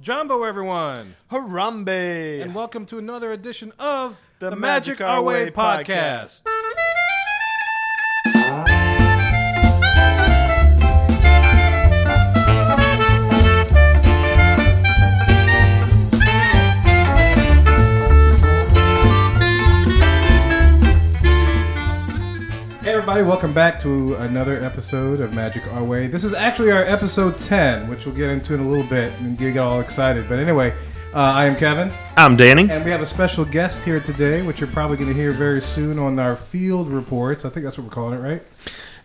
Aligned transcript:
Jambo, 0.00 0.44
everyone, 0.44 1.14
Harambe! 1.30 2.40
and 2.40 2.54
welcome 2.54 2.86
to 2.86 2.96
another 2.96 3.32
edition 3.32 3.70
of 3.78 4.16
The 4.38 4.56
Magic 4.56 5.02
Our 5.02 5.22
Way 5.22 5.50
podcast. 5.50 6.40
Hey, 6.46 6.59
everybody, 23.00 23.22
welcome 23.22 23.54
back 23.54 23.80
to 23.80 24.14
another 24.16 24.62
episode 24.62 25.20
of 25.20 25.32
Magic 25.32 25.66
Our 25.72 25.82
Way. 25.82 26.06
This 26.06 26.22
is 26.22 26.34
actually 26.34 26.70
our 26.70 26.82
episode 26.84 27.38
10, 27.38 27.88
which 27.88 28.04
we'll 28.04 28.14
get 28.14 28.28
into 28.28 28.52
in 28.52 28.60
a 28.60 28.68
little 28.68 28.84
bit 28.84 29.10
and 29.20 29.38
get 29.38 29.56
all 29.56 29.80
excited. 29.80 30.28
But 30.28 30.38
anyway, 30.38 30.74
uh, 31.14 31.16
I 31.16 31.46
am 31.46 31.56
Kevin, 31.56 31.90
I'm 32.18 32.36
Danny. 32.36 32.70
and 32.70 32.84
we 32.84 32.90
have 32.90 33.00
a 33.00 33.06
special 33.06 33.46
guest 33.46 33.82
here 33.84 34.00
today, 34.00 34.42
which 34.42 34.60
you're 34.60 34.68
probably 34.68 34.98
going 34.98 35.08
to 35.08 35.14
hear 35.14 35.32
very 35.32 35.62
soon 35.62 35.98
on 35.98 36.18
our 36.18 36.36
field 36.36 36.90
reports. 36.90 37.46
I 37.46 37.48
think 37.48 37.64
that's 37.64 37.78
what 37.78 37.84
we're 37.84 37.90
calling 37.90 38.18
it, 38.18 38.22
right? 38.22 38.42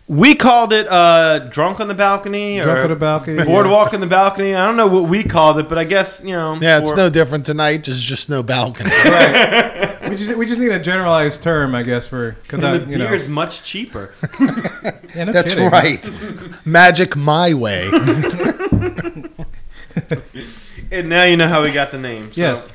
We 0.08 0.34
called 0.34 0.74
it 0.74 0.86
uh, 0.88 1.48
Drunk 1.48 1.80
on 1.80 1.88
the 1.88 1.94
Balcony 1.94 2.60
Drunk 2.60 2.80
or 2.80 2.82
on 2.82 2.88
the 2.90 2.96
Balcony, 2.96 3.44
Boardwalk 3.44 3.94
on 3.94 4.00
the 4.02 4.06
Balcony. 4.06 4.54
I 4.54 4.66
don't 4.66 4.76
know 4.76 4.88
what 4.88 5.08
we 5.08 5.24
called 5.24 5.58
it, 5.58 5.70
but 5.70 5.78
I 5.78 5.84
guess, 5.84 6.20
you 6.22 6.32
know. 6.36 6.58
Yeah, 6.60 6.80
it's 6.80 6.90
for- 6.90 6.98
no 6.98 7.08
different 7.08 7.46
tonight. 7.46 7.84
There's 7.86 8.02
just 8.02 8.28
no 8.28 8.42
balcony. 8.42 8.90
right. 8.90 9.84
we 10.08 10.16
just 10.16 10.36
we 10.36 10.46
just 10.46 10.60
need 10.60 10.72
a 10.72 10.78
generalized 10.78 11.42
term, 11.42 11.74
I 11.74 11.82
guess, 11.82 12.06
for 12.06 12.32
because 12.42 12.62
I 12.62 12.78
the 12.78 12.90
you 12.90 12.98
know. 12.98 13.08
beer's 13.08 13.28
much 13.28 13.62
cheaper. 13.62 14.14
Yeah, 15.14 15.24
no 15.24 15.32
That's 15.32 15.54
kidding. 15.54 15.70
right. 15.70 16.10
Magic 16.66 17.16
my 17.16 17.54
way. 17.54 17.88
and 20.92 21.08
now 21.08 21.24
you 21.24 21.36
know 21.36 21.48
how 21.48 21.62
we 21.62 21.72
got 21.72 21.90
the 21.90 21.98
name. 21.98 22.32
so- 22.32 22.40
Yes. 22.40 22.72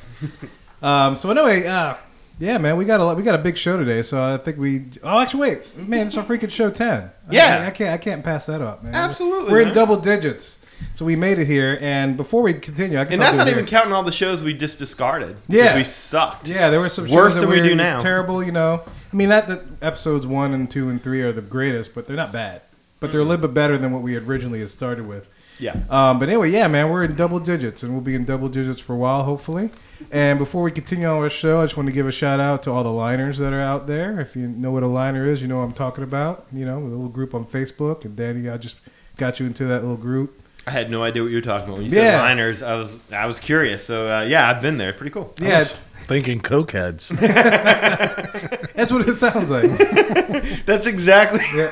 um, 0.82 1.16
so 1.16 1.30
anyway, 1.30 1.66
uh, 1.66 1.94
yeah, 2.38 2.58
man, 2.58 2.76
we 2.76 2.84
got 2.84 3.00
a 3.00 3.04
lot- 3.04 3.16
we 3.16 3.22
got 3.22 3.34
a 3.34 3.38
big 3.42 3.56
show 3.56 3.76
today. 3.78 4.02
So 4.02 4.34
I 4.34 4.36
think 4.38 4.58
we. 4.58 4.86
Oh, 5.02 5.20
actually, 5.20 5.40
wait, 5.50 5.78
man, 5.88 6.06
it's 6.06 6.16
our 6.16 6.24
freaking 6.24 6.50
show 6.50 6.70
ten. 6.70 7.10
I- 7.28 7.32
Yeah. 7.34 7.64
I, 7.66 7.70
can't 7.70 7.90
I 7.94 7.98
can't 7.98 8.24
pass 8.24 8.46
that 8.46 8.60
up, 8.60 8.82
man. 8.82 8.94
Absolutely, 8.94 9.52
we're 9.52 9.60
in 9.60 9.72
double 9.72 9.96
digits. 9.96 10.58
So 10.94 11.04
we 11.04 11.16
made 11.16 11.38
it 11.38 11.46
here, 11.46 11.78
and 11.80 12.16
before 12.16 12.42
we 12.42 12.54
continue, 12.54 12.98
I 12.98 13.04
guess 13.04 13.12
And 13.12 13.22
I'll 13.22 13.32
that's 13.32 13.38
not 13.38 13.48
even 13.48 13.66
counting 13.66 13.92
all 13.92 14.02
the 14.02 14.12
shows 14.12 14.42
we 14.42 14.54
just 14.54 14.78
discarded. 14.78 15.36
Yeah. 15.48 15.76
We 15.76 15.84
sucked. 15.84 16.48
Yeah, 16.48 16.70
there 16.70 16.80
were 16.80 16.88
some 16.88 17.06
shows 17.06 17.14
Worse 17.14 17.34
that 17.34 17.40
than 17.40 17.50
we 17.50 17.60
were 17.60 17.68
do 17.68 17.74
now. 17.74 17.98
Terrible, 17.98 18.42
you 18.42 18.52
know. 18.52 18.82
I 19.12 19.16
mean, 19.16 19.28
that 19.28 19.46
the 19.48 19.64
episodes 19.80 20.26
one 20.26 20.52
and 20.54 20.70
two 20.70 20.88
and 20.88 21.02
three 21.02 21.22
are 21.22 21.32
the 21.32 21.42
greatest, 21.42 21.94
but 21.94 22.06
they're 22.06 22.16
not 22.16 22.32
bad. 22.32 22.62
But 23.00 23.10
they're 23.10 23.20
a 23.20 23.24
little 23.24 23.48
bit 23.48 23.52
better 23.52 23.76
than 23.76 23.90
what 23.90 24.02
we 24.02 24.16
originally 24.16 24.60
had 24.60 24.68
started 24.68 25.08
with. 25.08 25.28
Yeah. 25.58 25.76
Um, 25.90 26.18
but 26.18 26.28
anyway, 26.28 26.50
yeah, 26.50 26.66
man, 26.68 26.90
we're 26.90 27.04
in 27.04 27.14
double 27.14 27.38
digits, 27.38 27.82
and 27.82 27.92
we'll 27.92 28.00
be 28.00 28.14
in 28.14 28.24
double 28.24 28.48
digits 28.48 28.80
for 28.80 28.94
a 28.94 28.96
while, 28.96 29.24
hopefully. 29.24 29.70
And 30.10 30.38
before 30.38 30.62
we 30.62 30.70
continue 30.70 31.06
on 31.06 31.16
our 31.16 31.30
show, 31.30 31.60
I 31.60 31.64
just 31.64 31.76
want 31.76 31.88
to 31.88 31.92
give 31.92 32.06
a 32.06 32.12
shout 32.12 32.40
out 32.40 32.62
to 32.64 32.70
all 32.70 32.82
the 32.82 32.92
liners 32.92 33.38
that 33.38 33.52
are 33.52 33.60
out 33.60 33.86
there. 33.86 34.20
If 34.20 34.34
you 34.34 34.48
know 34.48 34.72
what 34.72 34.82
a 34.82 34.88
liner 34.88 35.26
is, 35.26 35.42
you 35.42 35.48
know 35.48 35.58
what 35.58 35.64
I'm 35.64 35.72
talking 35.72 36.04
about. 36.04 36.46
You 36.52 36.64
know, 36.64 36.78
a 36.78 36.80
little 36.80 37.08
group 37.08 37.34
on 37.34 37.44
Facebook, 37.44 38.04
and 38.04 38.16
Danny, 38.16 38.48
I 38.48 38.56
just 38.56 38.76
got 39.16 39.40
you 39.40 39.46
into 39.46 39.64
that 39.66 39.82
little 39.82 39.96
group. 39.96 40.41
I 40.66 40.70
had 40.70 40.90
no 40.90 41.02
idea 41.02 41.22
what 41.22 41.30
you 41.30 41.36
were 41.36 41.42
talking 41.42 41.68
about. 41.68 41.78
When 41.82 41.86
you 41.90 41.96
Yeah. 41.96 42.12
said 42.12 42.18
liners, 42.18 42.62
I 42.62 42.76
was 42.76 42.98
I 43.12 43.26
was 43.26 43.38
curious. 43.38 43.84
So, 43.84 44.08
uh, 44.08 44.22
yeah, 44.22 44.48
I've 44.48 44.62
been 44.62 44.78
there. 44.78 44.92
Pretty 44.92 45.10
cool. 45.10 45.34
I 45.40 45.44
Yeah, 45.44 45.58
was 45.58 45.74
thinking 46.06 46.40
cokeheads. 46.40 47.08
that's 48.74 48.92
what 48.92 49.08
it 49.08 49.16
sounds 49.18 49.50
like. 49.50 49.70
That's 50.66 50.86
exactly. 50.86 51.40
Yeah. 51.54 51.70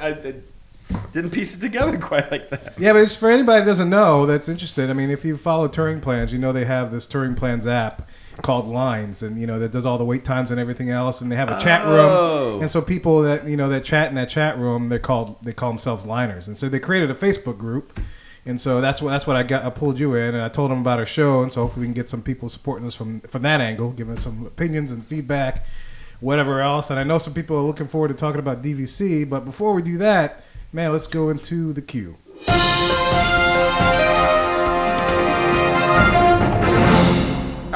I, 0.00 0.08
I 0.08 0.34
didn't 1.12 1.30
piece 1.32 1.54
it 1.56 1.60
together 1.60 1.98
quite 1.98 2.30
like 2.30 2.48
that. 2.50 2.74
Yeah, 2.78 2.92
but 2.92 3.02
it's 3.02 3.16
for 3.16 3.28
anybody 3.30 3.60
that 3.60 3.66
doesn't 3.66 3.90
know 3.90 4.24
that's 4.26 4.48
interested. 4.48 4.88
I 4.88 4.92
mean, 4.92 5.10
if 5.10 5.24
you 5.24 5.36
follow 5.36 5.66
Touring 5.68 6.00
Plans, 6.00 6.32
you 6.32 6.38
know 6.38 6.52
they 6.52 6.64
have 6.64 6.92
this 6.92 7.06
Touring 7.06 7.34
Plans 7.34 7.66
app 7.66 8.08
called 8.42 8.66
Lines, 8.66 9.22
and 9.22 9.40
you 9.40 9.46
know 9.46 9.58
that 9.58 9.72
does 9.72 9.86
all 9.86 9.98
the 9.98 10.04
wait 10.04 10.24
times 10.24 10.50
and 10.50 10.60
everything 10.60 10.90
else, 10.90 11.20
and 11.20 11.30
they 11.32 11.36
have 11.36 11.50
a 11.50 11.60
chat 11.60 11.82
Oh. 11.84 12.52
room. 12.52 12.62
And 12.62 12.70
so 12.70 12.80
people 12.82 13.22
that 13.22 13.48
you 13.48 13.56
know 13.56 13.68
that 13.68 13.84
chat 13.84 14.08
in 14.08 14.14
that 14.16 14.28
chat 14.28 14.58
room, 14.58 14.88
they're 14.88 14.98
called 14.98 15.36
they 15.42 15.52
call 15.52 15.70
themselves 15.70 16.04
Liners, 16.06 16.46
and 16.48 16.56
so 16.56 16.68
they 16.68 16.78
created 16.80 17.10
a 17.10 17.14
Facebook 17.14 17.58
group. 17.58 17.98
And 18.48 18.60
so 18.60 18.80
that's 18.80 19.02
what 19.02 19.10
that's 19.10 19.26
what 19.26 19.34
I 19.36 19.42
got. 19.42 19.64
I 19.64 19.70
pulled 19.70 19.98
you 19.98 20.14
in, 20.14 20.34
and 20.34 20.42
I 20.44 20.48
told 20.48 20.70
them 20.70 20.78
about 20.80 20.98
our 21.00 21.06
show, 21.06 21.42
and 21.42 21.52
so 21.52 21.62
hopefully 21.62 21.82
we 21.82 21.86
can 21.88 21.94
get 21.94 22.08
some 22.08 22.22
people 22.22 22.48
supporting 22.48 22.86
us 22.86 22.94
from 22.94 23.20
from 23.22 23.42
that 23.42 23.60
angle, 23.60 23.90
giving 23.90 24.14
us 24.14 24.22
some 24.22 24.46
opinions 24.46 24.92
and 24.92 25.04
feedback, 25.04 25.66
whatever 26.20 26.60
else. 26.60 26.88
And 26.90 26.98
I 27.00 27.02
know 27.02 27.18
some 27.18 27.34
people 27.34 27.56
are 27.56 27.62
looking 27.62 27.88
forward 27.88 28.08
to 28.08 28.14
talking 28.14 28.38
about 28.38 28.62
DVC, 28.62 29.28
but 29.28 29.44
before 29.44 29.72
we 29.72 29.82
do 29.82 29.98
that, 29.98 30.44
man, 30.72 30.92
let's 30.92 31.08
go 31.08 31.28
into 31.30 31.72
the 31.72 31.82
queue. 31.82 32.16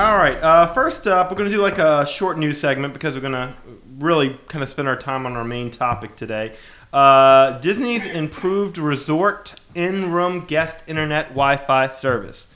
All 0.00 0.16
right. 0.16 0.38
Uh, 0.38 0.72
first 0.72 1.06
up, 1.06 1.30
we're 1.30 1.36
going 1.36 1.50
to 1.50 1.54
do 1.54 1.60
like 1.60 1.76
a 1.76 2.06
short 2.06 2.38
news 2.38 2.58
segment 2.58 2.94
because 2.94 3.14
we're 3.14 3.20
going 3.20 3.34
to 3.34 3.52
really 3.98 4.38
kind 4.48 4.62
of 4.62 4.70
spend 4.70 4.88
our 4.88 4.96
time 4.96 5.26
on 5.26 5.36
our 5.36 5.44
main 5.44 5.70
topic 5.70 6.16
today. 6.16 6.56
Uh, 6.90 7.58
Disney's 7.58 8.06
improved 8.06 8.78
resort 8.78 9.52
in-room 9.74 10.46
guest 10.46 10.82
internet 10.86 11.28
Wi-Fi 11.28 11.90
service. 11.90 12.46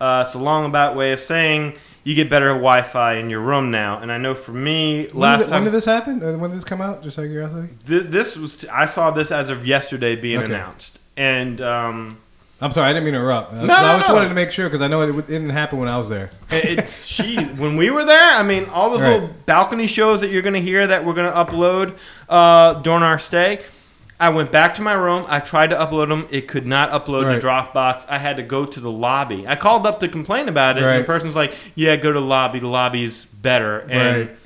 Uh, 0.00 0.24
it's 0.26 0.34
a 0.34 0.38
long 0.40 0.64
about 0.64 0.96
way 0.96 1.12
of 1.12 1.20
saying 1.20 1.76
you 2.02 2.16
get 2.16 2.28
better 2.28 2.48
Wi-Fi 2.48 3.14
in 3.14 3.30
your 3.30 3.40
room 3.40 3.70
now. 3.70 3.98
And 4.00 4.10
I 4.10 4.18
know 4.18 4.34
for 4.34 4.50
me, 4.52 5.06
When 5.12 5.20
last 5.20 5.42
did, 5.44 5.50
when 5.52 5.62
did 5.62 5.72
this 5.72 5.84
happen? 5.84 6.20
Uh, 6.24 6.38
When 6.38 6.50
did 6.50 6.56
this 6.56 6.64
come 6.64 6.80
out? 6.80 7.04
Just 7.04 7.20
out 7.20 7.26
of 7.26 7.30
curiosity. 7.30 7.68
th- 7.86 8.06
this 8.06 8.36
was 8.36 8.64
I 8.64 8.86
saw 8.86 9.12
this 9.12 9.30
as 9.30 9.48
of 9.48 9.64
yesterday 9.64 10.16
being 10.16 10.40
Okay. 10.40 10.52
announced, 10.52 10.98
and 11.16 11.60
um, 11.60 12.18
I'm 12.62 12.70
sorry, 12.72 12.90
I 12.90 12.92
didn't 12.92 13.04
mean 13.04 13.14
to 13.14 13.20
interrupt. 13.20 13.54
I, 13.54 13.64
No, 13.64 13.74
I 13.74 13.96
just 13.98 14.08
no. 14.08 14.14
wanted 14.16 14.28
to 14.28 14.34
make 14.34 14.50
sure 14.52 14.66
because 14.68 14.82
I 14.82 14.88
know 14.88 15.00
it, 15.00 15.14
it 15.16 15.26
didn't 15.28 15.48
happen 15.50 15.78
when 15.78 15.88
I 15.88 15.96
was 15.96 16.08
there. 16.10 16.30
It's 16.50 17.06
she. 17.06 17.36
When 17.42 17.76
we 17.76 17.90
were 17.90 18.04
there, 18.04 18.34
I 18.34 18.42
mean, 18.42 18.66
all 18.66 18.90
those 18.90 19.00
Right. 19.00 19.14
little 19.14 19.30
balcony 19.46 19.86
shows 19.86 20.20
that 20.20 20.28
you're 20.30 20.42
gonna 20.42 20.58
hear 20.60 20.86
that 20.86 21.04
we're 21.04 21.14
gonna 21.14 21.32
upload 21.32 21.94
uh, 22.28 22.74
during 22.82 23.02
our 23.02 23.18
stay. 23.18 23.60
I 24.22 24.28
went 24.28 24.52
back 24.52 24.74
to 24.74 24.82
my 24.82 24.92
room. 24.92 25.24
I 25.30 25.40
tried 25.40 25.70
to 25.70 25.76
upload 25.76 26.10
them. 26.10 26.26
It 26.30 26.46
could 26.48 26.66
not 26.66 26.90
upload 26.90 27.24
Right. 27.24 27.40
to 27.40 27.46
Dropbox. 27.46 28.04
I 28.10 28.18
had 28.18 28.36
to 28.36 28.42
go 28.42 28.66
to 28.66 28.78
the 28.78 28.90
lobby. 28.90 29.46
I 29.48 29.56
called 29.56 29.86
up 29.86 29.98
to 30.00 30.08
complain 30.08 30.46
about 30.46 30.76
it, 30.76 30.82
and 30.84 31.00
the 31.02 31.06
person 31.06 31.26
was 31.28 31.36
like, 31.36 31.54
"Yeah, 31.74 31.96
go 31.96 32.12
to 32.12 32.20
the 32.20 32.26
lobby. 32.26 32.58
The 32.58 32.66
lobby's 32.66 33.24
better." 33.24 33.78
And 33.88 34.18
Right. 34.28 34.36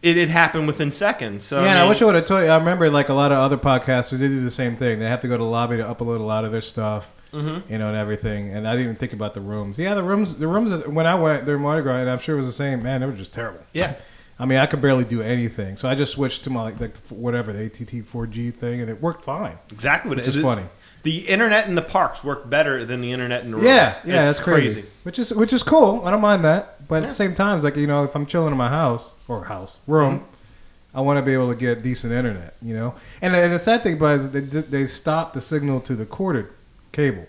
it, 0.00 0.16
it 0.16 0.28
happened 0.30 0.66
within 0.66 0.90
seconds. 0.90 1.44
So 1.44 1.60
yeah, 1.60 1.66
and 1.68 1.78
I 1.78 1.82
mean, 1.82 1.90
wish 1.90 2.00
I 2.00 2.06
would 2.06 2.14
have 2.14 2.24
told 2.24 2.44
you. 2.44 2.48
I 2.48 2.56
remember 2.56 2.88
like 2.88 3.10
a 3.10 3.14
lot 3.14 3.30
of 3.30 3.36
other 3.36 3.58
podcasters, 3.58 4.20
they 4.20 4.28
do 4.28 4.40
the 4.42 4.50
same 4.50 4.74
thing. 4.76 4.98
They 5.00 5.06
have 5.10 5.20
to 5.20 5.28
go 5.28 5.34
to 5.34 5.42
the 5.42 5.50
lobby 5.50 5.76
to 5.76 5.82
upload 5.84 6.20
a 6.20 6.22
lot 6.22 6.46
of 6.46 6.52
their 6.52 6.62
stuff, 6.62 7.12
Mm-hmm. 7.34 7.72
you 7.72 7.78
know, 7.78 7.88
and 7.88 7.96
everything. 7.96 8.50
And 8.54 8.66
I 8.68 8.72
didn't 8.72 8.84
even 8.84 8.96
think 8.96 9.12
about 9.12 9.34
the 9.34 9.40
rooms. 9.40 9.78
Yeah, 9.78 9.94
the 9.94 10.02
rooms, 10.02 10.36
the 10.36 10.46
rooms 10.46 10.70
that, 10.70 10.90
when 10.92 11.06
I 11.06 11.14
went 11.14 11.44
during 11.44 11.62
Mardi 11.62 11.82
Gras, 11.82 11.96
and 11.96 12.08
I'm 12.10 12.18
sure 12.20 12.34
it 12.34 12.38
was 12.38 12.46
the 12.46 12.52
same. 12.52 12.82
Man, 12.82 13.00
they 13.00 13.06
were 13.06 13.12
just 13.12 13.34
terrible. 13.34 13.60
Yeah. 13.72 13.94
I 14.38 14.46
mean, 14.46 14.58
I 14.58 14.66
could 14.66 14.80
barely 14.82 15.04
do 15.04 15.22
anything. 15.22 15.76
So 15.76 15.88
I 15.88 15.94
just 15.94 16.12
switched 16.12 16.42
to 16.44 16.50
my 16.50 16.62
like, 16.62 16.80
like 16.80 16.96
whatever 17.08 17.52
the 17.52 17.66
ATT 17.66 18.04
4G 18.04 18.52
thing, 18.54 18.80
and 18.80 18.90
it 18.90 19.00
worked 19.00 19.24
fine. 19.24 19.58
exactly 19.70 20.08
what 20.08 20.18
it 20.18 20.26
Which 20.26 20.34
is 20.36 20.42
funny. 20.42 20.64
The 21.04 21.18
internet 21.28 21.68
in 21.68 21.74
the 21.74 21.82
parks 21.82 22.24
work 22.24 22.48
better 22.50 22.84
than 22.84 23.00
the 23.00 23.12
internet 23.12 23.44
in 23.44 23.50
the 23.50 23.56
rooms. 23.58 23.66
Yeah, 23.66 23.94
yeah, 24.04 24.28
It's 24.28 24.38
that's 24.38 24.40
crazy. 24.40 24.84
Which 25.04 25.18
is 25.18 25.32
which 25.34 25.52
is 25.52 25.62
cool. 25.62 26.02
I 26.04 26.10
don't 26.10 26.20
mind 26.22 26.44
that. 26.46 26.88
But 26.88 27.02
at 27.04 27.08
the 27.10 27.14
same 27.14 27.34
time, 27.34 27.56
it's 27.58 27.64
like 27.64 27.76
you 27.76 27.86
know, 27.86 28.04
if 28.04 28.14
I'm 28.16 28.26
chilling 28.26 28.50
in 28.52 28.58
my 28.58 28.68
house 28.70 29.14
or 29.28 29.44
house 29.44 29.80
room, 29.86 30.20
Mm-hmm. 30.20 30.96
I 30.96 31.00
want 31.00 31.18
to 31.18 31.22
be 31.24 31.32
able 31.34 31.48
to 31.52 31.56
get 31.58 31.82
decent 31.82 32.12
internet. 32.12 32.54
You 32.62 32.74
know, 32.74 32.94
and, 33.20 33.34
and 33.36 33.52
the 33.52 33.58
sad 33.58 33.82
thing 33.82 33.94
about 33.94 34.14
it 34.14 34.20
is 34.20 34.30
they 34.30 34.40
they 34.62 34.86
stopped 34.86 35.34
the 35.34 35.40
signal 35.40 35.80
to 35.82 35.94
the 35.94 36.06
corded 36.06 36.46
cable. 36.94 37.26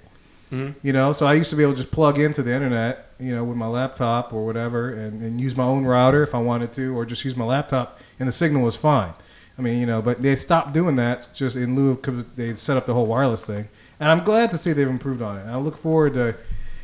Mhm. 0.52 0.76
You 0.84 0.94
know, 0.94 1.12
so 1.12 1.26
I 1.26 1.34
used 1.34 1.50
to 1.50 1.56
be 1.56 1.64
able 1.64 1.74
to 1.74 1.80
just 1.81 1.92
plug 1.92 2.20
into 2.20 2.42
the 2.44 2.53
internet, 2.53 3.08
you 3.20 3.36
know, 3.36 3.44
with 3.44 3.58
my 3.58 3.68
laptop 3.68 4.31
or 4.31 4.46
whatever, 4.46 4.90
and, 4.94 5.22
and 5.22 5.42
use 5.42 5.58
my 5.58 5.64
own 5.64 5.84
router 5.86 6.22
if 6.24 6.34
I 6.36 6.40
wanted 6.40 6.72
to, 6.74 6.96
or 6.98 7.03
just 7.06 7.26
use 7.26 7.36
my 7.36 7.46
laptop, 7.46 8.00
and 8.20 8.28
the 8.28 8.31
signal 8.31 8.62
was 8.62 8.76
fine. 8.76 9.14
I 9.58 9.62
mean, 9.62 9.80
you 9.80 9.86
know, 9.86 10.02
but 10.02 10.22
they 10.22 10.36
stopped 10.36 10.72
doing 10.74 10.96
that 10.98 11.28
just 11.34 11.56
in 11.56 11.76
lieu 11.76 11.92
of 11.92 12.02
because 12.02 12.26
they 12.34 12.53
set 12.56 12.78
up 12.78 12.86
the 12.86 12.94
whole 12.94 13.08
wireless 13.08 13.44
thing, 13.44 13.68
and 14.00 14.12
I'm 14.12 14.24
glad 14.24 14.52
to 14.52 14.58
see 14.58 14.72
they've 14.72 14.88
improved 14.88 15.22
on 15.22 15.38
it. 15.38 15.46
I 15.48 15.58
look 15.58 15.78
forward 15.78 16.14
to 16.14 16.36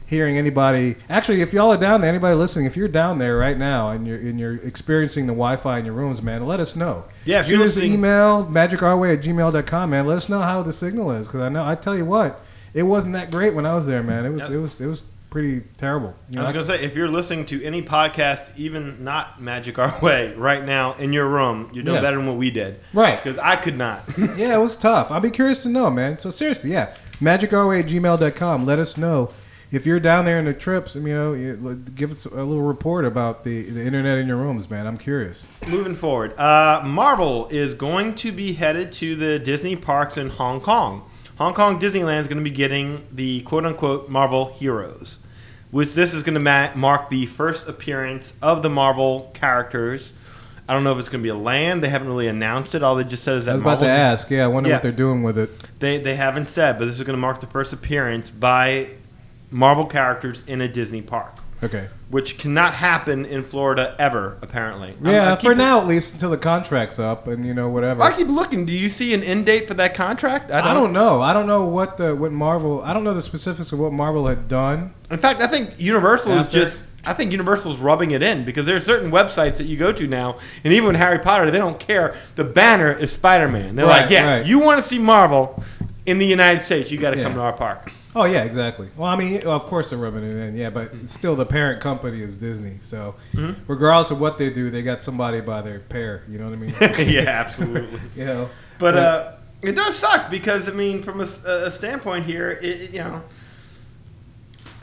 hearing 0.07 0.37
anybody. 0.37 0.95
Actually, 1.09 1.41
if 1.41 1.53
y'all 1.53 1.71
are 1.71 1.77
down 1.77 2.01
there, 2.01 2.09
anybody 2.09 2.35
listening, 2.35 2.65
if 2.65 2.75
you're 2.75 2.87
down 2.87 3.19
there 3.19 3.37
right 3.37 3.57
now 3.57 3.91
and 3.91 4.05
you're 4.07 4.17
and 4.17 4.39
you're 4.39 4.55
experiencing 4.55 5.25
the 5.27 5.33
Wi-Fi 5.33 5.79
in 5.79 5.85
your 5.85 5.93
rooms, 5.93 6.21
man, 6.21 6.45
let 6.47 6.59
us 6.59 6.75
know. 6.75 7.05
Yeah, 7.25 7.41
if 7.41 7.47
you're 7.49 7.59
listening- 7.59 7.93
email 7.93 8.45
magicourway 8.45 9.13
at 9.17 9.21
gmail.com, 9.23 9.89
man. 9.91 10.07
Let 10.07 10.17
us 10.17 10.27
know 10.29 10.39
how 10.41 10.63
the 10.63 10.73
signal 10.73 11.11
is 11.11 11.27
because 11.27 11.41
I 11.41 11.49
know 11.49 11.63
I 11.65 11.75
tell 11.75 11.95
you 11.95 12.05
what, 12.05 12.41
it 12.73 12.83
wasn't 12.83 13.13
that 13.13 13.31
great 13.31 13.53
when 13.53 13.65
I 13.65 13.73
was 13.75 13.85
there, 13.87 14.03
man. 14.03 14.25
It 14.25 14.29
was 14.29 14.41
Yep. 14.43 14.51
it 14.51 14.57
was 14.57 14.81
it 14.81 14.87
was 14.87 15.03
pretty 15.29 15.61
terrible. 15.77 16.13
You 16.29 16.39
I 16.39 16.41
know, 16.41 16.45
was 16.59 16.67
gonna 16.67 16.79
say, 16.79 16.85
if 16.85 16.95
you're 16.95 17.07
listening 17.07 17.45
to 17.47 17.63
any 17.63 17.81
podcast, 17.81 18.47
even 18.57 19.03
not 19.03 19.41
Magic 19.41 19.79
Our 19.79 19.97
Way, 20.01 20.33
right 20.35 20.65
now 20.65 20.93
in 20.95 21.13
your 21.13 21.27
room, 21.27 21.69
you're 21.73 21.83
doing 21.83 21.95
Yeah. 21.95 22.01
better 22.01 22.17
than 22.17 22.27
what 22.27 22.35
we 22.37 22.51
did. 22.51 22.79
Right. 22.93 23.21
Because 23.21 23.37
I 23.39 23.55
could 23.55 23.77
not. 23.77 24.03
yeah, 24.37 24.55
it 24.57 24.61
was 24.61 24.75
tough. 24.75 25.09
I'd 25.09 25.21
be 25.21 25.29
curious 25.29 25.63
to 25.63 25.69
know, 25.69 25.89
man. 25.89 26.17
So 26.17 26.29
seriously, 26.31 26.71
yeah, 26.71 26.93
magicourway 27.21 27.79
at 27.81 27.85
gmail.com. 27.89 28.65
Let 28.65 28.79
us 28.79 28.97
know 28.97 29.29
if 29.71 29.85
you're 29.85 30.01
down 30.01 30.25
there 30.25 30.37
in 30.37 30.43
the 30.43 30.53
trips. 30.53 30.95
You 30.95 31.01
know, 31.01 31.75
give 31.95 32.11
us 32.11 32.25
a 32.25 32.29
little 32.43 32.63
report 32.63 33.05
about 33.05 33.45
the 33.45 33.63
the 33.69 33.85
internet 33.85 34.17
in 34.17 34.27
your 34.27 34.35
rooms, 34.37 34.69
man. 34.69 34.85
I'm 34.85 34.97
curious. 34.97 35.45
Moving 35.65 35.95
forward, 35.95 36.37
uh, 36.37 36.81
Marvel 36.85 37.47
is 37.51 37.73
going 37.73 38.15
to 38.15 38.33
be 38.33 38.51
headed 38.53 38.91
to 38.93 39.15
the 39.15 39.39
Disney 39.39 39.77
parks 39.77 40.17
in 40.17 40.29
Hong 40.31 40.59
Kong. 40.59 41.03
Hong 41.41 41.53
Kong 41.55 41.79
Disneyland 41.79 42.19
is 42.19 42.27
going 42.27 42.37
to 42.37 42.43
be 42.43 42.51
getting 42.55 43.03
the 43.11 43.41
quote 43.41 43.65
unquote 43.65 44.09
Marvel 44.09 44.53
heroes. 44.53 45.17
which 45.71 45.93
this 45.93 46.13
is 46.13 46.21
going 46.21 46.33
to 46.35 46.39
ma- 46.39 46.69
mark 46.75 47.09
the 47.09 47.25
first 47.25 47.67
appearance 47.67 48.33
of 48.41 48.61
the 48.61 48.69
Marvel 48.69 49.31
characters. 49.33 50.11
I 50.69 50.73
don't 50.73 50.83
know 50.83 50.91
if 50.91 50.99
it's 50.99 51.09
going 51.09 51.21
to 51.21 51.23
be 51.23 51.29
a 51.29 51.35
land. 51.35 51.81
They 51.83 51.89
haven't 51.89 52.09
really 52.09 52.27
announced 52.27 52.75
it. 52.75 52.83
All 52.83 52.95
they 52.95 53.03
just 53.05 53.23
said 53.23 53.37
is 53.37 53.45
that 53.45 53.51
I 53.51 53.53
was 53.55 53.61
about 53.61 53.79
to 53.79 53.85
Marvel- 53.85 54.01
ask. 54.11 54.29
Yeah, 54.29 54.43
I 54.43 54.47
wonder 54.47 54.69
Yeah. 54.69 54.75
what 54.75 54.83
they're 54.83 54.91
doing 54.91 55.23
with 55.23 55.37
it. 55.37 55.49
They 55.79 55.97
they 55.97 56.15
haven't 56.15 56.47
said, 56.47 56.77
but 56.77 56.85
this 56.85 56.95
is 56.97 57.03
going 57.03 57.15
to 57.17 57.21
mark 57.21 57.39
the 57.41 57.47
first 57.47 57.73
appearance 57.73 58.29
by 58.29 58.89
Marvel 59.49 59.85
characters 59.85 60.43
in 60.45 60.61
a 60.61 60.67
Disney 60.67 61.01
park, 61.01 61.35
Okay. 61.63 61.87
which 62.09 62.37
cannot 62.39 62.73
happen 62.73 63.23
in 63.25 63.43
Florida 63.43 63.95
ever. 63.99 64.37
Apparently, 64.41 64.95
Yeah, 65.01 65.33
I 65.33 65.43
for 65.43 65.53
now 65.53 65.79
at 65.79 65.87
least 65.87 66.13
until 66.13 66.31
the 66.31 66.37
contract's 66.37 66.97
up 66.99 67.27
and 67.27 67.45
you 67.45 67.53
know 67.53 67.69
whatever. 67.69 68.01
I 68.01 68.11
keep 68.11 68.27
looking. 68.27 68.65
Do 68.65 68.73
you 68.73 68.89
see 68.89 69.13
an 69.13 69.21
end 69.23 69.45
date 69.45 69.67
for 69.67 69.75
that 69.75 69.93
contract? 69.93 70.51
I 70.51 70.73
don't 70.73 70.91
know. 70.91 71.21
I 71.21 71.33
don't 71.33 71.45
know 71.47 71.65
what 71.65 71.97
the 71.97 72.15
what 72.15 72.31
Marvel. 72.31 72.81
I 72.83 72.93
don't 72.93 73.03
know 73.03 73.13
the 73.13 73.21
specifics 73.21 73.71
of 73.71 73.79
what 73.79 73.93
Marvel 73.93 74.25
had 74.27 74.47
done. 74.47 74.93
In 75.11 75.19
fact, 75.19 75.41
I 75.41 75.47
think 75.47 75.71
Universal 75.77 76.33
is 76.33 76.47
just. 76.47 76.83
I 77.03 77.13
think 77.13 77.31
Universal's 77.31 77.79
rubbing 77.79 78.11
it 78.11 78.21
in 78.21 78.45
because 78.45 78.67
there 78.67 78.75
are 78.75 78.79
certain 78.79 79.09
websites 79.09 79.57
that 79.57 79.63
you 79.65 79.75
go 79.75 79.91
to 79.91 80.05
now, 80.05 80.37
and 80.63 80.71
even 80.71 80.85
with 80.87 80.97
Harry 80.97 81.17
Potter, 81.17 81.49
they 81.49 81.57
don't 81.57 81.79
care. 81.79 82.15
The 82.35 82.43
banner 82.43 82.91
is 82.91 83.11
Spider 83.11 83.47
Man. 83.49 83.75
They're 83.75 83.87
Right, 83.87 84.01
like, 84.03 84.11
yeah, 84.11 84.35
right. 84.37 84.45
you 84.45 84.59
want 84.59 84.77
to 84.79 84.87
see 84.87 84.99
Marvel 84.99 85.63
in 86.05 86.19
the 86.19 86.27
United 86.27 86.61
States, 86.61 86.91
you 86.91 86.99
got 86.99 87.11
to 87.11 87.17
Yeah. 87.17 87.23
come 87.23 87.33
to 87.33 87.39
our 87.41 87.53
park. 87.53 87.91
Oh 88.13 88.25
yeah, 88.25 88.43
exactly. 88.43 88.89
Well, 88.97 89.07
I 89.07 89.15
mean, 89.15 89.41
of 89.43 89.65
course 89.67 89.89
they're 89.89 89.99
rubbing 89.99 90.23
it 90.23 90.35
in, 90.35 90.57
yeah, 90.57 90.69
but 90.69 91.09
still 91.09 91.35
the 91.35 91.45
parent 91.45 91.79
company 91.81 92.21
is 92.21 92.37
Disney. 92.37 92.77
So 92.83 93.15
Mm-hmm. 93.33 93.63
regardless 93.67 94.11
of 94.11 94.19
what 94.19 94.37
they 94.37 94.49
do, 94.49 94.69
they 94.69 94.81
got 94.81 95.01
somebody 95.01 95.39
by 95.41 95.61
their 95.61 95.79
pair. 95.79 96.23
You 96.29 96.37
know 96.37 96.49
what 96.49 96.53
I 96.53 96.57
mean? 96.57 96.73
yeah, 97.09 97.21
absolutely. 97.29 97.99
you 98.15 98.25
know. 98.25 98.49
But 98.79 98.97
uh, 98.97 99.31
it 99.61 99.75
does 99.77 99.95
suck 99.95 100.29
because 100.29 100.67
I 100.67 100.73
mean, 100.73 101.03
from 101.03 101.21
a 101.21 101.27
standpoint 101.71 102.25
here, 102.25 102.51
it, 102.61 102.91
you 102.91 102.99
know, 102.99 103.23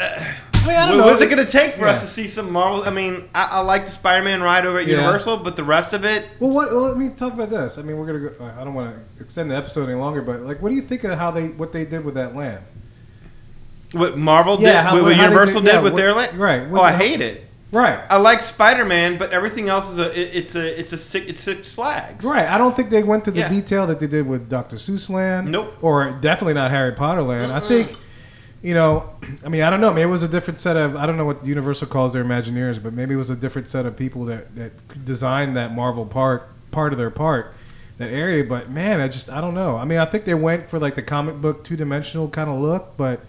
I 0.00 0.34
mean, 0.66 0.76
I 0.76 0.86
don't 0.88 0.98
what 0.98 1.04
know. 1.06 1.10
was 1.12 1.20
it 1.20 1.26
going 1.30 1.44
to 1.44 1.50
take 1.50 1.74
for 1.74 1.86
us 1.86 2.00
to 2.02 2.06
see 2.06 2.28
some 2.28 2.52
Marvel? 2.52 2.84
I 2.84 2.90
mean, 2.90 3.28
I, 3.34 3.48
I 3.52 3.60
like 3.60 3.86
the 3.86 3.90
Spider-Man 3.90 4.42
ride 4.42 4.64
over 4.66 4.78
at 4.78 4.86
Yeah. 4.86 4.98
Universal, 5.00 5.38
but 5.38 5.56
the 5.56 5.64
rest 5.64 5.92
of 5.92 6.04
it, 6.04 6.26
Well, 6.40 6.50
what? 6.50 6.70
Well, 6.70 6.82
let 6.82 6.96
me 6.96 7.08
talk 7.10 7.32
about 7.32 7.50
this. 7.50 7.78
I 7.78 7.82
mean, 7.82 7.96
we're 7.98 8.06
gonna. 8.06 8.18
Go, 8.30 8.52
I 8.58 8.64
don't 8.64 8.74
want 8.74 8.94
to 8.94 9.22
extend 9.22 9.50
the 9.50 9.56
episode 9.56 9.88
any 9.88 9.98
longer, 9.98 10.22
but 10.22 10.40
like, 10.40 10.62
what 10.62 10.68
do 10.70 10.76
you 10.76 10.82
think 10.82 11.04
of 11.04 11.18
how 11.18 11.30
they 11.30 11.48
what 11.48 11.72
they 11.72 11.84
did 11.84 12.04
with 12.04 12.14
that 12.14 12.34
land? 12.36 12.62
What 13.92 14.18
Marvel 14.18 14.58
Yeah, 14.60 14.68
did, 14.72 14.76
how- 14.76 14.94
what, 14.94 15.02
how 15.02 15.08
they 15.08 15.22
Universal 15.22 15.60
did- 15.62 15.66
did 15.68 15.74
yeah, 15.74 15.80
with 15.80 15.92
what- 15.92 15.98
their 15.98 16.12
land, 16.14 16.38
right, 16.38 16.62
Oh, 16.62 16.72
what- 16.72 16.82
I 16.84 16.92
hate 16.92 17.20
it. 17.20 17.44
Right. 17.70 18.00
I 18.08 18.16
like 18.16 18.40
Spider-Man, 18.40 19.18
but 19.18 19.30
everything 19.32 19.68
else 19.68 19.90
is 19.90 19.98
a 19.98 20.18
it, 20.18 20.30
it's 20.32 20.54
a 20.54 20.80
it's 20.80 20.94
a 20.94 20.96
six, 20.98 21.26
it's 21.28 21.40
Six 21.42 21.70
Flags. 21.70 22.24
Right. 22.24 22.48
I 22.48 22.56
don't 22.56 22.74
think 22.74 22.88
they 22.88 23.02
went 23.02 23.26
to 23.26 23.30
the 23.30 23.40
Yeah. 23.40 23.50
detail 23.50 23.86
that 23.88 24.00
they 24.00 24.06
did 24.06 24.26
with 24.26 24.48
Dr. 24.48 24.76
Seuss 24.76 25.10
Land. 25.10 25.52
Nope. 25.52 25.76
Or 25.82 26.10
definitely 26.12 26.54
not 26.54 26.70
Harry 26.70 26.92
Potter 26.92 27.20
Land. 27.20 27.52
I 27.52 27.60
think, 27.60 27.94
you 28.62 28.72
know, 28.72 29.10
I 29.44 29.50
mean, 29.50 29.60
I 29.60 29.68
don't 29.68 29.82
know. 29.82 29.90
Maybe 29.92 30.08
it 30.08 30.10
was 30.10 30.22
a 30.22 30.28
different 30.28 30.58
set 30.60 30.78
of, 30.78 30.96
I 30.96 31.04
don't 31.04 31.18
know 31.18 31.26
what 31.26 31.44
Universal 31.44 31.88
calls 31.88 32.14
their 32.14 32.24
Imagineers, 32.24 32.82
but 32.82 32.94
maybe 32.94 33.12
it 33.12 33.18
was 33.18 33.28
a 33.28 33.36
different 33.36 33.68
set 33.68 33.84
of 33.84 33.96
people 33.98 34.24
that, 34.24 34.56
that 34.56 35.04
designed 35.04 35.54
that 35.58 35.74
Marvel 35.74 36.06
park, 36.06 36.48
part 36.70 36.92
of 36.94 36.98
their 36.98 37.10
park, 37.10 37.52
that 37.98 38.08
area. 38.10 38.44
But 38.44 38.70
man, 38.70 38.98
I 39.02 39.08
just, 39.08 39.28
I 39.28 39.42
don't 39.42 39.52
know. 39.54 39.76
I 39.76 39.84
mean, 39.84 39.98
I 39.98 40.06
think 40.06 40.24
they 40.24 40.32
went 40.32 40.70
for 40.70 40.78
like 40.78 40.94
the 40.94 41.02
comic 41.02 41.42
book 41.42 41.64
two 41.64 41.76
dimensional 41.76 42.30
kind 42.30 42.48
of 42.48 42.56
look, 42.56 42.96
but. 42.96 43.20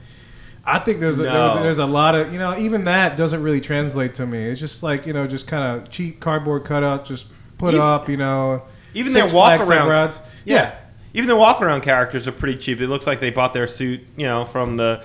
I 0.76 0.80
think 0.80 1.00
there's 1.00 1.20
a, 1.20 1.24
No. 1.24 1.54
there's, 1.54 1.64
there's 1.64 1.80
a 1.80 1.86
lot 1.86 2.16
of 2.16 2.32
you 2.34 2.40
know 2.40 2.56
even 2.58 2.84
that 2.86 3.18
doesn't 3.18 3.42
really 3.44 3.62
translate 3.62 4.14
to 4.16 4.26
me. 4.26 4.44
It's 4.46 4.60
just 4.60 4.84
like 4.84 5.06
you 5.06 5.14
know 5.14 5.28
just 5.28 5.48
kind 5.48 5.64
of 5.82 5.90
cheap 5.90 6.20
cardboard 6.20 6.64
cutout, 6.64 7.06
just 7.06 7.26
put 7.58 7.74
Even- 7.74 7.86
up 7.86 8.08
you 8.10 8.18
know 8.18 8.64
Even 8.94 9.14
their 9.14 9.28
walk 9.28 9.62
around, 9.62 9.90
routes. 9.90 10.20
yeah. 10.46 10.76
Even 11.12 11.26
their 11.26 11.36
walk 11.38 11.60
around 11.60 11.82
characters 11.82 12.28
are 12.28 12.32
pretty 12.32 12.56
cheap. 12.56 12.80
It 12.82 12.88
looks 12.88 13.08
like 13.08 13.20
they 13.20 13.32
bought 13.32 13.52
their 13.56 13.66
suit, 13.66 14.02
you 14.16 14.28
know, 14.28 14.46
from 14.46 14.78
the 14.78 15.04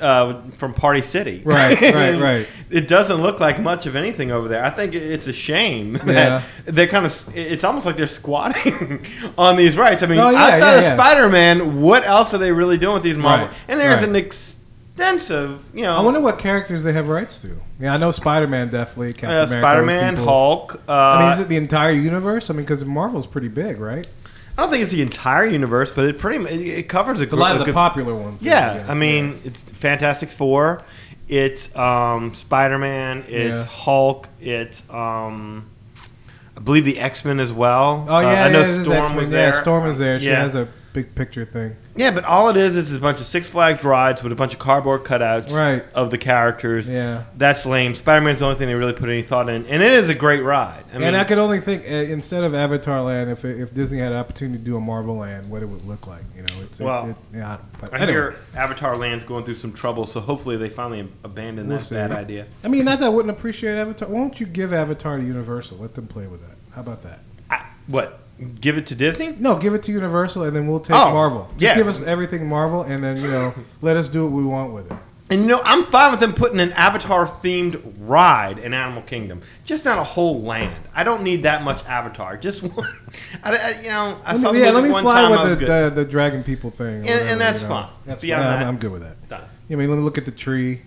uh, 0.00 0.40
from 0.56 0.72
Party 0.72 1.02
City. 1.02 1.42
Right, 1.44 1.78
right, 1.78 2.18
right. 2.18 2.46
It 2.70 2.88
doesn't 2.88 3.20
look 3.20 3.38
like 3.38 3.60
much 3.60 3.84
of 3.84 3.94
anything 3.94 4.32
over 4.32 4.48
there. 4.48 4.64
I 4.64 4.70
think 4.70 4.94
it's 4.94 5.26
a 5.26 5.32
shame 5.34 5.92
that 6.06 6.06
Yeah. 6.08 6.42
they're 6.64 6.86
kind 6.86 7.04
of. 7.04 7.28
It's 7.36 7.64
almost 7.64 7.84
like 7.84 7.96
they're 7.98 8.06
squatting 8.06 9.04
on 9.38 9.56
these 9.56 9.76
rights. 9.76 10.02
I 10.02 10.06
mean, 10.06 10.20
Oh, 10.20 10.30
yeah, 10.30 10.42
outside 10.42 10.58
yeah, 10.58 10.76
of 10.78 10.82
yeah. 10.84 10.96
Spider-Man, 10.96 11.82
what 11.82 12.02
else 12.06 12.32
are 12.32 12.38
they 12.38 12.50
really 12.50 12.78
doing 12.78 12.94
with 12.94 13.02
these 13.02 13.18
Marvel? 13.18 13.48
Right, 13.48 13.56
And 13.68 13.78
there's 13.78 14.00
right. 14.00 14.08
an 14.08 14.16
extensive, 14.94 15.60
you 15.74 15.82
know, 15.82 15.96
I 15.96 16.00
wonder 16.00 16.20
what 16.20 16.38
characters 16.38 16.82
they 16.82 16.92
have 16.92 17.08
rights 17.08 17.38
to. 17.42 17.56
Yeah, 17.80 17.94
I 17.94 17.96
know 17.96 18.10
Spider 18.10 18.46
Man 18.46 18.68
definitely. 18.70 19.12
Captain 19.12 19.30
uh, 19.30 19.44
America, 19.44 19.60
Spider-Man, 19.60 20.10
people. 20.16 20.24
Hulk. 20.24 20.82
Uh, 20.88 20.92
I 20.92 21.20
mean, 21.22 21.32
is 21.32 21.40
it 21.40 21.48
the 21.48 21.56
entire 21.56 21.90
universe? 21.92 22.50
I 22.50 22.54
mean, 22.54 22.64
because 22.64 22.84
Marvel's 22.84 23.26
pretty 23.26 23.48
big, 23.48 23.78
right? 23.78 24.06
I 24.56 24.62
don't 24.62 24.70
think 24.70 24.82
it's 24.82 24.92
the 24.92 25.00
entire 25.02 25.46
universe, 25.46 25.92
but 25.92 26.04
it 26.04 26.18
pretty 26.18 26.44
it, 26.44 26.78
it 26.78 26.88
covers 26.88 27.20
a, 27.20 27.24
A 27.24 27.26
gr- 27.26 27.36
lot 27.36 27.50
a 27.50 27.54
of 27.54 27.58
the 27.60 27.64
good- 27.66 27.74
popular 27.74 28.14
ones. 28.14 28.42
Yeah, 28.42 28.78
guess, 28.78 28.88
I 28.90 28.94
mean, 28.94 29.40
it's 29.44 29.62
Fantastic 29.62 30.28
Four, 30.28 30.82
it's 31.28 31.74
um, 31.74 32.34
Spider 32.34 32.76
Man, 32.78 33.24
it's 33.28 33.64
Yeah. 33.64 33.70
Hulk, 33.70 34.28
it's 34.40 34.82
um, 34.90 35.66
I 36.54 36.60
believe 36.60 36.84
the 36.84 36.98
X 36.98 37.24
Men 37.24 37.40
as 37.40 37.50
well. 37.52 38.04
Oh 38.08 38.20
yeah, 38.20 38.42
Uh, 38.44 38.48
I 38.48 38.52
know 38.52 38.60
yeah, 38.60 38.82
Storm 38.82 39.16
was 39.16 39.32
Yeah. 39.32 39.50
Storm 39.52 39.86
is 39.86 39.98
there. 39.98 40.20
She 40.20 40.26
Yeah. 40.26 40.42
has 40.42 40.54
a 40.54 40.68
big 40.92 41.14
picture 41.14 41.44
thing. 41.44 41.76
Yeah, 41.94 42.10
but 42.10 42.24
all 42.24 42.48
it 42.48 42.56
is 42.56 42.76
is 42.76 42.94
a 42.94 43.00
bunch 43.00 43.20
of 43.20 43.26
Six 43.26 43.48
Flags 43.48 43.84
rides 43.84 44.22
with 44.22 44.32
a 44.32 44.34
bunch 44.34 44.52
of 44.54 44.58
cardboard 44.58 45.04
cutouts 45.04 45.52
Right. 45.52 45.84
of 45.94 46.10
the 46.10 46.16
characters. 46.18 46.88
Yeah. 46.88 47.24
That's 47.36 47.66
lame. 47.66 47.94
Spider 47.94 48.20
Man's 48.24 48.38
the 48.38 48.46
only 48.46 48.56
thing 48.58 48.68
they 48.68 48.74
really 48.74 48.92
put 48.94 49.08
any 49.10 49.22
thought 49.22 49.48
in, 49.50 49.66
and 49.66 49.82
it 49.82 49.92
is 49.92 50.08
a 50.08 50.14
great 50.14 50.42
ride. 50.42 50.84
I 50.92 50.98
mean, 50.98 51.08
and 51.08 51.16
I 51.16 51.24
could 51.24 51.38
only 51.38 51.60
think 51.60 51.84
uh, 51.84 51.88
instead 51.94 52.44
of 52.44 52.54
Avatar 52.54 53.02
Land, 53.02 53.30
if 53.30 53.44
if 53.44 53.74
Disney 53.74 53.98
had 53.98 54.12
an 54.12 54.18
opportunity 54.18 54.58
to 54.58 54.64
do 54.64 54.76
a 54.76 54.80
Marvel 54.80 55.16
Land, 55.16 55.50
what 55.50 55.62
it 55.62 55.66
would 55.66 55.84
look 55.84 56.06
like. 56.06 56.22
You 56.36 56.42
know, 56.42 56.62
it's 56.62 56.80
Well, 56.80 57.06
it, 57.06 57.10
it, 57.10 57.16
yeah. 57.34 57.58
But 57.80 57.92
I 57.92 57.96
anyway. 57.98 58.12
hear 58.12 58.36
Avatar 58.56 58.96
Land's 58.96 59.24
going 59.24 59.44
through 59.44 59.56
some 59.58 59.72
trouble, 59.72 60.06
so 60.06 60.20
hopefully 60.20 60.56
they 60.56 60.68
finally 60.70 61.08
abandon 61.24 61.68
We'll 61.68 61.78
that 61.78 61.84
see. 61.84 61.94
bad 61.94 62.12
idea. 62.12 62.46
I 62.64 62.68
mean, 62.68 62.84
not 62.86 62.98
that 63.00 63.06
I 63.06 63.08
wouldn't 63.10 63.36
appreciate 63.36 63.76
Avatar. 63.76 64.08
Why 64.08 64.18
don't 64.20 64.40
you 64.40 64.46
give 64.46 64.72
Avatar 64.72 65.18
to 65.18 65.24
Universal? 65.24 65.78
Let 65.78 65.94
them 65.94 66.06
play 66.06 66.26
with 66.26 66.40
that. 66.42 66.56
How 66.74 66.80
about 66.80 67.02
that? 67.02 67.20
I, 67.50 67.66
what? 67.86 68.20
Give 68.60 68.76
it 68.76 68.86
to 68.86 68.94
Disney? 68.94 69.34
No, 69.38 69.56
give 69.56 69.74
it 69.74 69.82
to 69.84 69.92
Universal, 69.92 70.44
and 70.44 70.54
then 70.56 70.66
we'll 70.66 70.80
take 70.80 70.96
Oh, 70.96 71.12
Marvel. 71.12 71.48
Just 71.52 71.62
yeah. 71.62 71.74
give 71.76 71.88
us 71.88 72.02
everything 72.02 72.46
Marvel, 72.48 72.82
and 72.82 73.02
then 73.02 73.16
you 73.18 73.28
know, 73.28 73.54
let 73.82 73.96
us 73.96 74.08
do 74.08 74.24
what 74.24 74.32
we 74.32 74.44
want 74.44 74.72
with 74.72 74.90
it. 74.90 74.96
And 75.30 75.42
you 75.42 75.46
know, 75.48 75.62
I'm 75.64 75.84
fine 75.86 76.10
with 76.10 76.20
them 76.20 76.34
putting 76.34 76.60
an 76.60 76.72
Avatar 76.72 77.26
themed 77.26 77.80
ride 78.00 78.58
in 78.58 78.74
Animal 78.74 79.02
Kingdom, 79.02 79.40
just 79.64 79.84
not 79.86 79.98
a 79.98 80.04
whole 80.04 80.42
land. 80.42 80.84
I 80.94 81.04
don't 81.04 81.22
need 81.22 81.44
that 81.44 81.62
much 81.62 81.82
Avatar. 81.86 82.36
Just 82.36 82.62
one. 82.62 82.86
I, 83.42 83.56
I- 83.56 83.80
you 83.82 83.88
know, 83.88 84.20
I 84.26 84.36
Let 84.36 84.52
me, 84.54 84.60
yeah, 84.60 84.70
let 84.70 84.84
me 84.84 84.90
fly 84.90 85.02
time. 85.02 85.32
I 85.32 85.40
was 85.42 85.50
with 85.50 85.60
the, 85.60 85.66
the 85.66 85.90
the 85.90 86.04
dragon 86.04 86.44
people 86.44 86.70
thing, 86.70 86.96
And- 86.96 87.06
whatever, 87.06 87.28
and 87.30 87.40
that's 87.40 87.62
you 87.62 87.68
know. 87.68 87.74
fine. 87.74 87.90
That's 88.04 88.20
Beyond 88.22 88.42
fine. 88.42 88.52
I'm, 88.52 88.60
that- 88.60 88.68
I'm 88.68 88.78
good 88.78 88.92
with 88.92 89.02
that. 89.02 89.28
Done. 89.28 89.44
I 89.70 89.74
mean, 89.74 89.88
let 89.88 89.96
me 89.96 90.02
look 90.04 90.18
at 90.18 90.26
the 90.26 90.32
tree. 90.32 90.82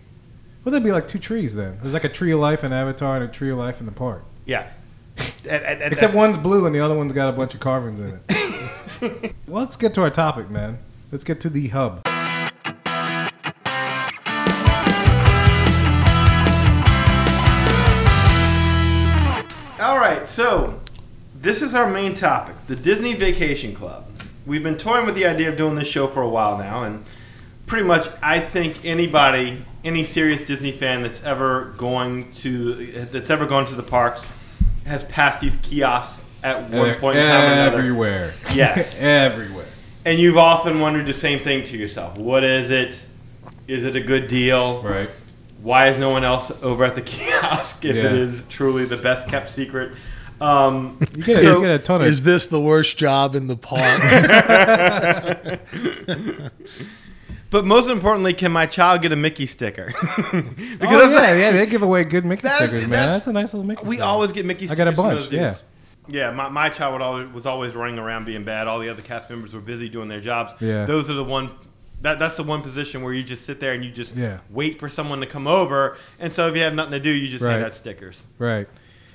Well, 0.64 0.72
that'd 0.72 0.84
be 0.86 0.92
like 0.92 1.08
two 1.08 1.20
trees 1.20 1.56
then. 1.56 1.80
There's 1.82 1.94
like 1.94 2.04
a 2.04 2.10
tree 2.10 2.32
of 2.32 2.40
life 2.40 2.64
in 2.64 2.72
Avatar 2.74 3.16
and 3.16 3.24
a 3.26 3.28
tree 3.28 3.50
of 3.50 3.58
life 3.58 3.80
in 3.80 3.86
the 3.88 3.92
park. 3.92 4.26
Yeah. 4.46 4.68
At- 5.18 5.28
at- 5.50 5.64
at- 5.64 5.92
Except 5.94 6.14
that's- 6.14 6.16
one's 6.16 6.38
blue 6.38 6.66
and 6.66 6.74
the 6.76 6.80
other 6.80 6.96
one's 6.96 7.14
got 7.14 7.30
a 7.30 7.32
bunch 7.32 7.54
of 7.54 7.60
carvings 7.60 8.00
in 8.00 8.20
it. 8.30 9.36
well, 9.48 9.62
let's 9.64 9.76
get 9.76 9.94
to 9.96 10.02
our 10.02 10.10
topic, 10.10 10.50
man. 10.50 10.80
Let's 11.12 11.24
get 11.24 11.40
to 11.42 11.50
the 11.50 11.68
hub. 11.68 12.02
All 19.78 20.00
right, 20.00 20.28
so 20.28 20.80
this 21.36 21.62
is 21.62 21.76
our 21.76 21.88
main 21.88 22.16
topic 22.16 22.56
the 22.68 22.76
Disney 22.76 23.14
Vacation 23.14 23.76
Club. 23.76 24.06
We've 24.46 24.64
been 24.64 24.78
toying 24.78 25.06
with 25.06 25.16
the 25.16 25.26
idea 25.28 25.50
of 25.50 25.58
doing 25.58 25.76
this 25.76 25.88
show 25.88 26.08
for 26.08 26.22
a 26.22 26.30
while 26.30 26.58
now, 26.58 26.84
and 26.84 27.04
pretty 27.68 27.86
much 27.86 28.08
I 28.24 28.40
think 28.40 28.84
anybody, 28.86 29.60
any 29.84 30.04
serious 30.04 30.44
Disney 30.44 30.72
fan 30.72 31.04
that's 31.04 31.24
ever 31.24 31.74
going 31.78 32.32
to, 32.34 32.74
that's 33.12 33.30
ever 33.30 33.46
gone 33.46 33.66
to 33.68 33.76
the 33.76 33.84
parks, 33.84 34.26
has 34.86 35.04
passed 35.06 35.42
these 35.42 35.56
kiosks 35.58 36.22
at 36.44 36.70
one 36.70 36.96
point 36.96 37.18
in 37.18 37.26
time 37.26 37.44
or 37.44 37.54
another. 37.54 37.78
Everywhere. 37.80 38.34
Yes. 38.54 38.98
Everywhere. 39.02 39.66
And 40.06 40.20
you've 40.20 40.38
often 40.38 40.80
wondered 40.80 41.08
the 41.08 41.14
same 41.14 41.40
thing 41.40 41.64
to 41.66 41.78
yourself. 41.78 42.18
What 42.18 42.44
is 42.44 42.70
it? 42.70 43.04
Is 43.68 43.84
it 43.86 43.96
a 43.96 44.02
good 44.02 44.28
deal? 44.28 44.84
Right. 44.84 45.10
Why 45.64 45.88
is 45.88 45.98
no 45.98 46.12
one 46.12 46.24
else 46.24 46.52
over 46.62 46.86
at 46.86 46.94
the 46.94 47.02
kiosk 47.02 47.84
if 47.86 47.96
Yeah. 47.96 48.04
it 48.06 48.14
is 48.14 48.44
truly 48.50 48.86
the 48.86 48.98
best 48.98 49.28
kept 49.28 49.50
secret? 49.50 49.94
Um, 50.40 51.00
You 51.16 51.24
get, 51.24 51.38
a, 51.38 51.44
So- 51.44 51.56
you 51.56 51.62
get 51.66 51.80
a 51.80 51.84
ton 51.84 52.02
of. 52.02 52.08
Is 52.08 52.22
this 52.22 52.46
the 52.48 52.60
worst 52.60 52.98
job 52.98 53.34
in 53.36 53.48
the 53.48 53.58
park? 53.58 54.02
but 57.56 57.64
most 57.64 57.90
importantly, 57.90 58.34
can 58.34 58.52
my 58.52 58.66
child 58.66 59.02
get 59.02 59.14
a 59.14 59.16
Mickey 59.16 59.46
sticker? 59.46 59.86
because 59.96 61.16
oh, 61.16 61.22
yeah, 61.22 61.38
yeah, 61.38 61.52
they 61.54 61.66
give 61.66 61.84
away 61.84 62.04
good 62.04 62.26
Mickey 62.26 62.42
That's- 62.42 62.68
stickers, 62.68 62.82
man. 62.82 62.90
that's- 62.90 63.16
That's, 63.20 63.28
a 63.28 63.32
nice 63.32 63.54
little 63.54 63.66
Mickey 63.66 63.88
we 63.88 63.96
sticker. 63.96 64.10
always 64.10 64.34
get 64.34 64.46
Mickey 64.46 64.70
I 64.70 64.76
got 64.76 64.90
a 64.90 64.92
bunch, 64.92 65.20
those 65.20 65.32
yeah. 65.32 65.52
dudes. 65.52 65.64
Yeah, 66.10 66.32
my, 66.32 66.50
my 66.50 66.68
child 66.68 67.02
always, 67.02 67.30
was 67.30 67.46
always 67.46 67.74
running 67.74 67.98
around 67.98 68.26
being 68.26 68.44
bad. 68.44 68.68
All 68.68 68.78
the 68.80 68.90
other 68.90 69.02
cast 69.02 69.30
members 69.30 69.54
were 69.54 69.62
busy 69.62 69.88
doing 69.88 70.10
their 70.10 70.20
jobs. 70.20 70.52
Yeah. 70.60 70.84
Those 70.84 71.10
are 71.10 71.14
the 71.14 71.24
one. 71.24 71.50
That, 72.02 72.20
that's 72.20 72.36
the 72.36 72.44
one 72.44 72.62
position 72.62 73.02
where 73.04 73.14
you 73.14 73.24
just 73.24 73.46
sit 73.46 73.62
there 73.62 73.72
and 73.72 73.86
you 73.86 73.90
just 73.90 74.18
Yeah. 74.18 74.40
wait 74.50 74.78
for 74.78 74.90
someone 74.90 75.22
to 75.22 75.26
come 75.26 75.48
over. 75.48 75.96
And 76.20 76.34
so 76.34 76.50
if 76.50 76.58
you 76.58 76.62
have 76.64 76.74
nothing 76.74 76.92
to 76.92 77.00
do, 77.00 77.10
you 77.10 77.30
just 77.30 77.46
hand 77.46 77.64
out 77.64 77.74
stickers. 77.74 78.26
Right. 78.38 78.68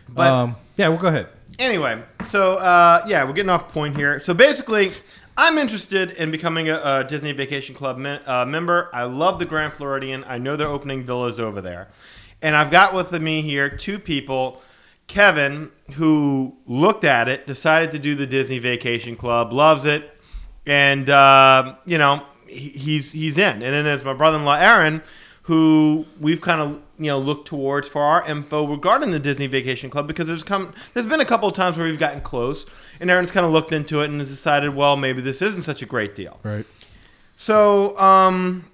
But- 0.08 0.32
um, 0.32 0.56
yeah, 0.78 0.88
well, 0.88 0.96
go 0.96 1.08
ahead. 1.08 1.28
Anyway, 1.58 2.02
so 2.26 2.56
uh, 2.56 3.04
yeah, 3.06 3.22
we're 3.22 3.34
getting 3.34 3.50
off 3.50 3.68
point 3.68 3.94
here. 3.94 4.18
So 4.24 4.32
basically, 4.32 4.92
I'm 5.40 5.56
interested 5.56 6.10
in 6.10 6.30
becoming 6.30 6.68
a, 6.68 6.78
a 6.84 7.04
Disney 7.08 7.32
Vacation 7.32 7.74
Club 7.74 7.96
me- 7.96 8.20
uh, 8.26 8.44
member. 8.44 8.90
I 8.92 9.04
love 9.04 9.38
the 9.38 9.46
Grand 9.46 9.72
Floridian. 9.72 10.22
I 10.28 10.36
know 10.36 10.54
they're 10.54 10.68
opening 10.68 11.02
villas 11.06 11.40
over 11.40 11.62
there. 11.62 11.88
And 12.42 12.54
I've 12.54 12.70
got 12.70 12.92
with 12.92 13.10
me 13.12 13.40
here 13.40 13.70
two 13.70 13.98
people. 13.98 14.60
Kevin, 15.06 15.70
who 15.94 16.58
looked 16.66 17.04
at 17.04 17.26
it, 17.26 17.46
decided 17.46 17.90
to 17.92 17.98
do 17.98 18.14
the 18.14 18.26
Disney 18.26 18.58
Vacation 18.58 19.16
Club, 19.16 19.50
loves 19.50 19.86
it, 19.86 20.14
and 20.66 21.08
uh, 21.08 21.74
you 21.86 21.96
know 21.96 22.22
he, 22.46 22.68
he's 22.68 23.12
he's 23.12 23.38
in. 23.38 23.54
And 23.54 23.62
then 23.62 23.84
there's 23.84 24.04
my 24.04 24.12
brother-in-law 24.12 24.56
Aaron, 24.56 25.02
who 25.44 26.04
we've 26.20 26.42
kind 26.42 26.60
of 26.60 26.82
you 26.98 27.06
know 27.06 27.18
looked 27.18 27.48
towards 27.48 27.88
for 27.88 28.02
our 28.02 28.28
info 28.28 28.66
regarding 28.66 29.10
the 29.10 29.18
Disney 29.18 29.46
Vacation 29.46 29.88
Club 29.88 30.06
because 30.06 30.28
there's 30.28 30.44
come 30.44 30.74
there's 30.92 31.06
been 31.06 31.20
a 31.20 31.24
couple 31.24 31.48
of 31.48 31.54
times 31.54 31.78
where 31.78 31.86
we've 31.86 31.98
gotten 31.98 32.20
close, 32.20 32.66
and 33.00 33.10
Aaron's 33.10 33.30
kind 33.30 33.44
of 33.46 33.50
looked 33.52 33.72
into 33.72 34.02
it 34.02 34.10
and 34.10 34.20
has 34.20 34.28
decided, 34.28 34.74
well, 34.74 34.96
maybe 34.96 35.20
this 35.20 35.42
isn't 35.42 35.62
such 35.64 35.82
a 35.82 35.86
great 35.86 36.14
deal. 36.14 36.38
Right. 36.42 36.66
So, 37.36 37.96
um, 37.98 38.66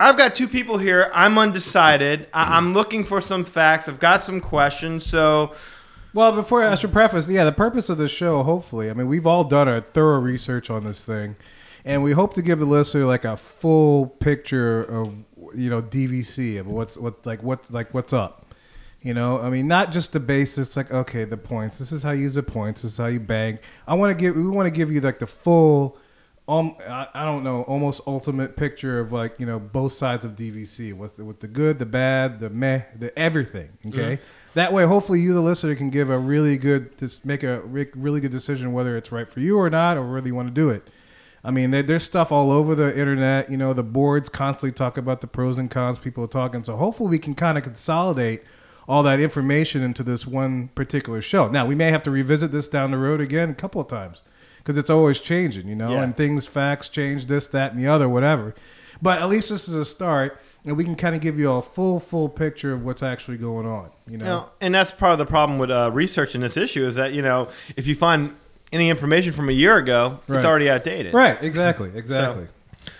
I've 0.00 0.16
got 0.16 0.34
two 0.36 0.46
people 0.48 0.78
here. 0.78 1.10
I'm 1.14 1.38
undecided. 1.38 2.28
I- 2.32 2.56
I'm 2.56 2.72
looking 2.72 3.04
for 3.04 3.20
some 3.20 3.44
facts. 3.44 3.88
I've 3.88 3.98
got 4.00 4.22
some 4.22 4.40
questions. 4.40 5.04
So, 5.06 5.52
Well, 6.14 6.32
before 6.32 6.62
I 6.64 6.74
should 6.74 6.92
preface, 6.92 7.28
yeah, 7.28 7.44
the 7.44 7.52
purpose 7.52 7.88
of 7.90 7.98
the 7.98 8.08
show, 8.08 8.42
hopefully, 8.42 8.90
I 8.90 8.94
mean, 8.94 9.08
we've 9.08 9.26
all 9.26 9.44
done 9.44 9.68
a 9.68 9.80
thorough 9.80 10.18
research 10.20 10.70
on 10.70 10.84
this 10.84 11.04
thing, 11.04 11.36
and 11.84 12.02
we 12.02 12.12
hope 12.12 12.32
to 12.34 12.42
give 12.42 12.58
the 12.58 12.64
listener 12.64 13.04
like 13.04 13.24
a 13.24 13.36
full 13.36 14.06
picture 14.06 14.80
of 14.82 15.14
you 15.54 15.70
know 15.70 15.80
DVC 15.82 16.58
of 16.58 16.66
what's 16.66 16.96
what 16.96 17.24
like 17.26 17.42
what 17.42 17.70
like 17.70 17.92
what's 17.94 18.12
up. 18.12 18.47
You 19.02 19.14
know, 19.14 19.40
I 19.40 19.48
mean, 19.48 19.68
not 19.68 19.92
just 19.92 20.12
the 20.12 20.20
basics 20.20 20.76
like 20.76 20.92
okay, 20.92 21.24
the 21.24 21.36
points. 21.36 21.78
This 21.78 21.92
is 21.92 22.02
how 22.02 22.10
you 22.10 22.22
use 22.22 22.34
the 22.34 22.42
points. 22.42 22.82
This 22.82 22.92
is 22.92 22.98
how 22.98 23.06
you 23.06 23.20
bank. 23.20 23.60
I 23.86 23.94
want 23.94 24.16
to 24.16 24.20
give 24.20 24.34
we 24.34 24.42
want 24.42 24.66
to 24.66 24.72
give 24.72 24.90
you 24.90 25.00
like 25.00 25.18
the 25.18 25.26
full. 25.26 25.98
Um, 26.48 26.76
I, 26.88 27.06
I 27.12 27.24
don't 27.26 27.44
know, 27.44 27.60
almost 27.64 28.00
ultimate 28.06 28.56
picture 28.56 29.00
of 29.00 29.12
like 29.12 29.38
you 29.38 29.46
know 29.46 29.60
both 29.60 29.92
sides 29.92 30.24
of 30.24 30.34
DVC. 30.34 30.94
What's 30.94 31.14
the, 31.14 31.24
with 31.24 31.40
the 31.40 31.46
good, 31.46 31.78
the 31.78 31.86
bad, 31.86 32.40
the 32.40 32.50
meh, 32.50 32.82
the 32.98 33.16
everything. 33.16 33.68
Okay, 33.86 34.18
that 34.54 34.72
way, 34.72 34.84
hopefully, 34.84 35.20
you 35.20 35.34
the 35.34 35.40
listener 35.40 35.76
can 35.76 35.90
give 35.90 36.10
a 36.10 36.18
really 36.18 36.58
good, 36.58 36.98
just 36.98 37.24
make 37.24 37.44
a 37.44 37.60
really 37.60 38.20
good 38.20 38.32
decision 38.32 38.72
whether 38.72 38.96
it's 38.96 39.12
right 39.12 39.28
for 39.28 39.38
you 39.38 39.58
or 39.58 39.70
not, 39.70 39.96
or 39.96 40.12
whether 40.12 40.26
you 40.26 40.34
want 40.34 40.48
to 40.48 40.54
do 40.54 40.70
it. 40.70 40.88
I 41.44 41.52
mean, 41.52 41.70
there's 41.70 42.02
stuff 42.02 42.32
all 42.32 42.50
over 42.50 42.74
the 42.74 42.98
internet. 42.98 43.50
You 43.50 43.56
know, 43.56 43.72
the 43.72 43.84
boards 43.84 44.28
constantly 44.28 44.72
talk 44.72 44.98
about 44.98 45.20
the 45.20 45.28
pros 45.28 45.58
and 45.58 45.70
cons. 45.70 46.00
People 46.00 46.24
are 46.24 46.28
talking. 46.28 46.64
So 46.64 46.76
hopefully, 46.76 47.10
we 47.10 47.18
can 47.20 47.36
kind 47.36 47.56
of 47.56 47.62
consolidate 47.62 48.42
all 48.88 49.02
that 49.02 49.20
information 49.20 49.82
into 49.82 50.02
this 50.02 50.26
one 50.26 50.68
particular 50.74 51.20
show. 51.20 51.46
Now, 51.48 51.66
we 51.66 51.74
may 51.74 51.90
have 51.90 52.02
to 52.04 52.10
revisit 52.10 52.50
this 52.52 52.68
down 52.68 52.90
the 52.90 52.96
road 52.98 53.20
again 53.20 53.50
a 53.50 53.54
couple 53.54 53.80
of 53.80 53.86
times 53.88 54.22
because 54.58 54.78
it's 54.78 54.88
always 54.90 55.20
changing, 55.20 55.68
you 55.68 55.76
know, 55.76 55.90
Yeah. 55.92 56.02
and 56.02 56.16
things, 56.16 56.46
facts 56.46 56.88
change, 56.88 57.26
this, 57.26 57.46
that, 57.48 57.72
and 57.72 57.80
the 57.80 57.86
other, 57.86 58.08
whatever. 58.08 58.54
But 59.02 59.20
at 59.22 59.28
least 59.28 59.50
this 59.50 59.68
is 59.68 59.74
a 59.76 59.84
start, 59.84 60.40
and 60.64 60.76
we 60.76 60.84
can 60.84 60.96
kind 60.96 61.14
of 61.14 61.20
give 61.20 61.38
you 61.38 61.52
a 61.52 61.62
full, 61.62 62.00
full 62.00 62.28
picture 62.28 62.72
of 62.72 62.84
what's 62.84 63.02
actually 63.02 63.36
going 63.36 63.66
on. 63.66 63.90
You 64.08 64.16
know, 64.18 64.24
you 64.24 64.30
know, 64.30 64.50
and 64.60 64.74
that's 64.74 64.90
part 64.90 65.12
of 65.12 65.18
the 65.18 65.26
problem 65.26 65.58
with 65.58 65.70
uh, 65.70 65.90
researching 65.92 66.40
this 66.40 66.56
issue 66.56 66.84
is 66.86 66.94
that 66.96 67.12
you 67.12 67.20
know 67.22 67.48
if 67.76 67.86
you 67.86 67.94
find 67.94 68.34
any 68.72 68.88
information 68.90 69.32
from 69.32 69.48
a 69.50 69.52
year 69.52 69.76
ago, 69.76 70.18
Right. 70.26 70.36
it's 70.36 70.44
already 70.44 70.68
outdated. 70.70 71.12
right? 71.14 71.38
Exactly, 71.42 71.90
exactly. 71.94 72.46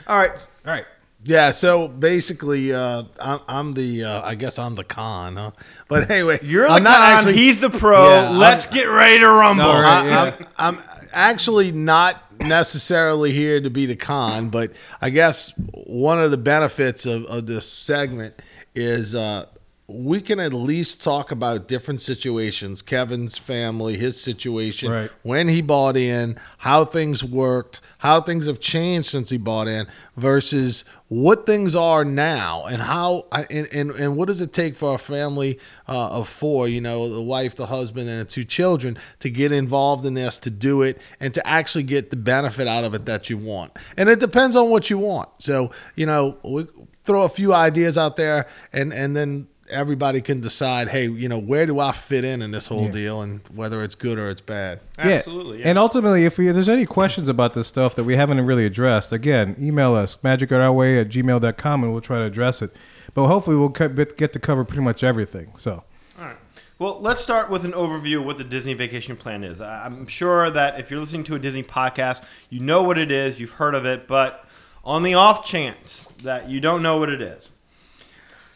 All 0.06 0.16
right. 0.18 0.30
all 0.66 0.72
right. 0.72 0.84
Yeah, 1.28 1.50
so 1.50 1.88
basically, 1.88 2.72
uh, 2.72 3.02
I'm, 3.20 3.40
I'm 3.46 3.72
the, 3.74 4.02
uh, 4.04 4.22
I 4.26 4.34
guess 4.34 4.58
I'm 4.58 4.74
the 4.76 4.82
con, 4.84 5.36
huh? 5.36 5.50
But 5.86 6.10
anyway, 6.10 6.38
You're 6.42 6.66
the 6.66 6.72
I'm 6.74 6.82
not 6.82 6.96
con, 6.96 7.12
actually- 7.12 7.34
he's 7.36 7.60
the 7.60 7.68
pro. 7.68 8.08
Yeah, 8.08 8.30
Let's 8.30 8.64
I'm- 8.64 8.74
get 8.74 8.84
ready 8.84 9.18
to 9.18 9.28
rumble. 9.28 9.64
No, 9.64 9.72
right. 9.74 9.84
I, 9.84 10.06
yeah. 10.06 10.34
I'm, 10.56 10.78
I'm 10.78 10.82
actually 11.12 11.70
not 11.70 12.22
necessarily 12.40 13.32
here 13.32 13.60
to 13.60 13.68
be 13.68 13.84
the 13.84 13.96
con, 13.96 14.48
but 14.58 14.72
I 15.02 15.10
guess 15.10 15.52
one 15.86 16.18
of 16.18 16.30
the 16.30 16.38
benefits 16.38 17.04
of, 17.04 17.24
of 17.26 17.46
this 17.46 17.70
segment 17.70 18.34
is 18.74 19.14
uh, 19.14 19.44
we 19.90 20.20
can 20.20 20.38
at 20.38 20.52
least 20.52 21.02
talk 21.02 21.30
about 21.30 21.66
different 21.66 22.00
situations 22.02 22.82
Kevin's 22.82 23.38
family, 23.38 23.96
his 23.96 24.20
situation, 24.20 24.90
Right. 24.90 25.10
when 25.22 25.48
he 25.48 25.62
bought 25.62 25.96
in, 25.96 26.36
how 26.58 26.84
things 26.84 27.24
worked, 27.24 27.80
how 27.98 28.20
things 28.20 28.46
have 28.46 28.60
changed 28.60 29.08
since 29.08 29.30
he 29.30 29.38
bought 29.38 29.66
in, 29.66 29.86
versus 30.16 30.84
what 31.08 31.46
things 31.46 31.74
are 31.74 32.04
now, 32.04 32.64
and 32.64 32.82
how 32.82 33.26
and 33.32 33.66
and, 33.72 33.90
and 33.92 34.16
what 34.16 34.28
does 34.28 34.40
it 34.40 34.52
take 34.52 34.76
for 34.76 34.94
a 34.94 34.98
family 34.98 35.58
uh, 35.88 36.10
of 36.10 36.28
four, 36.28 36.68
you 36.68 36.80
know, 36.80 37.08
the 37.08 37.22
wife, 37.22 37.56
the 37.56 37.66
husband, 37.66 38.08
and 38.08 38.20
the 38.20 38.24
two 38.24 38.44
children 38.44 38.98
to 39.20 39.30
get 39.30 39.50
involved 39.50 40.04
in 40.04 40.14
this, 40.14 40.38
to 40.40 40.50
do 40.50 40.82
it, 40.82 41.00
and 41.18 41.32
to 41.34 41.46
actually 41.46 41.84
get 41.84 42.10
the 42.10 42.16
benefit 42.16 42.68
out 42.68 42.84
of 42.84 42.94
it 42.94 43.06
that 43.06 43.30
you 43.30 43.38
want. 43.38 43.72
And 43.96 44.08
it 44.08 44.20
depends 44.20 44.54
on 44.54 44.68
what 44.68 44.90
you 44.90 44.98
want. 44.98 45.30
So 45.38 45.70
you 45.96 46.04
know, 46.04 46.36
we 46.44 46.66
throw 47.04 47.22
a 47.22 47.28
few 47.28 47.54
ideas 47.54 47.96
out 47.96 48.16
there, 48.16 48.46
and 48.72 48.92
and 48.92 49.16
then 49.16 49.48
everybody 49.70 50.20
can 50.20 50.40
decide, 50.40 50.88
hey, 50.88 51.08
you 51.08 51.28
know, 51.28 51.38
where 51.38 51.66
do 51.66 51.78
I 51.80 51.92
fit 51.92 52.24
in 52.24 52.42
in 52.42 52.50
this 52.50 52.66
whole 52.66 52.84
Yeah. 52.84 52.90
deal, 52.90 53.22
and 53.22 53.40
whether 53.54 53.82
it's 53.82 53.94
good 53.94 54.18
or 54.18 54.28
it's 54.30 54.40
bad. 54.40 54.80
Absolutely. 54.98 55.60
Yeah. 55.60 55.68
And 55.68 55.78
ultimately, 55.78 56.24
if, 56.24 56.38
we, 56.38 56.48
if 56.48 56.54
there's 56.54 56.68
any 56.68 56.86
questions 56.86 57.28
about 57.28 57.54
this 57.54 57.66
stuff 57.66 57.94
that 57.96 58.04
we 58.04 58.16
haven't 58.16 58.40
really 58.44 58.64
addressed, 58.66 59.12
again, 59.12 59.54
email 59.58 59.94
us, 59.94 60.16
magicourway 60.16 61.00
at 61.00 61.08
gmail.com, 61.08 61.82
and 61.84 61.92
we'll 61.92 62.00
try 62.00 62.18
to 62.18 62.24
address 62.24 62.62
it. 62.62 62.74
But 63.14 63.26
hopefully, 63.26 63.56
we'll 63.56 63.68
get 63.70 64.32
to 64.32 64.38
cover 64.38 64.64
pretty 64.64 64.82
much 64.82 65.02
everything. 65.02 65.52
So, 65.58 65.84
All 66.18 66.24
right. 66.26 66.36
Well, 66.78 67.00
let's 67.00 67.20
start 67.20 67.50
with 67.50 67.64
an 67.64 67.72
overview 67.72 68.18
of 68.20 68.24
what 68.26 68.38
the 68.38 68.44
Disney 68.44 68.74
Vacation 68.74 69.16
Plan 69.16 69.42
is. 69.42 69.60
I'm 69.60 70.06
sure 70.06 70.48
that 70.50 70.78
if 70.78 70.90
you're 70.90 71.00
listening 71.00 71.24
to 71.24 71.34
a 71.34 71.38
Disney 71.38 71.64
podcast, 71.64 72.22
you 72.50 72.60
know 72.60 72.84
what 72.84 72.98
it 72.98 73.10
is, 73.10 73.40
you've 73.40 73.50
heard 73.50 73.74
of 73.74 73.84
it, 73.84 74.06
but 74.06 74.44
on 74.84 75.02
the 75.02 75.14
off 75.14 75.44
chance 75.44 76.06
that 76.22 76.48
you 76.48 76.60
don't 76.60 76.80
know 76.82 76.96
what 76.98 77.08
it 77.08 77.20
is, 77.20 77.48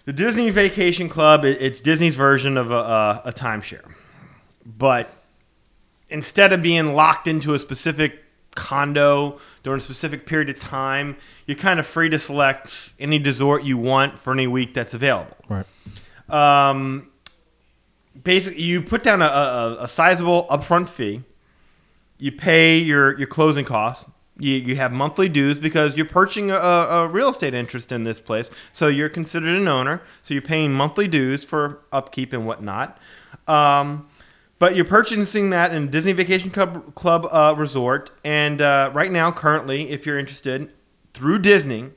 the 0.04 0.12
Disney 0.12 0.50
Vacation 0.50 1.08
Club. 1.08 1.44
It's 1.44 1.80
Disney's 1.80 2.16
version 2.16 2.56
of 2.56 2.70
a, 2.70 2.74
a, 2.74 3.22
a 3.26 3.32
timeshare. 3.32 3.92
But 4.64 5.08
instead 6.08 6.52
of 6.52 6.62
being 6.62 6.94
locked 6.94 7.26
into 7.26 7.54
a 7.54 7.58
specific 7.58 8.18
condo 8.54 9.38
during 9.62 9.78
a 9.78 9.82
specific 9.82 10.26
period 10.26 10.50
of 10.50 10.58
time, 10.58 11.16
you're 11.46 11.56
kind 11.56 11.80
of 11.80 11.86
free 11.86 12.08
to 12.10 12.18
select 12.18 12.92
any 13.00 13.18
resort 13.18 13.64
you 13.64 13.78
want 13.78 14.18
for 14.18 14.32
any 14.32 14.46
week 14.46 14.74
that's 14.74 14.92
available 14.92 15.36
right. 15.48 15.64
um, 16.28 17.08
basically 18.22 18.60
you 18.60 18.82
put 18.82 19.02
down 19.02 19.22
a, 19.22 19.26
a, 19.26 19.76
a 19.80 19.88
sizable 19.88 20.46
upfront 20.50 20.88
fee. 20.88 21.22
You 22.18 22.30
pay 22.30 22.78
your, 22.78 23.18
your 23.18 23.26
closing 23.26 23.64
costs. 23.64 24.04
You, 24.42 24.56
you 24.56 24.76
have 24.76 24.90
monthly 24.90 25.28
dues 25.28 25.54
because 25.54 25.96
you're 25.96 26.04
purchasing 26.04 26.50
a, 26.50 26.56
a 26.56 27.06
real 27.06 27.28
estate 27.28 27.54
interest 27.54 27.92
in 27.92 28.02
this 28.02 28.18
place. 28.18 28.50
So 28.72 28.88
you're 28.88 29.08
considered 29.08 29.56
an 29.56 29.68
owner. 29.68 30.02
So 30.22 30.34
you're 30.34 30.42
paying 30.42 30.72
monthly 30.72 31.06
dues 31.06 31.44
for 31.44 31.80
upkeep 31.92 32.32
and 32.32 32.44
whatnot. 32.44 32.98
Um, 33.46 34.08
but 34.58 34.74
you're 34.74 34.84
purchasing 34.84 35.50
that 35.50 35.72
in 35.72 35.90
Disney 35.90 36.12
Vacation 36.12 36.50
Club, 36.50 36.94
Club 36.96 37.28
uh, 37.30 37.54
Resort. 37.56 38.10
And 38.24 38.60
uh, 38.60 38.90
right 38.92 39.12
now, 39.12 39.30
currently, 39.30 39.90
if 39.90 40.06
you're 40.06 40.18
interested, 40.18 40.72
through 41.14 41.38
Disney, 41.38 41.90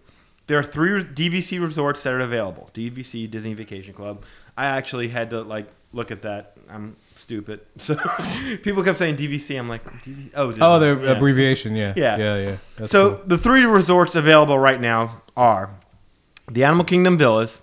there 0.47 0.59
are 0.59 0.63
three 0.63 1.03
DVC 1.03 1.59
resorts 1.59 2.03
that 2.03 2.13
are 2.13 2.19
available. 2.19 2.69
DVC 2.73 3.29
Disney 3.29 3.55
Vacation 3.55 3.93
Club. 3.93 4.23
I 4.55 4.65
actually 4.65 5.07
had 5.07 5.31
to 5.31 5.41
like 5.41 5.67
look 5.93 6.11
at 6.11 6.21
that. 6.21 6.57
I'm 6.69 6.95
stupid. 7.25 7.59
So 7.77 7.95
people 8.63 8.83
kept 8.83 8.97
saying 8.99 9.15
DVC. 9.17 9.57
I'm 9.57 9.67
like, 9.67 9.83
DV- 10.03 10.31
oh. 10.35 10.53
Oh, 10.61 10.79
the 10.79 11.01
Yeah. 11.03 11.11
abbreviation, 11.13 11.75
yeah. 11.75 11.93
Yeah. 11.95 12.17
Yeah, 12.17 12.37
yeah. 12.37 12.57
That's 12.77 12.91
So 12.91 13.15
cool. 13.15 13.21
the 13.25 13.37
three 13.37 13.63
resorts 13.65 14.15
available 14.15 14.57
right 14.59 14.79
now 14.79 15.21
are 15.35 15.71
the 16.49 16.63
Animal 16.63 16.85
Kingdom 16.85 17.17
Villas, 17.17 17.61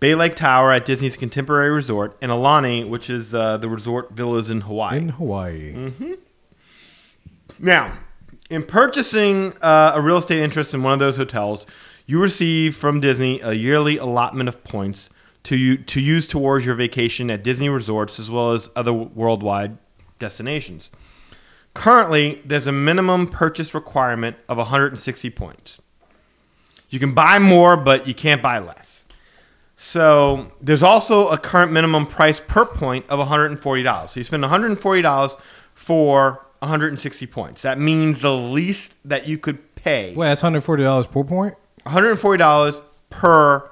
Bay 0.00 0.14
Lake 0.14 0.34
Tower 0.36 0.72
at 0.72 0.84
Disney's 0.84 1.16
Contemporary 1.16 1.70
Resort, 1.70 2.16
and 2.22 2.30
Aulani, 2.30 2.86
which 2.88 3.08
is 3.10 3.34
uh, 3.34 3.56
the 3.56 3.68
resort 3.68 4.12
villas 4.12 4.50
in 4.50 4.60
Hawaii. 4.62 4.96
in 4.98 5.08
Hawaii. 5.08 5.72
Mm-hmm. 5.74 6.12
Now, 7.58 7.96
in 8.50 8.62
purchasing 8.64 9.54
uh, 9.62 9.92
a 9.94 10.00
real 10.00 10.18
estate 10.18 10.38
interest 10.40 10.74
in 10.74 10.82
one 10.82 10.92
of 10.92 10.98
those 10.98 11.16
hotels, 11.16 11.66
you 12.06 12.20
receive 12.22 12.76
from 12.76 13.00
Disney 13.00 13.40
a 13.40 13.52
yearly 13.54 13.96
allotment 13.98 14.48
of 14.48 14.62
points 14.64 15.08
to 15.48 15.56
you 15.56 15.78
to 15.78 15.98
use 15.98 16.26
towards 16.26 16.66
your 16.66 16.74
vacation 16.74 17.30
at 17.30 17.42
Disney 17.42 17.70
resorts 17.70 18.20
as 18.20 18.30
well 18.30 18.52
as 18.52 18.68
other 18.76 18.92
worldwide 18.92 19.78
destinations. 20.18 20.90
Currently, 21.72 22.42
there's 22.44 22.66
a 22.66 22.72
minimum 22.72 23.28
purchase 23.28 23.72
requirement 23.72 24.36
of 24.46 24.58
160 24.58 25.30
points. 25.30 25.78
You 26.90 26.98
can 26.98 27.14
buy 27.14 27.38
more, 27.38 27.78
but 27.78 28.06
you 28.06 28.12
can't 28.12 28.42
buy 28.42 28.58
less. 28.58 29.06
So 29.74 30.52
there's 30.60 30.82
also 30.82 31.28
a 31.28 31.38
current 31.38 31.72
minimum 31.72 32.06
price 32.06 32.42
per 32.46 32.66
point 32.66 33.06
of 33.08 33.18
$140. 33.18 34.08
So 34.08 34.20
you 34.20 34.24
spend 34.24 34.44
$140 34.44 35.40
for 35.72 36.46
160 36.58 37.26
points. 37.28 37.62
That 37.62 37.78
means 37.78 38.20
the 38.20 38.34
least 38.34 38.96
that 39.06 39.26
you 39.26 39.38
could 39.38 39.74
pay. 39.76 40.12
Wait, 40.14 40.26
that's 40.26 40.42
$140 40.42 41.10
per 41.10 41.24
point? 41.24 41.54
$140 41.86 42.82
per 43.08 43.70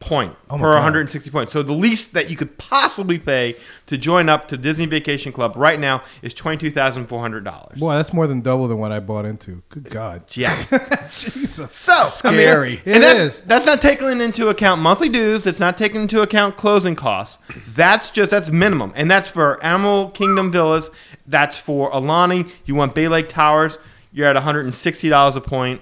point 0.00 0.32
Oh 0.48 0.56
per 0.56 0.72
God. 0.74 0.76
160 0.76 1.28
points. 1.30 1.52
So 1.52 1.62
the 1.62 1.72
least 1.72 2.12
that 2.14 2.30
you 2.30 2.36
could 2.36 2.56
possibly 2.56 3.18
pay 3.18 3.56
to 3.86 3.98
join 3.98 4.28
up 4.28 4.46
to 4.48 4.56
Disney 4.56 4.86
Vacation 4.86 5.32
Club 5.32 5.54
right 5.56 5.78
now 5.78 6.02
is 6.22 6.32
$22,400. 6.34 7.78
Boy, 7.78 7.94
that's 7.94 8.12
more 8.12 8.26
than 8.26 8.40
double 8.40 8.68
than 8.68 8.78
what 8.78 8.92
I 8.92 9.00
bought 9.00 9.24
into. 9.24 9.62
Good 9.68 9.90
God. 9.90 10.24
Yeah. 10.36 10.54
Jesus. 11.10 11.74
So 11.74 11.92
Scary. 11.92 12.34
I 12.68 12.70
mean, 12.70 12.78
It 12.84 12.92
and 12.94 13.02
that's, 13.02 13.18
is. 13.18 13.38
That's 13.40 13.66
not 13.66 13.82
taking 13.82 14.20
into 14.20 14.48
account 14.48 14.80
monthly 14.80 15.08
dues. 15.08 15.46
It's 15.46 15.60
not 15.60 15.76
taking 15.76 16.02
into 16.02 16.22
account 16.22 16.56
closing 16.56 16.94
costs. 16.94 17.38
That's 17.68 18.10
just 18.10 18.30
that's 18.30 18.50
minimum, 18.50 18.92
and 18.94 19.10
that's 19.10 19.28
for 19.28 19.62
Animal 19.64 20.10
Kingdom 20.10 20.52
Villas. 20.52 20.90
That's 21.26 21.58
for 21.58 21.90
Aulani. 21.90 22.48
You 22.64 22.74
want 22.74 22.94
Bay 22.94 23.08
Lake 23.08 23.28
Towers. 23.28 23.78
You're 24.12 24.28
at 24.28 24.34
160 24.36 25.08
dollars 25.08 25.36
a 25.36 25.40
point. 25.40 25.80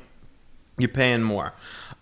You're 0.78 0.88
paying 0.88 1.23
more. 1.23 1.54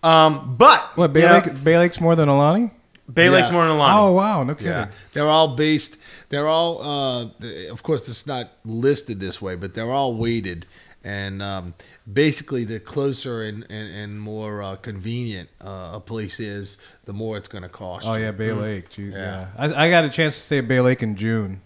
Um, 0.04 0.56
but 0.56 0.96
What, 0.96 1.12
Bay, 1.12 1.22
you 1.22 1.28
know, 1.28 1.58
Bay 1.62 1.78
Lake's 1.78 2.00
more 2.00 2.14
than 2.14 2.28
Aulani? 2.28 2.70
Bay 3.12 3.28
Lake's 3.30 3.50
more 3.50 3.66
than 3.66 3.76
Aulani. 3.76 3.98
Oh, 3.98 4.12
wow. 4.12 4.42
No 4.44 4.54
kidding. 4.54 4.72
Yeah, 4.72 4.90
they're 5.12 5.28
all 5.28 5.56
based. 5.56 5.96
They're 6.28 6.48
all, 6.48 6.82
uh, 6.82 7.28
of 7.70 7.82
course, 7.82 8.08
it's 8.08 8.26
not 8.26 8.52
listed 8.64 9.20
this 9.20 9.40
way, 9.42 9.54
but 9.56 9.74
they're 9.74 9.90
all 9.90 10.14
weighted, 10.14 10.66
and 11.04 11.42
um, 11.42 11.74
basically, 12.10 12.64
the 12.64 12.80
closer 12.80 13.42
and 13.42 13.64
and, 13.70 13.94
and 13.94 14.20
more 14.20 14.62
uh, 14.62 14.76
convenient 14.76 15.50
uh, 15.62 15.90
a 15.94 16.00
place 16.00 16.40
is, 16.40 16.78
the 17.04 17.12
more 17.12 17.36
it's 17.36 17.46
going 17.48 17.62
to 17.62 17.68
cost. 17.68 18.06
Oh 18.06 18.14
you. 18.14 18.24
yeah, 18.24 18.30
Bay 18.30 18.52
Lake. 18.52 18.88
Gee, 18.90 19.10
Yeah. 19.10 19.48
yeah, 19.58 19.74
I, 19.76 19.86
I 19.86 19.90
got 19.90 20.04
a 20.04 20.08
chance 20.10 20.34
to 20.36 20.40
stay 20.40 20.58
at 20.58 20.66
Bay 20.68 20.80
Lake 20.80 21.02
in 21.02 21.14
June 21.14 21.60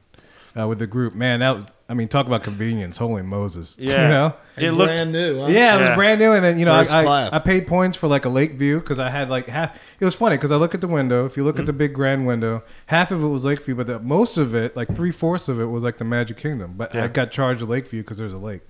uh, 0.58 0.66
with 0.66 0.80
the 0.80 0.88
group. 0.88 1.14
Man, 1.14 1.38
that 1.40 1.54
was, 1.56 1.64
I 1.90 1.94
mean, 1.94 2.08
talk 2.08 2.26
about 2.26 2.42
convenience. 2.42 2.98
Holy 2.98 3.22
Moses. 3.22 3.76
Yeah. 3.88 4.02
you 4.02 4.08
know. 4.08 4.34
And 4.56 4.66
It 4.66 4.72
looked- 4.72 4.88
brand 4.88 5.12
new. 5.12 5.40
Huh? 5.40 5.46
Yeah, 5.46 5.76
it 5.76 5.80
was 5.80 5.90
brand 5.96 6.20
new, 6.20 6.32
and 6.32 6.44
then 6.44 6.58
you 6.58 6.64
know, 6.66 6.72
I, 6.74 6.82
I. 6.82 7.28
I 7.32 7.38
paid 7.38 7.66
points 7.66 7.96
for 7.96 8.08
like 8.08 8.24
a 8.24 8.28
lake 8.28 8.54
view 8.54 8.80
because 8.80 8.98
I 8.98 9.08
had 9.08 9.30
like 9.30 9.46
half. 9.46 9.78
It 9.98 10.04
was 10.04 10.14
funny 10.14 10.36
because 10.36 10.52
I 10.52 10.56
look 10.56 10.74
at 10.74 10.80
the 10.80 10.88
window. 10.88 11.24
If 11.24 11.36
you 11.36 11.44
look 11.44 11.58
at 11.58 11.66
the 11.66 11.72
mm. 11.72 11.78
big 11.78 11.94
grand 11.94 12.26
window, 12.26 12.62
half 12.86 13.10
of 13.10 13.22
it 13.22 13.26
was 13.28 13.44
lake 13.44 13.62
view, 13.62 13.74
but 13.76 13.86
the, 13.86 13.98
most 14.00 14.36
of 14.36 14.54
it, 14.54 14.76
like 14.76 14.94
three 14.94 15.12
fourths 15.12 15.48
of 15.48 15.60
it, 15.60 15.66
was 15.66 15.84
like 15.84 15.98
the 15.98 16.04
Magic 16.04 16.36
Kingdom. 16.36 16.74
But 16.76 16.94
Yeah. 16.94 17.04
I 17.04 17.08
got 17.08 17.30
charged 17.30 17.62
a 17.62 17.66
lake 17.66 17.88
view 17.88 18.02
because 18.02 18.18
there's 18.18 18.32
a 18.32 18.38
lake. 18.38 18.62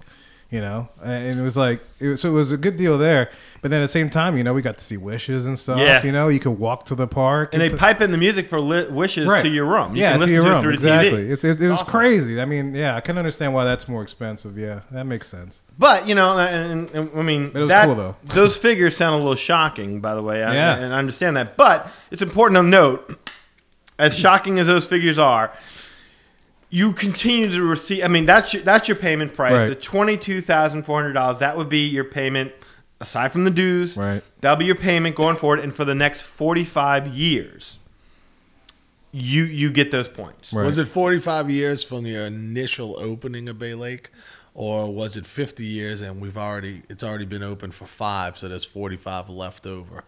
You 0.50 0.62
know, 0.62 0.88
and 1.02 1.38
it 1.38 1.42
was 1.42 1.58
like, 1.58 1.82
it 2.00 2.08
was, 2.08 2.22
so 2.22 2.30
it 2.30 2.32
was 2.32 2.52
a 2.52 2.56
good 2.56 2.78
deal 2.78 2.96
there. 2.96 3.30
But 3.60 3.70
then 3.70 3.80
at 3.82 3.84
the 3.84 3.88
same 3.92 4.08
time, 4.08 4.34
you 4.38 4.42
know, 4.42 4.54
we 4.54 4.62
got 4.62 4.78
to 4.78 4.84
see 4.84 4.96
wishes 4.96 5.46
and 5.46 5.58
stuff. 5.58 5.78
Yeah. 5.78 6.02
You 6.02 6.10
know, 6.10 6.28
you 6.28 6.40
could 6.40 6.58
walk 6.58 6.86
to 6.86 6.94
the 6.94 7.06
park, 7.06 7.52
and 7.52 7.60
they 7.60 7.68
so- 7.68 7.76
pipe 7.76 8.00
in 8.00 8.12
the 8.12 8.16
music 8.16 8.48
for 8.48 8.58
li- 8.58 8.88
wishes 8.88 9.26
Right. 9.26 9.42
to 9.44 9.50
your 9.50 9.66
room. 9.66 9.94
You 9.94 10.00
yeah, 10.00 10.12
can 10.12 10.20
to 10.20 10.24
listen 10.24 10.34
your 10.36 10.44
to 10.44 10.48
room. 10.48 10.58
it 10.58 10.62
through 10.62 10.72
exactly. 10.72 11.10
the 11.24 11.28
TV. 11.28 11.30
It's, 11.32 11.44
it, 11.44 11.60
it 11.60 11.68
was 11.68 11.80
awesome. 11.82 11.86
crazy. 11.90 12.40
I 12.40 12.46
mean, 12.46 12.74
yeah, 12.74 12.96
I 12.96 13.02
can 13.02 13.18
understand 13.18 13.52
why 13.52 13.64
that's 13.64 13.88
more 13.88 14.02
expensive. 14.02 14.56
Yeah, 14.56 14.80
that 14.90 15.04
makes 15.04 15.28
sense. 15.28 15.64
But 15.78 16.08
you 16.08 16.14
know, 16.14 16.38
and, 16.38 16.88
and, 16.94 17.10
I 17.14 17.20
mean, 17.20 17.50
it 17.54 17.58
was 17.58 17.68
that, 17.68 17.84
cool, 17.84 17.96
though. 17.96 18.16
those 18.24 18.56
figures 18.56 18.96
sound 18.96 19.16
a 19.16 19.18
little 19.18 19.34
shocking, 19.34 20.00
by 20.00 20.14
the 20.14 20.22
way. 20.22 20.42
I, 20.42 20.54
Yeah. 20.54 20.76
and 20.76 20.94
I 20.94 20.98
understand 20.98 21.36
that. 21.36 21.58
But 21.58 21.90
it's 22.10 22.22
important 22.22 22.56
to 22.56 22.62
note, 22.62 23.18
as 23.98 24.16
shocking 24.16 24.58
as 24.58 24.66
those 24.66 24.86
figures 24.86 25.18
are, 25.18 25.52
you 26.70 26.92
continue 26.92 27.50
to 27.50 27.62
receive. 27.62 28.04
I 28.04 28.08
mean, 28.08 28.26
that's 28.26 28.52
your, 28.52 28.62
that's 28.62 28.88
your 28.88 28.96
payment 28.96 29.34
price. 29.34 29.52
Right. 29.52 29.68
The 29.68 29.74
twenty 29.74 30.16
two 30.16 30.40
thousand 30.40 30.84
four 30.84 31.00
hundred 31.00 31.14
dollars. 31.14 31.38
That 31.38 31.56
would 31.56 31.68
be 31.68 31.86
your 31.86 32.04
payment 32.04 32.52
aside 33.00 33.32
from 33.32 33.44
the 33.44 33.50
dues. 33.50 33.96
Right. 33.96 34.22
That'll 34.40 34.56
be 34.56 34.66
your 34.66 34.74
payment 34.74 35.16
going 35.16 35.36
forward, 35.36 35.60
and 35.60 35.74
for 35.74 35.84
the 35.84 35.94
next 35.94 36.22
forty 36.22 36.64
five 36.64 37.08
years, 37.08 37.78
you 39.12 39.44
you 39.44 39.70
get 39.70 39.90
those 39.90 40.08
points. 40.08 40.52
Right. 40.52 40.64
Was 40.64 40.78
it 40.78 40.86
45 40.86 41.50
years 41.50 41.82
from 41.82 42.04
the 42.04 42.14
initial 42.14 42.98
opening 42.98 43.48
of 43.48 43.58
Bay 43.58 43.74
Lake, 43.74 44.10
or 44.54 44.92
was 44.92 45.16
it 45.16 45.24
50 45.24 45.64
years 45.64 46.00
and 46.00 46.20
we've 46.20 46.36
already 46.36 46.82
it's 46.88 47.02
already 47.02 47.24
been 47.24 47.42
open 47.42 47.70
for 47.70 47.86
five, 47.86 48.36
so 48.36 48.48
there's 48.48 48.64
45 48.64 49.30
left 49.30 49.66
over? 49.66 50.04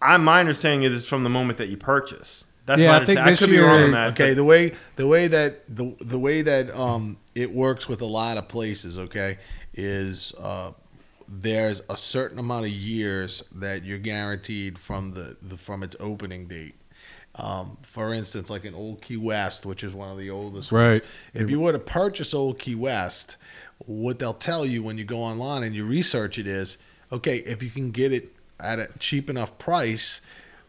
I 0.00 0.16
my 0.16 0.40
understanding 0.40 0.90
is 0.90 1.06
from 1.06 1.24
the 1.24 1.30
moment 1.30 1.58
that 1.58 1.68
you 1.68 1.76
purchase. 1.76 2.44
That's 2.70 2.80
Yeah, 2.82 2.90
my 2.92 3.02
I 3.02 3.04
think 3.06 3.18
understanding. 3.18 3.26
I 3.26 3.30
this 3.30 3.38
could 3.40 3.50
be 3.50 3.58
wrong 3.58 3.82
on 3.82 3.90
that. 3.92 4.08
Okay, 4.12 4.30
but- 4.30 4.36
the 4.36 4.44
way 4.44 4.72
the 4.96 5.06
way 5.06 5.26
that 5.28 5.62
the 5.74 5.94
the 6.00 6.18
way 6.18 6.42
that 6.42 6.70
um 6.74 7.16
it 7.34 7.52
works 7.52 7.88
with 7.88 8.00
a 8.00 8.06
lot 8.06 8.36
of 8.38 8.48
places, 8.48 8.96
okay, 8.98 9.38
is 9.74 10.34
uh 10.40 10.72
there's 11.28 11.82
a 11.88 11.96
certain 11.96 12.38
amount 12.38 12.66
of 12.66 12.72
years 12.72 13.42
that 13.54 13.84
you're 13.84 13.98
guaranteed 13.98 14.78
from 14.78 15.12
the, 15.12 15.36
the 15.42 15.56
from 15.56 15.82
its 15.82 15.94
opening 16.00 16.46
date. 16.46 16.74
Um, 17.36 17.78
for 17.82 18.12
instance, 18.12 18.50
like 18.50 18.64
in 18.64 18.74
Old 18.74 19.00
Key 19.02 19.16
West, 19.16 19.64
which 19.64 19.84
is 19.84 19.94
one 19.94 20.10
of 20.10 20.18
the 20.18 20.30
oldest 20.30 20.72
ones. 20.72 20.94
Right. 20.94 21.02
If 21.32 21.48
you 21.48 21.60
were 21.60 21.70
to 21.72 21.78
purchase 21.78 22.34
Old 22.34 22.58
Key 22.58 22.74
West, 22.74 23.36
what 23.78 24.18
they'll 24.18 24.34
tell 24.34 24.66
you 24.66 24.82
when 24.82 24.98
you 24.98 25.04
go 25.04 25.18
online 25.18 25.62
and 25.62 25.72
you 25.74 25.84
research 25.86 26.38
it 26.40 26.48
is, 26.48 26.76
okay, 27.12 27.36
if 27.38 27.62
you 27.62 27.70
can 27.70 27.92
get 27.92 28.12
it 28.12 28.34
at 28.58 28.80
a 28.80 28.88
cheap 28.98 29.30
enough 29.30 29.56
price, 29.58 30.20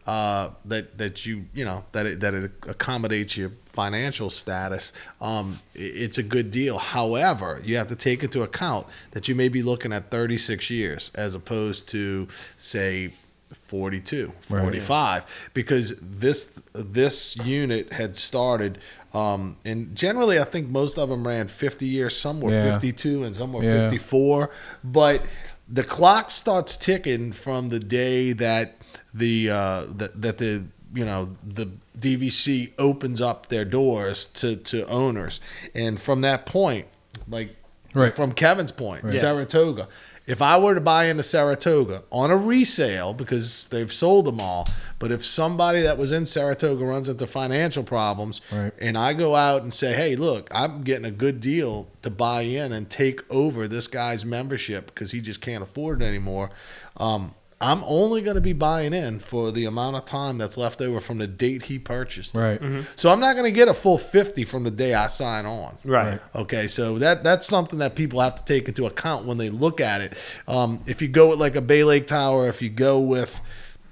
uh, 0.06 0.50
that 0.64 0.98
that 0.98 1.24
you 1.26 1.44
you 1.54 1.64
know 1.64 1.84
that 1.92 2.06
it, 2.06 2.20
that 2.20 2.34
it 2.34 2.50
accommodates 2.68 3.36
your 3.36 3.52
financial 3.66 4.28
status, 4.30 4.92
um, 5.20 5.60
it's 5.74 6.18
a 6.18 6.22
good 6.22 6.50
deal. 6.50 6.78
However, 6.78 7.60
you 7.64 7.76
have 7.78 7.88
to 7.88 7.96
take 7.96 8.22
into 8.22 8.42
account 8.42 8.86
that 9.12 9.28
you 9.28 9.34
may 9.34 9.48
be 9.48 9.62
looking 9.62 9.92
at 9.92 10.10
36 10.10 10.68
years 10.70 11.10
as 11.14 11.34
opposed 11.34 11.88
to 11.88 12.28
say 12.56 13.12
42, 13.52 14.32
Right. 14.48 14.62
45, 14.62 15.50
because 15.54 15.94
this 16.00 16.50
this 16.74 17.36
unit 17.36 17.92
had 17.92 18.16
started. 18.16 18.78
Um, 19.14 19.56
and 19.64 19.94
generally, 19.94 20.38
I 20.40 20.44
think 20.44 20.68
most 20.68 20.98
of 20.98 21.08
them 21.10 21.26
ran 21.26 21.48
50 21.48 21.86
years. 21.86 22.16
Some 22.16 22.40
were 22.40 22.50
Yeah. 22.50 22.72
52 22.72 23.24
and 23.24 23.36
some 23.36 23.52
were 23.52 23.62
Yeah. 23.62 23.82
54. 23.82 24.50
But 24.82 25.26
the 25.68 25.84
clock 25.84 26.30
starts 26.30 26.76
ticking 26.76 27.32
from 27.32 27.68
the 27.68 27.78
day 27.78 28.32
that 28.32 28.76
the 29.14 29.50
uh, 29.50 29.84
that, 29.96 30.20
that 30.22 30.38
the 30.38 30.64
you 30.94 31.04
know 31.04 31.30
the 31.46 31.68
DVC 31.98 32.72
opens 32.78 33.20
up 33.20 33.48
their 33.48 33.64
doors 33.64 34.26
to 34.26 34.56
to 34.56 34.86
owners, 34.88 35.40
and 35.74 36.00
from 36.00 36.20
that 36.22 36.46
point, 36.46 36.86
like 37.28 37.56
Right. 37.94 38.14
from 38.14 38.32
Kevin's 38.32 38.72
point, 38.72 39.04
Right. 39.04 39.12
Saratoga. 39.12 39.86
If 40.26 40.40
I 40.40 40.56
were 40.56 40.74
to 40.74 40.80
buy 40.80 41.06
into 41.06 41.22
Saratoga 41.24 42.04
on 42.10 42.30
a 42.30 42.36
resale 42.36 43.12
because 43.12 43.64
they've 43.70 43.92
sold 43.92 44.24
them 44.24 44.40
all, 44.40 44.66
but 44.98 45.10
if 45.10 45.22
somebody 45.24 45.82
that 45.82 45.98
was 45.98 46.10
in 46.12 46.24
Saratoga 46.24 46.84
runs 46.86 47.08
into 47.08 47.26
financial 47.26 47.82
problems, 47.82 48.40
Right. 48.52 48.72
and 48.80 48.96
I 48.96 49.12
go 49.14 49.34
out 49.36 49.62
and 49.62 49.74
say, 49.74 49.92
"Hey, 49.94 50.14
look, 50.16 50.48
I'm 50.54 50.84
getting 50.84 51.04
a 51.04 51.10
good 51.10 51.38
deal 51.40 51.88
to 52.02 52.08
buy 52.08 52.42
in 52.42 52.72
and 52.72 52.88
take 52.88 53.20
over 53.30 53.68
this 53.68 53.88
guy's 53.88 54.24
membership 54.24 54.86
because 54.86 55.10
he 55.10 55.20
just 55.20 55.40
can't 55.42 55.62
afford 55.62 56.00
it 56.00 56.06
anymore," 56.06 56.48
um, 56.96 57.34
I'm 57.62 57.82
only 57.86 58.22
going 58.22 58.34
to 58.34 58.40
be 58.42 58.52
buying 58.52 58.92
in 58.92 59.20
for 59.20 59.52
the 59.52 59.66
amount 59.66 59.96
of 59.96 60.04
time 60.04 60.36
that's 60.36 60.56
left 60.56 60.82
over 60.82 61.00
from 61.00 61.18
the 61.18 61.26
date 61.26 61.62
he 61.62 61.78
purchased. 61.78 62.34
it. 62.34 62.38
Right. 62.38 62.84
So 62.96 63.10
I'm 63.10 63.20
not 63.20 63.36
going 63.36 63.44
to 63.44 63.54
get 63.54 63.68
a 63.68 63.74
full 63.74 63.98
fifty 63.98 64.44
from 64.44 64.64
the 64.64 64.70
day 64.70 64.94
I 64.94 65.06
sign 65.06 65.46
on. 65.46 65.78
Right. 65.84 66.20
Okay, 66.34 66.66
so 66.66 66.98
that 66.98 67.22
that's 67.22 67.46
something 67.46 67.78
that 67.78 67.94
people 67.94 68.20
have 68.20 68.34
to 68.34 68.44
take 68.44 68.68
into 68.68 68.86
account 68.86 69.24
when 69.24 69.38
they 69.38 69.48
look 69.48 69.80
at 69.80 70.00
it. 70.00 70.14
Um, 70.48 70.82
if 70.86 71.00
you 71.00 71.08
go 71.08 71.28
with 71.30 71.38
like 71.40 71.56
a 71.56 71.62
Bay 71.62 71.84
Lake 71.84 72.06
Tower, 72.06 72.48
if 72.48 72.60
you 72.60 72.68
go 72.68 72.98
with, 73.00 73.40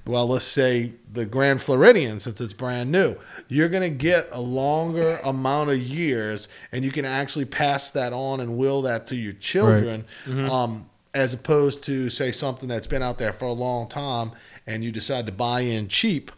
well, 0.04 0.26
let's 0.26 0.44
say 0.44 0.92
the 1.12 1.24
Grand 1.24 1.62
Floridian, 1.62 2.18
since 2.18 2.40
it's 2.40 2.52
brand 2.52 2.90
new, 2.90 3.16
you're 3.48 3.68
going 3.68 3.83
to 3.83 3.96
get 3.96 4.28
a 4.33 4.40
longer 4.40 5.20
amount 5.24 5.70
of 5.70 5.78
years, 5.78 6.48
and 6.72 6.85
you 6.85 6.90
can 6.90 7.04
actually 7.04 7.44
pass 7.44 7.90
that 7.90 8.12
on 8.12 8.40
and 8.40 8.56
will 8.56 8.83
that 8.83 9.06
to 9.06 9.16
your 9.16 9.35
children. 9.35 10.04
Right. 10.26 10.48
Um, 10.48 10.89
as 11.12 11.35
opposed 11.35 11.83
to 11.85 12.09
say 12.11 12.31
something 12.31 12.68
that's 12.68 12.87
been 12.87 13.03
out 13.03 13.18
there 13.18 13.33
for 13.33 13.46
a 13.46 13.53
long 13.53 13.88
time 13.88 14.33
and 14.66 14.85
you 14.85 14.92
decide 14.92 15.27
to 15.27 15.33
buy 15.33 15.61
in 15.61 15.88
cheap 15.88 16.31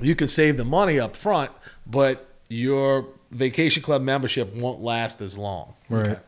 you 0.00 0.14
can 0.14 0.28
save 0.28 0.56
the 0.56 0.64
money 0.64 0.98
up 0.98 1.16
front, 1.16 1.50
but 1.86 2.26
your 2.48 3.06
vacation 3.30 3.82
club 3.82 4.02
membership 4.02 4.54
won't 4.54 4.80
last 4.80 5.20
as 5.20 5.38
long. 5.38 5.74
Right. 5.88 6.18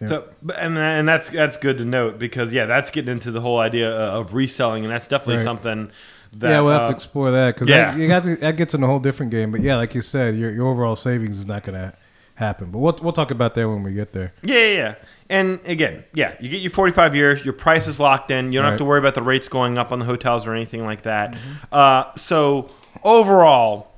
Yeah. 0.00 0.06
So, 0.06 0.28
and 0.56 0.78
and 0.78 1.08
that's 1.08 1.28
that's 1.28 1.56
good 1.56 1.78
to 1.78 1.84
note 1.84 2.18
because 2.18 2.52
yeah, 2.52 2.66
that's 2.66 2.90
getting 2.90 3.10
into 3.10 3.32
the 3.32 3.40
whole 3.40 3.58
idea 3.58 3.90
of 3.90 4.32
reselling, 4.32 4.84
and 4.84 4.92
that's 4.92 5.08
definitely 5.08 5.36
Right. 5.36 5.44
something 5.44 5.90
that 6.34 6.50
yeah, 6.50 6.60
we'll 6.60 6.72
have 6.72 6.82
uh, 6.82 6.86
to 6.86 6.92
explore 6.92 7.30
that 7.32 7.54
because 7.54 7.68
yeah. 7.68 7.96
you 7.96 8.06
got 8.06 8.22
to, 8.22 8.36
that 8.36 8.56
gets 8.56 8.74
in 8.74 8.82
a 8.82 8.86
whole 8.86 9.00
different 9.00 9.32
game. 9.32 9.50
But 9.50 9.60
yeah, 9.60 9.76
like 9.76 9.94
you 9.94 10.02
said, 10.02 10.36
your, 10.36 10.52
your 10.52 10.68
overall 10.68 10.94
savings 10.94 11.38
is 11.38 11.46
not 11.46 11.64
going 11.64 11.78
to 11.78 11.94
happen. 12.36 12.70
But 12.70 12.78
we'll 12.78 12.98
we'll 13.02 13.12
talk 13.12 13.32
about 13.32 13.54
that 13.56 13.68
when 13.68 13.82
we 13.82 13.92
get 13.92 14.12
there. 14.12 14.32
Yeah, 14.42 14.54
yeah, 14.54 14.72
yeah. 14.72 14.94
And 15.30 15.60
again, 15.66 16.04
yeah, 16.14 16.34
you 16.40 16.48
get 16.48 16.62
your 16.62 16.70
45 16.70 17.14
years, 17.14 17.44
your 17.44 17.52
price 17.52 17.86
is 17.86 18.00
locked 18.00 18.30
in. 18.30 18.50
You 18.52 18.60
don't 18.60 18.68
have 18.70 18.78
to 18.78 18.84
worry 18.84 18.98
about 18.98 19.14
the 19.14 19.22
rates 19.22 19.48
going 19.48 19.76
up 19.76 19.92
on 19.92 19.98
the 19.98 20.06
hotels 20.06 20.46
or 20.46 20.54
anything 20.54 20.84
like 20.84 21.02
that. 21.02 21.36
Uh, 21.70 22.04
so 22.16 22.70
overall, 23.04 23.92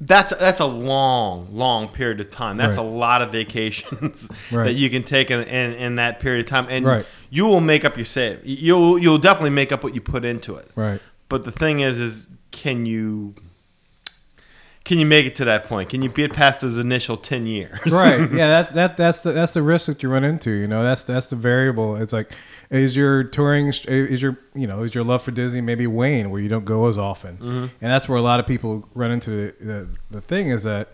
that's 0.00 0.32
that's 0.36 0.60
a 0.60 0.66
long, 0.66 1.48
long 1.52 1.88
period 1.88 2.20
of 2.20 2.30
time. 2.30 2.56
That's 2.56 2.76
Right. 2.78 2.86
a 2.86 2.88
lot 2.88 3.20
of 3.22 3.32
vacations 3.32 4.28
Right. 4.52 4.64
that 4.64 4.72
you 4.74 4.90
can 4.90 5.02
take 5.02 5.30
in, 5.30 5.40
in, 5.42 5.72
in 5.74 5.94
that 5.96 6.20
period 6.20 6.40
of 6.44 6.46
time, 6.48 6.66
and 6.68 6.84
Right. 6.84 7.06
you 7.30 7.46
will 7.46 7.60
make 7.60 7.84
up 7.84 7.96
your 7.96 8.06
save. 8.06 8.40
You'll 8.44 8.98
you'll 8.98 9.18
definitely 9.18 9.50
make 9.50 9.72
up 9.72 9.82
what 9.82 9.94
you 9.94 10.00
put 10.00 10.24
into 10.24 10.54
it. 10.56 10.70
Right. 10.76 11.00
But 11.28 11.44
the 11.44 11.50
thing 11.52 11.80
is, 11.80 12.00
is 12.00 12.28
can 12.52 12.86
you 12.86 13.34
Can 14.88 14.98
you 14.98 15.06
make 15.06 15.26
it 15.26 15.36
to 15.36 15.44
that 15.44 15.66
point? 15.66 15.90
Can 15.90 16.00
you 16.02 16.08
get 16.08 16.32
past 16.32 16.62
those 16.62 16.78
initial 16.78 17.16
ten 17.18 17.46
years? 17.46 17.78
right. 17.92 18.20
Yeah, 18.32 18.48
that's 18.62 18.72
that 18.72 18.96
that's 18.96 19.20
the 19.20 19.32
that's 19.32 19.52
the 19.52 19.62
risk 19.62 19.86
that 19.86 20.02
you 20.02 20.08
run 20.08 20.24
into. 20.24 20.50
You 20.50 20.66
know, 20.66 20.82
that's 20.82 21.02
that's 21.04 21.26
the 21.26 21.36
variable. 21.36 21.94
It's 21.96 22.12
like, 22.12 22.32
is 22.70 22.96
your 22.96 23.22
touring 23.22 23.68
is 23.68 24.22
your 24.22 24.38
you 24.54 24.66
know 24.66 24.82
is 24.82 24.94
your 24.94 25.04
love 25.04 25.22
for 25.22 25.30
Disney 25.30 25.60
maybe 25.60 25.86
wane 25.86 26.30
where 26.30 26.40
you 26.40 26.48
don't 26.48 26.64
go 26.64 26.88
as 26.88 26.96
often, 26.96 27.36
Mm-hmm. 27.36 27.64
and 27.82 27.92
that's 27.92 28.08
where 28.08 28.16
a 28.18 28.22
lot 28.22 28.40
of 28.40 28.46
people 28.46 28.88
run 28.94 29.10
into 29.10 29.30
the 29.30 29.54
the, 29.64 29.88
the 30.10 30.20
thing 30.20 30.48
is 30.48 30.62
that. 30.64 30.88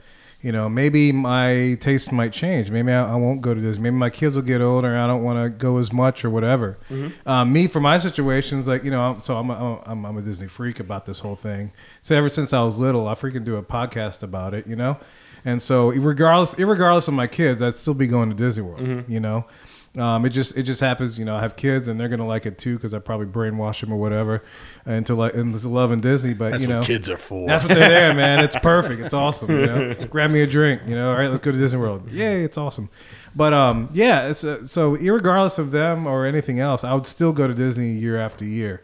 You 0.44 0.52
know, 0.52 0.68
maybe 0.68 1.10
my 1.10 1.76
taste 1.80 2.12
might 2.12 2.32
change. 2.32 2.70
Maybe 2.70 2.92
I, 2.92 3.14
I 3.14 3.16
won't 3.16 3.40
go 3.40 3.54
to 3.54 3.60
Disney. 3.60 3.84
Maybe 3.84 3.96
my 3.96 4.10
kids 4.10 4.36
will 4.36 4.42
get 4.42 4.60
older. 4.60 4.88
and 4.88 4.98
I 4.98 5.06
don't 5.06 5.22
want 5.24 5.42
to 5.42 5.48
go 5.48 5.78
as 5.78 5.90
much 5.92 6.24
or 6.24 6.28
whatever. 6.30 6.76
Mm-hmm. 6.90 7.26
Um, 7.28 7.52
me, 7.52 7.66
for 7.66 7.80
my 7.80 7.96
situation, 7.98 8.34
situations, 8.44 8.68
like 8.68 8.84
you 8.84 8.90
know, 8.90 9.02
I'm- 9.02 9.20
so 9.20 9.36
I'm 9.36 9.50
a, 9.50 9.82
I'm, 9.86 10.04
I'm 10.04 10.16
a 10.16 10.22
Disney 10.22 10.48
freak 10.48 10.80
about 10.80 11.06
this 11.06 11.20
whole 11.20 11.36
thing. 11.36 11.72
So 12.02 12.14
ever 12.16 12.28
since 12.28 12.52
I 12.52 12.62
was 12.62 12.78
little, 12.78 13.08
I 13.08 13.14
freaking 13.14 13.44
do 13.44 13.56
a 13.56 13.62
podcast 13.62 14.22
about 14.22 14.54
it. 14.54 14.66
You 14.66 14.76
know, 14.76 14.98
and 15.44 15.60
so 15.62 15.90
regardless, 15.92 16.58
regardless 16.58 17.08
of 17.08 17.14
my 17.14 17.26
kids, 17.26 17.62
I'd 17.62 17.76
still 17.76 17.94
be 17.94 18.06
going 18.06 18.28
to 18.30 18.36
Disney 18.36 18.62
World. 18.62 18.80
Mm-hmm. 18.80 19.10
You 19.10 19.20
know, 19.20 19.44
um, 19.96 20.26
it 20.26 20.30
just 20.30 20.56
it 20.56 20.64
just 20.64 20.80
happens. 20.80 21.18
You 21.18 21.24
know, 21.24 21.36
I 21.36 21.40
have 21.40 21.54
kids 21.56 21.86
and 21.86 21.98
they're 22.00 22.08
gonna 22.08 22.26
like 22.26 22.46
it 22.46 22.58
too 22.58 22.76
because 22.76 22.94
I 22.94 22.98
probably 22.98 23.26
brainwash 23.26 23.80
them 23.80 23.92
or 23.92 23.96
whatever 23.96 24.42
into 24.86 25.14
like 25.14 25.34
into 25.34 25.68
loving 25.68 26.00
Disney. 26.00 26.34
But 26.34 26.50
That's 26.50 26.62
you 26.62 26.68
know, 26.68 26.78
what 26.78 26.86
kids 26.86 27.08
are 27.08 27.16
for. 27.16 27.46
that's 27.46 27.62
what 27.62 27.74
they're 27.74 27.88
there, 27.88 28.14
man. 28.14 28.42
It's 28.42 28.58
perfect. 28.62 29.00
It's 29.00 29.14
awesome. 29.14 29.50
You 29.50 29.66
know, 29.66 29.94
grab 30.10 30.30
me 30.30 30.42
a 30.42 30.46
drink. 30.46 30.82
You 30.86 30.96
know, 30.96 31.12
all 31.12 31.18
right, 31.18 31.28
let's 31.28 31.42
go 31.42 31.52
to 31.52 31.58
Disney 31.58 31.78
World. 31.78 32.10
Yay, 32.10 32.42
it's 32.42 32.58
awesome. 32.58 32.90
But 33.36 33.52
um, 33.52 33.88
yeah. 33.92 34.28
It's, 34.28 34.42
uh, 34.44 34.66
so, 34.66 34.90
regardless 34.90 35.58
of 35.58 35.70
them 35.70 36.06
or 36.06 36.26
anything 36.26 36.60
else, 36.60 36.82
I 36.84 36.94
would 36.94 37.06
still 37.06 37.32
go 37.32 37.46
to 37.46 37.54
Disney 37.54 37.92
year 37.92 38.18
after 38.20 38.44
year. 38.44 38.82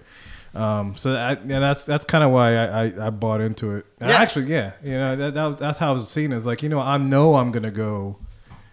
Um, 0.55 0.97
so 0.97 1.15
I, 1.15 1.33
and 1.33 1.51
that's 1.51 1.85
that's 1.85 2.05
kind 2.05 2.25
of 2.25 2.31
why 2.31 2.57
I, 2.57 2.87
I, 2.87 3.07
I 3.07 3.11
bought 3.11 3.41
into 3.41 3.77
it. 3.77 3.87
Yeah. 4.01 4.09
Actually, 4.09 4.47
yeah, 4.47 4.73
you 4.83 4.93
know 4.93 5.15
that, 5.15 5.35
that 5.35 5.59
that's 5.59 5.79
how 5.79 5.91
I 5.91 5.93
was 5.93 6.09
seen 6.09 6.33
as 6.33 6.45
like 6.45 6.63
you 6.63 6.69
know 6.69 6.81
I 6.81 6.99
know 6.99 7.37
I'm 7.37 7.53
gonna 7.53 7.71
go 7.71 8.17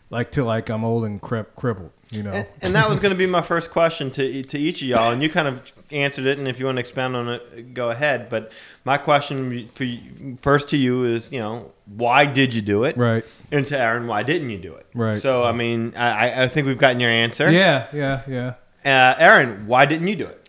like 0.09 0.31
till 0.31 0.45
like 0.45 0.69
I'm 0.69 0.83
old 0.83 1.05
and 1.05 1.21
crip, 1.21 1.55
crippled. 1.55 1.91
You 2.09 2.23
know, 2.23 2.31
And, 2.31 2.47
and 2.61 2.75
that 2.75 2.89
was 2.89 2.99
going 2.99 3.11
to 3.11 3.17
be 3.17 3.25
my 3.25 3.41
first 3.41 3.69
question 3.69 4.11
to 4.11 4.43
to 4.43 4.57
each 4.57 4.81
of 4.81 4.87
y'all, 4.87 5.11
and 5.11 5.21
you 5.21 5.27
kind 5.29 5.47
of 5.47 5.61
answered 5.91 6.25
it. 6.25 6.37
And 6.37 6.47
if 6.47 6.57
you 6.59 6.65
want 6.65 6.77
to 6.77 6.79
expand 6.79 7.15
on 7.15 7.27
it, 7.27 7.73
go 7.73 7.89
ahead. 7.89 8.29
But 8.29 8.51
my 8.85 8.97
question 8.97 9.67
for 9.69 9.83
you, 9.83 10.37
first 10.41 10.69
to 10.69 10.77
you 10.77 11.03
is, 11.03 11.29
you 11.31 11.39
know, 11.39 11.71
why 11.85 12.25
did 12.25 12.53
you 12.53 12.61
do 12.61 12.85
it? 12.85 12.95
right? 12.97 13.25
And 13.51 13.67
to 13.67 13.77
Aaron, 13.77 14.07
why 14.07 14.23
didn't 14.23 14.49
you 14.51 14.57
do 14.57 14.73
it? 14.73 14.85
Right. 14.93 15.21
So 15.21 15.43
I 15.43 15.51
mean, 15.51 15.93
I, 15.97 16.29
I- 16.29 16.43
I 16.43 16.47
think 16.47 16.65
we've 16.67 16.77
gotten 16.77 16.99
your 17.01 17.11
answer. 17.11 17.51
Yeah, 17.51 17.87
yeah, 17.93 18.21
yeah. 18.27 18.53
Uh, 18.85 19.15
Aaron, 19.19 19.67
why 19.67 19.85
didn't 19.85 20.07
you 20.07 20.15
do 20.15 20.27
it? 20.27 20.43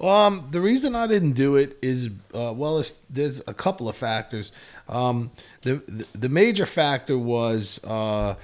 Um, 0.00 0.46
the 0.50 0.60
reason 0.60 0.94
I 0.94 1.06
didn't 1.08 1.32
do 1.32 1.56
it 1.56 1.76
is, 1.82 2.08
uh, 2.32 2.54
well, 2.56 2.78
it's, 2.78 2.92
there's 3.10 3.42
a 3.46 3.52
couple 3.52 3.86
of 3.88 3.96
factors. 3.96 4.50
Um, 4.88 5.30
the, 5.62 5.82
the 5.88 6.06
the 6.14 6.28
major 6.28 6.66
factor 6.66 7.18
was 7.18 7.80
uh, 7.84 8.34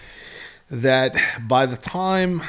that 0.69 1.17
by 1.47 1.65
the 1.65 1.77
time, 1.77 2.43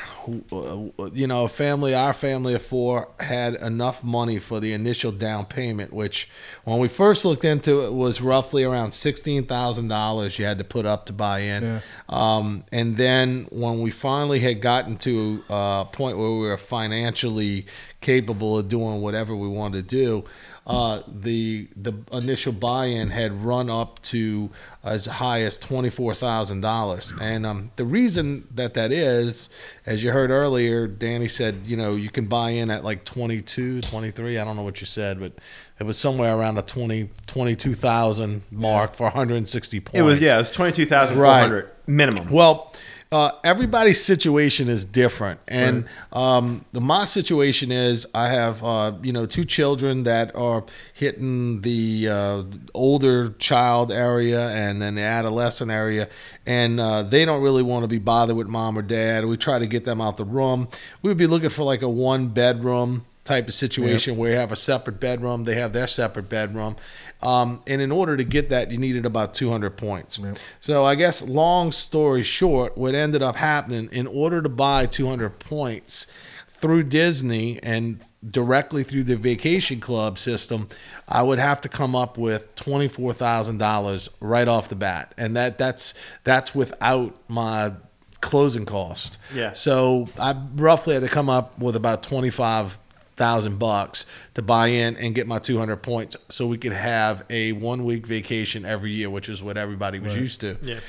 uh, 0.51 1.05
you 1.13 1.27
know, 1.27 1.45
a 1.45 1.49
family, 1.49 1.93
our 1.93 2.13
family 2.13 2.55
of 2.55 2.63
four, 2.63 3.09
had 3.19 3.53
enough 3.55 4.03
money 4.03 4.39
for 4.39 4.59
the 4.59 4.73
initial 4.73 5.11
down 5.11 5.45
payment, 5.45 5.93
which 5.93 6.27
when 6.63 6.79
we 6.79 6.87
first 6.87 7.25
looked 7.25 7.45
into 7.45 7.85
it 7.85 7.93
was 7.93 8.19
roughly 8.19 8.63
around 8.63 8.91
sixteen 8.91 9.45
thousand 9.45 9.87
dollars 9.89 10.39
you 10.39 10.45
had 10.45 10.57
to 10.57 10.63
put 10.63 10.85
up 10.85 11.05
to 11.05 11.13
buy 11.13 11.41
in. 11.41 11.63
Yeah. 11.63 11.79
Um, 12.09 12.63
and 12.71 12.97
then 12.97 13.47
when 13.51 13.81
we 13.81 13.91
finally 13.91 14.39
had 14.39 14.61
gotten 14.61 14.97
to 14.97 15.43
a 15.49 15.85
point 15.91 16.17
where 16.17 16.31
we 16.31 16.39
were 16.39 16.57
financially 16.57 17.67
capable 18.01 18.57
of 18.57 18.67
doing 18.67 19.01
whatever 19.01 19.35
we 19.35 19.47
wanted 19.47 19.87
to 19.87 19.95
do, 19.95 20.25
uh, 20.67 21.01
the 21.07 21.69
the 21.77 21.93
initial 22.11 22.51
buy-in 22.51 23.09
had 23.09 23.41
run 23.41 23.69
up 23.69 24.01
to 24.01 24.49
as 24.83 25.05
high 25.05 25.41
as 25.43 25.57
twenty 25.57 25.89
four 25.89 26.13
thousand 26.13 26.59
dollars, 26.59 27.13
and 27.21 27.45
um, 27.45 27.71
the 27.77 27.85
reason 27.85 28.45
that 28.53 28.73
that 28.73 28.91
is, 28.91 29.49
as 29.85 30.03
you 30.03 30.11
heard 30.11 30.29
earlier, 30.29 30.85
Danny 30.85 31.29
said, 31.29 31.65
you 31.65 31.77
know, 31.77 31.91
you 31.91 32.09
can 32.09 32.25
buy 32.25 32.49
in 32.49 32.69
at 32.69 32.83
like 32.83 33.05
22, 33.05 33.79
23, 33.81 34.37
I 34.37 34.43
don't 34.43 34.57
know 34.57 34.63
what 34.63 34.81
you 34.81 34.87
said, 34.87 35.21
but 35.21 35.31
it 35.79 35.85
was 35.85 35.97
somewhere 35.97 36.37
around 36.37 36.55
the 36.55 36.61
20, 36.63 37.09
22,000 37.27 38.41
mark 38.51 38.93
for 38.93 39.03
160 39.03 39.79
points. 39.79 39.97
It 39.97 40.01
was 40.01 40.19
yeah, 40.19 40.35
it 40.35 40.39
was 40.39 40.51
twenty 40.51 40.73
two 40.73 40.85
thousand 40.85 41.15
four 41.15 41.25
hundred 41.27 41.71
minimum. 41.87 42.29
Well, 42.29 42.73
uh, 43.11 43.31
everybody's 43.43 44.03
situation 44.03 44.67
is 44.67 44.83
different, 44.83 45.39
and 45.47 45.85
um, 46.11 46.65
the 46.73 46.81
my 46.81 47.05
situation 47.05 47.71
is 47.71 48.05
I 48.13 48.27
have 48.27 48.61
uh, 48.63 48.93
you 49.01 49.13
know 49.13 49.25
two 49.25 49.45
children 49.45 50.03
that 50.03 50.35
are 50.35 50.65
hitting 50.93 51.61
the 51.61 52.09
uh, 52.09 52.43
older 52.73 53.29
child 53.39 53.91
area 53.93 54.49
and 54.49 54.81
then 54.81 54.95
the 54.95 55.03
adolescent 55.03 55.71
area, 55.71 56.09
and 56.45 56.81
uh, 56.81 57.03
they 57.03 57.23
don't 57.23 57.41
really 57.41 57.63
want 57.63 57.83
to 57.83 57.87
be 57.87 57.99
bothered 57.99 58.35
with 58.35 58.47
mom 58.47 58.77
or 58.77 58.81
dad. 58.81 59.23
We 59.25 59.37
try 59.37 59.57
to 59.57 59.67
get 59.67 59.85
them 59.85 60.01
out 60.01 60.17
the 60.17 60.25
room. 60.25 60.67
We 61.01 61.09
would 61.09 61.17
be 61.17 61.27
looking 61.27 61.49
for 61.49 61.63
like 61.63 61.83
a 61.83 61.89
one 61.89 62.27
bedroom 62.27 63.05
type 63.27 63.47
of 63.47 63.53
situation 63.53 64.17
where 64.17 64.31
you 64.31 64.37
have 64.37 64.51
a 64.51 64.55
separate 64.55 64.99
bedroom, 64.99 65.43
they 65.43 65.55
have 65.55 65.73
their 65.73 65.87
separate 65.87 66.29
bedroom. 66.29 66.75
Um, 67.21 67.61
and 67.65 67.81
in 67.81 67.91
order 67.91 68.15
to 68.15 68.23
get 68.23 68.49
that, 68.49 68.71
you 68.71 68.77
needed 68.77 69.05
about 69.05 69.33
200 69.33 69.71
points. 69.77 70.19
So 70.59 70.85
I 70.85 70.95
guess, 70.95 71.21
long 71.21 71.71
story 71.71 72.23
short, 72.23 72.77
what 72.77 72.93
ended 72.93 73.23
up 73.23 73.35
happening, 73.35 73.89
in 73.91 74.05
order 74.07 74.41
to 74.41 74.49
buy 74.49 74.85
200 74.85 75.39
points 75.39 76.07
through 76.47 76.83
Disney 76.83 77.59
and 77.61 78.01
directly 78.27 78.83
through 78.83 79.03
the 79.03 79.15
vacation 79.15 79.79
club 79.79 80.17
system, 80.17 80.67
I 81.07 81.21
would 81.23 81.39
have 81.39 81.61
to 81.61 81.69
come 81.69 81.95
up 81.95 82.17
with 82.17 82.55
twenty 82.55 82.87
four 82.87 83.13
thousand 83.13 83.59
dollars 83.59 84.09
right 84.19 84.47
off 84.47 84.69
the 84.69 84.75
bat, 84.75 85.13
and 85.17 85.35
that 85.35 85.57
that's 85.57 85.93
that's 86.23 86.55
without 86.55 87.15
my 87.27 87.73
closing 88.21 88.65
cost. 88.65 89.17
Yeah. 89.33 89.53
So 89.53 90.07
I 90.19 90.35
roughly 90.55 90.95
had 90.95 91.03
to 91.03 91.09
come 91.09 91.29
up 91.29 91.57
with 91.59 91.75
about 91.75 92.03
twenty 92.03 92.31
five 92.31 92.79
thousand 93.17 93.59
bucks 93.59 94.05
to 94.35 94.41
buy 94.41 94.67
in 94.67 94.95
and 94.97 95.13
get 95.13 95.27
my 95.27 95.39
two 95.39 95.57
hundred 95.57 95.77
points, 95.77 96.15
so 96.29 96.47
we 96.47 96.57
could 96.57 96.71
have 96.73 97.25
a 97.29 97.51
one 97.53 97.83
week 97.83 98.05
vacation 98.07 98.65
every 98.65 98.91
year, 98.91 99.09
which 99.09 99.27
is 99.27 99.43
what 99.43 99.57
everybody 99.57 99.99
was 99.99 100.15
used 100.15 100.41
to. 100.41 100.57
Yeah. 100.61 100.79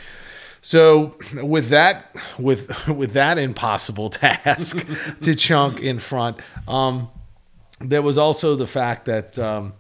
So 0.60 1.16
with 1.42 1.70
that 1.70 2.14
with 2.38 2.88
with 2.88 3.12
that 3.12 3.38
impossible 3.38 4.10
task 4.10 4.86
to 5.22 5.34
chunk 5.34 5.80
in 5.80 5.98
front, 5.98 6.38
um, 6.66 7.08
there 7.80 8.02
was 8.02 8.18
also 8.18 8.56
the 8.56 8.66
fact 8.66 9.06
that 9.06 9.38
um, 9.38 9.74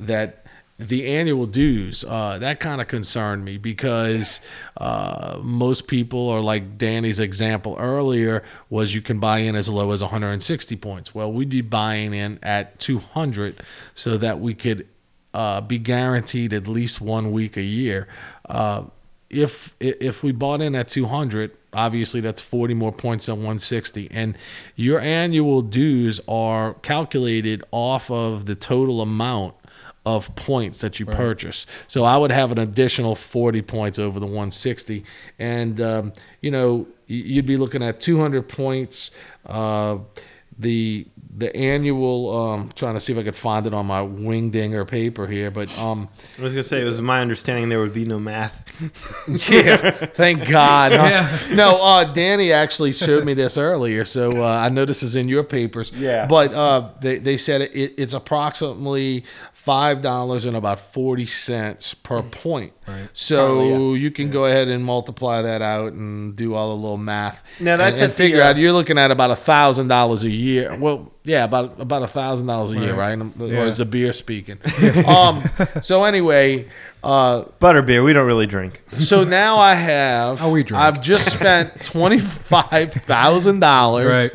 that 0.00 0.43
the 0.78 1.06
annual 1.06 1.46
dues 1.46 2.04
uh, 2.04 2.36
that 2.40 2.58
kind 2.58 2.80
of 2.80 2.88
concerned 2.88 3.44
me 3.44 3.58
because 3.58 4.40
uh, 4.76 5.38
most 5.42 5.86
people 5.86 6.18
or 6.18 6.40
like 6.40 6.76
Danny's 6.76 7.20
example 7.20 7.76
earlier 7.78 8.42
was 8.70 8.94
you 8.94 9.00
can 9.00 9.20
buy 9.20 9.38
in 9.38 9.54
as 9.54 9.68
low 9.68 9.92
as 9.92 10.02
160 10.02 10.76
points. 10.76 11.14
Well, 11.14 11.32
we'd 11.32 11.50
be 11.50 11.60
buying 11.60 12.12
in 12.12 12.40
at 12.42 12.78
200 12.80 13.60
so 13.94 14.18
that 14.18 14.40
we 14.40 14.54
could 14.54 14.88
uh, 15.32 15.60
be 15.60 15.78
guaranteed 15.78 16.52
at 16.52 16.66
least 16.66 17.00
one 17.00 17.30
week 17.30 17.56
a 17.56 17.62
year. 17.62 18.08
Uh, 18.48 18.84
if 19.30 19.74
if 19.80 20.22
we 20.22 20.30
bought 20.30 20.60
in 20.60 20.76
at 20.76 20.86
200 20.86 21.56
obviously 21.72 22.20
that's 22.20 22.40
40 22.40 22.74
more 22.74 22.92
points 22.92 23.26
than 23.26 23.36
160 23.36 24.08
and 24.12 24.36
your 24.76 25.00
annual 25.00 25.60
dues 25.60 26.20
are 26.28 26.74
calculated 26.74 27.64
off 27.72 28.10
of 28.12 28.46
the 28.46 28.54
total 28.54 29.00
amount 29.00 29.54
of 30.06 30.34
points 30.36 30.80
that 30.80 31.00
you 31.00 31.06
purchase. 31.06 31.66
So 31.88 32.04
i 32.04 32.16
would 32.16 32.30
have 32.30 32.52
an 32.52 32.58
additional 32.58 33.14
40 33.14 33.62
points 33.62 33.98
over 33.98 34.20
the 34.20 34.26
160 34.26 35.04
and 35.38 35.80
um, 35.80 36.12
you 36.40 36.50
know 36.50 36.86
you'd 37.06 37.46
be 37.46 37.56
looking 37.56 37.82
at 37.82 38.00
200 38.00 38.48
points 38.48 39.10
uh, 39.46 39.98
the 40.58 41.06
the 41.36 41.54
annual 41.56 42.36
um, 42.36 42.70
trying 42.74 42.94
to 42.94 43.00
see 43.00 43.12
if 43.12 43.18
i 43.18 43.22
could 43.22 43.34
find 43.36 43.66
it 43.66 43.74
on 43.74 43.86
my 43.86 44.00
wingdinger 44.00 44.86
paper 44.86 45.26
here 45.26 45.50
but 45.50 45.68
um, 45.78 46.08
I 46.38 46.42
was 46.42 46.52
gonna 46.52 46.64
say 46.64 46.80
it 46.80 46.84
was 46.84 47.00
my 47.00 47.20
understanding 47.20 47.68
there 47.68 47.80
would 47.80 47.94
be 47.94 48.04
no 48.04 48.18
math. 48.18 48.64
yeah, 49.52 49.90
thank 49.90 50.48
God. 50.48 50.92
huh? 50.92 51.02
Yeah. 51.04 51.54
No, 51.54 51.82
uh, 51.82 52.04
Danny 52.04 52.52
actually 52.52 52.92
showed 52.92 53.24
me 53.24 53.34
this 53.34 53.56
earlier, 53.56 54.04
so 54.04 54.42
uh, 54.42 54.46
I 54.46 54.68
know 54.68 54.84
this 54.84 55.02
is 55.02 55.16
in 55.16 55.28
your 55.28 55.44
papers. 55.44 55.92
Yeah. 55.92 56.26
But 56.26 56.52
uh, 56.52 56.90
they, 57.00 57.18
they 57.18 57.36
said 57.36 57.62
it, 57.62 57.94
it's 57.96 58.12
approximately 58.12 59.24
five 59.52 60.00
dollars 60.00 60.44
and 60.44 60.56
about 60.56 60.80
forty 60.80 61.26
cents 61.26 61.94
per 61.94 62.22
point. 62.22 62.72
Right. 62.86 63.08
So 63.12 63.46
Currently, 63.46 64.00
you 64.00 64.10
can 64.10 64.30
go 64.30 64.44
ahead 64.44 64.68
and 64.68 64.84
multiply 64.84 65.42
that 65.42 65.62
out 65.62 65.92
and 65.92 66.36
do 66.36 66.54
all 66.54 66.70
the 66.70 66.76
little 66.76 66.98
math. 66.98 67.42
Now, 67.60 67.76
that's 67.76 67.92
and, 67.92 68.02
and 68.02 68.04
at 68.04 68.10
the, 68.10 68.16
figure 68.16 68.42
uh, 68.42 68.50
out 68.50 68.56
you're 68.58 68.72
looking 68.72 68.98
at 68.98 69.10
about 69.10 69.30
a 69.30 69.36
thousand 69.36 69.88
dollars 69.88 70.24
a 70.24 70.30
year. 70.30 70.76
Well, 70.76 71.12
yeah, 71.24 71.44
about 71.44 71.80
about 71.80 72.02
a 72.02 72.06
thousand 72.06 72.46
dollars 72.46 72.70
a 72.72 72.78
year, 72.78 72.94
right? 72.94 73.18
Right. 73.18 73.40
Or 73.40 73.46
Yeah. 73.46 73.64
is 73.64 73.78
the 73.78 73.84
beer 73.86 74.12
speaking? 74.12 74.58
um. 75.08 75.42
So 75.82 76.04
anyway, 76.04 76.68
uh, 77.02 77.44
Butterbeer, 77.60 78.04
we 78.04 78.12
don't 78.12 78.26
really 78.26 78.46
drink. 78.46 78.82
so 78.98 79.24
now 79.24 79.56
I 79.56 79.74
have. 79.74 80.42
Oh, 80.42 80.50
we 80.52 80.62
drink. 80.62 80.82
I've 80.82 81.00
just 81.00 81.32
spent 81.32 81.82
twenty 81.92 82.18
five 82.20 82.92
thousand 82.92 83.60
dollars 83.60 84.06
Right. 84.06 84.30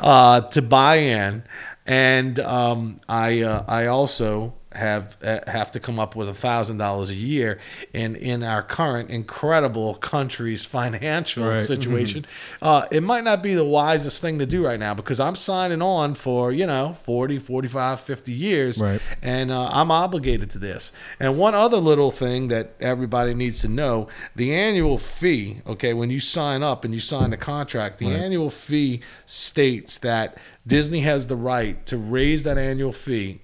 uh, 0.00 0.40
to 0.40 0.60
buy 0.62 0.96
in, 0.96 1.44
and 1.86 2.38
um, 2.40 3.00
I 3.08 3.42
uh, 3.42 3.64
I 3.68 3.86
also 3.86 4.54
have 4.74 5.16
uh, 5.22 5.40
have 5.46 5.70
to 5.72 5.80
come 5.80 5.98
up 5.98 6.16
with 6.16 6.28
a 6.28 6.34
thousand 6.34 6.78
dollars 6.78 7.10
a 7.10 7.14
year, 7.14 7.58
and 7.92 8.16
in 8.16 8.42
our 8.42 8.62
current 8.62 9.10
incredible 9.10 9.94
country's 9.94 10.64
financial 10.78 11.44
Right. 11.48 11.62
situation, 11.64 12.26
uh, 12.62 12.86
it 12.90 13.02
might 13.02 13.24
not 13.24 13.42
be 13.42 13.54
the 13.54 13.64
wisest 13.64 14.20
thing 14.20 14.38
to 14.38 14.46
do 14.46 14.64
right 14.64 14.78
now 14.80 14.94
because 14.94 15.20
I'm 15.20 15.36
signing 15.36 15.82
on 15.82 16.14
for 16.14 16.52
you 16.52 16.66
know 16.66 16.94
40, 17.02 17.38
45, 17.38 18.00
50 18.00 18.32
years, 18.32 18.80
Right. 18.82 19.00
and 19.22 19.50
uh, 19.50 19.68
I'm 19.72 19.90
obligated 19.90 20.50
to 20.50 20.58
this. 20.58 20.92
And 21.20 21.38
one 21.38 21.54
other 21.54 21.78
little 21.78 22.10
thing 22.10 22.48
that 22.48 22.74
everybody 22.80 23.34
needs 23.34 23.60
to 23.60 23.68
know: 23.68 24.08
the 24.36 24.54
annual 24.54 24.98
fee. 24.98 25.60
Okay, 25.66 25.94
when 25.94 26.10
you 26.10 26.20
sign 26.20 26.62
up 26.62 26.84
and 26.84 26.92
you 26.92 27.00
sign 27.00 27.30
the 27.30 27.36
contract, 27.36 27.98
the 27.98 28.06
Right. 28.06 28.16
annual 28.20 28.50
fee 28.50 29.00
states 29.26 29.98
that 29.98 30.38
Disney 30.66 31.00
has 31.00 31.26
the 31.26 31.36
right 31.36 31.84
to 31.86 31.96
raise 31.98 32.44
that 32.44 32.56
annual 32.58 32.92
fee 32.92 33.40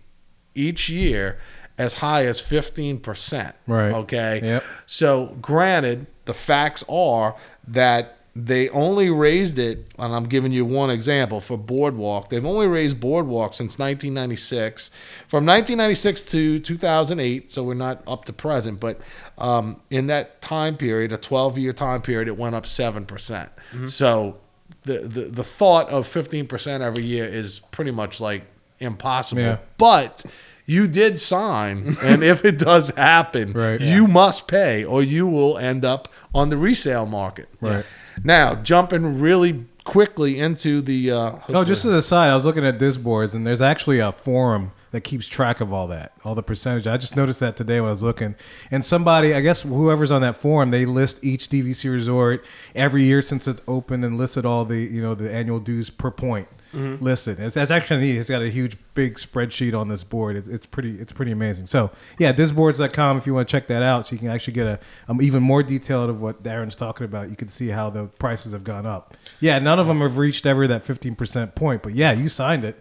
each 0.54 0.88
year 0.88 1.38
as 1.78 1.94
high 1.94 2.26
as 2.26 2.40
15%. 2.40 3.52
Right. 3.66 3.92
Okay. 3.92 4.40
Yep. 4.42 4.64
So, 4.86 5.36
granted, 5.40 6.06
the 6.26 6.34
facts 6.34 6.84
are 6.88 7.36
that 7.66 8.18
they 8.36 8.68
only 8.68 9.10
raised 9.10 9.58
it, 9.58 9.86
and 9.98 10.14
I'm 10.14 10.26
giving 10.26 10.52
you 10.52 10.64
one 10.64 10.90
example 10.90 11.40
for 11.40 11.56
Boardwalk. 11.58 12.28
They've 12.28 12.44
only 12.44 12.68
raised 12.68 13.00
Boardwalk 13.00 13.54
since 13.54 13.78
1996. 13.78 14.90
From 15.26 15.44
1996 15.46 16.22
to 16.30 16.58
2008, 16.60 17.50
so 17.50 17.64
we're 17.64 17.74
not 17.74 18.02
up 18.06 18.26
to 18.26 18.32
present, 18.32 18.78
but 18.78 19.00
um, 19.38 19.80
in 19.90 20.06
that 20.06 20.40
time 20.40 20.76
period, 20.76 21.12
a 21.12 21.16
12 21.16 21.58
year 21.58 21.72
time 21.72 22.02
period, 22.02 22.28
it 22.28 22.36
went 22.36 22.54
up 22.54 22.64
7%. 22.64 23.06
percent 23.06 23.50
So, 23.86 24.38
the, 24.84 25.00
the, 25.00 25.20
the 25.24 25.44
thought 25.44 25.88
of 25.90 26.06
15% 26.06 26.80
every 26.80 27.02
year 27.02 27.24
is 27.24 27.58
pretty 27.58 27.90
much 27.90 28.20
like 28.20 28.44
impossible. 28.80 29.42
Yeah. 29.42 29.58
But 29.78 30.24
you 30.66 30.86
did 30.86 31.18
sign, 31.18 31.96
and 32.02 32.22
if 32.22 32.44
it 32.44 32.58
does 32.58 32.90
happen, 32.90 33.52
Right. 33.54 33.80
you 33.80 34.06
must 34.06 34.46
pay, 34.48 34.84
or 34.84 35.02
you 35.02 35.26
will 35.26 35.58
end 35.58 35.84
up 35.84 36.08
on 36.34 36.48
the 36.50 36.56
resale 36.56 37.06
market. 37.06 37.48
Right. 37.60 37.84
Now, 38.22 38.54
jumping 38.54 39.18
really 39.20 39.64
quickly 39.84 40.38
into 40.38 40.80
the. 40.80 41.10
Uh, 41.10 41.32
Oh, 41.48 41.64
just 41.64 41.84
as 41.84 41.92
a 41.92 42.02
side, 42.02 42.30
I 42.30 42.34
was 42.34 42.44
looking 42.44 42.64
at 42.64 42.78
Disboards, 42.78 43.34
and 43.34 43.46
there's 43.46 43.60
actually 43.62 43.98
a 43.98 44.12
forum 44.12 44.72
that 44.92 45.02
keeps 45.02 45.26
track 45.26 45.60
of 45.60 45.72
all 45.72 45.86
that, 45.86 46.12
all 46.24 46.34
the 46.34 46.42
percentage. 46.42 46.86
I 46.86 46.96
just 46.96 47.14
noticed 47.16 47.38
that 47.40 47.56
today 47.56 47.80
when 47.80 47.88
I 47.88 47.92
was 47.92 48.02
looking, 48.02 48.34
and 48.72 48.84
somebody, 48.84 49.32
I 49.34 49.40
guess 49.40 49.62
whoever's 49.62 50.10
on 50.10 50.20
that 50.22 50.36
forum, 50.36 50.70
they 50.72 50.84
list 50.84 51.22
each 51.24 51.48
DVC 51.48 51.90
resort 51.92 52.44
every 52.74 53.04
year 53.04 53.22
since 53.22 53.46
it 53.48 53.60
opened 53.68 54.04
and 54.04 54.18
listed 54.18 54.44
all 54.44 54.64
the 54.64 54.78
you 54.78 55.00
know 55.00 55.14
the 55.14 55.32
annual 55.32 55.60
dues 55.60 55.90
per 55.90 56.10
point 56.10 56.48
listed. 56.72 57.40
It's, 57.40 57.54
that's 57.54 57.70
actually 57.70 58.00
neat. 58.02 58.16
It's 58.18 58.28
got 58.30 58.42
a 58.42 58.48
huge 58.50 58.76
big 58.94 59.14
spreadsheet 59.16 59.78
on 59.78 59.88
this 59.88 60.04
board. 60.04 60.36
It's, 60.36 60.48
it's 60.48 60.66
pretty 60.66 60.98
it's 61.00 61.12
pretty 61.12 61.32
amazing. 61.32 61.66
So 61.66 61.90
yeah, 62.18 62.32
disboards.com 62.32 63.16
if 63.18 63.26
you 63.26 63.34
want 63.34 63.48
to 63.48 63.52
check 63.52 63.66
that 63.68 63.82
out, 63.82 64.06
so 64.06 64.12
you 64.12 64.18
can 64.18 64.28
actually 64.28 64.54
get 64.54 64.66
a 64.66 64.78
um, 65.08 65.20
even 65.22 65.42
more 65.42 65.62
detailed 65.62 66.10
of 66.10 66.20
what 66.20 66.42
Darren's 66.42 66.76
talking 66.76 67.04
about. 67.04 67.30
You 67.30 67.36
can 67.36 67.48
see 67.48 67.68
how 67.68 67.90
the 67.90 68.06
prices 68.06 68.52
have 68.52 68.64
gone 68.64 68.86
up. 68.86 69.16
Yeah, 69.40 69.58
none 69.58 69.78
of 69.78 69.86
them 69.86 70.00
have 70.00 70.16
reached 70.18 70.46
ever 70.46 70.66
that 70.68 70.84
15% 70.84 71.54
point, 71.54 71.82
but 71.82 71.92
yeah, 71.94 72.12
you 72.12 72.28
signed 72.28 72.64
it. 72.64 72.80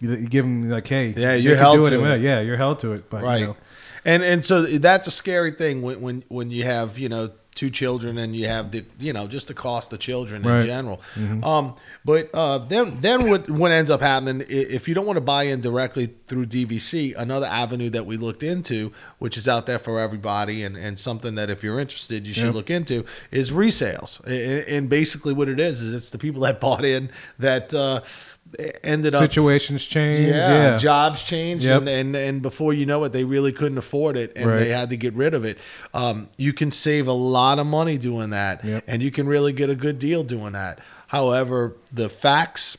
You, 0.00 0.10
you 0.12 0.28
give 0.28 0.44
them 0.44 0.68
like, 0.70 0.86
hey, 0.86 1.14
Yeah, 1.16 1.34
you 1.34 1.50
you're 1.50 1.58
held 1.58 1.76
do 1.76 1.86
it. 1.86 1.90
to 1.90 2.04
it. 2.12 2.20
Yeah, 2.22 2.40
you're 2.40 2.56
held 2.56 2.78
to 2.80 2.92
it. 2.92 3.10
But 3.10 3.22
right. 3.22 3.40
you 3.40 3.46
know, 3.48 3.56
And 4.04 4.22
and 4.22 4.44
so 4.44 4.62
that's 4.62 5.06
a 5.06 5.10
scary 5.10 5.52
thing 5.52 5.82
when 5.82 6.00
when 6.00 6.24
when 6.28 6.50
you 6.50 6.64
have 6.64 6.98
you 6.98 7.08
know 7.08 7.30
two 7.54 7.68
children 7.68 8.16
and 8.16 8.34
you 8.34 8.46
have 8.46 8.70
the 8.70 8.82
you 8.98 9.12
know 9.12 9.26
just 9.26 9.48
the 9.48 9.52
cost 9.54 9.92
of 9.92 9.98
children 9.98 10.40
Right. 10.42 10.60
in 10.62 10.66
general. 10.66 11.02
Um, 11.42 11.74
but 12.04 12.30
uh, 12.34 12.58
then 12.58 12.98
then 13.00 13.28
what 13.28 13.48
what 13.50 13.70
ends 13.70 13.90
up 13.90 14.00
happening 14.00 14.44
if 14.48 14.88
you 14.88 14.94
don't 14.94 15.06
want 15.06 15.16
to 15.18 15.20
buy 15.20 15.44
in 15.44 15.60
directly 15.60 16.06
through 16.06 16.46
DVC, 16.46 17.14
another 17.16 17.46
avenue 17.46 17.90
that 17.90 18.06
we 18.06 18.16
looked 18.16 18.42
into, 18.42 18.92
which 19.18 19.36
is 19.36 19.46
out 19.46 19.66
there 19.66 19.78
for 19.78 20.00
everybody 20.00 20.64
and 20.64 20.76
and 20.76 20.98
something 20.98 21.34
that 21.34 21.50
if 21.50 21.62
you're 21.62 21.78
interested 21.80 22.26
you 22.26 22.32
should 22.32 22.44
Yep. 22.46 22.54
look 22.54 22.70
into 22.70 23.04
is 23.30 23.50
resales. 23.50 24.24
A- 24.26 24.64
And 24.74 24.88
basically 24.88 25.34
what 25.34 25.48
it 25.48 25.60
is 25.60 25.80
is 25.80 25.94
it's 25.94 26.10
the 26.10 26.18
people 26.18 26.40
that 26.42 26.58
bought 26.66 26.84
in 26.84 27.10
that 27.38 27.74
uh, 27.74 28.00
ended 28.82 29.14
up 29.14 29.20
situations 29.22 29.84
change. 29.84 30.26
yeah, 30.28 30.70
Yeah, 30.72 30.76
jobs 30.76 31.22
change 31.22 31.64
Yep. 31.64 31.80
and, 31.80 31.88
and 31.88 32.16
and 32.16 32.42
before 32.42 32.72
you 32.72 32.86
know 32.86 33.04
it, 33.04 33.12
they 33.12 33.24
really 33.24 33.52
couldn't 33.52 33.78
afford 33.78 34.16
it, 34.16 34.32
and 34.36 34.46
Right. 34.50 34.58
they 34.58 34.68
had 34.70 34.90
to 34.90 34.96
get 34.96 35.14
rid 35.14 35.34
of 35.34 35.44
it. 35.44 35.58
Um, 35.94 36.28
you 36.36 36.52
can 36.52 36.70
save 36.70 37.06
a 37.06 37.12
lot 37.12 37.58
of 37.58 37.66
money 37.66 37.98
doing 37.98 38.30
that, 38.30 38.64
Yep. 38.64 38.84
and 38.88 39.02
you 39.02 39.10
can 39.10 39.26
really 39.28 39.52
get 39.52 39.70
a 39.70 39.74
good 39.76 39.98
deal 39.98 40.24
doing 40.24 40.52
that. 40.52 40.80
However, 41.10 41.74
the 41.92 42.08
facts 42.08 42.78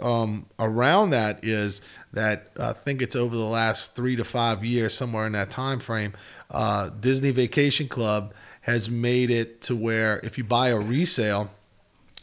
um, 0.00 0.46
around 0.60 1.10
that 1.10 1.44
is 1.44 1.82
that 2.12 2.52
I 2.56 2.74
think 2.74 3.02
it's 3.02 3.16
over 3.16 3.34
the 3.34 3.42
last 3.42 3.96
three 3.96 4.14
to 4.14 4.22
five 4.22 4.64
years, 4.64 4.94
somewhere 4.94 5.26
in 5.26 5.32
that 5.32 5.50
time 5.50 5.80
frame, 5.80 6.12
uh, 6.48 6.90
Disney 7.00 7.32
Vacation 7.32 7.88
Club 7.88 8.34
has 8.60 8.88
made 8.88 9.30
it 9.30 9.60
to 9.62 9.74
where 9.74 10.20
if 10.22 10.38
you 10.38 10.44
buy 10.44 10.68
a 10.68 10.78
resale 10.78 11.50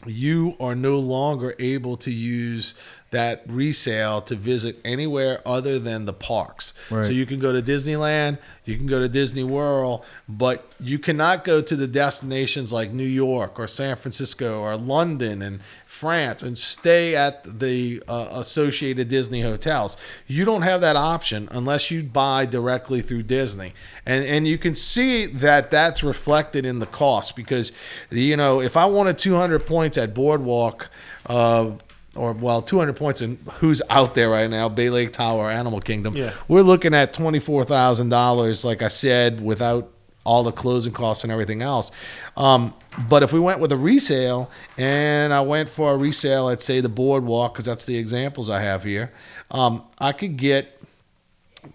you 0.06 0.56
are 0.58 0.74
no 0.74 0.98
longer 0.98 1.54
able 1.58 1.94
to 1.98 2.10
use 2.10 2.74
that 3.10 3.42
resale 3.46 4.20
to 4.22 4.36
visit 4.36 4.78
anywhere 4.84 5.40
other 5.44 5.78
than 5.78 6.04
the 6.04 6.12
parks. 6.12 6.72
Right. 6.90 7.04
So 7.04 7.10
you 7.10 7.26
can 7.26 7.40
go 7.40 7.52
to 7.52 7.60
Disneyland, 7.60 8.38
you 8.64 8.76
can 8.76 8.86
go 8.86 9.00
to 9.00 9.08
Disney 9.08 9.42
World, 9.42 10.04
but 10.28 10.66
you 10.78 10.98
cannot 10.98 11.42
go 11.42 11.60
to 11.60 11.74
the 11.74 11.88
destinations 11.88 12.72
like 12.72 12.92
New 12.92 13.02
York 13.02 13.58
or 13.58 13.66
San 13.66 13.96
Francisco 13.96 14.60
or 14.60 14.76
London 14.76 15.42
and 15.42 15.60
France 15.86 16.44
and 16.44 16.56
stay 16.56 17.16
at 17.16 17.58
the 17.58 18.00
uh, 18.06 18.28
associated 18.30 19.08
Disney 19.08 19.40
hotels. 19.40 19.96
You 20.28 20.44
don't 20.44 20.62
have 20.62 20.80
that 20.82 20.94
option 20.94 21.48
unless 21.50 21.90
you 21.90 22.04
buy 22.04 22.46
directly 22.46 23.00
through 23.00 23.24
Disney. 23.24 23.74
And 24.06 24.24
and 24.24 24.46
you 24.46 24.56
can 24.56 24.76
see 24.76 25.26
that 25.26 25.72
that's 25.72 26.04
reflected 26.04 26.64
in 26.64 26.78
the 26.78 26.86
cost 26.86 27.34
because 27.34 27.72
you 28.10 28.36
know, 28.36 28.60
if 28.60 28.76
I 28.76 28.84
wanted 28.84 29.18
200 29.18 29.66
points 29.66 29.98
at 29.98 30.14
Boardwalk 30.14 30.90
uh 31.26 31.72
or 32.20 32.34
well, 32.34 32.60
200 32.60 32.96
points 32.96 33.22
in 33.22 33.38
who's 33.54 33.80
out 33.88 34.14
there 34.14 34.28
right 34.28 34.50
now, 34.50 34.68
Bay 34.68 34.90
Lake 34.90 35.10
Tower, 35.10 35.50
Animal 35.50 35.80
Kingdom. 35.80 36.14
Yeah. 36.14 36.32
We're 36.48 36.62
looking 36.62 36.92
at 36.92 37.14
$24,000 37.14 38.64
like 38.64 38.82
I 38.82 38.88
said 38.88 39.40
without 39.40 39.90
all 40.24 40.44
the 40.44 40.52
closing 40.52 40.92
costs 40.92 41.24
and 41.24 41.32
everything 41.32 41.62
else. 41.62 41.90
Um, 42.36 42.74
but 43.08 43.22
if 43.22 43.32
we 43.32 43.40
went 43.40 43.58
with 43.58 43.72
a 43.72 43.76
resale 43.76 44.50
and 44.76 45.32
I 45.32 45.40
went 45.40 45.70
for 45.70 45.92
a 45.92 45.96
resale 45.96 46.50
at 46.50 46.60
say 46.60 46.82
the 46.82 46.90
boardwalk, 46.90 47.54
because 47.54 47.64
that's 47.64 47.86
the 47.86 47.96
examples 47.96 48.50
I 48.50 48.60
have 48.60 48.84
here, 48.84 49.12
um, 49.50 49.82
I 49.98 50.12
could 50.12 50.36
get 50.36 50.78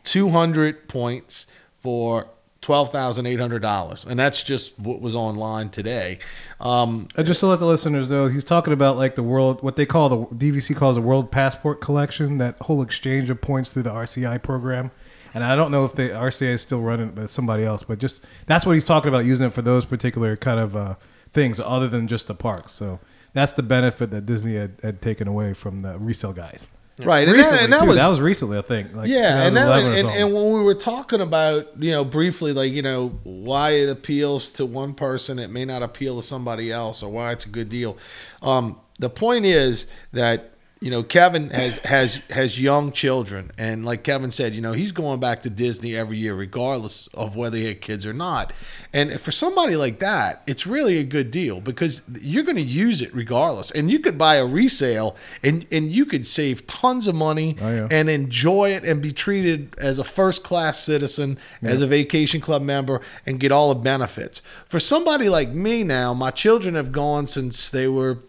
200 0.04 0.88
points 0.88 1.48
for 1.80 2.28
$12,800. 2.66 4.06
And 4.06 4.20
that's 4.20 4.44
just 4.44 4.78
what 4.80 5.02
was 5.02 5.16
online 5.16 5.70
today. 5.70 6.20
Um, 6.60 7.08
Uh, 7.16 7.24
just 7.24 7.40
to 7.42 7.48
let 7.48 7.60
the 7.60 7.66
listeners 7.66 8.10
know, 8.10 8.28
he's 8.28 8.44
talking 8.44 8.74
about 8.74 8.98
like 8.98 9.16
the 9.16 9.24
world, 9.24 9.62
what 9.62 9.76
they 9.76 9.86
call 9.86 10.10
the 10.10 10.36
DVC 10.36 10.76
calls 10.76 10.98
a 10.98 11.02
World 11.02 11.32
Passport 11.32 11.82
Collection, 11.82 12.38
that 12.38 12.58
whole 12.62 12.82
exchange 12.82 13.30
of 13.30 13.42
points 13.42 13.72
through 13.72 13.84
the 13.84 13.92
RCI 13.92 14.42
program. 14.42 14.92
And 15.34 15.44
I 15.44 15.56
don't 15.56 15.70
know 15.70 15.84
if 15.86 15.94
the 15.94 16.10
RCI 16.10 16.54
is 16.54 16.62
still 16.62 16.82
running 16.82 17.10
but 17.10 17.30
somebody 17.30 17.64
else. 17.66 17.84
But 17.84 18.00
just 18.00 18.24
that's 18.46 18.66
what 18.66 18.74
he's 18.74 18.86
talking 18.86 19.10
about 19.10 19.26
using 19.26 19.48
it 19.48 19.54
for 19.54 19.62
those 19.62 19.86
particular 19.86 20.36
kind 20.38 20.60
of 20.60 20.76
uh, 20.76 20.96
things, 21.32 21.60
other 21.60 21.90
than 21.90 22.08
just 22.08 22.28
the 22.28 22.36
parks. 22.36 22.72
So 22.72 23.00
that's 23.34 23.52
the 23.52 23.64
benefit 23.64 24.12
that 24.12 24.26
Disney 24.26 24.56
had, 24.56 24.80
had 24.82 25.02
taken 25.02 25.28
away 25.28 25.54
from 25.54 25.82
the 25.82 25.98
resale 26.00 26.32
guys. 26.34 26.68
Right. 26.98 27.28
And 27.28 27.38
that, 27.38 27.62
and 27.62 27.74
that 27.74 27.86
was, 27.86 27.98
that 27.98 28.08
was 28.08 28.22
recently, 28.22 28.58
I 28.58 28.62
think. 28.62 28.96
Like 28.96 29.10
yeah, 29.10 29.44
and, 29.44 29.58
that, 29.58 29.84
and, 29.84 30.08
and 30.08 30.34
when 30.34 30.52
we 30.54 30.62
were 30.62 30.74
talking 30.74 31.20
about, 31.20 31.82
you 31.82 31.92
know, 31.92 32.06
briefly, 32.06 32.54
like, 32.54 32.72
you 32.72 32.82
know, 32.82 33.20
why 33.24 33.72
it 33.72 33.90
appeals 33.90 34.52
to 34.54 34.66
one 34.66 34.94
person, 34.94 35.38
it 35.38 35.50
may 35.50 35.66
not 35.66 35.84
appeal 35.84 36.16
to 36.18 36.24
somebody 36.24 36.72
else, 36.72 37.04
or 37.04 37.12
why 37.12 37.34
it's 37.34 37.46
a 37.46 37.50
good 37.50 37.70
deal. 37.70 37.98
Um, 38.42 38.80
the 38.98 39.10
point 39.10 39.46
is 39.46 39.88
that 40.14 40.55
you 40.82 40.92
know 40.92 41.04
Kevin 41.04 41.50
has 41.52 41.78
has 41.80 42.16
has 42.30 42.60
young 42.62 42.92
children, 42.92 43.52
and 43.58 43.86
like 43.86 44.04
Kevin 44.04 44.30
said, 44.30 44.54
you 44.54 44.62
know, 44.62 44.74
he's 44.74 44.92
going 44.92 45.20
back 45.20 45.42
to 45.44 45.50
Disney 45.50 45.96
every 45.96 46.18
year, 46.18 46.36
regardless 46.36 47.08
of 47.14 47.36
whether 47.36 47.58
he 47.58 47.66
had 47.66 47.82
kids 47.82 48.06
or 48.06 48.14
not. 48.14 48.52
And 48.94 49.20
for 49.20 49.32
somebody 49.32 49.76
like 49.76 50.00
that, 50.00 50.42
it's 50.48 50.68
really 50.68 50.98
a 50.98 51.04
good 51.04 51.32
deal 51.32 51.60
because 51.62 52.02
you're 52.22 52.44
going 52.44 52.56
to 52.58 52.62
use 52.62 53.02
it 53.02 53.14
regardless, 53.16 53.72
and 53.72 53.90
you 53.90 54.00
could 54.00 54.18
buy 54.18 54.36
a 54.36 54.46
resale, 54.46 55.16
and 55.42 55.66
and 55.72 55.92
you 55.92 56.06
could 56.06 56.26
save 56.26 56.68
tons 56.68 57.08
of 57.08 57.16
money 57.16 57.56
Oh, 57.62 57.74
yeah. 57.74 57.88
and 57.90 58.10
enjoy 58.10 58.72
it 58.72 58.84
and 58.84 59.02
be 59.02 59.12
treated 59.12 59.74
as 59.78 59.98
a 59.98 60.04
first 60.04 60.44
class 60.44 60.80
citizen, 60.80 61.38
as 61.64 61.82
a 61.82 61.88
vacation 61.88 62.42
club 62.42 62.62
member, 62.62 63.02
and 63.26 63.40
get 63.40 63.52
all 63.52 63.74
the 63.74 63.80
benefits. 63.80 64.42
For 64.68 64.80
somebody 64.80 65.30
like 65.30 65.50
me 65.50 65.84
now, 65.84 66.14
my 66.14 66.32
children 66.32 66.76
have 66.76 66.92
gone 66.92 67.28
since 67.28 67.70
they 67.70 67.88
were 67.88 68.20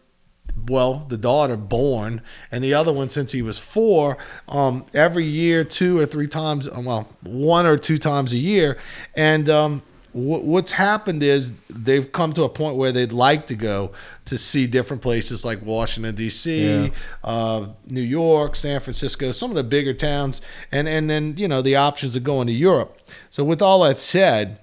well, 0.69 1.07
the 1.09 1.17
daughter 1.19 1.57
born, 1.57 2.23
and 2.51 2.63
the 2.65 2.75
other 2.75 2.93
one 2.93 3.09
since 3.09 3.33
he 3.33 3.43
was 3.43 3.59
four. 3.59 4.17
Um, 4.49 4.85
every 4.95 5.25
year, 5.25 5.65
two 5.65 5.99
or 5.99 6.07
three 6.07 6.27
times, 6.29 6.67
uh, 6.69 6.81
well, 6.85 7.09
one 7.23 7.67
or 7.67 7.77
two 7.77 7.99
times 7.99 8.33
a 8.33 8.37
year, 8.39 8.79
and 9.15 9.49
um, 9.49 9.83
wh- 10.13 10.43
what's 10.45 10.73
happened 10.73 11.23
is 11.23 11.53
they've 11.69 12.11
come 12.11 12.33
to 12.33 12.43
a 12.45 12.49
point 12.49 12.77
where 12.77 12.91
they'd 12.91 13.13
like 13.13 13.47
to 13.47 13.55
go 13.55 13.93
to 14.25 14.37
see 14.39 14.67
different 14.67 15.03
places 15.03 15.45
like 15.45 15.63
Washington 15.65 16.15
D.C., 16.17 16.85
Yeah. 16.87 16.89
uh, 17.23 17.69
New 17.89 18.01
York, 18.01 18.57
San 18.57 18.81
Francisco, 18.81 19.31
some 19.33 19.51
of 19.51 19.57
the 19.57 19.63
bigger 19.65 19.95
towns, 19.95 20.41
and 20.73 20.89
and 20.89 21.09
then 21.09 21.35
you 21.37 21.47
know 21.49 21.63
the 21.63 21.77
options 21.77 22.17
of 22.17 22.25
going 22.25 22.47
to 22.49 22.53
Europe. 22.53 22.99
So 23.31 23.45
with 23.45 23.63
all 23.63 23.81
that 23.85 23.99
said, 23.99 24.59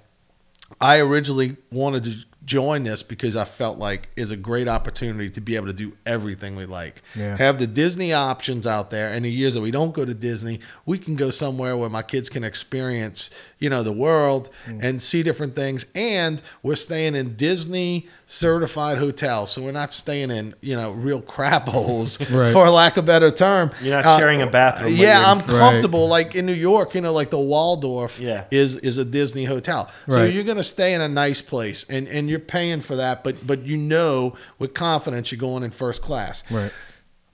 I 0.82 1.00
originally 1.00 1.56
wanted 1.72 2.04
to 2.06 2.14
join 2.46 2.84
this 2.84 3.04
because 3.04 3.36
I 3.36 3.46
felt 3.46 3.78
like 3.78 4.10
is 4.16 4.32
a 4.32 4.36
great 4.36 4.68
opportunity 4.68 5.30
to 5.30 5.42
be 5.42 5.56
able 5.56 5.68
to 5.68 5.74
do 5.74 5.96
everything 6.06 6.56
we 6.56 6.66
like. 6.66 7.02
Yeah. 7.16 7.38
Have 7.38 7.60
the 7.60 7.68
Disney 7.68 8.14
options 8.14 8.68
out 8.68 8.90
there. 8.90 9.14
And 9.14 9.24
the 9.24 9.32
years 9.32 9.54
that 9.54 9.62
we 9.62 9.72
don't 9.72 9.94
go 9.94 10.04
to 10.04 10.14
Disney, 10.14 10.60
we 10.86 10.98
can 10.98 11.16
go 11.16 11.30
somewhere 11.30 11.78
where 11.78 11.90
my 11.90 12.02
kids 12.02 12.30
can 12.30 12.44
experience, 12.44 13.30
you 13.64 13.70
know, 13.70 13.82
the 13.82 13.94
world 13.94 14.50
Mm. 14.68 14.84
and 14.84 15.02
see 15.02 15.24
different 15.24 15.56
things. 15.56 15.86
And 15.96 16.42
we're 16.64 16.76
staying 16.76 17.16
in 17.16 17.36
Disney 17.36 18.08
certified 18.28 18.98
hotels. 18.98 19.52
So 19.52 19.62
we're 19.62 19.72
not 19.72 19.94
staying 19.94 20.32
in, 20.32 20.54
you 20.60 20.76
know, 20.76 20.92
real 20.92 21.22
crap 21.22 21.70
holes 21.70 22.20
Right. 22.30 22.52
for 22.52 22.70
lack 22.70 22.98
of 22.98 23.06
a 23.06 23.08
better 23.08 23.32
term. 23.32 23.72
You're 23.82 24.02
not 24.02 24.20
sharing 24.20 24.42
a 24.42 24.48
bathroom 24.48 24.92
with 24.92 25.02
Yeah, 25.02 25.32
I'm 25.32 25.40
Right. 25.40 25.48
comfortable. 25.48 26.10
Like 26.10 26.36
in 26.36 26.46
New 26.46 26.52
York, 26.72 26.94
you 26.94 27.00
know, 27.02 27.14
like 27.14 27.30
the 27.30 27.40
Waldorf 27.40 28.20
Yeah. 28.20 28.44
is 28.52 28.76
is 28.76 28.98
a 28.98 29.06
Disney 29.06 29.46
hotel. 29.46 29.90
So 30.10 30.18
Right. 30.18 30.34
you're 30.34 30.44
going 30.44 30.58
to 30.58 30.64
stay 30.64 30.94
in 30.94 31.00
a 31.00 31.08
nice 31.08 31.40
place, 31.42 31.86
and 31.90 32.06
and 32.10 32.30
you're 32.30 32.40
paying 32.58 32.82
for 32.82 32.98
that, 32.98 33.24
but 33.24 33.48
but 33.48 33.66
you 33.66 33.78
know 33.78 34.34
with 34.60 34.74
confidence 34.74 35.32
you're 35.32 35.40
going 35.40 35.64
in 35.64 35.72
first 35.72 36.02
class. 36.02 36.44
Right. 36.52 36.72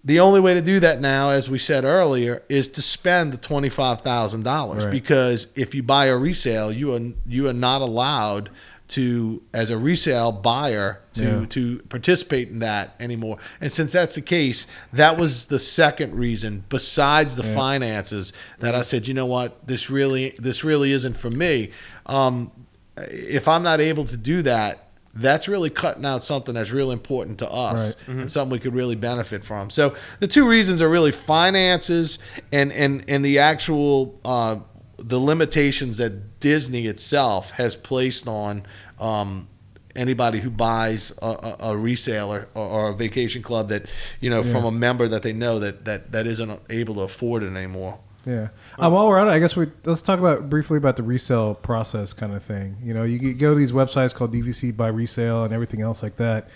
The 0.04 0.20
only 0.22 0.40
way 0.40 0.54
to 0.54 0.62
do 0.62 0.80
that 0.80 1.02
now, 1.02 1.30
as 1.32 1.50
we 1.50 1.58
said 1.58 1.84
earlier, 1.84 2.42
is 2.48 2.70
to 2.70 2.82
spend 2.82 3.34
the 3.34 3.38
twenty 3.38 3.70
five 3.70 4.02
thousand 4.02 4.44
dollars 4.44 4.86
because 4.86 5.48
if 5.56 5.76
you 5.76 5.84
buy 5.84 6.06
a 6.06 6.18
resale, 6.18 6.72
you 6.72 6.94
are 6.94 7.02
you 7.28 7.50
are 7.50 7.54
not 7.54 7.82
allowed 7.82 8.50
to 8.90 9.44
as 9.54 9.70
a 9.70 9.78
resale 9.78 10.32
buyer 10.32 11.00
to 11.14 11.24
Yeah. 11.42 11.46
to 11.50 11.80
participate 11.90 12.48
in 12.50 12.60
that 12.60 12.96
anymore. 13.00 13.38
And 13.62 13.72
since 13.72 13.92
that's 13.92 14.16
the 14.16 14.22
case, 14.22 14.66
that 14.94 15.18
was 15.18 15.46
the 15.48 15.60
second 15.60 16.16
reason 16.16 16.64
besides 16.70 17.36
the 17.36 17.44
Yeah. 17.46 17.54
finances 17.56 18.34
that 18.60 18.74
I 18.74 18.82
said, 18.84 19.08
you 19.08 19.14
know 19.14 19.26
what, 19.28 19.68
this 19.68 19.90
really 19.90 20.34
this 20.40 20.64
really 20.64 20.92
isn't 20.94 21.18
for 21.18 21.30
me. 21.30 21.72
Um, 22.06 22.52
if 22.98 23.48
I'm 23.48 23.64
not 23.64 23.80
able 23.82 24.06
to 24.06 24.18
do 24.18 24.42
that, 24.44 24.89
that's 25.16 25.48
really 25.48 25.70
cutting 25.70 26.06
out 26.06 26.24
something 26.24 26.54
that's 26.54 26.72
real 26.72 26.92
important 26.92 27.40
to 27.40 27.50
us 27.52 27.96
Right. 28.08 28.18
and 28.20 28.30
something 28.32 28.52
we 28.52 28.60
could 28.60 28.76
really 28.76 28.96
benefit 28.96 29.44
from. 29.44 29.70
So 29.70 29.96
the 30.20 30.28
two 30.28 30.48
reasons 30.48 30.82
are 30.82 30.90
really 30.90 31.12
finances 31.12 32.20
and 32.52 32.72
and 32.72 33.04
and 33.08 33.24
the 33.26 33.40
actual 33.40 34.20
uh, 34.24 34.58
the 34.98 35.20
limitations 35.20 35.98
that 35.98 36.40
Disney 36.40 36.86
itself 36.88 37.52
has 37.52 37.76
placed 37.76 38.28
on 38.28 38.64
um, 39.00 39.48
anybody 39.96 40.40
who 40.40 40.50
buys 40.50 41.12
a, 41.22 41.26
a, 41.26 41.56
a 41.60 41.74
reseller 41.74 42.48
or, 42.54 42.66
or 42.66 42.90
a 42.90 42.94
vacation 42.96 43.42
club 43.42 43.70
that 43.70 43.86
you 44.22 44.30
know 44.30 44.44
from 44.44 44.64
a 44.66 44.72
member 44.72 45.08
that 45.08 45.24
they 45.24 45.34
know 45.34 45.60
that 45.60 45.86
that 45.86 46.12
that 46.12 46.28
isn't 46.28 46.60
able 46.70 46.96
to 46.96 47.02
afford 47.02 47.44
it 47.44 47.48
anymore. 47.56 47.98
Yeah. 48.26 48.50
Uh, 48.80 48.90
while 48.90 49.10
we're 49.10 49.20
on 49.20 49.28
it, 49.28 49.32
I 49.32 49.40
guess 49.40 49.58
we 49.58 49.68
let's 49.84 50.02
talk 50.02 50.20
about 50.20 50.50
briefly 50.50 50.78
about 50.78 50.96
the 50.96 51.04
resale 51.04 51.54
process 51.54 52.14
kind 52.14 52.34
of 52.34 52.44
thing. 52.44 52.78
You 52.82 52.94
know, 52.94 53.04
you 53.04 53.34
go 53.34 53.50
to 53.50 53.56
these 53.56 53.74
websites 53.74 54.16
called 54.16 54.34
DVC 54.34 54.76
by 54.76 54.88
resale 54.88 55.44
and 55.44 55.54
everything 55.54 55.82
else 55.82 56.02
like 56.02 56.16
that. 56.16 56.48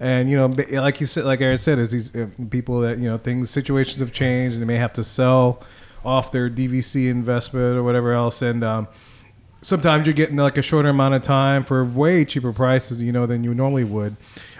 And 0.00 0.28
you 0.28 0.36
know, 0.36 0.46
like 0.80 1.00
you 1.00 1.06
said, 1.06 1.24
like 1.24 1.40
Aaron 1.40 1.58
said, 1.58 1.78
is 1.78 1.92
these 1.92 2.14
uh, 2.16 2.28
people 2.50 2.80
that 2.80 2.98
you 2.98 3.08
know 3.08 3.16
things 3.16 3.50
situations 3.50 4.00
have 4.00 4.12
changed 4.12 4.54
and 4.54 4.62
they 4.62 4.66
may 4.66 4.76
have 4.76 4.92
to 4.94 5.04
sell 5.04 5.62
off 6.04 6.32
their 6.32 6.50
DVC 6.50 7.08
investment 7.08 7.76
or 7.76 7.84
whatever 7.84 8.12
else, 8.12 8.42
and 8.42 8.64
um, 8.64 8.88
sometimes 9.62 10.06
you're 10.06 10.14
getting 10.14 10.36
like 10.36 10.58
a 10.58 10.62
shorter 10.62 10.88
amount 10.88 11.14
of 11.14 11.22
time 11.22 11.64
for 11.64 11.84
way 11.84 12.24
cheaper 12.24 12.52
prices, 12.52 13.00
you 13.00 13.12
know, 13.12 13.26
than 13.26 13.44
you 13.44 13.54
normally 13.54 13.84
would. 13.84 14.16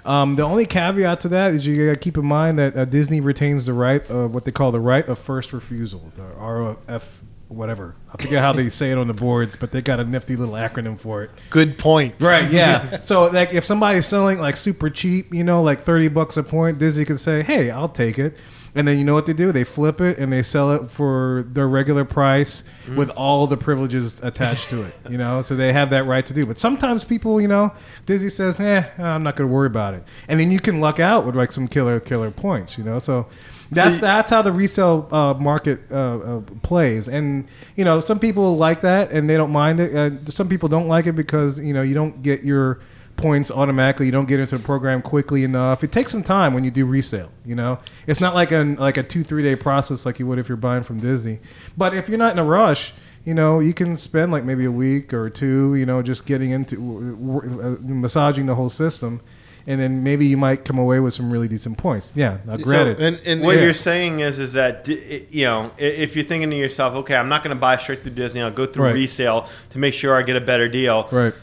Um, 0.08 0.36
the 0.36 0.42
only 0.42 0.64
caveat 0.64 1.20
to 1.20 1.28
that 1.28 1.52
is 1.52 1.66
you 1.66 1.86
got 1.86 1.92
to 1.92 1.98
keep 1.98 2.16
in 2.16 2.24
mind 2.24 2.58
that 2.58 2.74
uh, 2.74 2.86
Disney 2.86 3.20
retains 3.20 3.66
the 3.66 3.74
right 3.74 4.02
of 4.10 4.32
what 4.34 4.46
they 4.46 4.50
call 4.50 4.72
the 4.72 4.80
right 4.80 5.06
of 5.06 5.18
first 5.18 5.52
refusal, 5.52 6.10
the 6.16 6.22
ROF, 6.22 7.20
whatever. 7.48 7.94
I 8.10 8.22
forget 8.22 8.40
how 8.40 8.54
they 8.54 8.68
say 8.70 8.90
it 8.90 8.96
on 8.96 9.06
the 9.06 9.12
boards, 9.12 9.54
but 9.54 9.70
they 9.70 9.82
got 9.82 10.00
a 10.00 10.04
nifty 10.04 10.34
little 10.34 10.54
acronym 10.54 10.98
for 10.98 11.24
it. 11.24 11.30
Good 11.50 11.76
point. 11.76 12.14
Right, 12.22 12.50
yeah. 12.50 13.00
so 13.02 13.26
like 13.26 13.52
if 13.52 13.66
somebody's 13.66 14.06
selling 14.06 14.38
like 14.38 14.56
super 14.56 14.88
cheap, 14.88 15.34
you 15.34 15.44
know, 15.44 15.62
like 15.62 15.80
30 15.80 16.08
bucks 16.08 16.38
a 16.38 16.42
point, 16.42 16.78
Disney 16.78 17.04
can 17.04 17.18
say, 17.18 17.42
"Hey, 17.42 17.70
I'll 17.70 17.90
take 17.90 18.18
it." 18.18 18.38
And 18.74 18.86
then 18.86 18.98
you 18.98 19.04
know 19.04 19.14
what 19.14 19.26
they 19.26 19.32
do? 19.32 19.50
They 19.52 19.64
flip 19.64 20.00
it 20.00 20.18
and 20.18 20.32
they 20.32 20.42
sell 20.42 20.72
it 20.72 20.90
for 20.90 21.44
their 21.48 21.68
regular 21.68 22.04
price 22.04 22.64
with 22.96 23.10
all 23.10 23.46
the 23.46 23.56
privileges 23.56 24.20
attached 24.22 24.68
to 24.70 24.82
it. 24.82 24.94
You 25.08 25.18
know, 25.18 25.42
so 25.42 25.56
they 25.56 25.72
have 25.72 25.90
that 25.90 26.04
right 26.04 26.24
to 26.26 26.34
do. 26.34 26.46
But 26.46 26.58
sometimes 26.58 27.04
people, 27.04 27.40
you 27.40 27.48
know, 27.48 27.72
Disney 28.06 28.30
says, 28.30 28.60
"Eh, 28.60 28.84
I'm 28.98 29.22
not 29.22 29.36
going 29.36 29.48
to 29.48 29.54
worry 29.54 29.66
about 29.66 29.94
it," 29.94 30.04
and 30.28 30.38
then 30.38 30.52
you 30.52 30.60
can 30.60 30.80
luck 30.80 31.00
out 31.00 31.24
with 31.26 31.34
like 31.36 31.50
some 31.52 31.66
killer 31.66 31.98
killer 32.00 32.30
points. 32.30 32.76
You 32.78 32.84
know, 32.84 32.98
so 32.98 33.26
that's 33.70 33.96
See- 33.96 34.00
that's 34.00 34.30
how 34.30 34.42
the 34.42 34.52
resale 34.52 35.08
uh, 35.10 35.34
market 35.34 35.80
uh, 35.90 35.94
uh, 36.18 36.40
plays. 36.62 37.08
And 37.08 37.48
you 37.76 37.84
know, 37.84 38.00
some 38.00 38.18
people 38.18 38.56
like 38.56 38.80
that 38.82 39.10
and 39.10 39.28
they 39.28 39.36
don't 39.36 39.52
mind 39.52 39.80
it. 39.80 39.94
Uh, 39.94 40.30
some 40.30 40.48
people 40.48 40.68
don't 40.68 40.88
like 40.88 41.06
it 41.06 41.12
because 41.12 41.58
you 41.58 41.72
know 41.74 41.82
you 41.82 41.94
don't 41.94 42.22
get 42.22 42.44
your 42.44 42.80
points 43.18 43.50
automatically. 43.50 44.06
You 44.06 44.12
don't 44.12 44.26
get 44.28 44.40
into 44.40 44.56
the 44.56 44.64
program 44.64 45.02
quickly 45.02 45.44
enough. 45.44 45.84
It 45.84 45.92
takes 45.92 46.10
some 46.10 46.22
time 46.22 46.54
when 46.54 46.64
you 46.64 46.70
do 46.70 46.86
resale. 46.86 47.30
You 47.44 47.54
know, 47.56 47.78
it's 48.06 48.20
not 48.20 48.34
like 48.34 48.50
a 48.52 48.62
like 48.78 48.96
a 48.96 49.02
two 49.02 49.22
three 49.22 49.42
day 49.42 49.56
process 49.56 50.06
like 50.06 50.18
you 50.18 50.26
would 50.26 50.38
if 50.38 50.48
you're 50.48 50.56
buying 50.56 50.84
from 50.84 51.00
Disney. 51.00 51.40
But 51.76 51.92
if 51.92 52.08
you're 52.08 52.16
not 52.18 52.32
in 52.32 52.38
a 52.38 52.44
rush. 52.44 52.94
You 53.24 53.34
know, 53.34 53.60
you 53.60 53.74
can 53.74 53.94
spend 53.98 54.32
like 54.32 54.44
maybe 54.44 54.64
a 54.64 54.70
week 54.70 55.12
or 55.12 55.28
two, 55.28 55.74
you 55.74 55.84
know, 55.84 56.00
just 56.00 56.24
getting 56.24 56.50
into 56.50 56.76
uh, 56.78 57.76
massaging 57.82 58.46
the 58.46 58.54
whole 58.54 58.70
system, 58.70 59.20
and 59.66 59.78
then 59.78 60.02
maybe 60.02 60.24
you 60.24 60.38
might 60.38 60.64
come 60.64 60.78
away 60.78 60.98
with 61.00 61.12
some 61.12 61.30
really 61.30 61.46
decent 61.46 61.76
points. 61.76 62.14
Yeah, 62.16 62.38
now, 62.46 62.56
granted, 62.56 63.00
and, 63.00 63.20
and 63.26 63.42
What 63.42 63.56
yeah. 63.56 63.64
you're 63.64 63.74
saying 63.74 64.20
is, 64.20 64.38
is 64.38 64.54
that 64.54 64.88
you 64.88 65.44
know, 65.44 65.72
if 65.76 66.16
you're 66.16 66.24
thinking 66.24 66.48
to 66.50 66.56
yourself, 66.56 66.94
okay, 66.94 67.16
I'm 67.16 67.28
not 67.28 67.42
going 67.42 67.54
to 67.54 67.60
buy 67.60 67.76
straight 67.76 68.00
through 68.02 68.12
Disney. 68.12 68.40
I'll 68.40 68.50
go 68.50 68.64
through 68.64 68.84
Right. 68.84 68.94
resale 68.94 69.46
to 69.70 69.78
make 69.78 69.92
sure 69.92 70.16
I 70.16 70.22
get 70.22 70.36
a 70.36 70.40
better 70.40 70.68
deal. 70.68 71.06
right? 71.12 71.34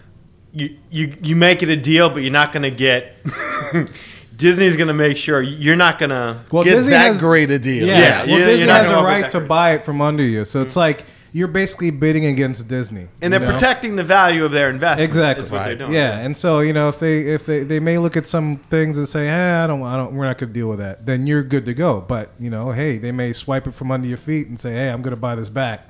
You 0.56 0.76
you 0.90 1.14
you 1.22 1.36
make 1.36 1.62
it 1.62 1.70
a 1.70 1.76
deal, 1.76 2.10
but 2.10 2.24
you're 2.24 2.32
not 2.32 2.54
going 2.54 2.64
to 2.64 2.72
get. 2.72 3.18
Disney's 4.36 4.76
going 4.76 4.88
to 4.90 4.94
make 4.94 5.18
sure 5.18 5.42
you're 5.42 5.76
not 5.76 5.98
going 6.00 6.10
to. 6.10 6.42
Well, 6.52 6.64
get 6.64 6.76
Disney 6.76 6.92
that 6.92 7.08
has- 7.08 7.20
great 7.20 7.52
a 7.52 7.60
deal. 7.60 7.88
Yeah, 7.88 7.98
Yeah, 8.00 8.18
well, 8.20 8.28
you- 8.28 8.38
you're 8.38 8.48
Disney 8.48 8.68
has 8.68 8.90
a 8.90 8.96
right 8.96 9.32
to 9.32 9.40
buy 9.40 9.74
it 9.74 9.86
from 9.86 10.02
under 10.02 10.24
you, 10.24 10.44
so 10.46 10.62
it's 10.62 10.74
mm. 10.74 10.78
like 10.78 11.06
you're 11.32 11.48
basically 11.50 11.90
bidding 11.92 12.26
against 12.26 12.68
Disney, 12.70 13.08
And 13.22 13.32
they're 13.34 13.42
know? 13.42 13.52
protecting 13.52 13.98
the 13.98 14.04
value 14.04 14.46
of 14.46 14.54
their 14.54 14.70
investment. 14.70 15.10
Exactly. 15.10 15.44
What 15.44 15.52
they're 15.52 15.60
Right. 15.60 15.78
doing. 15.78 15.92
Yeah, 15.94 16.18
and 16.20 16.36
so 16.36 16.60
you 16.62 16.72
know 16.74 16.88
if 16.90 17.00
they 17.00 17.20
if 17.34 17.46
they, 17.46 17.64
they 17.64 17.80
may 17.80 17.98
look 17.98 18.16
at 18.16 18.26
some 18.26 18.58
things 18.58 18.98
and 18.98 19.08
say, 19.08 19.26
"Hey, 19.28 19.52
I 19.52 19.68
don't, 19.68 19.84
I 19.84 19.98
don't, 19.98 20.14
we're 20.14 20.26
not 20.26 20.38
going 20.38 20.52
to 20.52 20.54
deal 20.54 20.70
with 20.70 20.80
that," 20.80 21.06
then 21.06 21.28
you're 21.28 21.44
good 21.44 21.66
to 21.66 21.74
go. 21.74 22.00
But 22.02 22.32
you 22.40 22.50
know, 22.50 22.72
hey, 22.72 22.98
they 22.98 23.12
may 23.12 23.34
swipe 23.34 23.68
it 23.68 23.74
from 23.74 23.92
under 23.92 24.08
your 24.08 24.18
feet 24.18 24.48
and 24.48 24.58
say, 24.60 24.72
"Hey, 24.74 24.90
I'm 24.90 25.02
going 25.02 25.16
to 25.16 25.20
buy 25.20 25.36
this 25.36 25.50
back," 25.50 25.90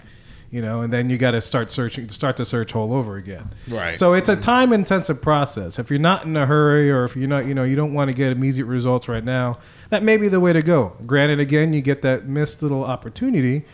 you 0.52 0.62
know, 0.62 0.82
and 0.82 0.94
then 0.94 1.10
you 1.10 1.18
got 1.18 1.32
to 1.32 1.42
start 1.42 1.72
searching, 1.72 2.10
start 2.10 2.38
the 2.38 2.46
search 2.46 2.76
all 2.76 2.94
over 2.94 3.16
again. 3.18 3.52
Right. 3.68 3.98
So 3.98 4.14
it's 4.14 4.30
a 4.30 4.36
time 4.36 4.72
intensive 4.74 5.22
process. 5.22 5.80
If 5.80 5.90
you're 5.90 6.00
not 6.00 6.26
in 6.26 6.36
a 6.38 6.46
hurry, 6.46 6.92
or 6.92 7.04
if 7.04 7.16
you're 7.16 7.28
not, 7.28 7.46
you 7.46 7.54
know, 7.54 7.64
you 7.64 7.76
don't 7.76 7.94
want 7.94 8.10
to 8.10 8.14
get 8.16 8.32
immediate 8.32 8.66
results 8.66 9.08
right 9.08 9.24
now, 9.24 9.60
that 9.90 10.04
may 10.04 10.18
be 10.18 10.28
the 10.28 10.40
way 10.40 10.54
to 10.54 10.62
go. 10.62 10.96
Granted, 11.06 11.40
again, 11.40 11.74
you 11.74 11.82
get 11.82 12.02
that 12.04 12.28
missed 12.28 12.62
little 12.62 12.84
opportunity 12.84 13.66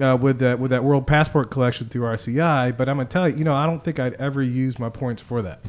uh, 0.00 0.16
with 0.20 0.38
that 0.38 0.58
with 0.58 0.70
that 0.70 0.84
World 0.84 1.06
Passport 1.06 1.50
collection 1.50 1.88
through 1.88 2.02
RCI. 2.02 2.76
But 2.76 2.88
I'm 2.88 2.96
gonna 2.96 3.08
tell 3.08 3.28
you, 3.28 3.36
you 3.36 3.44
know, 3.44 3.54
I 3.54 3.66
don't 3.66 3.82
think 3.82 3.98
I'd 3.98 4.14
ever 4.14 4.42
use 4.42 4.78
my 4.78 4.88
points 4.88 5.22
for 5.22 5.42
that. 5.42 5.60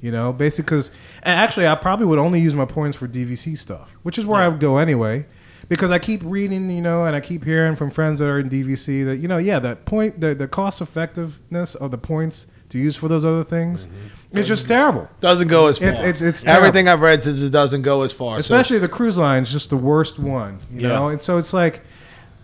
You 0.00 0.10
know, 0.10 0.32
basically, 0.32 0.64
because 0.64 0.90
actually, 1.24 1.66
I 1.68 1.74
probably 1.76 2.06
would 2.06 2.18
only 2.18 2.40
use 2.40 2.54
my 2.54 2.64
points 2.64 2.96
for 2.96 3.06
DVC 3.06 3.56
stuff, 3.56 3.94
which 4.02 4.18
is 4.18 4.26
where 4.26 4.40
I 4.40 4.48
would 4.48 4.60
go 4.60 4.78
anyway. 4.78 5.26
Because 5.72 5.90
I 5.90 5.98
keep 5.98 6.20
reading, 6.24 6.70
you 6.70 6.82
know, 6.82 7.04
and 7.06 7.16
I 7.16 7.20
keep 7.20 7.44
hearing 7.44 7.76
from 7.76 7.90
friends 7.90 8.18
that 8.20 8.28
are 8.28 8.38
in 8.38 8.50
DVC 8.50 9.04
that 9.06 9.16
you 9.16 9.28
know, 9.28 9.38
yeah, 9.38 9.58
that 9.60 9.84
point, 9.86 10.20
the 10.20 10.34
the 10.34 10.46
cost 10.48 10.80
effectiveness 10.80 11.74
of 11.74 11.90
the 11.90 11.98
points 11.98 12.46
to 12.70 12.78
use 12.78 12.96
for 12.96 13.08
those 13.08 13.24
other 13.24 13.44
things, 13.44 13.86
mm-hmm. 13.86 14.38
it's 14.38 14.48
just 14.48 14.66
terrible. 14.66 15.08
Doesn't 15.20 15.48
go 15.48 15.66
as 15.68 15.78
far. 15.78 15.88
It's- 15.88 16.00
it's- 16.00 16.22
it's 16.22 16.42
terrible. 16.42 16.66
Everything 16.66 16.88
I've 16.88 17.00
read 17.02 17.22
says 17.22 17.42
it 17.42 17.50
doesn't 17.50 17.82
go 17.82 18.02
as 18.02 18.12
far. 18.12 18.36
so- 18.36 18.38
Especially 18.38 18.78
the 18.78 18.88
cruise 18.88 19.18
line's 19.18 19.52
just 19.52 19.68
the 19.70 19.76
worst 19.76 20.18
one, 20.18 20.58
you 20.72 20.80
Yeah. 20.82 20.88
know. 20.88 21.08
And 21.08 21.20
so 21.20 21.36
it's 21.36 21.52
like, 21.52 21.82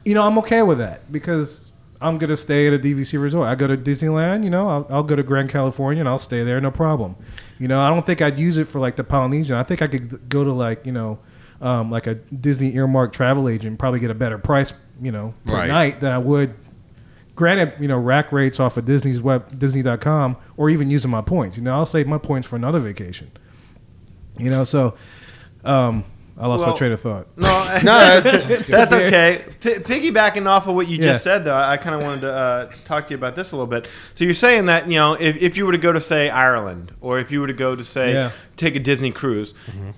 you 0.04 0.14
know, 0.14 0.22
I'm 0.22 0.36
okay 0.38 0.62
with 0.62 0.78
that 0.78 1.10
because 1.10 1.70
I'm 2.00 2.18
gonna 2.18 2.36
stay 2.36 2.66
at 2.66 2.72
a 2.74 2.78
DVC 2.78 3.16
resort. 3.18 3.48
I 3.48 3.54
go 3.54 3.66
to 3.66 3.76
Disneyland, 3.76 4.44
you 4.44 4.50
know, 4.50 4.68
I'll, 4.68 4.86
I'll 4.90 5.02
go 5.02 5.16
to 5.16 5.22
Grand 5.22 5.48
Californian 5.48 6.00
and 6.02 6.08
I'll 6.08 6.18
stay 6.18 6.44
there, 6.44 6.60
no 6.60 6.70
problem. 6.70 7.16
You 7.58 7.66
know, 7.68 7.80
I 7.80 7.88
don't 7.88 8.04
think 8.06 8.20
I'd 8.22 8.38
use 8.38 8.56
it 8.58 8.68
for 8.68 8.78
like 8.80 8.96
the 8.96 9.04
Polynesian. 9.04 9.56
I 9.56 9.62
think 9.62 9.80
I 9.82 9.86
could 9.88 10.28
go 10.28 10.44
to 10.44 10.52
like 10.52 10.84
you 10.86 10.92
know, 10.92 11.18
um, 11.60 11.90
like 11.90 12.06
a 12.06 12.14
Disney 12.16 12.74
earmarked 12.74 13.14
travel 13.14 13.48
agent, 13.48 13.78
probably 13.78 14.00
get 14.00 14.10
a 14.10 14.14
better 14.14 14.38
price, 14.38 14.72
you 15.00 15.10
know, 15.12 15.34
per 15.46 15.54
Right. 15.54 15.68
night 15.68 16.00
than 16.00 16.12
I 16.12 16.18
would. 16.18 16.54
Granted, 17.34 17.74
you 17.80 17.86
know, 17.88 17.98
rack 17.98 18.32
rates 18.32 18.58
off 18.58 18.76
of 18.76 18.84
Disney's 18.84 19.20
web, 19.22 19.58
Disney.com, 19.58 20.36
or 20.56 20.70
even 20.70 20.90
using 20.90 21.10
my 21.10 21.20
points. 21.22 21.56
You 21.56 21.62
know, 21.62 21.72
I'll 21.72 21.86
save 21.86 22.06
my 22.08 22.18
points 22.18 22.48
for 22.48 22.56
another 22.56 22.80
vacation. 22.80 23.30
You 24.36 24.50
know, 24.50 24.64
so 24.64 24.94
um, 25.64 26.04
I 26.40 26.46
lost 26.46 26.62
Well- 26.62 26.70
my 26.72 26.76
train 26.78 26.92
of 26.92 27.00
thought. 27.00 27.26
No, 27.36 27.78
No, 27.82 28.20
that's, 28.20 28.68
That's 28.68 28.92
okay. 28.92 29.44
P- 29.60 29.74
piggybacking 29.74 30.46
off 30.46 30.66
of 30.68 30.74
what 30.74 30.88
you 30.88 30.96
Yeah. 30.98 31.12
just 31.12 31.24
said, 31.24 31.44
though, 31.44 31.56
I 31.56 31.76
kind 31.76 31.94
of 31.94 32.02
wanted 32.02 32.20
to 32.22 32.32
uh, 32.32 32.70
talk 32.84 33.06
to 33.08 33.10
you 33.12 33.16
about 33.18 33.34
this 33.36 33.52
a 33.52 33.56
little 33.56 33.66
bit. 33.66 33.88
So 34.14 34.24
you're 34.24 34.34
saying 34.34 34.66
that 34.66 34.86
you 34.86 34.94
know, 34.98 35.14
if, 35.14 35.36
if 35.42 35.56
you 35.56 35.66
were 35.66 35.72
to 35.72 35.78
go 35.78 35.92
to 35.92 36.00
say 36.00 36.30
Ireland, 36.30 36.92
or 37.00 37.18
if 37.18 37.30
you 37.32 37.40
were 37.40 37.46
to 37.48 37.52
go 37.52 37.74
to 37.76 37.84
say 37.84 38.12
Yeah. 38.14 38.30
take 38.56 38.76
a 38.76 38.80
Disney 38.80 39.10
cruise, 39.10 39.52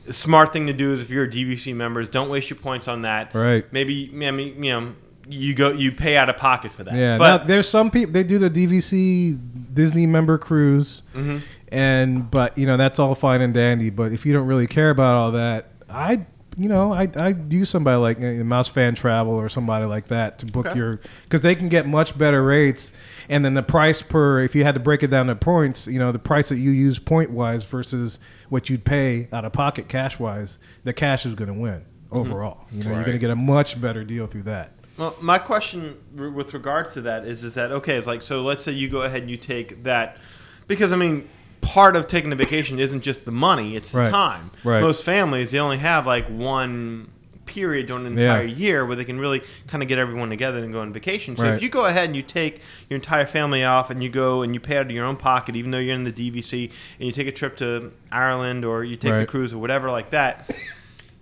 the 0.07 0.13
smart 0.13 0.53
thing 0.53 0.67
to 0.67 0.73
do 0.73 0.95
is 0.95 1.03
if 1.03 1.11
you're 1.11 1.25
a 1.25 1.31
DVC 1.31 1.75
member, 1.75 2.01
is 2.01 2.09
don't 2.09 2.29
waste 2.31 2.49
your 2.51 2.59
points 2.59 2.89
on 2.89 3.03
that. 3.03 3.35
Right. 3.35 3.71
Maybe 3.73 4.11
I 4.27 4.31
mean 4.31 4.65
you 4.65 4.73
know 4.73 4.93
you 5.29 5.55
go 5.55 5.71
you 5.71 5.93
pay 5.93 6.17
out 6.17 6.29
of 6.29 6.37
pocket 6.39 6.73
for 6.73 6.83
that. 6.85 6.95
Yeah, 6.95 7.17
but 7.19 7.39
now, 7.43 7.45
there's 7.45 7.69
some 7.69 7.91
people 7.91 8.13
they 8.13 8.25
do 8.25 8.39
the 8.39 8.51
DVC 8.51 9.39
Disney 9.75 10.07
member 10.07 10.39
cruise, 10.39 11.03
Mm-hmm. 11.15 11.39
and 11.69 12.31
but 12.31 12.57
you 12.59 12.67
know 12.67 12.77
that's 12.77 12.99
all 12.99 13.15
fine 13.15 13.41
and 13.41 13.55
dandy. 13.55 13.91
But 13.91 14.13
if 14.13 14.27
you 14.27 14.33
don't 14.33 14.47
really 14.47 14.67
care 14.67 14.91
about 14.91 15.15
all 15.17 15.33
that, 15.33 15.69
I 15.91 16.27
you 16.57 16.69
know 16.69 16.93
I 16.93 17.09
I 17.17 17.35
use 17.49 17.69
somebody 17.71 17.97
like 17.99 18.19
uh, 18.19 18.45
Mouse 18.45 18.69
Fan 18.69 18.95
Travel 18.95 19.35
or 19.35 19.49
somebody 19.49 19.87
like 19.87 20.09
that 20.09 20.39
to 20.41 20.47
book 20.47 20.67
Okay. 20.67 20.79
your 20.79 21.01
because 21.25 21.41
they 21.43 21.55
can 21.55 21.69
get 21.69 21.87
much 21.87 22.17
better 22.19 22.43
rates. 22.43 22.93
And 23.29 23.45
then 23.45 23.55
the 23.55 23.63
price 23.63 24.03
per, 24.03 24.41
if 24.41 24.55
you 24.57 24.65
had 24.65 24.75
to 24.75 24.81
break 24.81 25.05
it 25.05 25.09
down 25.09 25.27
to 25.29 25.37
points, 25.37 25.87
you 25.87 26.01
know, 26.01 26.11
the 26.11 26.19
price 26.19 26.49
that 26.49 26.59
you 26.59 26.71
use 26.73 26.99
point 26.99 27.31
wise 27.31 27.63
versus 27.63 28.19
what 28.49 28.69
you'd 28.69 28.85
pay 28.85 29.29
out 29.33 29.45
of 29.45 29.53
pocket 29.53 29.87
cash 29.87 30.19
wise, 30.19 30.59
the 30.83 30.93
cash 30.93 31.25
is 31.25 31.37
going 31.37 31.47
to 31.53 31.55
win 31.55 31.85
overall. 32.11 32.65
You 32.73 32.83
know, 32.83 32.91
you're 32.91 33.03
going 33.05 33.13
to 33.13 33.19
get 33.21 33.31
a 33.31 33.37
much 33.37 33.81
better 33.81 34.03
deal 34.03 34.27
through 34.27 34.43
that. 34.45 34.73
Well, 34.97 35.15
my 35.21 35.39
question 35.39 35.97
with 36.35 36.53
regards 36.53 36.95
to 36.95 37.03
that 37.03 37.25
is, 37.25 37.45
is 37.45 37.55
that 37.55 37.71
okay? 37.71 37.97
It's 37.97 38.09
like 38.09 38.21
so. 38.23 38.43
Let's 38.43 38.65
say 38.65 38.73
you 38.73 38.89
go 38.89 39.03
ahead 39.03 39.21
and 39.23 39.31
you 39.31 39.37
take 39.37 39.85
that, 39.85 40.19
because 40.67 40.93
I 40.93 40.97
mean, 40.97 41.29
part 41.61 41.97
of 41.97 42.07
taking 42.07 42.33
a 42.33 42.37
vacation 42.37 42.79
isn't 42.79 43.03
just 43.03 43.25
the 43.25 43.33
money; 43.33 43.77
it's 43.77 43.93
the 43.93 44.05
time. 44.07 44.51
Right. 44.65 44.81
Most 44.81 45.05
families 45.05 45.51
they 45.51 45.59
only 45.59 45.79
have 45.79 46.07
like 46.07 46.27
one 46.29 47.09
period 47.47 47.89
during 47.89 48.07
an 48.07 48.17
Yeah. 48.17 48.23
entire 48.39 48.45
year 48.47 48.87
where 48.87 48.95
they 48.95 49.05
can 49.05 49.19
really 49.19 49.43
kind 49.67 49.83
of 49.83 49.89
get 49.89 49.99
everyone 49.99 50.31
together 50.31 50.63
and 50.63 50.73
go 50.73 50.81
on 50.83 50.93
vacation. 50.93 51.37
So 51.37 51.43
Right. 51.43 51.55
if 51.55 51.63
you 51.63 51.69
go 51.69 51.85
ahead 51.87 52.05
and 52.05 52.15
you 52.15 52.23
take 52.23 52.61
your 52.89 52.95
entire 52.95 53.27
family 53.27 53.65
off 53.65 53.91
and 53.91 54.03
you 54.05 54.09
go 54.09 54.43
and 54.43 54.55
you 54.55 54.61
pay 54.61 54.77
out 54.77 54.83
of 54.87 54.93
your 54.93 55.05
own 55.05 55.17
pocket, 55.17 55.57
even 55.57 55.73
though 55.73 55.79
you're 55.79 55.95
in 55.97 56.05
the 56.05 56.13
DVC, 56.13 56.71
and 57.01 57.07
you 57.09 57.13
take 57.13 57.27
a 57.27 57.33
trip 57.33 57.57
to 57.57 57.91
Ireland 58.13 58.65
or 58.65 58.85
you 58.85 58.97
take 58.97 59.13
the 59.15 59.27
cruise 59.27 59.53
or 59.53 59.59
whatever 59.59 59.91
like 59.91 60.11
that, 60.11 60.49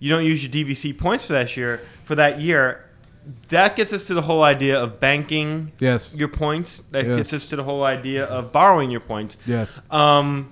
you 0.01 0.11
don't 0.11 0.25
use 0.25 0.43
your 0.43 0.51
DVC 0.53 0.93
points 0.93 1.25
for 1.25 1.33
that 1.33 1.57
year 1.57 1.81
for 2.05 2.15
that 2.15 2.43
year. 2.43 2.85
That 3.49 3.77
gets 3.77 3.93
us 3.93 4.05
to 4.05 4.15
the 4.15 4.23
whole 4.23 4.43
idea 4.43 4.81
of 4.81 5.01
banking 5.01 5.73
Yes. 5.79 6.15
your 6.17 6.29
points. 6.29 6.83
That 6.93 7.07
Yes. 7.07 7.17
gets 7.17 7.33
us 7.33 7.49
to 7.51 7.57
the 7.57 7.63
whole 7.65 7.85
idea 7.85 8.25
of 8.25 8.53
borrowing 8.53 8.91
your 8.91 9.01
points. 9.01 9.37
Yes. 9.47 9.79
Um, 9.91 10.49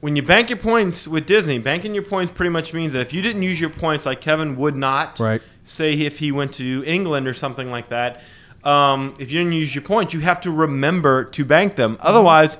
when 0.00 0.16
you 0.16 0.22
bank 0.22 0.48
your 0.50 0.58
points 0.58 1.06
with 1.08 1.26
Disney, 1.26 1.58
banking 1.58 1.94
your 1.94 2.04
points 2.04 2.32
pretty 2.32 2.50
much 2.50 2.72
means 2.72 2.92
that 2.92 3.00
if 3.00 3.12
you 3.12 3.22
didn't 3.22 3.42
use 3.42 3.60
your 3.60 3.70
points, 3.70 4.06
like 4.06 4.20
Kevin 4.20 4.56
would 4.56 4.76
not, 4.76 5.18
Right. 5.18 5.42
say 5.64 5.92
if 5.92 6.18
he 6.18 6.32
went 6.32 6.52
to 6.54 6.82
England 6.86 7.26
or 7.26 7.34
something 7.34 7.70
like 7.70 7.88
that, 7.88 8.22
um, 8.64 9.14
if 9.18 9.30
you 9.30 9.38
didn't 9.38 9.52
use 9.54 9.74
your 9.74 9.82
points, 9.82 10.14
you 10.14 10.20
have 10.20 10.40
to 10.42 10.50
remember 10.50 11.24
to 11.24 11.44
bank 11.44 11.76
them. 11.76 11.96
Otherwise, 12.00 12.56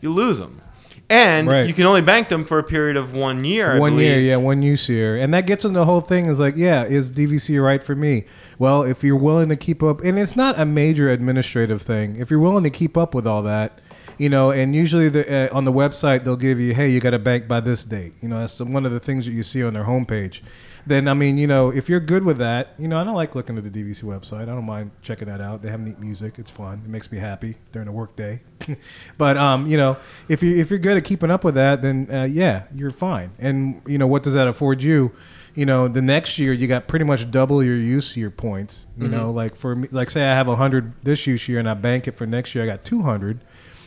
you 0.00 0.10
lose 0.12 0.38
them. 0.38 0.60
And 1.10 1.48
Right. 1.48 1.66
you 1.66 1.72
can 1.72 1.86
only 1.86 2.02
bank 2.02 2.28
them 2.28 2.44
for 2.44 2.58
a 2.58 2.62
period 2.62 2.98
of 2.98 3.14
one 3.14 3.42
year. 3.42 3.76
I 3.76 3.78
one 3.78 3.92
believe. 3.92 4.06
year, 4.08 4.18
yeah, 4.20 4.36
one 4.36 4.62
use 4.62 4.90
year, 4.90 5.16
and 5.16 5.32
that 5.32 5.46
gets 5.46 5.64
into 5.64 5.78
the 5.78 5.86
whole 5.86 6.02
thing. 6.02 6.26
Is 6.26 6.38
like, 6.38 6.54
yeah, 6.56 6.84
is 6.84 7.10
DVC 7.10 7.58
right 7.58 7.82
for 7.82 7.94
me? 7.94 8.24
Well, 8.58 8.82
if 8.82 9.04
you're 9.04 9.16
willing 9.16 9.48
to 9.50 9.56
keep 9.56 9.82
up, 9.82 10.02
and 10.02 10.18
it's 10.18 10.34
not 10.34 10.58
a 10.58 10.64
major 10.64 11.08
administrative 11.10 11.82
thing. 11.82 12.16
If 12.16 12.30
you're 12.30 12.40
willing 12.40 12.64
to 12.64 12.70
keep 12.70 12.96
up 12.96 13.14
with 13.14 13.26
all 13.26 13.42
that, 13.42 13.80
you 14.18 14.28
know, 14.28 14.50
and 14.50 14.74
usually 14.74 15.08
the, 15.08 15.50
uh, 15.50 15.56
on 15.56 15.64
the 15.64 15.72
website 15.72 16.24
they'll 16.24 16.36
give 16.36 16.58
you, 16.58 16.74
hey, 16.74 16.88
you 16.88 17.00
got 17.00 17.10
to 17.10 17.18
bank 17.18 17.46
by 17.46 17.60
this 17.60 17.84
date. 17.84 18.14
You 18.20 18.28
know, 18.28 18.40
that's 18.40 18.60
one 18.60 18.84
of 18.84 18.92
the 18.92 19.00
things 19.00 19.26
that 19.26 19.32
you 19.32 19.44
see 19.44 19.62
on 19.62 19.74
their 19.74 19.84
homepage. 19.84 20.40
Then 20.86 21.06
I 21.06 21.14
mean, 21.14 21.36
you 21.36 21.46
know, 21.46 21.68
if 21.70 21.88
you're 21.88 22.00
good 22.00 22.24
with 22.24 22.38
that, 22.38 22.74
you 22.78 22.88
know, 22.88 22.98
I 22.98 23.04
don't 23.04 23.14
like 23.14 23.34
looking 23.34 23.58
at 23.58 23.64
the 23.64 23.70
DVC 23.70 24.04
website. 24.04 24.42
I 24.42 24.46
don't 24.46 24.64
mind 24.64 24.90
checking 25.02 25.28
that 25.28 25.40
out. 25.40 25.60
They 25.60 25.68
have 25.68 25.80
neat 25.80 25.98
music. 25.98 26.38
It's 26.38 26.50
fun. 26.50 26.80
It 26.84 26.88
makes 26.88 27.12
me 27.12 27.18
happy 27.18 27.56
during 27.72 27.86
the 27.86 27.92
work 27.92 28.16
day. 28.16 28.40
but 29.18 29.36
um, 29.36 29.66
you 29.66 29.76
know, 29.76 29.98
if 30.28 30.42
you 30.42 30.56
if 30.56 30.70
you're 30.70 30.78
good 30.78 30.96
at 30.96 31.04
keeping 31.04 31.30
up 31.30 31.44
with 31.44 31.56
that, 31.56 31.82
then 31.82 32.08
uh, 32.10 32.24
yeah, 32.24 32.64
you're 32.74 32.90
fine. 32.90 33.32
And 33.38 33.82
you 33.86 33.98
know, 33.98 34.06
what 34.06 34.22
does 34.22 34.34
that 34.34 34.48
afford 34.48 34.82
you? 34.82 35.12
You 35.54 35.66
know, 35.66 35.88
the 35.88 36.02
next 36.02 36.38
year 36.38 36.52
you 36.52 36.66
got 36.66 36.86
pretty 36.86 37.04
much 37.04 37.30
double 37.30 37.62
your 37.62 37.76
use 37.76 38.16
year 38.16 38.30
points. 38.30 38.86
You 38.96 39.04
mm-hmm. 39.04 39.12
know, 39.12 39.30
like 39.30 39.56
for 39.56 39.74
me, 39.74 39.88
like 39.90 40.10
say 40.10 40.22
I 40.22 40.34
have 40.34 40.46
hundred 40.46 40.92
this 41.02 41.26
use 41.26 41.48
year 41.48 41.58
and 41.58 41.68
I 41.68 41.74
bank 41.74 42.06
it 42.06 42.12
for 42.12 42.26
next 42.26 42.54
year, 42.54 42.64
I 42.64 42.66
got 42.66 42.84
two 42.84 43.02
hundred, 43.02 43.40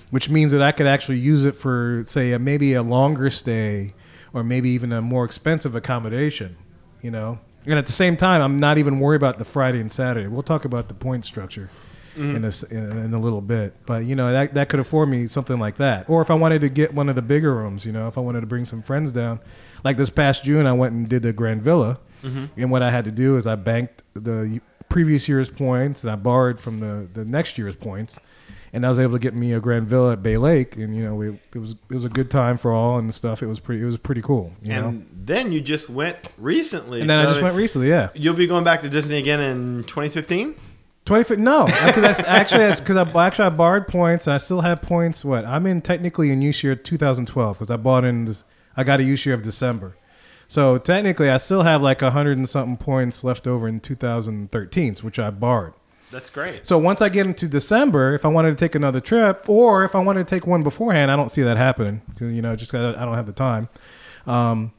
which 0.09 0.30
means 0.30 0.51
that 0.51 0.62
I 0.62 0.72
could 0.72 0.88
actually 0.88 1.20
use 1.20 1.45
it 1.45 1.55
for 1.55 2.03
say 2.07 2.32
a, 2.34 2.39
maybe 2.39 2.74
a 2.74 2.84
longer 2.84 3.30
stay 3.30 3.93
or 4.34 4.43
maybe 4.43 4.70
even 4.70 4.91
a 4.91 5.01
more 5.01 5.26
expensive 5.26 5.76
accommodation. 5.76 6.57
You 7.01 7.12
know, 7.12 7.39
and 7.66 7.80
at 7.80 7.86
the 7.86 7.93
same 7.93 8.18
time, 8.18 8.41
I'm 8.41 8.57
not 8.57 8.78
even 8.78 8.99
worried 8.99 9.18
about 9.18 9.38
the 9.38 9.45
Friday 9.45 9.80
and 9.80 9.91
Saturday. 9.91 10.28
We'll 10.28 10.43
talk 10.43 10.66
about 10.66 10.88
the 10.88 10.93
point 10.93 11.26
structure 11.26 11.70
mm-hmm. 12.16 12.36
in, 12.36 12.45
a, 12.45 12.51
in, 12.70 13.05
in 13.05 13.14
a 13.14 13.20
little 13.20 13.41
bit. 13.41 13.76
But 13.86 14.05
you 14.05 14.16
know 14.16 14.32
that 14.32 14.53
that 14.53 14.70
could 14.70 14.80
afford 14.80 15.09
me 15.09 15.28
something 15.28 15.59
like 15.59 15.76
that. 15.78 16.09
Or 16.09 16.22
if 16.22 16.30
I 16.30 16.36
wanted 16.36 16.62
to 16.62 16.70
get 16.70 16.93
one 16.93 17.09
of 17.09 17.16
the 17.16 17.22
bigger 17.22 17.55
rooms, 17.55 17.86
you 17.86 17.91
know, 17.91 18.07
if 18.07 18.18
I 18.18 18.22
wanted 18.22 18.41
to 18.41 18.47
bring 18.47 18.66
some 18.66 18.82
friends 18.82 19.12
down, 19.12 19.39
like 19.84 19.97
this 19.97 20.09
past 20.09 20.43
June, 20.43 20.65
I 20.65 20.73
went 20.73 20.93
and 20.93 21.07
did 21.07 21.23
the 21.23 21.34
Grand 21.34 21.61
Villa, 21.61 21.99
mm-hmm. 22.23 22.45
and 22.57 22.71
what 22.71 22.82
I 22.82 22.91
had 22.91 23.05
to 23.05 23.11
do 23.11 23.38
is 23.38 23.47
I 23.47 23.55
banked 23.55 24.03
the 24.13 24.61
previous 24.91 25.27
year's 25.27 25.49
points 25.49 26.03
and 26.03 26.11
I 26.11 26.15
borrowed 26.15 26.59
from 26.59 26.79
the 26.79 27.07
the 27.11 27.25
next 27.25 27.57
year's 27.57 27.75
points. 27.75 28.19
And 28.73 28.86
I 28.86 28.89
was 28.89 28.99
able 28.99 29.13
to 29.13 29.19
get 29.19 29.34
me 29.34 29.51
a 29.51 29.59
Grand 29.59 29.89
Villa 29.89 30.13
at 30.13 30.23
Bay 30.23 30.38
Lake, 30.38 30.77
and 30.77 30.95
you 30.95 31.03
know, 31.03 31.13
we, 31.13 31.27
it 31.53 31.57
was 31.57 31.75
it 31.89 31.93
was 31.93 32.05
a 32.05 32.09
good 32.09 32.32
time 32.32 32.57
for 32.57 32.71
all 32.71 32.97
and 32.97 33.13
stuff. 33.13 33.43
It 33.43 33.47
was 33.47 33.59
pretty 33.59 33.82
it 33.82 33.86
was 33.86 33.97
pretty 33.97 34.21
cool, 34.21 34.53
you 34.61 34.69
know. 34.69 34.88
And 34.88 35.09
then 35.25 35.51
you 35.51 35.59
just 35.59 35.89
went 35.89 36.15
recently. 36.38 37.01
And 37.01 37.09
then 37.09 37.19
I 37.19 37.27
just 37.27 37.41
went 37.41 37.57
recently, 37.57 37.89
yeah. 37.89 38.11
You'll 38.13 38.34
be 38.34 38.47
going 38.47 38.63
back 38.63 38.82
to 38.84 38.89
Disney 38.89 39.17
again 39.17 39.41
in 39.41 39.84
2015. 39.84 40.55
Twenty? 41.03 41.36
No, 41.36 41.63
uh, 41.67 41.88
because 41.88 42.01
that's 42.01 42.19
actually 42.21 42.59
that's 42.59 42.79
because 42.79 42.95
I 42.95 43.27
actually 43.27 43.47
I 43.47 43.49
borrowed 43.49 43.89
points. 43.89 44.27
And 44.27 44.36
I 44.36 44.38
still 44.38 44.61
have 44.61 44.82
points. 44.82 45.25
What 45.25 45.43
I'm 45.43 45.65
in 45.67 45.82
technically 45.82 46.32
in 46.32 46.41
use 46.41 46.63
year 46.63 46.73
2012 46.73 47.57
because 47.57 47.69
I 47.69 47.75
bought 47.75 48.05
in. 48.05 48.23
This, 48.23 48.45
I 48.76 48.84
got 48.84 48.99
a 48.99 49.03
use 49.03 49.26
year 49.26 49.36
of 49.36 49.41
December, 49.41 49.95
so 50.47 50.78
technically 50.78 51.30
I 51.30 51.38
still 51.38 51.63
have 51.63 51.82
like 51.82 52.01
a 52.01 52.11
hundred 52.11 52.38
and 52.38 52.47
something 52.47 52.78
points 52.78 53.24
left 53.24 53.47
over 53.47 53.67
in 53.67 53.80
2013, 53.80 54.95
which 55.01 55.19
I 55.19 55.30
borrowed. 55.30 55.74
That's 56.11 56.30
great. 56.30 56.67
So 56.67 56.78
once 56.78 57.01
I 57.01 57.09
get 57.09 57.26
into 57.26 57.47
December, 57.47 58.13
if 58.13 58.26
I 58.26 58.28
wanted 58.28 58.49
to 58.51 58.55
take 58.57 58.76
another 58.76 58.99
trip, 58.99 59.45
or 59.47 59.86
if 59.86 59.95
I 59.95 59.99
wanted 59.99 60.28
to 60.28 60.36
take 60.36 60.45
one 60.45 60.61
beforehand, 60.61 61.09
I 61.09 61.15
don't 61.15 61.32
see 61.32 61.41
that 61.41 61.57
happening. 61.57 62.01
You 62.19 62.41
know, 62.41 62.55
just 62.55 62.74
I 62.74 62.91
don't 62.91 63.15
have 63.15 63.26
the 63.26 63.32
time. 63.32 63.69
Um, 64.28 64.74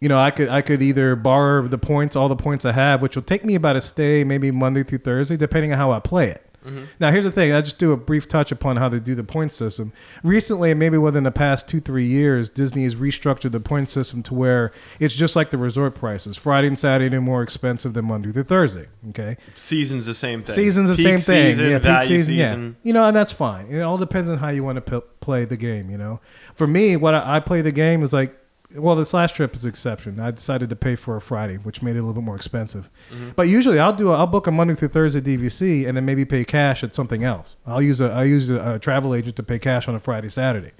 you 0.00 0.08
know, 0.08 0.18
I 0.18 0.32
could 0.32 0.48
I 0.48 0.62
could 0.62 0.82
either 0.82 1.14
borrow 1.14 1.68
the 1.68 1.78
points, 1.78 2.16
all 2.16 2.28
the 2.28 2.34
points 2.34 2.64
I 2.64 2.72
have, 2.72 3.00
which 3.00 3.14
will 3.14 3.22
take 3.22 3.44
me 3.44 3.54
about 3.54 3.76
a 3.76 3.80
stay, 3.80 4.24
maybe 4.24 4.50
Monday 4.50 4.82
through 4.82 4.98
Thursday, 4.98 5.36
depending 5.36 5.72
on 5.72 5.78
how 5.78 5.92
I 5.92 6.00
play 6.00 6.28
it. 6.28 6.44
Mm-hmm. 6.64 6.84
Now, 7.00 7.10
here's 7.10 7.24
the 7.24 7.32
thing. 7.32 7.52
I 7.52 7.60
just 7.60 7.78
do 7.78 7.92
a 7.92 7.96
brief 7.96 8.28
touch 8.28 8.52
upon 8.52 8.76
how 8.76 8.88
they 8.88 9.00
do 9.00 9.14
the 9.14 9.24
point 9.24 9.52
system. 9.52 9.92
Recently, 10.22 10.72
maybe 10.74 10.96
within 10.98 11.24
the 11.24 11.30
past 11.30 11.66
two, 11.66 11.80
three 11.80 12.06
years, 12.06 12.48
Disney 12.48 12.84
has 12.84 12.94
restructured 12.94 13.52
the 13.52 13.60
point 13.60 13.88
system 13.88 14.22
to 14.24 14.34
where 14.34 14.72
it's 15.00 15.14
just 15.14 15.34
like 15.34 15.50
the 15.50 15.58
resort 15.58 15.94
prices. 15.94 16.36
Friday 16.36 16.68
and 16.68 16.78
Saturday 16.78 17.16
are 17.16 17.20
more 17.20 17.42
expensive 17.42 17.94
than 17.94 18.04
Monday 18.04 18.32
through 18.32 18.44
Thursday. 18.44 18.86
Okay. 19.10 19.36
Season's 19.54 20.06
the 20.06 20.14
same 20.14 20.42
thing. 20.42 20.54
Season's 20.54 20.90
the 20.90 20.96
Peak 20.96 21.04
same 21.04 21.18
thing. 21.20 21.52
Season, 21.52 21.70
yeah, 21.70 21.78
peak 21.78 22.02
season, 22.08 22.34
season. 22.34 22.76
Yeah, 22.82 22.86
you 22.88 22.92
know, 22.92 23.04
and 23.04 23.16
that's 23.16 23.32
fine. 23.32 23.66
It 23.66 23.80
all 23.80 23.98
depends 23.98 24.30
on 24.30 24.38
how 24.38 24.50
you 24.50 24.62
want 24.62 24.84
to 24.84 25.00
p- 25.00 25.06
play 25.20 25.44
the 25.44 25.56
game. 25.56 25.90
You 25.90 25.98
know, 25.98 26.20
for 26.54 26.66
me, 26.66 26.96
what 26.96 27.14
I, 27.14 27.36
I 27.36 27.40
play 27.40 27.62
the 27.62 27.72
game 27.72 28.02
is 28.02 28.12
like, 28.12 28.36
well, 28.76 28.96
this 28.96 29.12
last 29.14 29.36
trip 29.36 29.54
is 29.54 29.64
an 29.64 29.70
exception. 29.70 30.18
I 30.20 30.30
decided 30.30 30.70
to 30.70 30.76
pay 30.76 30.96
for 30.96 31.16
a 31.16 31.20
Friday, 31.20 31.56
which 31.56 31.82
made 31.82 31.96
it 31.96 32.00
a 32.00 32.02
little 32.02 32.14
bit 32.14 32.24
more 32.24 32.36
expensive. 32.36 32.88
But 33.36 33.48
usually, 33.48 33.78
I'll 33.78 33.92
do 33.92 34.10
a, 34.10 34.16
I'll 34.16 34.26
book 34.26 34.46
a 34.46 34.50
Monday 34.50 34.74
through 34.74 34.88
Thursday 34.88 35.20
DVC, 35.20 35.86
and 35.86 35.96
then 35.96 36.04
maybe 36.04 36.24
pay 36.24 36.44
cash 36.44 36.82
at 36.82 36.94
something 36.94 37.24
else. 37.24 37.56
I'll 37.66 37.82
use 37.82 38.00
a 38.00 38.10
I 38.10 38.24
use 38.24 38.50
a, 38.50 38.74
a 38.74 38.78
travel 38.78 39.14
agent 39.14 39.36
to 39.36 39.42
pay 39.42 39.58
cash 39.58 39.88
on 39.88 39.94
a 39.94 39.98
Friday 39.98 40.28
Saturday. 40.28 40.72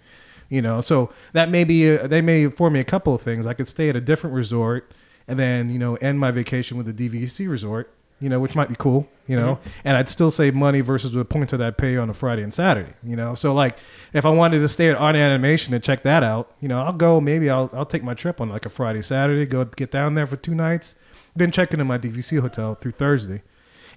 You 0.48 0.60
know, 0.62 0.80
so 0.80 1.10
that 1.32 1.50
may 1.50 1.64
be 1.64 1.96
uh, 1.96 2.06
they 2.06 2.20
may 2.22 2.44
afford 2.44 2.72
me 2.72 2.80
a 2.80 2.84
couple 2.84 3.14
of 3.14 3.22
things. 3.22 3.46
I 3.46 3.54
could 3.54 3.68
stay 3.68 3.88
at 3.88 3.96
a 3.96 4.00
different 4.00 4.34
resort, 4.34 4.92
and 5.26 5.38
then 5.38 5.70
you 5.70 5.78
know 5.78 5.96
end 5.96 6.20
my 6.20 6.30
vacation 6.30 6.76
with 6.76 6.88
a 6.88 6.92
DVC 6.92 7.48
resort. 7.48 7.94
You 8.22 8.28
know, 8.28 8.40
which 8.40 8.54
might 8.54 8.68
be 8.68 8.76
cool. 8.76 9.08
You 9.26 9.36
know, 9.36 9.56
mm-hmm. 9.56 9.68
and 9.84 9.96
I'd 9.96 10.08
still 10.08 10.30
save 10.30 10.54
money 10.54 10.80
versus 10.80 11.12
the 11.12 11.24
points 11.24 11.50
that 11.52 11.60
I 11.60 11.70
pay 11.70 11.96
on 11.96 12.08
a 12.08 12.14
Friday 12.14 12.42
and 12.42 12.52
Saturday. 12.52 12.92
You 13.02 13.16
know, 13.16 13.34
so 13.34 13.52
like 13.52 13.78
if 14.12 14.24
I 14.24 14.30
wanted 14.30 14.60
to 14.60 14.68
stay 14.68 14.88
at 14.88 14.96
Art 14.96 15.16
Animation 15.16 15.74
and 15.74 15.82
check 15.82 16.02
that 16.04 16.22
out, 16.22 16.52
you 16.60 16.68
know, 16.68 16.80
I'll 16.80 16.92
go. 16.92 17.20
Maybe 17.20 17.50
I'll 17.50 17.70
I'll 17.72 17.86
take 17.86 18.02
my 18.02 18.14
trip 18.14 18.40
on 18.40 18.48
like 18.48 18.64
a 18.64 18.70
Friday 18.70 19.02
Saturday, 19.02 19.44
go 19.44 19.64
get 19.64 19.90
down 19.90 20.14
there 20.14 20.26
for 20.26 20.36
two 20.36 20.54
nights, 20.54 20.94
then 21.36 21.50
check 21.50 21.72
into 21.72 21.84
my 21.84 21.98
DVC 21.98 22.40
hotel 22.40 22.74
through 22.74 22.92
Thursday, 22.92 23.42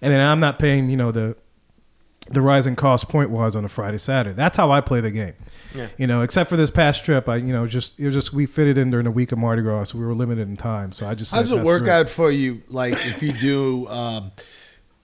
and 0.01 0.11
then 0.11 0.21
I'm 0.21 0.39
not 0.39 0.59
paying 0.59 0.89
you 0.89 0.97
know 0.97 1.11
the 1.11 1.37
the 2.29 2.41
rising 2.41 2.75
cost 2.75 3.07
point 3.07 3.29
wise 3.29 3.55
on 3.55 3.63
a 3.65 3.69
Friday 3.69 3.97
Saturday. 3.97 4.35
That's 4.35 4.57
how 4.57 4.71
I 4.71 4.81
play 4.81 4.99
the 5.01 5.11
game. 5.11 5.33
Yeah. 5.75 5.87
You 5.97 6.07
know, 6.07 6.21
except 6.21 6.49
for 6.49 6.55
this 6.57 6.69
past 6.69 7.05
trip, 7.05 7.29
I 7.29 7.37
you 7.37 7.53
know 7.53 7.67
just 7.67 7.99
it 7.99 8.05
was 8.05 8.15
just 8.15 8.33
we 8.33 8.45
fitted 8.45 8.77
in 8.77 8.89
during 8.91 9.03
the 9.03 9.11
week 9.11 9.31
of 9.31 9.37
Mardi 9.37 9.61
Gras, 9.61 9.85
so 9.85 9.97
we 9.97 10.05
were 10.05 10.15
limited 10.15 10.47
in 10.47 10.57
time. 10.57 10.91
So 10.91 11.07
I 11.07 11.13
just 11.15 11.31
How 11.31 11.39
does 11.39 11.51
it 11.51 11.63
work 11.63 11.83
great." 11.83 11.91
out 11.91 12.09
for 12.09 12.31
you? 12.31 12.61
Like 12.67 12.93
if 12.93 13.21
you 13.21 13.31
do, 13.33 13.87
um, 13.89 14.31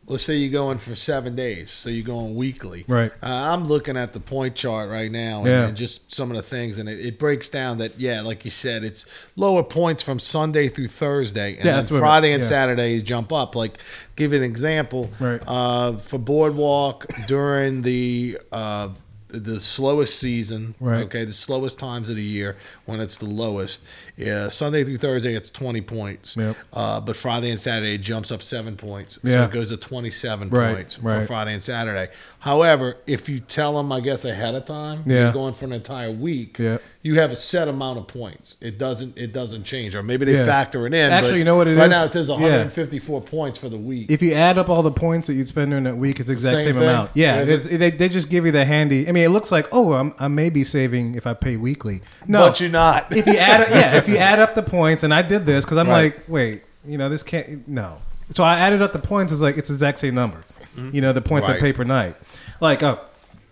let's 0.08 0.24
say 0.24 0.36
you're 0.36 0.52
going 0.52 0.78
for 0.78 0.94
seven 0.96 1.36
days, 1.36 1.72
so 1.72 1.90
you're 1.90 2.06
going 2.06 2.36
weekly. 2.36 2.84
Right. 2.88 3.12
Uh, 3.24 3.28
I'm 3.28 3.66
looking 3.66 3.96
at 3.96 4.12
the 4.14 4.20
point 4.20 4.56
chart 4.56 4.90
right 4.90 5.12
now, 5.12 5.40
and, 5.40 5.48
Yeah. 5.48 5.68
and 5.68 5.78
just 5.78 6.14
some 6.14 6.32
of 6.32 6.38
the 6.38 6.44
things, 6.44 6.78
and 6.80 6.90
it, 6.90 7.00
it 7.00 7.20
breaks 7.20 7.50
down 7.50 7.78
that 7.78 8.00
yeah, 8.00 8.22
like 8.22 8.44
you 8.44 8.52
said, 8.52 8.84
it's 8.84 9.06
lower 9.36 9.64
points 9.64 10.04
from 10.04 10.20
Sunday 10.20 10.68
through 10.68 10.88
Thursday, 10.88 11.56
and 11.56 11.66
Yeah, 11.66 11.82
then 11.82 12.00
Friday 12.00 12.34
and 12.34 12.42
yeah. 12.42 12.50
Saturday 12.50 12.96
you 12.96 13.02
jump 13.02 13.32
up. 13.32 13.56
Like, 13.56 13.78
give 14.16 14.34
you 14.34 14.40
an 14.40 14.44
example. 14.44 15.10
Right. 15.20 15.42
Uh, 15.48 15.98
for 15.98 16.18
boardwalk 16.20 17.06
during 17.28 17.84
the 17.84 18.38
uh, 18.52 18.90
the 19.30 19.62
slowest 19.62 20.20
season, 20.20 20.76
Right. 20.82 21.04
okay, 21.06 21.24
the 21.24 21.32
slowest 21.32 21.80
times 21.80 22.10
of 22.10 22.18
the 22.18 22.24
year 22.24 22.58
when 22.86 23.00
it's 23.00 23.16
the 23.18 23.28
lowest. 23.28 23.82
Yeah, 24.18 24.50
Sunday 24.50 24.84
through 24.84 24.98
Thursday 24.98 25.36
it's 25.36 25.50
20 25.50 25.82
points. 25.82 26.36
Yep. 26.38 26.56
Uh, 26.74 27.02
but 27.02 27.16
Friday 27.16 27.50
and 27.50 27.60
Saturday 27.60 27.96
it 27.96 28.00
jumps 28.02 28.32
up 28.32 28.42
seven 28.42 28.76
points. 28.76 29.20
So 29.24 29.30
Yeah. 29.30 29.46
it 29.46 29.52
goes 29.52 29.70
to 29.70 29.78
27 29.78 30.50
Right, 30.50 30.76
points 30.76 30.96
for 30.96 31.08
right. 31.08 31.28
Friday 31.28 31.54
and 31.54 31.64
Saturday. 31.64 32.10
However, 32.40 32.98
if 33.08 33.30
you 33.30 33.40
tell 33.40 33.76
them, 33.76 33.92
I 33.92 34.00
guess 34.00 34.26
ahead 34.26 34.56
of 34.56 34.66
time, 34.66 35.04
Yeah. 35.06 35.24
you're 35.24 35.32
going 35.34 35.54
for 35.54 35.66
an 35.66 35.74
entire 35.74 36.12
week. 36.12 36.58
Yeah. 36.60 36.78
You 37.04 37.20
have 37.20 37.32
a 37.32 37.36
set 37.36 37.68
amount 37.68 37.98
of 37.98 38.06
points. 38.06 38.58
It 38.62 38.78
doesn't. 38.78 39.18
It 39.18 39.34
doesn't 39.34 39.64
change, 39.64 39.96
or 39.96 40.04
maybe 40.04 40.24
they 40.24 40.34
Yeah. 40.36 40.46
factor 40.46 40.86
it 40.86 40.94
in. 40.94 41.12
Actually, 41.12 41.40
you 41.40 41.46
know 41.46 41.56
what 41.56 41.68
it 41.68 41.76
right 41.76 41.86
is? 41.86 41.90
now 41.90 42.04
it 42.06 42.12
says 42.12 42.28
Yeah. 42.28 42.36
154 42.36 43.22
points 43.22 43.58
for 43.58 43.70
the 43.70 43.78
week. 43.78 44.12
If 44.12 44.22
you 44.22 44.34
add 44.34 44.60
up 44.60 44.70
all 44.70 44.84
the 44.84 44.92
points 44.92 45.26
that 45.26 45.34
you'd 45.34 45.48
spend 45.48 45.72
during 45.72 45.86
that 45.86 45.98
week, 45.98 46.20
it's 46.20 46.28
the 46.28 46.34
exact 46.34 46.58
same 46.60 46.76
same, 46.76 46.84
amount. 46.84 47.10
Yeah, 47.16 47.38
it's, 47.38 47.66
they, 47.66 47.90
they 47.90 48.08
just 48.08 48.30
give 48.30 48.46
you 48.46 48.52
the 48.52 48.66
handy. 48.66 49.10
I 49.10 49.14
mean, 49.14 49.24
it 49.24 49.30
looks 49.30 49.52
like 49.52 49.68
oh, 49.72 49.94
I'm, 49.94 50.14
I 50.20 50.28
may 50.28 50.52
be 50.52 50.64
saving 50.64 51.16
if 51.16 51.26
I 51.26 51.34
pay 51.34 51.58
weekly. 51.58 52.02
No, 52.28 52.42
but 52.50 52.60
you're 52.60 52.70
not. 52.70 53.08
if 53.16 53.26
you 53.26 53.36
add 53.36 53.68
yeah, 53.72 53.96
if 54.04 54.10
you 54.10 54.18
add 54.18 54.40
up 54.40 54.56
the 54.56 54.64
points, 54.64 55.04
and 55.04 55.14
I 55.14 55.22
did 55.22 55.46
this 55.46 55.66
because 55.66 55.78
I'm 55.78 55.88
Right. 55.88 56.14
like, 56.16 56.24
wait, 56.28 56.64
you 56.86 56.98
know, 56.98 57.10
this 57.10 57.24
can't 57.24 57.68
no. 57.68 57.98
So 58.32 58.44
I 58.44 58.58
added 58.60 58.82
up 58.82 58.94
the 58.94 59.00
points. 59.00 59.32
It's 59.32 59.42
like 59.42 59.58
it's 59.58 59.70
the 59.70 59.74
exact 59.76 60.00
same 60.00 60.16
number. 60.16 60.44
Mm-hmm. 60.76 60.96
You 60.96 61.02
know, 61.02 61.14
the 61.14 61.22
points 61.22 61.48
Right. 61.48 61.58
I 61.58 61.60
pay 61.60 61.74
per 61.74 61.84
night. 61.84 62.16
Like, 62.60 62.82
oh, 62.84 63.00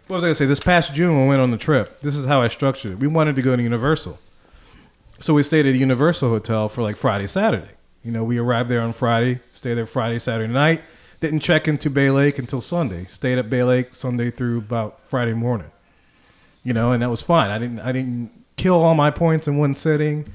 what 0.07 0.15
was 0.15 0.23
I 0.23 0.27
gonna 0.27 0.35
say? 0.35 0.45
This 0.45 0.59
past 0.59 0.93
June, 0.93 1.13
when 1.15 1.23
we 1.23 1.29
went 1.29 1.41
on 1.41 1.51
the 1.51 1.57
trip, 1.57 1.99
this 2.01 2.15
is 2.15 2.25
how 2.25 2.41
I 2.41 2.47
structured 2.47 2.93
it. 2.93 2.99
We 2.99 3.07
wanted 3.07 3.35
to 3.35 3.41
go 3.41 3.55
to 3.55 3.61
Universal, 3.61 4.19
so 5.19 5.33
we 5.33 5.43
stayed 5.43 5.65
at 5.65 5.73
a 5.73 5.77
Universal 5.77 6.29
hotel 6.29 6.69
for 6.69 6.81
like 6.81 6.95
Friday, 6.95 7.27
Saturday. 7.27 7.73
You 8.03 8.11
know, 8.11 8.23
we 8.23 8.37
arrived 8.37 8.69
there 8.69 8.81
on 8.81 8.93
Friday, 8.93 9.39
stayed 9.51 9.73
there 9.73 9.85
Friday, 9.85 10.19
Saturday 10.19 10.51
night. 10.51 10.81
Didn't 11.19 11.41
check 11.41 11.67
into 11.67 11.89
Bay 11.89 12.09
Lake 12.09 12.39
until 12.39 12.61
Sunday. 12.61 13.03
Stayed 13.05 13.37
at 13.37 13.49
Bay 13.49 13.63
Lake 13.63 13.93
Sunday 13.93 14.31
through 14.31 14.59
about 14.59 15.01
Friday 15.01 15.33
morning 15.33 15.71
you 16.61 16.73
know, 16.73 16.91
and 16.91 17.01
that 17.01 17.09
was 17.09 17.21
fine. 17.21 17.49
I 17.49 17.57
didn't 17.57 17.79
I 17.79 17.91
didn't 17.93 18.31
kill 18.59 18.81
all 18.83 18.95
my 18.95 19.09
points 19.11 19.47
in 19.47 19.57
one 19.57 19.73
sitting, 19.75 20.25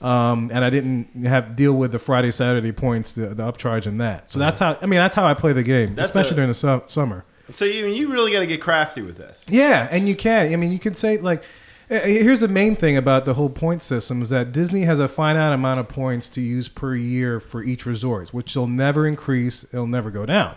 um, 0.00 0.50
and 0.52 0.64
I 0.64 0.70
didn't 0.70 1.24
have 1.26 1.48
to 1.48 1.52
deal 1.54 1.72
with 1.74 1.92
the 1.92 1.98
Friday 1.98 2.30
Saturday 2.30 2.72
points, 2.72 3.12
the, 3.12 3.28
the 3.28 3.42
upcharge 3.42 3.86
and 3.86 4.00
that. 4.00 4.30
So 4.30 4.38
that's 4.38 4.60
how 4.60 4.76
I 4.82 4.86
mean 4.86 4.98
that's 4.98 5.14
how 5.16 5.24
I 5.26 5.34
play 5.34 5.52
the 5.52 5.62
game, 5.62 5.94
That's 5.94 6.08
especially 6.08 6.32
a- 6.32 6.34
during 6.36 6.48
the 6.48 6.54
su- 6.54 6.82
summer. 6.86 7.24
So 7.52 7.64
you 7.64 7.86
you 7.86 8.10
really 8.10 8.32
got 8.32 8.40
to 8.40 8.46
get 8.46 8.60
crafty 8.62 9.02
with 9.02 9.16
this. 9.18 9.44
Yeah, 9.48 9.86
and 9.90 10.08
you 10.08 10.16
can. 10.16 10.52
I 10.52 10.56
mean, 10.56 10.72
you 10.72 10.78
can 10.78 10.94
say 10.94 11.18
like. 11.18 11.42
eh, 11.90 12.00
eh, 12.02 12.22
Here's 12.22 12.40
the 12.40 12.48
main 12.48 12.74
thing 12.74 12.96
about 12.96 13.26
the 13.26 13.34
whole 13.34 13.50
point 13.50 13.82
system 13.82 14.22
is 14.22 14.30
that 14.30 14.50
Disney 14.52 14.82
has 14.84 14.98
a 14.98 15.08
finite 15.08 15.52
amount 15.52 15.78
of 15.78 15.86
points 15.88 16.30
to 16.30 16.40
use 16.40 16.68
per 16.68 16.94
year 16.94 17.40
for 17.40 17.62
each 17.62 17.84
resort, 17.84 18.32
which 18.32 18.56
will 18.56 18.66
never 18.66 19.06
increase, 19.06 19.64
it'll 19.72 19.86
never 19.86 20.10
go 20.10 20.24
down. 20.24 20.56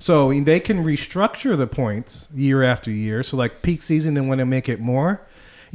So 0.00 0.32
they 0.42 0.58
can 0.60 0.84
restructure 0.84 1.56
the 1.56 1.66
points 1.68 2.28
year 2.34 2.62
after 2.64 2.90
year. 2.90 3.22
So 3.22 3.36
like 3.36 3.62
peak 3.62 3.80
season, 3.80 4.14
they 4.14 4.20
want 4.20 4.40
to 4.40 4.44
make 4.46 4.68
it 4.68 4.80
more. 4.80 5.22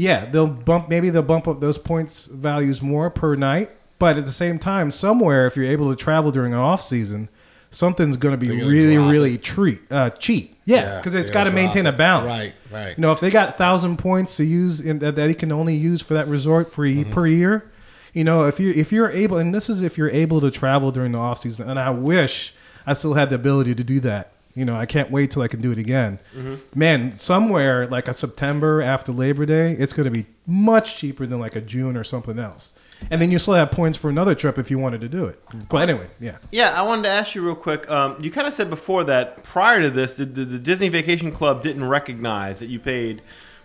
Yeah, 0.01 0.25
they'll 0.25 0.47
bump. 0.47 0.89
Maybe 0.89 1.11
they'll 1.11 1.21
bump 1.21 1.47
up 1.47 1.59
those 1.59 1.77
points 1.77 2.25
values 2.25 2.81
more 2.81 3.09
per 3.11 3.35
night. 3.35 3.69
But 3.99 4.17
at 4.17 4.25
the 4.25 4.31
same 4.31 4.57
time, 4.57 4.89
somewhere 4.89 5.45
if 5.45 5.55
you're 5.55 5.65
able 5.71 5.91
to 5.91 5.95
travel 5.95 6.31
during 6.31 6.53
an 6.53 6.59
off 6.59 6.81
season, 6.81 7.29
something's 7.69 8.17
going 8.17 8.31
to 8.31 8.37
be 8.37 8.49
really, 8.49 8.97
really 8.97 9.37
treat 9.37 9.79
uh, 9.91 10.09
cheap. 10.09 10.57
Yeah, 10.65 10.75
Yeah, 10.77 10.97
because 10.97 11.13
it's 11.13 11.29
they're 11.29 11.33
got 11.35 11.43
to 11.43 11.51
maintain 11.51 11.85
a 11.85 11.91
balance. 11.91 12.39
Right, 12.39 12.53
right. 12.71 12.97
You 12.97 13.01
know, 13.03 13.11
if 13.11 13.19
they 13.19 13.29
got 13.29 13.57
thousand 13.59 13.97
points 13.97 14.37
to 14.37 14.43
use 14.43 14.81
in, 14.81 14.99
that 14.99 15.15
they 15.15 15.35
can 15.35 15.51
only 15.51 15.75
use 15.75 16.01
for 16.01 16.15
that 16.15 16.27
resort 16.27 16.73
for 16.73 16.83
Mm-hmm. 16.85 17.11
per 17.11 17.27
year, 17.27 17.71
you 18.13 18.23
know, 18.23 18.45
if 18.47 18.59
you 18.59 18.71
if 18.71 18.91
you're 18.91 19.11
able, 19.11 19.37
and 19.37 19.53
this 19.53 19.69
is 19.69 19.83
if 19.83 19.99
you're 19.99 20.09
able 20.09 20.41
to 20.41 20.49
travel 20.49 20.91
during 20.91 21.11
the 21.11 21.19
off 21.19 21.41
season, 21.43 21.69
and 21.69 21.79
I 21.79 21.91
wish 21.91 22.53
I 22.87 22.93
still 22.93 23.13
had 23.13 23.29
the 23.29 23.35
ability 23.35 23.75
to 23.75 23.83
do 23.83 23.99
that. 23.99 24.31
You 24.53 24.65
know, 24.65 24.75
I 24.75 24.85
can't 24.85 25.09
wait 25.09 25.31
till 25.31 25.41
I 25.41 25.47
can 25.47 25.61
do 25.61 25.71
it 25.71 25.77
again. 25.77 26.19
Mm-hmm. 26.35 26.79
Man, 26.79 27.11
somewhere 27.13 27.87
like 27.87 28.07
a 28.07 28.13
September 28.13 28.81
after 28.81 29.11
Labor 29.11 29.45
Day, 29.45 29.73
it's 29.73 29.93
going 29.93 30.05
to 30.05 30.11
be 30.11 30.25
much 30.45 30.97
cheaper 30.97 31.25
than 31.25 31.39
like 31.39 31.55
a 31.55 31.61
June 31.61 31.95
or 31.95 32.03
something 32.03 32.37
else. 32.37 32.73
And 33.09 33.21
then 33.21 33.31
you 33.31 33.39
still 33.39 33.55
have 33.55 33.71
points 33.71 33.97
for 33.97 34.09
another 34.09 34.35
trip 34.35 34.59
if 34.59 34.69
you 34.69 34.77
wanted 34.77 35.01
to 35.01 35.09
do 35.09 35.25
it. 35.25 35.41
But 35.69 35.89
anyway, 35.89 36.07
yeah. 36.19 36.37
Yeah, 36.51 36.69
I 36.75 36.83
wanted 36.83 37.03
to 37.03 37.09
ask 37.09 37.33
you 37.33 37.43
real 37.43 37.55
quick. 37.55 37.89
Um, 37.89 38.17
you 38.21 38.29
kind 38.29 38.47
of 38.47 38.53
said 38.53 38.69
before 38.69 39.03
that 39.05 39.43
prior 39.43 39.81
to 39.81 39.89
this, 39.89 40.15
the, 40.15 40.25
the, 40.25 40.45
the 40.45 40.59
Disney 40.59 40.89
Vacation 40.89 41.31
Club 41.31 41.63
didn't 41.63 41.87
recognize 41.87 42.59
that 42.59 42.67
you 42.67 42.79
paid 42.79 43.21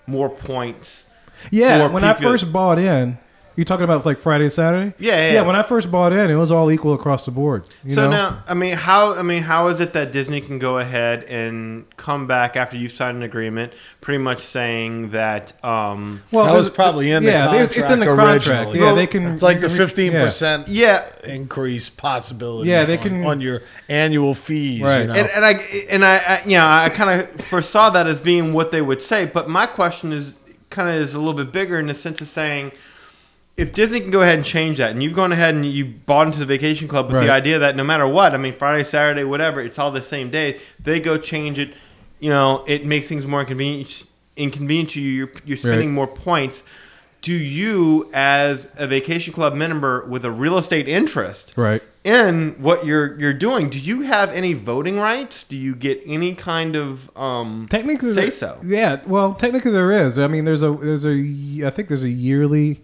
more 0.07 0.31
points. 0.31 1.07
Yeah, 1.51 1.89
when 1.89 2.03
I 2.03 2.15
first 2.15 2.51
bought 2.51 2.79
in, 2.79 3.19
you 3.57 3.65
talking 3.65 3.85
about 3.85 4.05
like 4.05 4.19
Friday, 4.19 4.49
Saturday? 4.51 4.95
Yeah, 4.99 5.13
yeah, 5.13 5.17
yeah. 5.17 5.33
yeah. 5.35 5.43
When 5.43 5.57
I 5.57 5.63
first 5.63 5.91
bought 5.91 6.13
in, 6.13 6.31
it 6.31 6.35
was 6.35 6.53
all 6.53 6.71
equal 6.71 6.93
across 6.93 7.25
the 7.25 7.31
board. 7.31 7.67
you 7.83 7.95
so 7.95 8.05
know? 8.05 8.11
now, 8.11 8.43
I 8.47 8.53
mean, 8.53 8.75
how 8.75 9.15
I 9.19 9.23
mean, 9.23 9.43
how 9.43 9.69
is 9.69 9.81
it 9.81 9.95
that 9.95 10.13
Disney 10.13 10.43
can 10.43 10.59
go 10.59 10.79
ahead 10.79 11.25
and 11.25 11.85
come 11.97 12.27
back 12.27 12.57
after 12.57 12.77
you've 12.77 12.93
signed 12.93 13.17
an 13.17 13.23
agreement, 13.23 13.73
pretty 14.03 14.19
much 14.19 14.41
saying 14.41 15.11
that? 15.11 15.53
Um, 15.65 16.23
well, 16.31 16.45
that 16.45 16.55
was 16.55 16.69
probably 16.69 17.11
in 17.11 17.25
the 17.25 17.31
yeah, 17.31 17.47
contract 17.47 17.77
it's 17.77 17.91
in 17.91 18.01
the 18.01 18.07
contract. 18.07 18.47
originally. 18.47 18.79
Yeah, 18.79 18.93
they 18.93 19.07
can. 19.07 19.27
It's 19.29 19.43
like 19.43 19.61
the 19.61 19.71
yeah. 19.71 19.77
fifteen 19.77 20.13
percent 20.13 20.69
yeah, 20.69 21.09
increase 21.25 21.89
possibility. 21.89 22.69
Yeah, 22.69 22.85
they 22.85 22.99
on- 22.99 23.03
can- 23.03 23.25
on, 23.25 23.41
your 23.41 23.63
annual 23.89 24.35
fees. 24.35 24.83
Right. 24.83 25.01
You 25.01 25.07
know? 25.07 25.15
and, 25.15 25.31
and 25.31 25.45
I 25.45 25.51
and 25.91 26.05
I, 26.05 26.17
I 26.17 26.43
you 26.45 26.59
know 26.59 26.67
I 26.67 26.91
kind 26.91 27.21
of 27.21 27.41
foresaw 27.41 27.89
that 27.91 28.07
as 28.07 28.21
being 28.21 28.53
what 28.53 28.71
they 28.71 28.83
would 28.83 29.01
say, 29.01 29.25
but 29.25 29.49
my 29.49 29.65
question 29.65 30.13
is 30.13 30.37
kind 30.69 30.91
of 30.91 30.97
is 30.97 31.15
a 31.15 31.19
little 31.19 31.33
bit 31.35 31.53
bigger 31.53 31.79
in 31.79 31.87
the 31.87 31.95
sense 31.95 32.21
of 32.21 32.29
saying. 32.29 32.73
If 33.57 33.73
Disney 33.73 34.01
can 34.01 34.11
go 34.11 34.21
ahead 34.21 34.35
and 34.37 34.45
change 34.45 34.79
that, 34.79 34.91
and 34.91 35.03
you've 35.03 35.15
gone 35.15 35.33
ahead 35.33 35.55
and 35.55 35.65
you 35.65 35.87
bought 35.87 36.27
into 36.27 36.39
the 36.39 36.45
vacation 36.47 36.89
club 36.89 37.07
with 37.07 37.15
Right. 37.17 37.27
the 37.27 37.33
idea 37.33 37.59
that 37.59 37.75
no 37.75 37.85
matter 37.85 38.07
what, 38.07 38.35
I 38.35 38.37
mean 38.37 38.53
Friday, 38.53 38.85
Saturday, 38.85 39.25
whatever, 39.25 39.63
it's 39.63 39.79
all 39.79 39.91
the 39.91 40.03
same 40.03 40.29
day. 40.31 40.59
They 40.83 41.01
go 41.01 41.17
change 41.17 41.59
it, 41.59 41.71
you 42.21 42.29
know, 42.29 42.65
it 42.67 42.85
makes 42.85 43.09
things 43.09 43.27
more 43.27 43.41
inconvenient. 43.41 44.05
Inconvenient 44.37 44.91
to 44.91 45.01
you. 45.01 45.11
You're, 45.11 45.31
you're 45.47 45.57
spending 45.57 45.89
Right. 45.89 45.95
more 45.95 46.07
points. 46.07 46.63
Do 47.23 47.33
you, 47.33 48.09
as 48.13 48.69
a 48.77 48.87
vacation 48.87 49.33
club 49.33 49.55
member 49.55 50.05
with 50.07 50.27
a 50.27 50.31
real 50.31 50.59
estate 50.59 50.87
interest, 50.87 51.55
Right. 51.57 51.83
in 52.05 52.57
what 52.59 52.85
you're 52.85 53.19
you're 53.19 53.33
doing, 53.33 53.71
do 53.71 53.79
you 53.81 54.03
have 54.03 54.31
any 54.35 54.53
voting 54.53 55.01
rights? 55.01 55.43
Do 55.45 55.57
you 55.57 55.75
get 55.75 56.03
any 56.07 56.35
kind 56.35 56.77
of 56.77 57.11
um, 57.17 57.67
Technically, 57.71 58.13
say 58.13 58.29
so? 58.29 58.59
Yeah, 58.63 59.01
well, 59.07 59.33
technically 59.33 59.71
there 59.73 59.91
is. 59.91 60.19
I 60.19 60.27
mean, 60.27 60.45
there's 60.45 60.63
a 60.63 60.71
there's 60.73 61.07
a 61.07 61.65
I 61.67 61.71
think 61.71 61.89
there's 61.89 62.05
a 62.05 62.11
yearly 62.11 62.83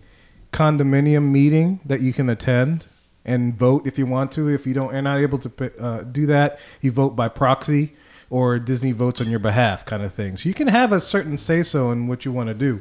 condominium 0.53 1.30
meeting 1.30 1.80
that 1.84 2.00
you 2.00 2.12
can 2.12 2.28
attend 2.28 2.86
and 3.24 3.55
vote 3.57 3.86
if 3.86 3.98
you 3.98 4.07
want 4.07 4.32
to. 4.32 4.48
If 4.48 4.66
you 4.66 4.74
don't, 4.74 4.94
are 4.94 5.03
not 5.03 5.18
able 5.18 5.38
to 5.38 5.72
uh, 5.82 6.03
do 6.03 6.26
that, 6.26 6.59
you 6.80 6.90
vote 6.92 7.11
by 7.16 7.28
proxy 7.28 7.94
or 8.30 8.59
Disney 8.59 8.92
votes 8.92 9.20
on 9.20 9.28
your 9.28 9.38
behalf, 9.38 9.84
kind 9.84 10.03
of 10.03 10.12
thing. 10.12 10.36
So 10.36 10.48
you 10.48 10.55
can 10.55 10.68
have 10.68 10.92
a 10.92 11.00
certain 11.00 11.36
say 11.36 11.62
so 11.62 11.90
in 11.90 12.07
what 12.07 12.24
you 12.24 12.32
want 12.32 12.48
to 12.48 12.55
do. 12.55 12.80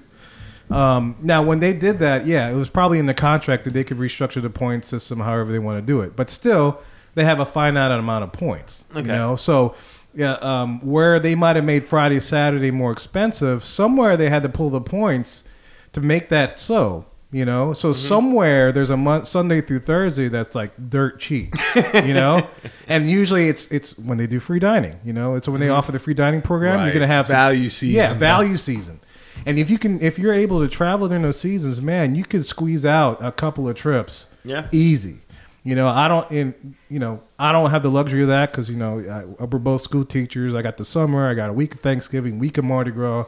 Um, 0.73 1.17
now, 1.21 1.43
when 1.43 1.59
they 1.59 1.73
did 1.73 1.99
that, 1.99 2.25
yeah, 2.25 2.49
it 2.49 2.55
was 2.55 2.69
probably 2.69 2.97
in 2.99 3.05
the 3.05 3.13
contract 3.13 3.65
that 3.65 3.73
they 3.73 3.83
could 3.83 3.97
restructure 3.97 4.41
the 4.41 4.49
point 4.49 4.85
system 4.85 5.19
however 5.19 5.51
they 5.51 5.59
want 5.59 5.77
to 5.77 5.85
do 5.85 5.99
it. 6.01 6.15
But 6.15 6.29
still, 6.29 6.81
they 7.15 7.25
have 7.25 7.41
a 7.41 7.45
finite 7.45 7.91
amount 7.91 8.23
of 8.23 8.31
points. 8.31 8.85
You 8.93 9.01
Okay. 9.01 9.09
know, 9.09 9.35
so 9.35 9.75
yeah, 10.13 10.33
um, 10.35 10.79
where 10.85 11.19
they 11.19 11.35
might 11.35 11.57
have 11.57 11.65
made 11.65 11.83
Friday, 11.85 12.21
Saturday 12.21 12.71
more 12.71 12.91
expensive, 12.93 13.65
somewhere 13.65 14.15
they 14.15 14.29
had 14.29 14.43
to 14.43 14.49
pull 14.49 14.69
the 14.69 14.79
points 14.81 15.43
to 15.91 15.99
make 15.99 16.29
that 16.29 16.57
so. 16.57 17.05
You 17.33 17.45
know, 17.45 17.71
so 17.71 17.91
mm-hmm. 17.91 18.07
somewhere 18.07 18.71
there's 18.73 18.89
a 18.89 18.97
month 18.97 19.25
Sunday 19.25 19.61
through 19.61 19.79
Thursday 19.79 20.27
that's 20.27 20.53
like 20.53 20.89
dirt 20.89 21.17
cheap. 21.17 21.53
You 21.93 22.13
know, 22.13 22.45
and 22.87 23.09
usually 23.09 23.47
it's 23.47 23.71
it's 23.71 23.97
when 23.97 24.17
they 24.17 24.27
do 24.27 24.41
free 24.41 24.59
dining. 24.59 24.99
You 25.05 25.13
know, 25.13 25.35
it's 25.35 25.47
when 25.47 25.61
they 25.61 25.67
mm-hmm. 25.67 25.75
offer 25.75 25.93
the 25.93 25.99
free 25.99 26.13
dining 26.13 26.41
program. 26.41 26.83
You're 26.83 26.93
gonna 26.93 27.07
have 27.07 27.27
some- 27.27 27.35
Value 27.35 27.69
season 27.69 27.95
Yeah, 27.95 28.13
value 28.15 28.57
season. 28.57 28.99
And 29.45 29.57
if 29.57 29.69
you 29.69 29.79
can, 29.79 30.01
if 30.01 30.19
you're 30.19 30.33
able 30.33 30.59
to 30.59 30.67
travel 30.67 31.07
during 31.07 31.23
those 31.23 31.39
seasons, 31.39 31.81
man, 31.81 32.15
you 32.15 32.23
could 32.23 32.45
squeeze 32.45 32.85
out 32.85 33.23
a 33.23 33.31
couple 33.31 33.67
of 33.67 33.75
trips. 33.75 34.27
Yeah. 34.43 34.67
easy. 34.71 35.19
You 35.63 35.75
know, 35.75 35.87
I 35.87 36.07
don't, 36.07 36.31
in 36.31 36.75
you 36.89 36.97
know, 36.97 37.21
I 37.37 37.51
don't 37.51 37.69
have 37.69 37.83
the 37.83 37.91
luxury 37.91 38.23
of 38.23 38.29
that 38.29 38.51
because 38.51 38.69
you 38.69 38.77
know 38.77 38.99
I, 38.99 39.45
we're 39.45 39.59
both 39.59 39.81
school 39.81 40.03
teachers. 40.03 40.55
I 40.55 40.63
got 40.63 40.77
the 40.77 40.85
summer, 40.85 41.27
I 41.27 41.35
got 41.35 41.49
a 41.49 41.53
week 41.53 41.75
of 41.75 41.79
Thanksgiving, 41.79 42.39
week 42.39 42.57
of 42.57 42.65
Mardi 42.65 42.91
Gras. 42.91 43.25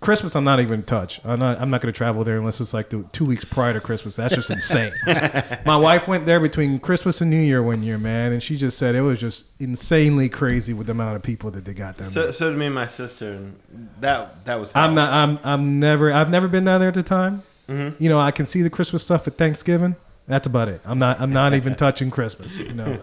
Christmas, 0.00 0.36
I'm 0.36 0.44
not 0.44 0.60
even 0.60 0.82
touch. 0.82 1.20
I'm 1.24 1.38
not. 1.38 1.60
I'm 1.60 1.70
not 1.70 1.80
going 1.80 1.92
to 1.92 1.96
travel 1.96 2.22
there 2.22 2.36
unless 2.36 2.60
it's 2.60 2.74
like 2.74 2.90
the 2.90 3.04
two 3.12 3.24
weeks 3.24 3.44
prior 3.44 3.72
to 3.72 3.80
Christmas. 3.80 4.16
That's 4.16 4.34
just 4.34 4.50
insane. 4.50 4.92
My 5.64 5.76
wife 5.76 6.06
went 6.06 6.26
there 6.26 6.38
between 6.38 6.78
Christmas 6.78 7.20
and 7.22 7.30
New 7.30 7.40
Year 7.40 7.62
one 7.62 7.82
year, 7.82 7.96
man, 7.96 8.32
and 8.32 8.42
she 8.42 8.56
just 8.56 8.76
said 8.76 8.94
it 8.94 9.00
was 9.00 9.18
just 9.18 9.46
insanely 9.58 10.28
crazy 10.28 10.74
with 10.74 10.86
the 10.86 10.92
amount 10.92 11.16
of 11.16 11.22
people 11.22 11.50
that 11.52 11.64
they 11.64 11.72
got 11.72 11.96
down 11.96 12.12
there. 12.12 12.24
So, 12.24 12.30
so 12.30 12.50
did 12.50 12.58
me 12.58 12.66
and 12.66 12.74
my 12.74 12.86
sister, 12.86 13.32
and 13.32 13.58
that 14.00 14.44
that 14.44 14.60
was. 14.60 14.70
I'm 14.74 14.94
not. 14.94 15.12
I'm. 15.12 15.38
I'm 15.42 15.80
never. 15.80 16.12
I've 16.12 16.30
never 16.30 16.46
been 16.46 16.64
down 16.64 16.80
there 16.80 16.90
at 16.90 16.94
the 16.94 17.02
time. 17.02 17.42
Mm-hmm. 17.68 18.02
You 18.02 18.10
know, 18.10 18.18
I 18.18 18.32
can 18.32 18.44
see 18.44 18.62
the 18.62 18.70
Christmas 18.70 19.02
stuff 19.02 19.26
at 19.26 19.34
Thanksgiving. 19.34 19.96
That's 20.28 20.46
about 20.46 20.68
it. 20.68 20.80
I'm 20.84 20.98
not. 20.98 21.20
I'm 21.20 21.32
not 21.32 21.54
even 21.54 21.74
touching 21.76 22.10
Christmas. 22.10 22.54
You 22.54 22.74
know, 22.74 23.00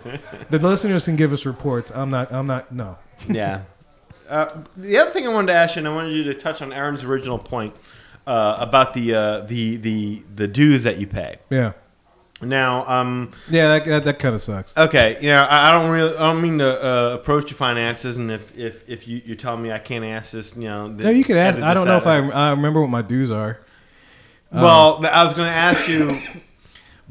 the 0.50 0.60
listeners 0.60 1.06
can 1.06 1.16
give 1.16 1.34
us 1.34 1.46
reports. 1.46 1.92
I'm 1.92 2.12
not. 2.12 2.32
I'm 2.32 2.46
not. 2.46 2.72
No. 2.72 2.98
yeah. 3.28 3.64
Uh, 4.30 4.64
the 4.78 4.98
other 4.98 5.12
thing 5.12 5.26
I 5.28 5.30
wanted 5.30 5.48
to 5.48 5.54
ask 5.54 5.76
you, 5.76 5.80
and 5.80 5.88
I 5.88 5.94
wanted 5.96 6.14
you 6.14 6.24
to 6.26 6.34
touch 6.34 6.62
on 6.62 6.72
Aaron's 6.74 7.04
original 7.04 7.38
point 7.40 7.76
uh, 8.28 8.58
about 8.60 8.94
the 8.94 9.14
uh, 9.16 9.40
the 9.42 9.76
the 9.78 10.24
the 10.36 10.48
dues 10.48 10.84
that 10.84 10.98
you 10.98 11.08
pay. 11.08 11.38
Yeah. 11.50 11.74
Now, 12.42 12.86
um, 12.90 13.32
Yeah. 13.50 13.70
That 13.80 13.86
that, 13.86 14.04
that 14.04 14.20
kind 14.20 14.36
of 14.36 14.42
sucks. 14.42 14.76
okay, 14.78 15.18
you 15.22 15.28
know, 15.30 15.42
I, 15.44 15.70
I 15.70 15.72
don't 15.72 15.90
really, 15.90 16.14
I 16.18 16.24
don't 16.32 16.42
mean 16.42 16.58
to 16.58 16.84
uh, 16.86 17.14
approach 17.16 17.50
your 17.52 17.58
finances, 17.58 18.18
and 18.18 18.30
if 18.32 18.58
if, 18.58 18.90
if 18.90 19.08
you 19.08 19.22
you 19.24 19.36
tell 19.36 19.56
me 19.56 19.72
I 19.72 19.80
can't 19.80 20.04
ask 20.04 20.32
this, 20.32 20.54
you 20.56 20.64
know, 20.64 20.88
No, 20.88 21.10
you 21.10 21.24
can 21.24 21.38
ask. 21.38 21.58
I 21.60 21.74
don't 21.74 21.88
know 21.88 21.98
if. 21.98 22.06
I, 22.08 22.18
I 22.30 22.50
remember 22.50 22.82
what 22.82 22.90
my 22.90 23.02
dues 23.02 23.32
are. 23.32 23.60
Well, 24.52 25.00
th- 25.00 25.12
I 25.12 25.24
was 25.24 25.34
going 25.34 25.48
to 25.50 25.56
ask 25.56 25.88
you 25.88 26.20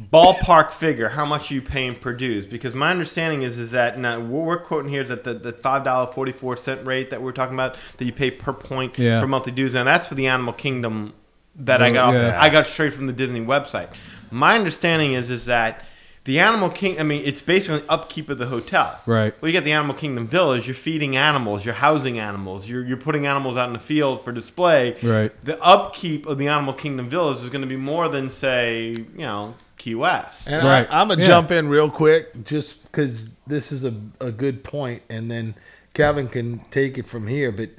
ballpark 0.00 0.72
figure 0.72 1.10
how 1.10 1.26
much 1.26 1.50
you 1.50 1.60
paying 1.60 1.94
per 1.94 2.14
dues 2.14 2.46
because 2.46 2.74
my 2.74 2.90
understanding 2.90 3.42
is 3.42 3.58
is 3.58 3.72
that 3.72 3.98
now 3.98 4.18
what 4.18 4.44
we're 4.46 4.58
quoting 4.58 4.90
here 4.90 5.02
is 5.02 5.10
that 5.10 5.22
the, 5.22 5.34
the 5.34 5.52
five 5.52 5.84
dollar 5.84 6.10
forty 6.10 6.32
four 6.32 6.56
cent 6.56 6.84
rate 6.86 7.10
that 7.10 7.20
we're 7.20 7.32
talking 7.32 7.54
about 7.54 7.76
that 7.98 8.04
you 8.06 8.12
pay 8.12 8.30
per 8.30 8.54
point 8.54 8.98
Yeah. 8.98 9.20
for 9.20 9.26
monthly 9.26 9.52
dues 9.52 9.74
and 9.74 9.86
that's 9.86 10.08
for 10.08 10.14
the 10.14 10.26
Animal 10.28 10.54
Kingdom 10.54 11.12
that 11.56 11.82
I 11.82 11.86
Well, 11.90 11.92
got 11.92 12.04
off, 12.08 12.14
yeah. 12.14 12.40
I 12.40 12.48
got 12.48 12.66
straight 12.66 12.94
from 12.94 13.06
the 13.06 13.12
Disney 13.12 13.40
website. 13.40 13.88
My 14.30 14.54
understanding 14.54 15.12
is 15.12 15.28
is 15.28 15.44
that 15.44 15.84
the 16.24 16.38
Animal 16.38 16.70
King 16.70 17.00
I 17.00 17.02
mean 17.02 17.22
it's 17.24 17.42
basically 17.42 17.82
upkeep 17.88 18.28
of 18.30 18.38
the 18.38 18.46
hotel. 18.46 19.00
Right. 19.06 19.34
Well, 19.40 19.48
you 19.50 19.52
got 19.58 19.64
the 19.64 19.72
Animal 19.72 19.94
Kingdom 19.94 20.26
Village. 20.28 20.66
You're 20.66 20.74
feeding 20.76 21.16
animals. 21.16 21.64
You're 21.64 21.74
housing 21.74 22.18
animals. 22.18 22.68
You're, 22.68 22.84
you're 22.84 22.96
putting 22.96 23.26
animals 23.26 23.56
out 23.56 23.66
in 23.68 23.72
the 23.72 23.80
field 23.80 24.22
for 24.24 24.30
display. 24.32 24.96
Right. 25.02 25.32
The 25.44 25.60
upkeep 25.62 26.26
of 26.26 26.38
the 26.38 26.48
Animal 26.48 26.74
Kingdom 26.74 27.08
Village 27.08 27.38
is 27.38 27.50
going 27.50 27.62
to 27.62 27.66
be 27.66 27.76
more 27.76 28.08
than, 28.08 28.30
say, 28.30 28.90
you 28.90 29.06
know, 29.18 29.54
Key 29.78 29.96
West. 29.96 30.48
And 30.48 30.64
Right. 30.64 30.86
I, 30.88 31.00
I'm 31.00 31.08
gonna 31.08 31.20
Yeah. 31.22 31.26
jump 31.26 31.50
in 31.50 31.68
real 31.68 31.90
quick, 31.90 32.44
just 32.44 32.84
because 32.84 33.30
this 33.48 33.72
is 33.72 33.84
a, 33.84 33.92
a 34.20 34.30
good 34.30 34.62
point, 34.62 35.02
and 35.10 35.28
then 35.28 35.54
Kevin 35.92 36.28
can 36.28 36.60
take 36.70 36.98
it 36.98 37.06
from 37.06 37.26
here. 37.26 37.50
But 37.50 37.70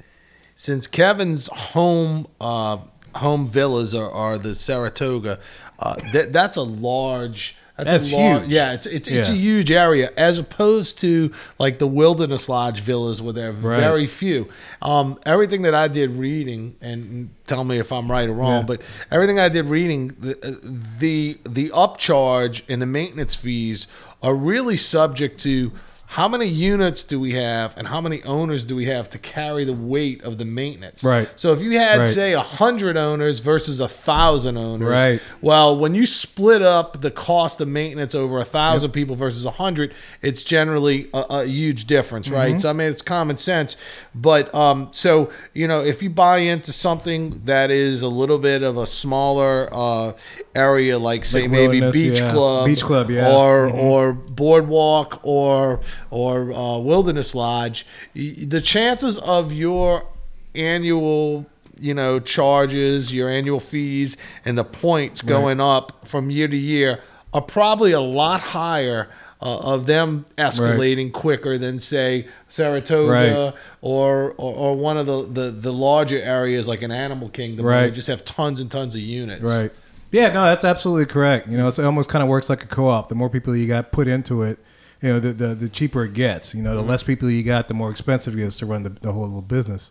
since 0.54 0.86
Kevin's 0.86 1.46
home 1.46 2.26
uh, 2.42 2.76
home 3.16 3.48
villas 3.48 3.94
are, 3.94 4.10
are 4.10 4.36
the 4.36 4.54
Saratoga, 4.54 5.38
uh, 5.78 5.96
that 6.12 6.34
that's 6.34 6.58
a 6.58 6.62
large. 6.62 7.56
That's, 7.76 7.90
That's 7.90 8.12
a 8.12 8.16
huge. 8.38 8.50
Yeah, 8.50 8.72
it's 8.74 8.86
it's, 8.86 9.08
it's 9.08 9.28
a 9.28 9.34
huge 9.34 9.72
area 9.72 10.12
as 10.16 10.38
opposed 10.38 11.00
to 11.00 11.32
like 11.58 11.78
the 11.80 11.88
Wilderness 11.88 12.48
Lodge 12.48 12.78
villas 12.80 13.20
where 13.20 13.32
there 13.32 13.48
are 13.48 13.52
Right. 13.52 13.80
very 13.80 14.06
few. 14.06 14.46
Um, 14.80 15.18
everything 15.26 15.62
that 15.62 15.74
I 15.74 15.88
did 15.88 16.10
reading, 16.10 16.76
and 16.80 17.30
tell 17.48 17.64
me 17.64 17.78
if 17.80 17.90
I'm 17.90 18.08
right 18.08 18.28
or 18.28 18.32
wrong, 18.32 18.60
Yeah. 18.60 18.66
but 18.66 18.82
everything 19.10 19.40
I 19.40 19.48
did 19.48 19.64
reading, 19.64 20.12
the 20.20 20.60
the 21.00 21.38
the 21.48 21.70
upcharge 21.70 22.62
and 22.68 22.80
the 22.80 22.86
maintenance 22.86 23.34
fees 23.34 23.88
are 24.22 24.36
really 24.36 24.76
subject 24.76 25.40
to 25.40 25.72
how 26.14 26.28
many 26.28 26.46
units 26.46 27.02
do 27.02 27.18
we 27.18 27.32
have 27.32 27.76
and 27.76 27.88
how 27.88 28.00
many 28.00 28.22
owners 28.22 28.64
do 28.66 28.76
we 28.76 28.84
have 28.86 29.10
to 29.10 29.18
carry 29.18 29.64
the 29.64 29.72
weight 29.72 30.22
of 30.22 30.38
the 30.38 30.44
maintenance. 30.44 31.02
Right. 31.02 31.28
So 31.34 31.52
if 31.52 31.60
you 31.60 31.76
had 31.76 31.98
Right. 31.98 32.06
say 32.06 32.32
a 32.34 32.40
hundred 32.40 32.96
owners 32.96 33.40
versus 33.40 33.80
a 33.80 33.88
thousand 33.88 34.56
owners, 34.56 34.88
Right. 34.88 35.20
Well, 35.40 35.76
when 35.76 35.96
you 35.96 36.06
split 36.06 36.62
up 36.62 37.00
the 37.00 37.10
cost 37.10 37.60
of 37.60 37.66
maintenance 37.66 38.14
over 38.14 38.38
a 38.38 38.44
thousand 38.44 38.92
people 38.92 39.16
versus 39.16 39.44
a 39.44 39.50
hundred, 39.50 39.92
it's 40.22 40.44
generally 40.44 41.08
a, 41.12 41.24
a 41.40 41.44
huge 41.46 41.86
difference, 41.88 42.28
right? 42.28 42.50
Mm-hmm. 42.50 42.58
So 42.58 42.70
I 42.70 42.74
mean, 42.74 42.88
it's 42.90 43.02
common 43.02 43.36
sense. 43.36 43.76
But 44.14 44.54
um, 44.54 44.90
so 44.92 45.30
you 45.52 45.66
know, 45.66 45.82
if 45.82 46.00
you 46.00 46.10
buy 46.10 46.38
into 46.38 46.72
something 46.72 47.42
that 47.46 47.72
is 47.72 48.02
a 48.02 48.08
little 48.08 48.38
bit 48.38 48.62
of 48.62 48.76
a 48.76 48.86
smaller 48.86 49.68
uh, 49.72 50.12
area, 50.54 50.96
like 50.96 51.24
say 51.24 51.42
Like 51.42 51.50
maybe 51.50 51.80
beach 51.90 52.20
yeah. 52.20 52.30
club, 52.30 52.66
Beach 52.66 52.84
club, 52.84 53.10
yeah. 53.10 53.28
or 53.36 53.68
Mhm. 53.68 53.74
or 53.82 54.12
boardwalk 54.12 55.18
or 55.24 55.80
or 56.14 56.52
uh, 56.52 56.78
wilderness 56.78 57.34
lodge, 57.34 57.84
the 58.14 58.60
chances 58.62 59.18
of 59.18 59.52
your 59.52 60.06
annual 60.54 61.46
you 61.80 61.92
know 61.92 62.20
charges 62.20 63.12
your 63.12 63.28
annual 63.28 63.58
fees 63.58 64.16
and 64.44 64.56
the 64.56 64.62
points 64.62 65.20
going 65.22 65.60
up 65.60 66.06
from 66.06 66.30
year 66.30 66.46
to 66.46 66.56
year 66.56 67.00
are 67.32 67.42
probably 67.42 67.90
a 67.90 68.00
lot 68.00 68.40
higher 68.40 69.08
uh, 69.42 69.58
of 69.58 69.86
them 69.86 70.24
escalating 70.38 71.12
quicker 71.12 71.58
than 71.58 71.80
say 71.80 72.28
Saratoga 72.48 73.10
Right. 73.10 73.32
or, 73.80 74.30
or 74.36 74.52
or 74.54 74.76
one 74.76 74.96
of 74.96 75.06
the, 75.06 75.24
the 75.26 75.50
the 75.50 75.72
larger 75.72 76.18
areas 76.22 76.68
like 76.68 76.82
an 76.82 76.92
Animal 76.92 77.28
Kingdom 77.28 77.66
where 77.66 77.74
Right. 77.74 77.86
they 77.86 77.90
just 77.90 78.06
have 78.06 78.24
tons 78.24 78.60
and 78.60 78.70
tons 78.70 78.94
of 78.94 79.00
units. 79.00 79.42
Right. 79.42 79.72
Yeah, 80.12 80.28
no, 80.32 80.44
that's 80.44 80.64
absolutely 80.64 81.06
correct. 81.06 81.48
You 81.48 81.56
know, 81.56 81.66
it's, 81.66 81.80
it 81.80 81.84
almost 81.84 82.08
kind 82.08 82.22
of 82.22 82.28
works 82.28 82.48
like 82.48 82.62
a 82.62 82.68
co-op. 82.68 83.08
The 83.08 83.16
more 83.16 83.28
people 83.28 83.56
you 83.56 83.66
got 83.66 83.90
put 83.90 84.06
into 84.06 84.44
it, 84.44 84.60
you 85.04 85.12
know, 85.12 85.20
the 85.20 85.32
the, 85.32 85.48
the 85.54 85.68
cheaper 85.68 86.04
it 86.04 86.14
gets. 86.14 86.54
You 86.54 86.62
know, 86.62 86.74
the 86.74 86.80
Mm-hmm. 86.80 86.88
less 86.90 87.02
people 87.02 87.30
you 87.30 87.42
got, 87.42 87.68
the 87.68 87.74
more 87.74 87.90
expensive 87.90 88.34
it 88.34 88.38
gets 88.38 88.56
to 88.56 88.66
run 88.66 88.82
the, 88.84 88.90
the 88.90 89.12
whole 89.12 89.22
little 89.24 89.42
business. 89.42 89.90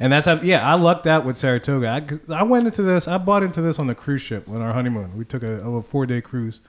And 0.00 0.12
that's 0.12 0.26
how, 0.26 0.40
yeah, 0.40 0.68
I 0.68 0.74
lucked 0.74 1.06
out 1.06 1.24
with 1.24 1.36
Saratoga. 1.36 1.88
I, 2.30 2.34
I 2.34 2.42
went 2.42 2.66
into 2.66 2.82
this, 2.82 3.06
I 3.06 3.18
bought 3.18 3.42
into 3.44 3.60
this 3.62 3.78
on 3.78 3.86
the 3.86 3.94
cruise 3.94 4.22
ship 4.22 4.48
on 4.48 4.60
our 4.60 4.72
honeymoon. 4.72 5.16
We 5.16 5.24
took 5.24 5.42
a, 5.44 5.56
a 5.56 5.68
little 5.68 5.82
four 5.82 6.06
day 6.06 6.20
cruise 6.20 6.60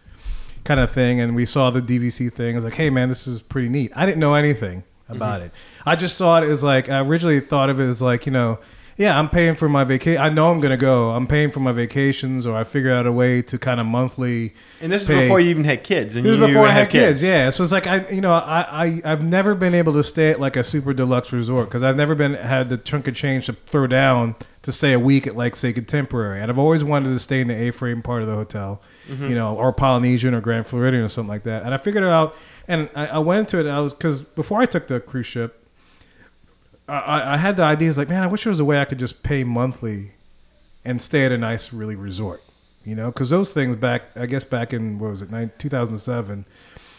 kind 0.63 0.79
of 0.79 0.91
thing, 0.91 1.19
and 1.21 1.35
we 1.35 1.45
saw 1.45 1.69
the 1.71 1.81
DVC 1.81 2.31
thing. 2.33 2.53
I 2.53 2.57
was 2.57 2.63
like, 2.65 2.73
hey, 2.75 2.89
man, 2.89 3.09
this 3.09 3.25
is 3.27 3.41
pretty 3.41 3.69
neat. 3.69 3.91
I 3.95 4.05
didn't 4.05 4.19
know 4.19 4.33
anything 4.35 4.83
about 5.09 5.37
Mm-hmm. 5.39 5.45
it. 5.47 5.51
I 5.85 5.95
just 5.95 6.17
saw 6.17 6.41
it 6.41 6.49
as 6.49 6.63
like, 6.63 6.89
I 6.89 6.99
originally 6.99 7.39
thought 7.39 7.69
of 7.69 7.79
it 7.79 7.85
as 7.87 8.01
like, 8.01 8.25
you 8.25 8.31
know, 8.31 8.59
yeah, 8.97 9.19
I'm 9.19 9.29
paying 9.29 9.55
for 9.55 9.67
my 9.67 9.83
vacation. 9.83 10.21
I 10.21 10.29
know 10.29 10.51
I'm 10.51 10.61
going 10.61 10.71
to 10.71 10.77
go. 10.77 11.09
I'm 11.09 11.27
paying 11.27 11.51
for 11.51 11.59
my 11.59 11.73
vacations, 11.73 12.47
or 12.47 12.55
I 12.55 12.63
figure 12.63 12.93
out 12.93 13.05
a 13.05 13.11
way 13.11 13.41
to 13.41 13.57
kind 13.57 13.81
of 13.81 13.85
monthly. 13.85 14.53
And 14.79 14.89
this 14.89 15.01
is 15.01 15.07
before 15.09 15.41
you 15.41 15.49
even 15.49 15.65
had 15.65 15.83
kids. 15.83 16.15
And 16.15 16.23
This 16.25 16.33
is 16.33 16.39
before 16.39 16.65
I 16.65 16.71
had 16.71 16.83
have 16.83 16.89
kids. 16.89 17.21
Yeah, 17.21 17.49
so 17.49 17.61
it's 17.63 17.73
like 17.73 17.87
I, 17.87 18.07
you 18.09 18.21
know, 18.21 18.31
I, 18.31 18.85
I 18.85 19.01
I've 19.03 19.21
never 19.21 19.53
been 19.53 19.73
able 19.73 19.91
to 19.93 20.03
stay 20.03 20.29
at 20.31 20.39
like 20.39 20.55
a 20.55 20.63
super 20.63 20.93
deluxe 20.93 21.33
resort 21.33 21.67
because 21.67 21.83
I've 21.83 21.97
never 21.97 22.15
been 22.15 22.35
had 22.35 22.69
the 22.69 22.77
chunk 22.77 23.09
of 23.09 23.15
change 23.15 23.47
to 23.47 23.53
throw 23.53 23.85
down 23.85 24.35
to 24.61 24.71
stay 24.71 24.93
a 24.93 24.99
week 24.99 25.27
at 25.27 25.35
like 25.35 25.57
say 25.57 25.73
contemporary, 25.73 26.41
and 26.41 26.49
I've 26.49 26.59
always 26.59 26.83
wanted 26.83 27.09
to 27.09 27.19
stay 27.19 27.41
in 27.41 27.49
the 27.49 27.67
A-frame 27.67 28.01
part 28.01 28.21
of 28.21 28.29
the 28.29 28.35
hotel, 28.35 28.81
mm-hmm. 29.09 29.27
you 29.27 29.35
know, 29.35 29.57
or 29.57 29.73
Polynesian 29.73 30.33
or 30.33 30.39
Grand 30.39 30.67
Floridian 30.67 31.03
or 31.03 31.09
something 31.09 31.29
like 31.29 31.43
that. 31.43 31.63
And 31.63 31.73
I 31.73 31.77
figured 31.77 32.05
it 32.05 32.09
out, 32.09 32.33
and 32.65 32.89
I, 32.95 33.07
I 33.07 33.19
went 33.19 33.49
to 33.49 33.57
it. 33.57 33.65
And 33.65 33.71
I 33.71 33.81
was 33.81 33.93
because 33.93 34.21
before 34.21 34.61
I 34.61 34.65
took 34.65 34.87
the 34.87 35.01
cruise 35.01 35.27
ship, 35.27 35.64
I- 36.87 37.33
I, 37.33 37.37
had 37.37 37.55
the 37.57 37.63
ideas 37.63 37.97
like, 37.97 38.09
man, 38.09 38.23
I 38.23 38.27
wish 38.27 38.43
there 38.43 38.51
was 38.51 38.59
a 38.59 38.65
way 38.65 38.79
I 38.79 38.85
could 38.85 38.99
just 38.99 39.23
pay 39.23 39.43
monthly 39.43 40.11
and 40.83 41.01
stay 41.01 41.25
at 41.25 41.31
a 41.31 41.37
nice, 41.37 41.73
really 41.73 41.95
resort. 41.95 42.41
You 42.83 42.95
know, 42.95 43.07
because 43.07 43.31
those 43.31 43.51
things 43.51 43.75
back, 43.75 44.03
I 44.15 44.27
guess 44.27 44.43
back 44.43 44.71
in 44.71 44.99
what 44.99 45.09
was 45.09 45.21
it, 45.23 45.29
2007, 45.57 46.45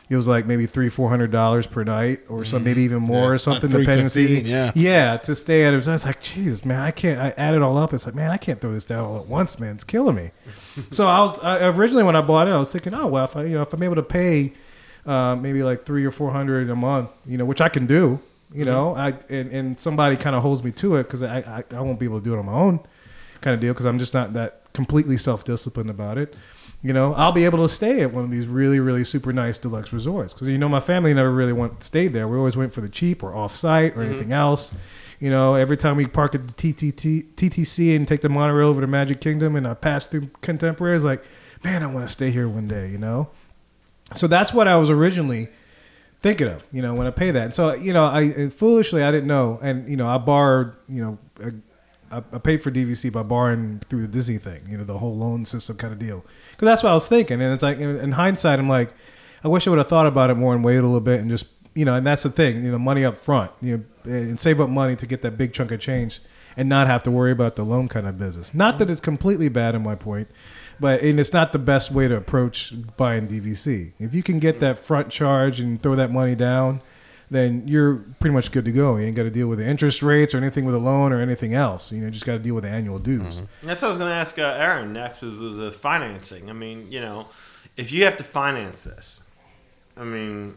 it 0.09 0.17
was 0.17 0.27
like 0.27 0.45
maybe 0.47 0.67
three, 0.67 0.89
four 0.89 1.09
hundred 1.09 1.31
dollars 1.31 1.67
per 1.69 1.85
night, 1.85 2.21
or 2.29 2.45
some 2.45 2.65
maybe 2.65 2.83
even 2.83 3.03
more, 3.03 3.23
Yeah, 3.23 3.29
or 3.31 3.39
something. 3.39 3.71
like 3.71 3.81
Depending, 3.81 4.07
on 4.07 4.11
the 4.13 4.43
$315, 4.43 4.47
yeah. 4.47 4.73
yeah, 4.75 5.17
to 5.19 5.35
stay 5.37 5.65
at 5.65 5.75
it. 5.75 5.85
So 5.85 5.93
I 5.93 5.95
was 5.95 6.05
like, 6.05 6.21
Jesus, 6.21 6.65
man, 6.65 6.81
I 6.81 6.91
can't. 6.91 7.21
I 7.21 7.33
add 7.37 7.55
it 7.55 7.63
all 7.63 7.77
up. 7.79 7.93
It's 7.93 8.07
like, 8.07 8.15
man, 8.17 8.31
I 8.33 8.37
can't 8.37 8.61
throw 8.61 8.73
this 8.73 8.85
down 8.85 9.05
all 9.05 9.19
at 9.19 9.27
once, 9.27 9.59
man. 9.61 9.75
It's 9.77 9.85
killing 9.85 10.15
me. 10.17 10.31
so 10.91 11.07
I 11.07 11.21
was 11.21 11.39
I, 11.41 11.69
originally 11.69 12.03
when 12.05 12.17
I 12.17 12.21
bought 12.21 12.49
it, 12.49 12.53
I 12.53 12.59
was 12.59 12.73
thinking, 12.73 12.95
oh 12.95 13.07
well, 13.07 13.25
if 13.25 13.37
I, 13.37 13.45
you 13.45 13.55
know, 13.57 13.63
if 13.63 13.73
I'm 13.73 13.83
able 13.83 13.97
to 13.97 14.03
pay 14.03 14.53
uh, 15.07 15.37
maybe 15.37 15.63
like 15.63 15.85
three 15.85 16.05
or 16.05 16.11
four 16.13 16.31
hundred 16.33 16.69
a 16.71 16.77
month, 16.77 17.11
you 17.27 17.37
know, 17.39 17.45
which 17.45 17.61
I 17.61 17.69
can 17.69 17.87
do, 17.87 18.21
you 18.57 18.65
know, 18.65 18.95
mm-hmm. 18.97 19.01
I 19.01 19.35
and, 19.35 19.51
and 19.53 19.79
somebody 19.79 20.17
kind 20.17 20.35
of 20.35 20.43
holds 20.43 20.65
me 20.65 20.73
to 20.73 20.97
it 20.97 21.05
because 21.05 21.23
I, 21.23 21.39
I 21.41 21.65
I 21.77 21.81
won't 21.81 21.99
be 21.99 22.07
able 22.07 22.21
to 22.21 22.25
do 22.25 22.35
it 22.35 22.39
on 22.39 22.47
my 22.47 22.55
own, 22.55 22.81
kind 23.43 23.53
of 23.53 23.61
deal 23.61 23.75
because 23.75 23.85
I'm 23.85 23.99
just 23.99 24.15
not 24.15 24.33
that 24.33 24.73
completely 24.73 25.19
self 25.19 25.45
disciplined 25.45 25.91
about 25.91 26.17
it. 26.17 26.35
You 26.83 26.93
know, 26.93 27.15
I'll 27.15 27.33
be 27.33 27.45
able 27.45 27.67
to 27.67 27.69
stay 27.69 28.01
at 28.01 28.13
one 28.13 28.25
of 28.25 28.31
these 28.31 28.47
really, 28.47 28.81
really 28.81 29.05
super 29.05 29.33
nice 29.33 29.59
deluxe 29.59 29.93
resorts 29.93 30.33
because 30.33 30.49
you 30.49 30.57
know 30.57 30.69
my 30.69 30.81
family 30.81 31.13
never 31.13 31.33
really 31.33 31.53
went 31.53 31.83
stayed 31.83 32.15
there. 32.15 32.27
We 32.29 32.39
always 32.39 32.57
went 32.57 32.73
for 32.73 32.81
the 32.81 32.89
cheap 32.89 33.23
or 33.23 33.35
off 33.35 33.55
site 33.55 33.93
or 33.93 34.01
mm-hmm. 34.01 34.11
anything 34.13 34.33
else. 34.33 34.75
You 35.21 35.31
know, 35.31 35.55
every 35.55 35.77
time 35.77 35.97
we 35.97 36.07
park 36.07 36.35
at 36.35 36.47
the 36.47 36.53
TTT, 36.53 37.35
TTC 37.35 37.97
and 37.97 38.07
take 38.07 38.21
the 38.21 38.29
monorail 38.29 38.69
over 38.69 38.83
to 38.83 38.87
Magic 38.87 39.21
Kingdom 39.21 39.57
and 39.57 39.67
I 39.67 39.75
pass 39.75 40.07
through 40.07 40.31
Contemporary, 40.43 40.95
I 40.95 40.97
was 40.97 41.05
like, 41.05 41.25
man, 41.65 41.83
I 41.83 41.87
want 41.87 42.07
to 42.07 42.13
stay 42.13 42.31
here 42.31 42.49
one 42.49 42.69
day. 42.69 42.91
You 42.91 42.99
know, 42.99 43.31
so 44.15 44.27
that's 44.27 44.53
what 44.53 44.69
I 44.69 44.77
was 44.77 44.91
originally 44.91 45.49
thinking 46.27 46.49
of, 46.49 46.65
you 46.73 46.83
know, 46.83 46.93
when 46.93 47.07
I 47.07 47.11
pay 47.11 47.31
that. 47.31 47.55
So, 47.55 47.75
you 47.75 47.93
know, 47.93 48.05
I 48.05 48.49
foolishly 48.49 49.05
I 49.05 49.13
didn't 49.13 49.29
know, 49.29 49.61
and 49.63 49.89
you 49.89 49.97
know, 49.97 50.09
I 50.09 50.19
borrowed, 50.19 50.75
you 50.89 51.03
know, 51.05 51.19
I, 52.11 52.17
I 52.33 52.39
paid 52.39 52.63
for 52.63 52.73
DVC 52.73 53.13
by 53.13 53.23
borrowing 53.23 53.81
through 53.89 54.03
the 54.03 54.09
Disney 54.09 54.39
thing, 54.39 54.63
you 54.69 54.77
know, 54.77 54.83
the 54.83 54.99
whole 54.99 55.17
loan 55.17 55.45
system 55.45 55.77
kind 55.77 55.93
of 55.93 56.01
deal, 56.01 56.25
because 56.51 56.67
that's 56.67 56.83
what 56.83 56.91
I 56.91 56.95
was 56.95 57.07
thinking. 57.07 57.41
And 57.41 57.55
it's 57.55 57.63
like, 57.63 57.79
in, 57.79 58.01
in 58.01 58.13
hindsight, 58.13 58.59
I'm 58.59 58.69
like, 58.69 58.93
I 59.45 59.49
wish 59.49 59.69
I 59.69 59.71
would 59.71 59.79
have 59.79 59.89
thought 59.89 60.09
about 60.09 60.31
it 60.31 60.35
more 60.35 60.53
and 60.53 60.65
waited 60.65 60.83
a 60.83 60.87
little 60.87 61.01
bit 61.01 61.21
and 61.21 61.31
just, 61.31 61.47
you 61.75 61.85
know, 61.85 61.95
and 61.95 62.05
that's 62.05 62.25
the 62.25 62.31
thing, 62.31 62.65
you 62.65 62.73
know, 62.73 62.79
money 62.79 63.05
up 63.05 63.19
front, 63.19 63.53
you 63.63 63.77
know, 63.77 64.13
and 64.13 64.41
save 64.41 64.61
up 64.61 64.69
money 64.69 64.97
to 64.97 65.07
get 65.07 65.23
that 65.23 65.39
big 65.39 65.53
chunk 65.53 65.71
of 65.71 65.79
change 65.79 66.21
and 66.57 66.69
not 66.69 66.89
have 66.89 67.05
to 67.05 67.11
worry 67.11 67.31
about 67.31 67.55
the 67.55 67.63
loan 67.63 67.87
kind 67.87 68.09
of 68.09 68.19
business. 68.19 68.53
Not 68.53 68.79
that 68.79 68.91
it's 68.91 69.01
completely 69.01 69.49
bad 69.49 69.77
in 69.77 69.83
my 69.83 69.95
point, 69.95 70.29
but 70.81 71.01
and 71.01 71.19
it's 71.19 71.33
not 71.33 71.53
the 71.53 71.59
best 71.59 71.91
way 71.91 72.09
to 72.09 72.17
approach 72.17 72.75
buying 72.97 73.29
DVC. 73.29 73.93
If 73.99 74.15
you 74.15 74.23
can 74.23 74.39
get 74.39 74.61
that 74.61 74.79
front 74.79 75.11
charge 75.11 75.61
and 75.61 75.81
throw 75.81 75.95
that 75.97 76.11
money 76.11 76.35
down, 76.35 76.83
then 77.31 77.67
you're 77.67 77.97
pretty 78.21 78.35
much 78.35 78.53
good 78.53 78.65
to 78.65 78.73
go. 78.73 78.97
You 78.97 79.07
ain't 79.07 79.17
got 79.17 79.25
to 79.25 79.31
deal 79.31 79.49
with 79.49 79.59
the 79.59 79.67
interest 79.67 80.03
rates 80.03 80.35
or 80.35 80.39
anything 80.39 80.65
with 80.65 80.75
a 80.75 80.79
loan 80.79 81.13
or 81.13 81.21
anything 81.21 81.55
else. 81.55 81.91
You 81.91 82.01
know, 82.01 82.07
you 82.07 82.13
just 82.13 82.25
got 82.25 82.35
to 82.35 82.39
deal 82.39 82.55
with 82.55 82.65
the 82.65 82.71
annual 82.71 82.99
dues. 82.99 83.43
That's 83.63 83.83
what 83.83 83.89
I 83.89 83.91
was 83.91 83.99
going 83.99 84.11
to 84.11 84.17
ask 84.17 84.39
uh, 84.39 84.57
Aaron 84.59 84.93
next 84.93 85.23
was, 85.23 85.39
was 85.39 85.57
the 85.57 85.73
financing. 85.73 86.49
I 86.49 86.53
mean, 86.53 86.87
you 86.91 87.01
know, 87.01 87.27
if 87.77 87.91
you 87.91 88.05
have 88.05 88.17
to 88.19 88.25
finance 88.25 88.85
this, 88.85 89.21
I 89.97 90.05
mean, 90.05 90.55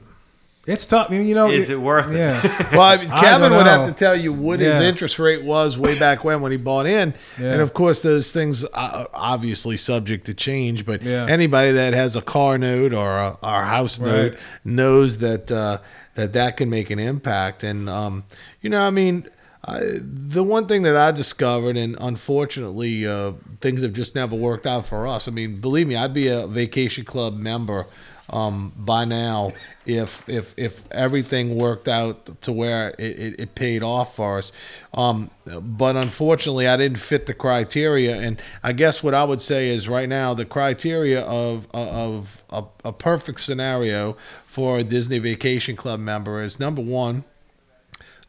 It's 0.70 0.86
tough. 0.86 1.08
I 1.10 1.18
mean, 1.18 1.28
you 1.28 1.34
know, 1.34 1.48
is 1.50 1.70
it 1.72 1.82
worth 1.82 2.12
it? 2.12 2.44
Well, 2.72 2.82
I 2.82 2.98
mean, 2.98 3.10
Kevin 3.20 3.50
don't 3.50 3.58
would 3.58 3.66
have 3.66 3.88
to 3.88 3.92
tell 3.94 4.16
you 4.16 4.32
what 4.32 4.60
his 4.60 4.76
interest 4.76 5.18
rate 5.18 5.44
was 5.44 5.78
way 5.78 5.98
back 5.98 6.24
when 6.24 6.42
when 6.42 6.52
he 6.52 6.58
bought 6.58 6.86
in, 6.86 7.16
Yeah. 7.40 7.54
and 7.54 7.62
of 7.62 7.74
course 7.74 8.04
those 8.04 8.32
things 8.32 8.64
are 8.66 9.08
obviously 9.14 9.78
subject 9.78 10.26
to 10.28 10.34
change. 10.36 10.86
But 10.86 11.02
Yeah. 11.02 11.26
anybody 11.28 11.72
that 11.72 11.94
has 11.94 12.16
a 12.16 12.22
car 12.22 12.58
note 12.60 12.94
or 12.94 13.18
a, 13.18 13.38
or 13.42 13.62
a 13.64 13.66
house 13.66 14.00
Right. 14.00 14.12
note 14.12 14.36
knows 14.64 15.18
that 15.18 15.52
uh, 15.52 15.80
that 16.14 16.34
that 16.34 16.58
can 16.58 16.70
make 16.70 16.92
an 16.92 17.00
impact. 17.00 17.64
And 17.64 17.90
um, 17.90 18.24
you 18.62 18.70
know, 18.70 18.82
I 18.82 18.92
mean. 18.92 19.26
I, 19.62 19.82
the 20.02 20.42
one 20.42 20.68
thing 20.68 20.84
that 20.84 20.96
I 20.96 21.12
discovered, 21.12 21.76
and 21.76 21.98
unfortunately, 22.00 23.06
uh, 23.06 23.34
things 23.60 23.82
have 23.82 23.92
just 23.92 24.16
never 24.16 24.34
worked 24.34 24.66
out 24.66 24.86
for 24.86 25.06
us. 25.06 25.28
I 25.28 25.32
mean, 25.32 25.58
believe 25.58 25.86
me, 25.86 25.98
I'd 25.98 26.14
be 26.14 26.28
a 26.30 26.48
vacation 26.48 27.04
club 27.04 27.38
member 27.38 27.86
um, 28.32 28.74
by 28.78 29.06
now 29.06 29.54
if 29.86 30.28
if 30.28 30.54
if 30.58 30.84
everything 30.92 31.56
worked 31.56 31.88
out 31.88 32.42
to 32.42 32.52
where 32.52 32.90
it, 33.00 33.20
it, 33.20 33.40
it 33.40 33.56
paid 33.56 33.84
off 33.84 34.16
for 34.16 34.38
us. 34.38 34.52
Um, 34.94 35.30
but 35.46 35.96
unfortunately, 35.96 36.68
I 36.68 36.78
didn't 36.78 37.00
fit 37.00 37.26
the 37.26 37.34
criteria, 37.34 38.16
and 38.20 38.42
I 38.64 38.74
guess 38.74 39.02
what 39.02 39.14
I 39.14 39.24
would 39.24 39.42
say 39.42 39.70
is 39.70 39.90
right 39.90 40.10
now 40.10 40.34
the 40.34 40.46
criteria 40.46 41.22
of 41.22 41.68
of 41.74 42.44
a, 42.50 42.64
a 42.86 42.94
perfect 42.94 43.42
scenario 43.42 44.18
for 44.48 44.80
a 44.80 44.84
Disney 44.84 45.20
Vacation 45.20 45.76
Club 45.76 46.00
member 46.00 46.42
is 46.42 46.60
number 46.60 46.82
one. 46.82 47.24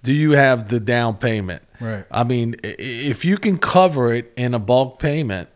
Do 0.03 0.12
you 0.14 0.32
have 0.32 0.68
the 0.68 0.80
down 0.80 1.16
payment? 1.16 1.62
Right. 1.78 2.05
I 2.11 2.24
mean, 2.24 2.57
if 2.62 3.24
you 3.24 3.36
can 3.36 3.59
cover 3.59 4.14
it 4.14 4.32
in 4.34 4.55
a 4.55 4.59
bulk 4.59 4.98
payment, 4.98 5.51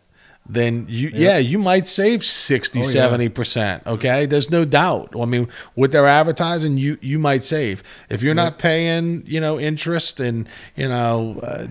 then 0.47 0.85
you 0.87 1.09
yeah, 1.13 1.37
you 1.37 1.57
might 1.57 1.87
save 1.87 2.23
60, 2.23 2.79
Oh, 2.79 2.83
yeah. 2.83 3.07
70%, 3.07 3.87
okay? 3.87 4.25
There's 4.25 4.51
no 4.51 4.63
doubt. 4.63 5.13
I 5.19 5.25
mean, 5.25 5.47
with 5.75 5.91
their 5.91 6.07
advertising, 6.07 6.77
you 6.77 6.97
you 7.01 7.17
might 7.17 7.43
save. 7.43 7.81
If 8.09 8.21
you're 8.21 8.35
not 8.35 8.59
paying, 8.59 9.23
you 9.25 9.39
know, 9.41 9.59
interest 9.59 10.19
and, 10.19 10.47
you 10.75 10.87
know, 10.87 11.39
uh, 11.41 11.67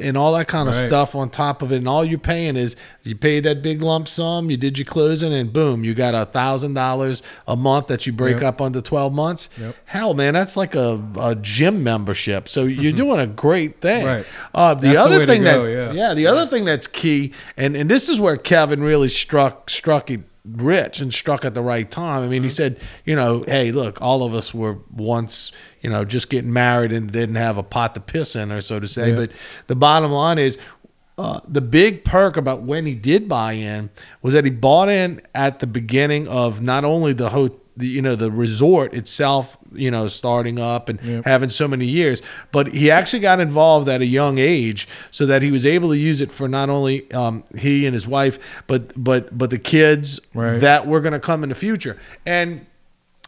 and 0.00 0.16
all 0.16 0.32
that 0.34 0.48
kind 0.48 0.68
of 0.68 0.74
Right. 0.74 0.86
stuff 0.86 1.14
on 1.14 1.30
top 1.30 1.62
of 1.62 1.72
it, 1.72 1.76
and 1.76 1.88
all 1.88 2.04
you're 2.04 2.18
paying 2.18 2.56
is 2.56 2.76
you 3.02 3.14
paid 3.14 3.44
that 3.44 3.62
big 3.62 3.80
lump 3.82 4.08
sum, 4.08 4.50
you 4.50 4.56
did 4.56 4.78
your 4.78 4.84
closing, 4.84 5.32
and 5.32 5.52
boom, 5.52 5.84
you 5.84 5.94
got 5.94 6.14
a 6.14 6.24
thousand 6.26 6.74
dollars 6.74 7.22
a 7.46 7.56
month 7.56 7.86
that 7.88 8.06
you 8.06 8.12
break 8.12 8.36
Yep. 8.36 8.42
up 8.44 8.60
under 8.60 8.80
12 8.80 9.12
months. 9.12 9.48
Yep. 9.60 9.74
Hell, 9.86 10.14
man, 10.14 10.34
that's 10.34 10.56
like 10.56 10.74
a, 10.74 11.00
a 11.20 11.34
gym 11.36 11.82
membership. 11.82 12.48
So 12.48 12.64
you're 12.64 12.92
doing 12.92 13.18
a 13.20 13.26
great 13.26 13.80
thing. 13.80 14.04
Right. 14.06 14.24
Uh, 14.54 14.74
the 14.74 14.88
That's 14.88 14.98
the 14.98 15.02
other 15.04 15.18
to 15.20 15.26
thing 15.26 15.42
go, 15.42 15.62
that's 15.64 15.74
yeah. 15.74 15.92
yeah, 16.08 16.14
the 16.14 16.26
other 16.26 16.46
thing 16.46 16.64
that's 16.64 16.86
key, 16.86 17.32
and 17.56 17.76
and 17.76 17.90
this 17.90 18.08
is 18.08 18.20
where 18.20 18.36
Kevin 18.36 18.82
really 18.82 19.08
struck 19.08 19.70
struck 19.70 20.10
it 20.10 20.20
rich 20.56 21.00
and 21.00 21.12
struck 21.12 21.44
at 21.44 21.54
the 21.54 21.62
right 21.62 21.90
time. 21.90 22.22
I 22.22 22.26
mean, 22.26 22.38
Mm-hmm. 22.38 22.42
he 22.44 22.48
said, 22.50 22.80
you 23.04 23.14
know, 23.16 23.44
hey, 23.46 23.70
look, 23.72 24.00
all 24.00 24.22
of 24.22 24.34
us 24.34 24.54
were 24.54 24.78
once, 24.94 25.52
you 25.80 25.90
know, 25.90 26.04
just 26.04 26.30
getting 26.30 26.52
married 26.52 26.92
and 26.92 27.10
didn't 27.10 27.34
have 27.36 27.58
a 27.58 27.62
pot 27.62 27.94
to 27.94 28.00
piss 28.00 28.34
in, 28.36 28.50
or 28.52 28.60
so 28.60 28.78
to 28.80 28.86
say. 28.88 29.10
Yeah. 29.10 29.16
But 29.16 29.32
the 29.66 29.76
bottom 29.76 30.10
line 30.12 30.38
is. 30.38 30.58
Uh, 31.20 31.40
the 31.48 31.60
big 31.60 32.04
perk 32.04 32.36
about 32.36 32.62
when 32.62 32.86
he 32.86 32.94
did 32.94 33.28
buy 33.28 33.50
in 33.54 33.90
was 34.22 34.34
that 34.34 34.44
he 34.44 34.52
bought 34.52 34.88
in 34.88 35.20
at 35.34 35.58
the 35.58 35.66
beginning 35.66 36.28
of 36.28 36.62
not 36.62 36.84
only 36.84 37.12
the 37.12 37.28
ho- 37.30 37.58
you 37.80 38.02
know 38.02 38.14
the 38.16 38.30
resort 38.30 38.92
itself 38.94 39.56
you 39.72 39.90
know 39.90 40.08
starting 40.08 40.58
up 40.58 40.88
and 40.88 41.00
Yep. 41.02 41.24
having 41.24 41.48
so 41.48 41.68
many 41.68 41.86
years 41.86 42.22
but 42.52 42.68
he 42.68 42.90
actually 42.90 43.20
got 43.20 43.38
involved 43.40 43.88
at 43.88 44.00
a 44.00 44.06
young 44.06 44.38
age 44.38 44.88
so 45.10 45.26
that 45.26 45.42
he 45.42 45.50
was 45.50 45.64
able 45.66 45.90
to 45.90 45.96
use 45.96 46.20
it 46.20 46.32
for 46.32 46.48
not 46.48 46.68
only 46.70 47.10
um, 47.12 47.44
he 47.56 47.86
and 47.86 47.94
his 47.94 48.06
wife 48.06 48.38
but 48.66 48.92
but 49.02 49.36
but 49.36 49.50
the 49.50 49.58
kids 49.58 50.20
Right. 50.34 50.58
that 50.60 50.86
were 50.86 51.00
going 51.00 51.12
to 51.12 51.20
come 51.20 51.42
in 51.42 51.48
the 51.50 51.54
future 51.54 51.96
and 52.26 52.64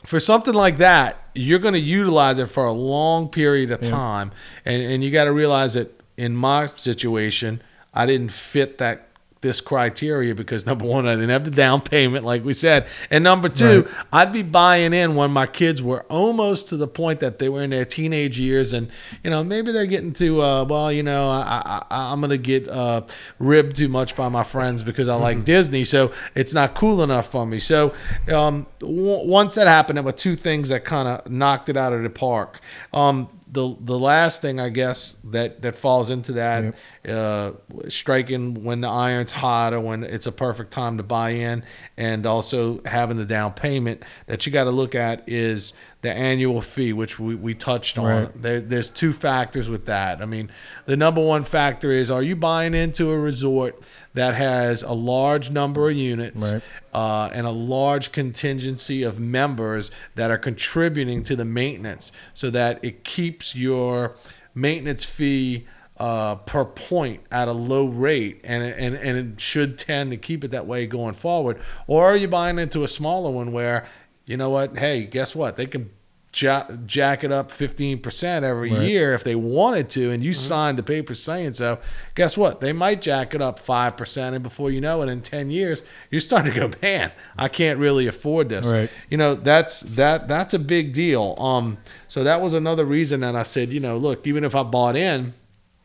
for 0.05 0.19
something 0.19 0.55
like 0.55 0.79
that, 0.79 1.19
you're 1.35 1.59
going 1.59 1.75
to 1.75 1.79
utilize 1.81 2.39
it 2.39 2.47
for 2.47 2.65
a 2.65 2.73
long 2.73 3.29
period 3.29 3.71
of 3.71 3.83
time, 3.83 4.33
and 4.65 4.81
and 4.83 5.05
you 5.05 5.11
got 5.11 5.25
to 5.25 5.33
realize 5.33 5.75
that 5.75 5.93
in 6.17 6.35
my 6.35 6.65
situation, 6.65 7.61
I 7.93 8.07
didn't 8.07 8.33
fit 8.33 8.79
that 8.79 9.09
this 9.43 9.61
criteria 9.63 10.35
because 10.35 10.67
number 10.67 10.85
one, 10.85 11.07
I 11.09 11.15
didn't 11.15 11.31
have 11.31 11.45
the 11.45 11.51
down 11.51 11.81
payment, 11.81 12.25
like 12.25 12.45
we 12.45 12.53
said, 12.53 12.87
and 13.11 13.25
number 13.25 13.49
two, 13.49 13.83
Right. 13.83 14.05
I'd 14.13 14.33
be 14.33 14.43
buying 14.43 14.93
in 14.93 15.15
when 15.15 15.31
my 15.31 15.47
kids 15.47 15.83
were 15.83 16.03
almost 16.11 16.69
to 16.69 16.77
the 16.77 16.87
point 16.87 17.21
that 17.21 17.39
they 17.39 17.49
were 17.49 17.63
in 17.63 17.71
their 17.71 17.85
teenage 17.87 18.39
years, 18.39 18.73
and 18.75 18.89
you 19.25 19.31
know 19.31 19.43
maybe 19.43 19.73
they're 19.73 19.87
getting 19.87 20.13
to 20.15 20.43
uh, 20.43 20.65
well, 20.65 20.93
you 20.93 21.03
know, 21.03 21.29
I, 21.29 21.83
I, 21.91 22.13
I'm 22.13 22.21
gonna 22.21 22.37
get 22.37 22.69
uh, 22.69 23.03
ribbed 23.39 23.77
too 23.77 23.89
much 23.89 24.15
by 24.15 24.29
my 24.29 24.43
friends 24.43 24.83
because 24.83 25.09
I 25.09 25.15
like 25.15 25.45
Disney, 25.45 25.85
so 25.85 26.13
it's 26.35 26.53
not 26.53 26.75
cool 26.75 27.03
enough 27.03 27.31
for 27.31 27.47
me. 27.47 27.61
So 27.61 27.95
um, 28.33 28.67
w- 28.81 29.27
once 29.27 29.55
that 29.55 29.67
happened, 29.67 29.97
there 29.97 30.05
were 30.05 30.13
two 30.13 30.37
things 30.37 30.69
that 30.69 30.85
kind 30.85 31.09
of 31.09 31.31
knocked 31.31 31.69
it 31.71 31.77
out 31.77 31.93
of 31.93 32.03
the 32.03 32.11
park. 32.11 32.61
Um, 32.93 33.29
the 33.53 33.77
the 33.81 33.99
last 33.99 34.43
thing 34.43 34.61
I 34.61 34.69
guess 34.69 35.19
that 35.25 35.63
that 35.63 35.77
falls 35.77 36.11
into 36.11 36.33
that 36.33 36.75
uh, 37.09 37.53
striking 37.89 38.63
when 38.65 38.81
the 38.81 38.89
iron's 38.89 39.33
hot 39.33 39.73
or 39.73 39.81
when 39.81 40.05
it's 40.05 40.27
a 40.27 40.33
perfect 40.33 40.71
time 40.71 40.97
to 40.99 41.03
buy 41.03 41.31
in, 41.31 41.65
and 41.97 42.27
also 42.27 42.81
having 42.85 43.17
the 43.17 43.25
down 43.25 43.53
payment 43.53 44.05
that 44.27 44.47
you 44.47 44.53
got 44.53 44.65
to 44.65 44.71
look 44.71 44.95
at 44.95 45.29
is 45.29 45.73
the 46.03 46.11
annual 46.11 46.63
fee, 46.63 46.93
which 46.95 47.19
we, 47.19 47.35
we 47.35 47.53
touched 47.55 47.99
on. 47.99 48.05
Right. 48.07 48.43
There, 48.43 48.61
there's 48.61 48.89
two 48.89 49.13
factors 49.13 49.69
with 49.69 49.85
that. 49.87 50.23
I 50.23 50.25
mean, 50.25 50.51
the 50.87 50.97
number 50.97 51.23
one 51.23 51.45
factor 51.45 51.93
is 51.93 52.11
are 52.11 52.23
you 52.23 52.37
buying 52.37 52.73
into 52.75 53.11
a 53.11 53.19
resort 53.19 53.83
that 54.15 54.35
has 54.35 54.83
a 54.83 54.93
large 54.95 55.51
number 55.51 55.91
of 55.91 55.97
units 55.97 56.55
Right. 56.55 56.63
uh, 56.95 57.31
and 57.35 57.47
a 57.47 57.51
large 57.51 58.13
contingency 58.13 59.03
of 59.03 59.21
members 59.21 59.91
that 60.15 60.31
are 60.31 60.39
contributing 60.39 61.23
to 61.25 61.37
the 61.37 61.45
maintenance 61.45 62.13
so 62.33 62.49
that 62.51 62.83
it 62.83 63.05
keeps 63.05 63.55
your 63.55 64.17
maintenance 64.55 65.05
fee 65.05 65.67
uh, 65.99 66.37
per 66.37 66.65
point 66.65 67.21
at 67.31 67.47
a 67.47 67.53
low 67.53 67.87
rate 67.87 68.41
and, 68.43 68.63
and, 68.63 68.95
and 68.95 69.35
it 69.35 69.41
should 69.41 69.79
tend 69.79 70.11
to 70.11 70.17
keep 70.17 70.43
it 70.43 70.51
that 70.51 70.67
way 70.67 70.87
going 70.87 71.13
forward 71.13 71.59
or 71.87 72.07
are 72.07 72.17
you 72.17 72.27
buying 72.27 72.59
into 72.59 72.83
a 72.83 72.89
smaller 72.89 73.31
one 73.31 73.53
where 73.53 73.85
you 74.31 74.37
know 74.37 74.51
what? 74.51 74.79
Hey 74.79 75.05
guess 75.05 75.35
what? 75.35 75.57
They 75.57 75.67
can 75.67 75.91
ja- 76.35 76.69
jack 76.87 77.25
it 77.25 77.33
up 77.33 77.51
15% 77.51 78.45
every 78.45 78.71
Right. 78.73 78.83
year 78.89 79.15
if 79.15 79.25
they 79.25 79.35
wanted 79.35 79.89
to 79.91 80.13
and 80.13 80.23
you 80.23 80.33
signed 80.33 80.79
the 80.79 80.83
paper 80.85 81.15
saying 81.15 81.55
so. 81.55 81.79
Guess 82.15 82.37
what? 82.39 82.61
They 82.61 82.73
might 82.73 83.03
jack 83.03 83.35
it 83.35 83.43
up 83.43 83.59
5% 83.59 84.35
and 84.35 84.43
before 84.43 84.71
you 84.71 84.81
know 84.81 85.03
it 85.03 85.09
in 85.09 85.21
10 85.23 85.51
years 85.51 85.83
you're 86.11 86.21
starting 86.21 86.53
to 86.53 86.61
go 86.61 86.71
man 86.83 87.11
i 87.37 87.49
can't 87.49 87.79
really 87.81 88.07
afford 88.07 88.49
this. 88.49 88.71
Right. 88.71 88.89
you 89.11 89.17
know 89.17 89.35
that's 89.35 89.81
that 89.81 90.29
that's 90.29 90.55
a 90.55 90.59
big 90.61 90.93
deal. 90.93 91.35
Um 91.39 91.79
so 92.07 92.23
that 92.25 92.41
was 92.41 92.55
another 92.55 92.85
reason 92.85 93.21
that 93.21 93.35
i 93.35 93.43
said 93.43 93.71
you 93.71 93.81
know 93.81 93.97
look 93.97 94.27
even 94.27 94.45
if 94.45 94.55
i 94.55 94.63
bought 94.63 94.95
in 94.97 95.35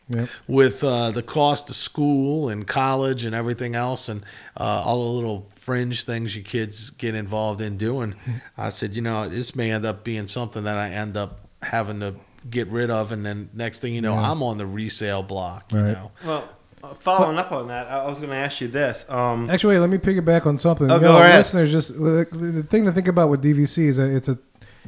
Yep. 0.10 0.30
with 0.48 0.84
uh, 0.84 1.10
the 1.12 1.24
cost 1.24 1.70
of 1.72 1.76
school 1.76 2.50
and 2.50 2.68
college 2.68 3.26
and 3.26 3.34
everything 3.34 3.74
else 3.74 4.08
and 4.08 4.24
uh, 4.56 4.84
all 4.86 5.04
the 5.04 5.10
little 5.20 5.50
fringe 5.56 6.04
things 6.04 6.36
you 6.36 6.44
kids 6.44 6.92
get 6.92 7.16
involved 7.16 7.60
in 7.60 7.76
doing 7.76 8.14
i 8.56 8.70
said 8.70 8.96
you 8.96 9.02
know 9.02 9.28
this 9.28 9.56
may 9.56 9.72
end 9.72 9.84
up 9.84 10.04
being 10.04 10.28
something 10.28 10.64
that 10.66 10.78
i 10.78 10.90
end 10.92 11.18
up 11.18 11.40
having 11.64 12.00
to 12.02 12.14
get 12.52 12.68
rid 12.68 12.92
of 12.92 13.12
and 13.12 13.26
then 13.26 13.50
next 13.56 13.80
thing 13.80 13.96
you 13.96 14.02
know 14.02 14.14
Yeah. 14.14 14.30
i'm 14.30 14.44
on 14.44 14.60
the 14.60 14.66
resale 14.68 15.24
block 15.24 15.72
you 15.72 15.80
Right. 15.80 15.94
know 15.94 16.12
Well, 16.24 16.50
uh, 16.84 16.94
following 17.00 17.40
up 17.40 17.52
on 17.52 17.70
that, 17.70 17.88
I 17.88 18.02
I 18.02 18.06
was 18.06 18.20
going 18.20 18.30
to 18.30 18.36
ask 18.36 18.62
you 18.62 18.68
this. 18.68 19.08
Um, 19.10 19.50
Actually, 19.50 19.74
wait, 19.74 19.80
let 19.80 19.90
me 19.90 19.98
piggyback 19.98 20.46
on 20.46 20.60
something. 20.60 20.92
Oh, 20.92 20.96
You 20.98 21.02
go 21.02 21.14
know, 21.14 21.18
ahead. 21.20 21.38
Listeners, 21.40 21.72
just 21.72 21.94
the, 22.00 22.28
the 22.32 22.62
thing 22.62 22.86
to 22.86 22.92
think 22.92 23.08
about 23.08 23.30
with 23.32 23.44
DVC 23.44 23.88
is 23.88 23.98
that 23.98 24.16
it's 24.16 24.30
a 24.30 24.38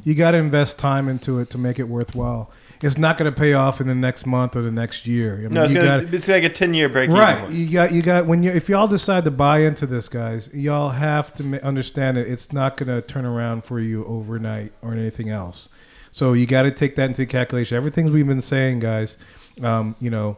you 0.03 0.13
got 0.13 0.31
to 0.31 0.37
invest 0.37 0.77
time 0.77 1.09
into 1.09 1.39
it 1.39 1.49
to 1.49 1.57
make 1.57 1.79
it 1.79 1.85
worthwhile. 1.87 2.51
It's 2.81 2.97
not 2.97 3.17
going 3.17 3.31
to 3.31 3.37
pay 3.37 3.53
off 3.53 3.81
in 3.81 3.87
the 3.87 3.95
next 3.95 4.25
month 4.25 4.55
or 4.55 4.61
the 4.61 4.71
next 4.71 5.07
year. 5.07 5.35
I 5.35 5.41
mean, 5.41 5.53
no, 5.53 5.63
it's, 5.63 5.71
you 5.71 5.77
gonna, 5.79 6.03
gotta- 6.03 6.15
it's 6.15 6.27
like 6.27 6.43
a 6.43 6.49
ten-year 6.49 6.89
break. 6.89 7.09
right. 7.09 7.41
point. 7.41 7.53
You 7.53 7.69
got 7.71 7.91
you 7.91 8.01
got 8.01 8.27
when 8.27 8.43
you 8.43 8.51
if 8.51 8.69
y'all 8.69 8.87
decide 8.87 9.25
to 9.25 9.31
buy 9.31 9.59
into 9.59 9.85
this, 9.85 10.07
guys, 10.09 10.49
y'all 10.53 10.89
have 10.89 11.33
to 11.35 11.63
understand 11.65 12.17
that 12.17 12.27
it's 12.27 12.53
not 12.53 12.77
going 12.77 12.89
to 12.89 13.01
turn 13.01 13.25
around 13.25 13.63
for 13.63 13.79
you 13.79 14.05
overnight 14.05 14.73
or 14.81 14.93
anything 14.93 15.29
else. 15.29 15.69
So 16.11 16.33
you 16.33 16.45
got 16.45 16.63
to 16.63 16.71
take 16.71 16.95
that 16.95 17.05
into 17.09 17.25
calculation. 17.25 17.77
Everything 17.77 18.11
we've 18.11 18.27
been 18.27 18.41
saying, 18.41 18.79
guys, 18.79 19.17
um, 19.61 19.95
you 19.99 20.09
know, 20.09 20.37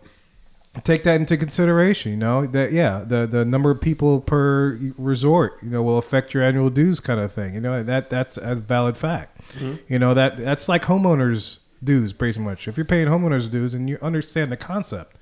take 0.83 1.03
that 1.03 1.19
into 1.19 1.37
consideration. 1.37 2.11
You 2.11 2.17
know 2.17 2.45
that 2.47 2.71
yeah, 2.71 3.03
the 3.05 3.25
the 3.27 3.43
number 3.45 3.71
of 3.71 3.81
people 3.81 4.21
per 4.21 4.79
resort, 4.97 5.57
you 5.61 5.69
know, 5.69 5.83
will 5.83 5.97
affect 5.97 6.33
your 6.33 6.43
annual 6.43 6.69
dues, 6.69 6.99
kind 6.99 7.19
of 7.19 7.31
thing. 7.31 7.53
You 7.53 7.61
know 7.61 7.83
that 7.83 8.09
that's 8.09 8.37
a 8.37 8.55
valid 8.55 8.97
fact. 8.97 9.41
You 9.87 9.99
know 9.99 10.13
that 10.13 10.37
that's 10.37 10.69
like 10.69 10.83
homeowners 10.83 11.57
dues, 11.83 12.13
pretty 12.13 12.39
much. 12.39 12.67
If 12.67 12.77
you're 12.77 12.85
paying 12.85 13.07
homeowners 13.07 13.49
dues 13.49 13.73
and 13.73 13.89
you 13.89 13.97
understand 14.01 14.51
the 14.51 14.57
concept, 14.57 15.15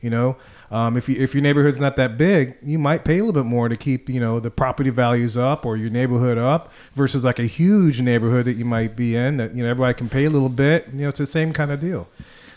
you 0.00 0.10
know, 0.10 0.36
um, 0.70 0.96
if 0.96 1.08
you 1.08 1.20
if 1.22 1.34
your 1.34 1.42
neighborhood's 1.42 1.78
not 1.78 1.96
that 1.96 2.16
big, 2.16 2.56
you 2.62 2.78
might 2.78 3.04
pay 3.04 3.18
a 3.18 3.24
little 3.24 3.40
bit 3.42 3.48
more 3.48 3.68
to 3.68 3.76
keep 3.76 4.08
you 4.08 4.18
know 4.18 4.40
the 4.40 4.50
property 4.50 4.90
values 4.90 5.36
up 5.36 5.64
or 5.64 5.76
your 5.76 5.90
neighborhood 5.90 6.38
up 6.38 6.72
versus 6.94 7.24
like 7.24 7.38
a 7.38 7.44
huge 7.44 8.00
neighborhood 8.00 8.46
that 8.46 8.54
you 8.54 8.64
might 8.64 8.96
be 8.96 9.14
in 9.14 9.36
that 9.36 9.54
you 9.54 9.62
know 9.62 9.70
everybody 9.70 9.94
can 9.94 10.08
pay 10.08 10.24
a 10.24 10.30
little 10.30 10.48
bit. 10.48 10.88
You 10.92 11.02
know, 11.02 11.08
it's 11.08 11.18
the 11.18 11.26
same 11.26 11.52
kind 11.52 11.70
of 11.70 11.80
deal. 11.80 12.08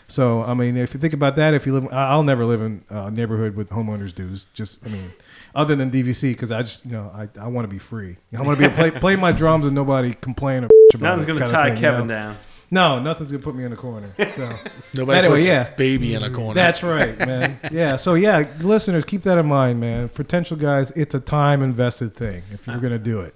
So 0.08 0.42
I 0.42 0.54
mean, 0.54 0.76
if 0.76 0.94
you 0.94 1.00
think 1.00 1.12
about 1.14 1.36
that, 1.36 1.54
if 1.54 1.66
you 1.66 1.74
live, 1.74 1.92
I'll 1.92 2.22
never 2.22 2.44
live 2.44 2.62
in 2.62 2.84
a 2.88 3.10
neighborhood 3.10 3.54
with 3.54 3.70
homeowners 3.70 4.14
dues. 4.14 4.46
Just 4.54 4.84
I 4.84 4.88
mean, 4.88 5.12
other 5.54 5.76
than 5.76 5.90
DVC, 5.90 6.32
because 6.32 6.50
I 6.50 6.62
just 6.62 6.84
you 6.84 6.92
know 6.92 7.12
I, 7.14 7.28
I 7.40 7.48
want 7.48 7.68
to 7.68 7.72
be 7.72 7.78
free. 7.78 8.16
I 8.36 8.42
want 8.42 8.58
to 8.58 8.68
be 8.68 8.74
play 8.74 8.90
play 8.90 9.16
my 9.16 9.32
drums 9.32 9.66
and 9.66 9.74
nobody 9.74 10.14
complain 10.14 10.64
or 10.64 10.68
about 10.94 11.18
Nothing's 11.18 11.26
gonna 11.26 11.50
tie 11.50 11.68
thing, 11.68 11.76
you 11.76 11.80
Kevin 11.80 12.06
know? 12.06 12.14
down. 12.14 12.36
No, 12.70 12.98
nothing's 12.98 13.30
gonna 13.30 13.42
put 13.44 13.54
me 13.54 13.64
in 13.64 13.72
a 13.72 13.76
corner. 13.76 14.12
So 14.34 14.52
Nobody 14.94 15.18
Anyway, 15.18 15.36
puts 15.38 15.46
yeah. 15.46 15.68
a 15.68 15.76
baby 15.76 16.14
in 16.14 16.22
a 16.24 16.30
corner. 16.30 16.54
that's 16.54 16.82
right, 16.82 17.16
man. 17.26 17.60
Yeah. 17.70 17.96
So 17.96 18.14
yeah, 18.14 18.48
listeners, 18.60 19.04
keep 19.04 19.22
that 19.22 19.38
in 19.38 19.46
mind, 19.46 19.78
man. 19.80 20.08
Potential 20.08 20.56
guys, 20.56 20.90
it's 20.92 21.14
a 21.14 21.20
time 21.20 21.62
invested 21.62 22.14
thing 22.16 22.42
if 22.52 22.66
you're 22.66 22.78
gonna 22.80 22.98
do 22.98 23.20
it. 23.20 23.34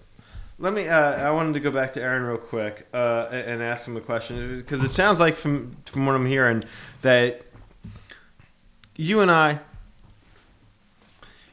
Let 0.58 0.72
me. 0.74 0.88
Uh, 0.88 0.98
I 0.98 1.30
wanted 1.30 1.54
to 1.54 1.60
go 1.60 1.70
back 1.70 1.92
to 1.94 2.02
Aaron 2.02 2.22
real 2.24 2.36
quick 2.38 2.86
uh, 2.92 3.28
and 3.30 3.40
and 3.52 3.62
ask 3.62 3.86
him 3.86 3.96
a 3.96 4.00
question 4.00 4.56
because 4.58 4.82
it 4.84 4.92
sounds 4.94 5.20
like 5.20 5.36
from 5.36 5.76
from 5.86 6.06
what 6.06 6.14
I'm 6.16 6.26
hearing 6.26 6.64
that 7.02 7.42
you 8.96 9.20
and 9.20 9.30
I, 9.30 9.60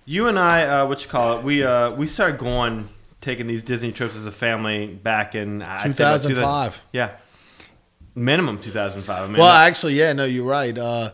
you 0.05 0.27
and 0.27 0.37
I, 0.39 0.63
uh, 0.63 0.87
what 0.87 1.03
you 1.03 1.09
call 1.09 1.37
it? 1.39 1.43
We 1.43 1.63
uh, 1.63 1.91
we 1.91 2.07
started 2.07 2.37
going 2.39 2.89
taking 3.21 3.47
these 3.47 3.63
Disney 3.63 3.91
trips 3.91 4.15
as 4.15 4.25
a 4.25 4.31
family 4.31 4.87
back 4.87 5.35
in 5.35 5.61
I'd 5.61 5.95
say 5.95 6.03
about 6.03 6.21
2000 6.21 6.29
2005. 6.31 6.83
Yeah, 6.91 7.11
minimum 8.17 8.59
2005. 8.59 9.23
I 9.23 9.27
mean, 9.27 9.37
Well, 9.37 9.47
I, 9.47 9.67
actually, 9.67 9.93
yeah, 9.93 10.11
no, 10.13 10.25
you're 10.25 10.45
right. 10.45 10.77
Uh, 10.77 11.11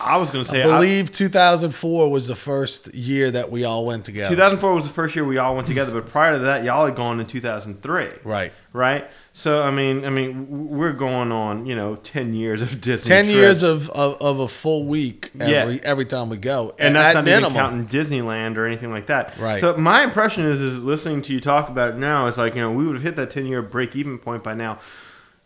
I 0.00 0.16
was 0.18 0.30
going 0.30 0.44
to 0.44 0.50
say 0.50 0.60
I 0.60 0.64
believe 0.66 1.12
2004 1.12 2.10
was 2.10 2.26
the 2.26 2.34
first 2.34 2.92
year 2.94 3.30
that 3.30 3.50
we 3.50 3.64
all 3.64 3.86
went 3.86 4.04
together. 4.04 4.34
2004 4.34 4.74
was 4.74 4.88
the 4.88 4.92
first 4.92 5.14
year 5.14 5.24
we 5.24 5.38
all 5.38 5.54
went 5.54 5.68
together, 5.68 5.92
but 5.92 6.10
prior 6.10 6.32
to 6.32 6.40
that, 6.40 6.64
y'all 6.64 6.84
had 6.84 6.96
gone 6.96 7.20
in 7.20 7.26
2003. 7.26 8.08
right. 8.24 8.52
right? 8.72 9.08
So 9.32 9.62
I 9.62 9.70
mean, 9.70 10.04
I 10.04 10.10
mean, 10.10 10.68
we're 10.68 10.92
going 10.92 11.32
on, 11.32 11.64
you 11.66 11.74
know, 11.74 11.94
ten 11.94 12.34
years 12.34 12.60
of 12.60 12.80
Disney. 12.80 13.08
10 13.08 13.24
trips. 13.24 13.36
years 13.36 13.62
of, 13.62 13.88
of, 13.90 14.16
of 14.20 14.40
a 14.40 14.48
full 14.48 14.84
week 14.84 15.30
every 15.40 15.74
Yeah. 15.76 15.80
every 15.84 16.04
time 16.04 16.28
we 16.28 16.36
go. 16.36 16.74
and 16.78 16.96
that's 16.96 17.16
at 17.16 17.24
not 17.24 17.28
even 17.28 17.42
minimum. 17.42 17.56
counting 17.56 17.86
Disneyland 17.86 18.56
or 18.56 18.66
anything 18.66 18.90
like 18.90 19.06
that. 19.06 19.38
Right. 19.38 19.60
So 19.60 19.76
my 19.76 20.02
impression 20.04 20.44
is, 20.44 20.60
is 20.60 20.82
listening 20.84 21.22
to 21.22 21.32
you 21.32 21.40
talk 21.40 21.68
about 21.68 21.92
it 21.94 21.98
now, 21.98 22.26
it's 22.26 22.36
like 22.36 22.54
you 22.56 22.60
know 22.60 22.72
we 22.72 22.84
would 22.86 22.94
have 22.94 23.02
hit 23.02 23.16
that 23.16 23.30
ten 23.30 23.46
year 23.46 23.62
break 23.62 23.96
even 23.96 24.18
point 24.18 24.42
by 24.42 24.54
now. 24.54 24.80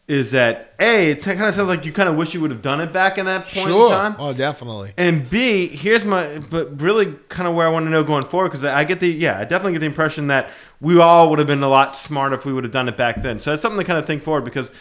Is 0.08 0.30
that 0.30 0.72
a? 0.80 1.10
It 1.10 1.22
kind 1.22 1.42
of 1.42 1.54
sounds 1.54 1.68
like 1.68 1.84
you 1.84 1.92
kind 1.92 2.08
of 2.08 2.16
wish 2.16 2.32
you 2.32 2.40
would 2.40 2.50
have 2.50 2.62
done 2.62 2.80
it 2.80 2.94
back 2.94 3.18
in 3.18 3.26
that 3.26 3.42
point 3.42 3.66
Sure. 3.68 3.84
in 3.86 3.92
time. 3.92 4.16
Oh, 4.18 4.32
definitely. 4.32 4.94
And 4.96 5.28
B, 5.28 5.68
here's 5.68 6.02
my, 6.02 6.38
but 6.50 6.80
really 6.80 7.14
kind 7.28 7.46
of 7.46 7.54
where 7.54 7.66
I 7.66 7.70
want 7.70 7.84
to 7.84 7.90
know 7.90 8.02
going 8.02 8.24
forward 8.24 8.48
because 8.48 8.64
I 8.64 8.84
get 8.84 9.00
the, 9.00 9.08
yeah, 9.10 9.38
I 9.38 9.44
definitely 9.44 9.72
get 9.72 9.80
the 9.80 9.86
impression 9.86 10.28
that 10.28 10.48
we 10.80 10.98
all 10.98 11.28
would 11.28 11.38
have 11.38 11.46
been 11.46 11.62
a 11.62 11.68
lot 11.68 11.94
smarter 11.94 12.36
if 12.36 12.46
we 12.46 12.54
would 12.54 12.64
have 12.64 12.72
done 12.72 12.88
it 12.88 12.96
back 12.96 13.20
then. 13.22 13.38
So 13.38 13.52
it's 13.52 13.60
something 13.60 13.78
to 13.80 13.84
kind 13.84 13.98
of 13.98 14.06
think 14.06 14.22
forward 14.22 14.46
because 14.46 14.72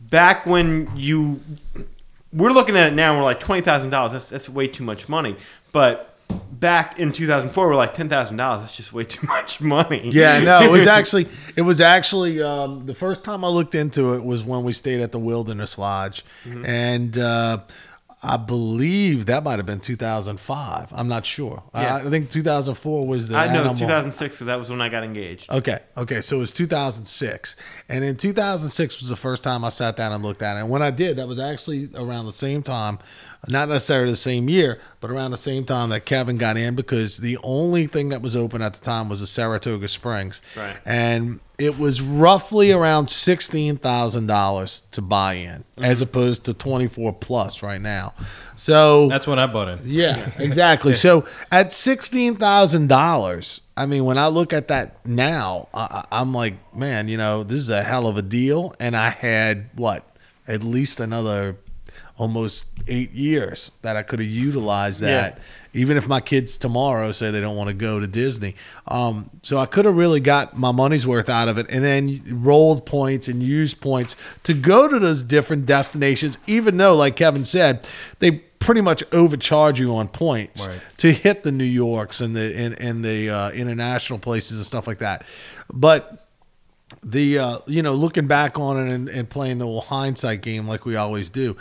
back 0.00 0.46
when 0.46 0.88
you, 0.94 1.40
we're 2.32 2.52
looking 2.52 2.76
at 2.76 2.92
it 2.92 2.94
now, 2.94 3.10
and 3.10 3.18
we're 3.18 3.24
like 3.24 3.40
twenty 3.40 3.62
thousand 3.62 3.90
dollars. 3.90 4.12
That's 4.12 4.28
that's 4.30 4.48
way 4.48 4.68
too 4.68 4.84
much 4.84 5.08
money. 5.08 5.34
But 5.72 6.07
back 6.52 6.98
in 6.98 7.12
two 7.12 7.26
thousand 7.26 7.50
four, 7.50 7.68
we're 7.68 7.76
like 7.76 7.94
ten 7.94 8.08
thousand 8.08 8.36
dollars. 8.36 8.62
That's 8.62 8.76
just 8.76 8.92
way 8.92 9.04
too 9.04 9.26
much 9.28 9.60
money. 9.60 10.10
Yeah, 10.12 10.40
no, 10.40 10.60
it 10.62 10.70
was 10.70 10.86
actually 10.98 11.28
it 11.56 11.62
was 11.62 11.80
actually 11.80 12.42
um, 12.42 12.86
the 12.86 12.94
first 12.94 13.24
time 13.24 13.44
I 13.44 13.48
looked 13.48 13.74
into 13.74 14.14
it 14.14 14.24
was 14.24 14.42
when 14.42 14.64
we 14.64 14.72
stayed 14.72 15.00
at 15.00 15.12
the 15.12 15.18
Wilderness 15.18 15.78
Lodge, 15.78 16.24
Mm-hmm. 16.44 16.64
and 16.66 17.18
uh, 17.18 17.58
I 18.20 18.36
believe 18.36 19.26
that 19.26 19.44
might 19.44 19.60
have 19.60 19.66
been 19.66 19.78
2005. 19.78 20.88
I'm 20.92 21.06
not 21.06 21.24
sure. 21.24 21.62
Yeah. 21.72 21.96
I, 21.98 22.06
I 22.06 22.10
think 22.10 22.30
2004 22.30 23.06
was 23.06 23.28
the 23.28 23.36
I 23.36 23.46
know 23.46 23.52
animal. 23.60 23.70
it's 23.72 23.80
two 23.80 23.86
thousand 23.86 24.12
six 24.12 24.34
because 24.34 24.46
that 24.48 24.58
was 24.58 24.70
when 24.70 24.80
I 24.80 24.88
got 24.88 25.04
engaged. 25.04 25.48
Okay, 25.50 25.78
okay, 25.96 26.20
so 26.20 26.36
it 26.36 26.40
was 26.40 26.52
2006, 26.52 27.54
and 27.88 28.04
in 28.04 28.16
2006 28.16 28.98
was 28.98 29.08
the 29.08 29.14
first 29.16 29.44
time 29.44 29.64
I 29.64 29.68
sat 29.68 29.96
down 29.96 30.10
and 30.12 30.24
looked 30.24 30.42
at 30.42 30.56
it. 30.56 30.60
And 30.60 30.68
when 30.70 30.82
I 30.82 30.90
did, 30.90 31.16
that 31.18 31.28
was 31.28 31.38
actually 31.38 31.90
around 31.94 32.26
the 32.26 32.32
same 32.32 32.60
time, 32.62 32.98
not 33.46 33.68
necessarily 33.68 34.10
the 34.10 34.16
same 34.16 34.48
year, 34.48 34.80
but 35.00 35.10
around 35.10 35.30
the 35.30 35.36
same 35.36 35.64
time 35.64 35.90
that 35.90 36.04
Kevin 36.04 36.38
got 36.38 36.56
in 36.56 36.74
because 36.74 37.18
the 37.18 37.38
only 37.44 37.86
thing 37.86 38.08
that 38.08 38.20
was 38.20 38.34
open 38.34 38.62
at 38.62 38.74
the 38.74 38.80
time 38.80 39.08
was 39.08 39.20
the 39.20 39.26
Saratoga 39.26 39.86
Springs, 39.88 40.42
Right. 40.56 40.76
And 40.84 41.40
it 41.58 41.76
was 41.76 42.00
roughly 42.00 42.70
around 42.70 43.10
sixteen 43.10 43.76
thousand 43.76 44.26
dollars 44.26 44.82
to 44.92 45.02
buy 45.02 45.34
in, 45.34 45.64
as 45.76 45.98
mm-hmm. 45.98 46.04
opposed 46.04 46.44
to 46.44 46.54
24 46.54 47.14
plus 47.14 47.62
right 47.62 47.80
now. 47.80 48.14
So 48.54 49.08
That's 49.08 49.26
what 49.26 49.38
I 49.38 49.46
bought 49.46 49.68
in. 49.68 49.80
yeah, 49.84 50.30
exactly. 50.38 50.94
So 50.94 51.24
at 51.50 51.72
sixteen 51.72 52.36
thousand 52.36 52.88
dollars, 52.88 53.60
I 53.76 53.86
mean, 53.86 54.04
when 54.04 54.18
I 54.18 54.28
look 54.28 54.52
at 54.52 54.68
that 54.68 55.04
now, 55.06 55.68
I, 55.74 56.04
I- 56.10 56.20
I'm 56.20 56.32
like, 56.32 56.54
man, 56.74 57.08
you 57.08 57.16
know, 57.16 57.42
this 57.42 57.58
is 57.58 57.70
a 57.70 57.82
hell 57.82 58.06
of 58.06 58.16
a 58.16 58.22
deal. 58.22 58.74
And 58.78 58.96
I 58.96 59.10
had 59.10 59.70
what, 59.74 60.04
at 60.46 60.62
least 60.62 61.00
another 61.00 61.56
almost 62.18 62.66
eight 62.88 63.12
years 63.12 63.70
that 63.82 63.96
I 63.96 64.02
could 64.02 64.18
have 64.18 64.28
utilized 64.28 65.00
that. 65.00 65.38
Even 65.74 65.96
if 65.96 66.08
my 66.08 66.20
kids 66.20 66.58
tomorrow 66.58 67.12
say 67.12 67.30
they 67.30 67.40
don't 67.40 67.56
want 67.56 67.68
to 67.68 67.74
go 67.74 68.00
to 68.00 68.06
Disney, 68.06 68.56
um, 68.88 69.30
so 69.42 69.58
I 69.58 69.66
could 69.66 69.84
have 69.84 69.96
really 69.96 70.18
got 70.18 70.56
my 70.58 70.72
money's 70.72 71.06
worth 71.06 71.28
out 71.28 71.46
of 71.48 71.58
it, 71.58 71.66
and 71.70 71.84
then 71.84 72.22
rolled 72.42 72.84
points 72.86 73.28
and 73.28 73.42
used 73.42 73.80
points 73.80 74.16
to 74.44 74.54
go 74.54 74.88
to 74.88 74.98
those 74.98 75.22
different 75.22 75.66
destinations. 75.66 76.38
Even 76.46 76.78
though, 76.78 76.96
like 76.96 77.16
Kevin 77.16 77.44
said, 77.44 77.86
they 78.18 78.30
pretty 78.58 78.80
much 78.80 79.04
overcharge 79.12 79.78
you 79.78 79.94
on 79.94 80.08
points 80.08 80.66
Right. 80.66 80.80
to 80.96 81.12
hit 81.12 81.44
the 81.44 81.52
New 81.52 81.64
Yorks 81.64 82.20
and 82.20 82.34
the 82.34 82.56
and, 82.56 82.80
and 82.80 83.04
the 83.04 83.28
uh, 83.30 83.50
international 83.50 84.18
places 84.18 84.56
and 84.56 84.66
stuff 84.66 84.86
like 84.86 84.98
that. 84.98 85.24
But 85.72 86.24
the 87.04 87.38
uh, 87.38 87.58
you 87.66 87.82
know 87.82 87.92
looking 87.92 88.26
back 88.26 88.58
on 88.58 88.78
it 88.88 88.90
and, 88.92 89.08
and 89.10 89.28
playing 89.28 89.58
the 89.58 89.66
old 89.66 89.84
hindsight 89.84 90.40
game 90.40 90.66
like 90.66 90.86
we 90.86 90.96
always 90.96 91.28
do, 91.28 91.56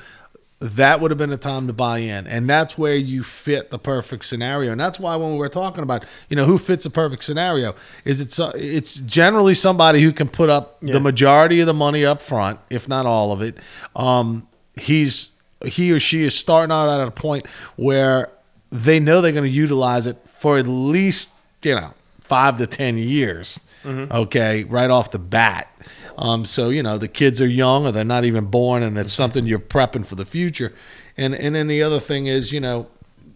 that 0.60 0.99
would 1.01 1.12
have 1.12 1.18
been 1.20 1.32
a 1.32 1.38
time 1.38 1.68
to 1.68 1.74
buy 1.74 1.99
in, 1.99 2.26
and 2.26 2.49
that's 2.49 2.78
where 2.78 2.95
you 2.95 3.22
fit 3.24 3.70
the 3.70 3.78
perfect 3.78 4.26
scenario. 4.26 4.72
And 4.72 4.80
that's 4.80 4.99
why 4.99 5.16
when 5.16 5.32
we 5.34 5.38
were 5.38 5.49
talking 5.49 5.84
about 5.84 6.03
you 6.30 6.36
know 6.36 6.45
who 6.45 6.58
fits 6.58 6.84
a 6.86 6.89
perfect 6.89 7.24
scenario, 7.24 7.76
is 8.05 8.20
it's 8.20 8.39
uh, 8.39 8.51
it's 8.55 8.99
generally 9.01 9.53
somebody 9.53 10.01
who 10.01 10.12
can 10.12 10.28
put 10.28 10.49
up 10.49 10.78
Yeah. 10.82 10.93
the 10.93 10.99
majority 10.99 11.60
of 11.60 11.68
the 11.68 11.74
money 11.76 12.03
up 12.03 12.22
front, 12.22 12.60
if 12.72 12.88
not 12.89 13.05
all 13.05 13.32
of 13.32 13.41
it. 13.41 13.58
Um, 13.95 14.47
he's 14.76 15.34
he 15.66 15.91
or 15.91 15.99
she 15.99 16.24
is 16.24 16.34
starting 16.36 16.72
out 16.72 16.89
at 16.89 17.08
a 17.08 17.12
point 17.12 17.45
where 17.76 18.30
they 18.72 18.99
know 18.99 19.22
they're 19.22 19.32
going 19.32 19.43
to 19.43 19.49
utilize 19.49 20.05
it 20.08 20.18
for 20.39 20.58
at 20.58 20.68
least 20.68 21.30
you 21.64 21.76
know 21.76 21.93
five 22.20 22.58
to 22.58 22.66
ten 22.68 22.97
years. 22.97 23.60
Okay, 23.86 24.63
right 24.65 24.89
off 24.89 25.11
the 25.11 25.19
bat. 25.19 25.71
Um, 26.17 26.45
so 26.45 26.69
you 26.69 26.82
know 26.84 26.97
the 26.97 27.07
kids 27.07 27.39
are 27.41 27.47
young 27.47 27.86
or 27.86 27.91
they're 27.91 28.03
not 28.03 28.25
even 28.25 28.45
born, 28.45 28.84
and 28.84 28.97
it's 28.97 29.13
something 29.13 29.45
you're 29.45 29.59
prepping 29.59 30.05
for 30.05 30.15
the 30.15 30.25
future. 30.25 30.73
And 31.15 31.34
and 31.36 31.55
then 31.55 31.67
the 31.67 31.84
other 31.84 31.99
thing 31.99 32.28
is 32.28 32.51
you 32.51 32.59
know 32.59 32.88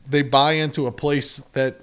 they 0.09 0.23
buy 0.23 0.53
into 0.53 0.87
a 0.87 0.91
place 0.91 1.37
that 1.53 1.81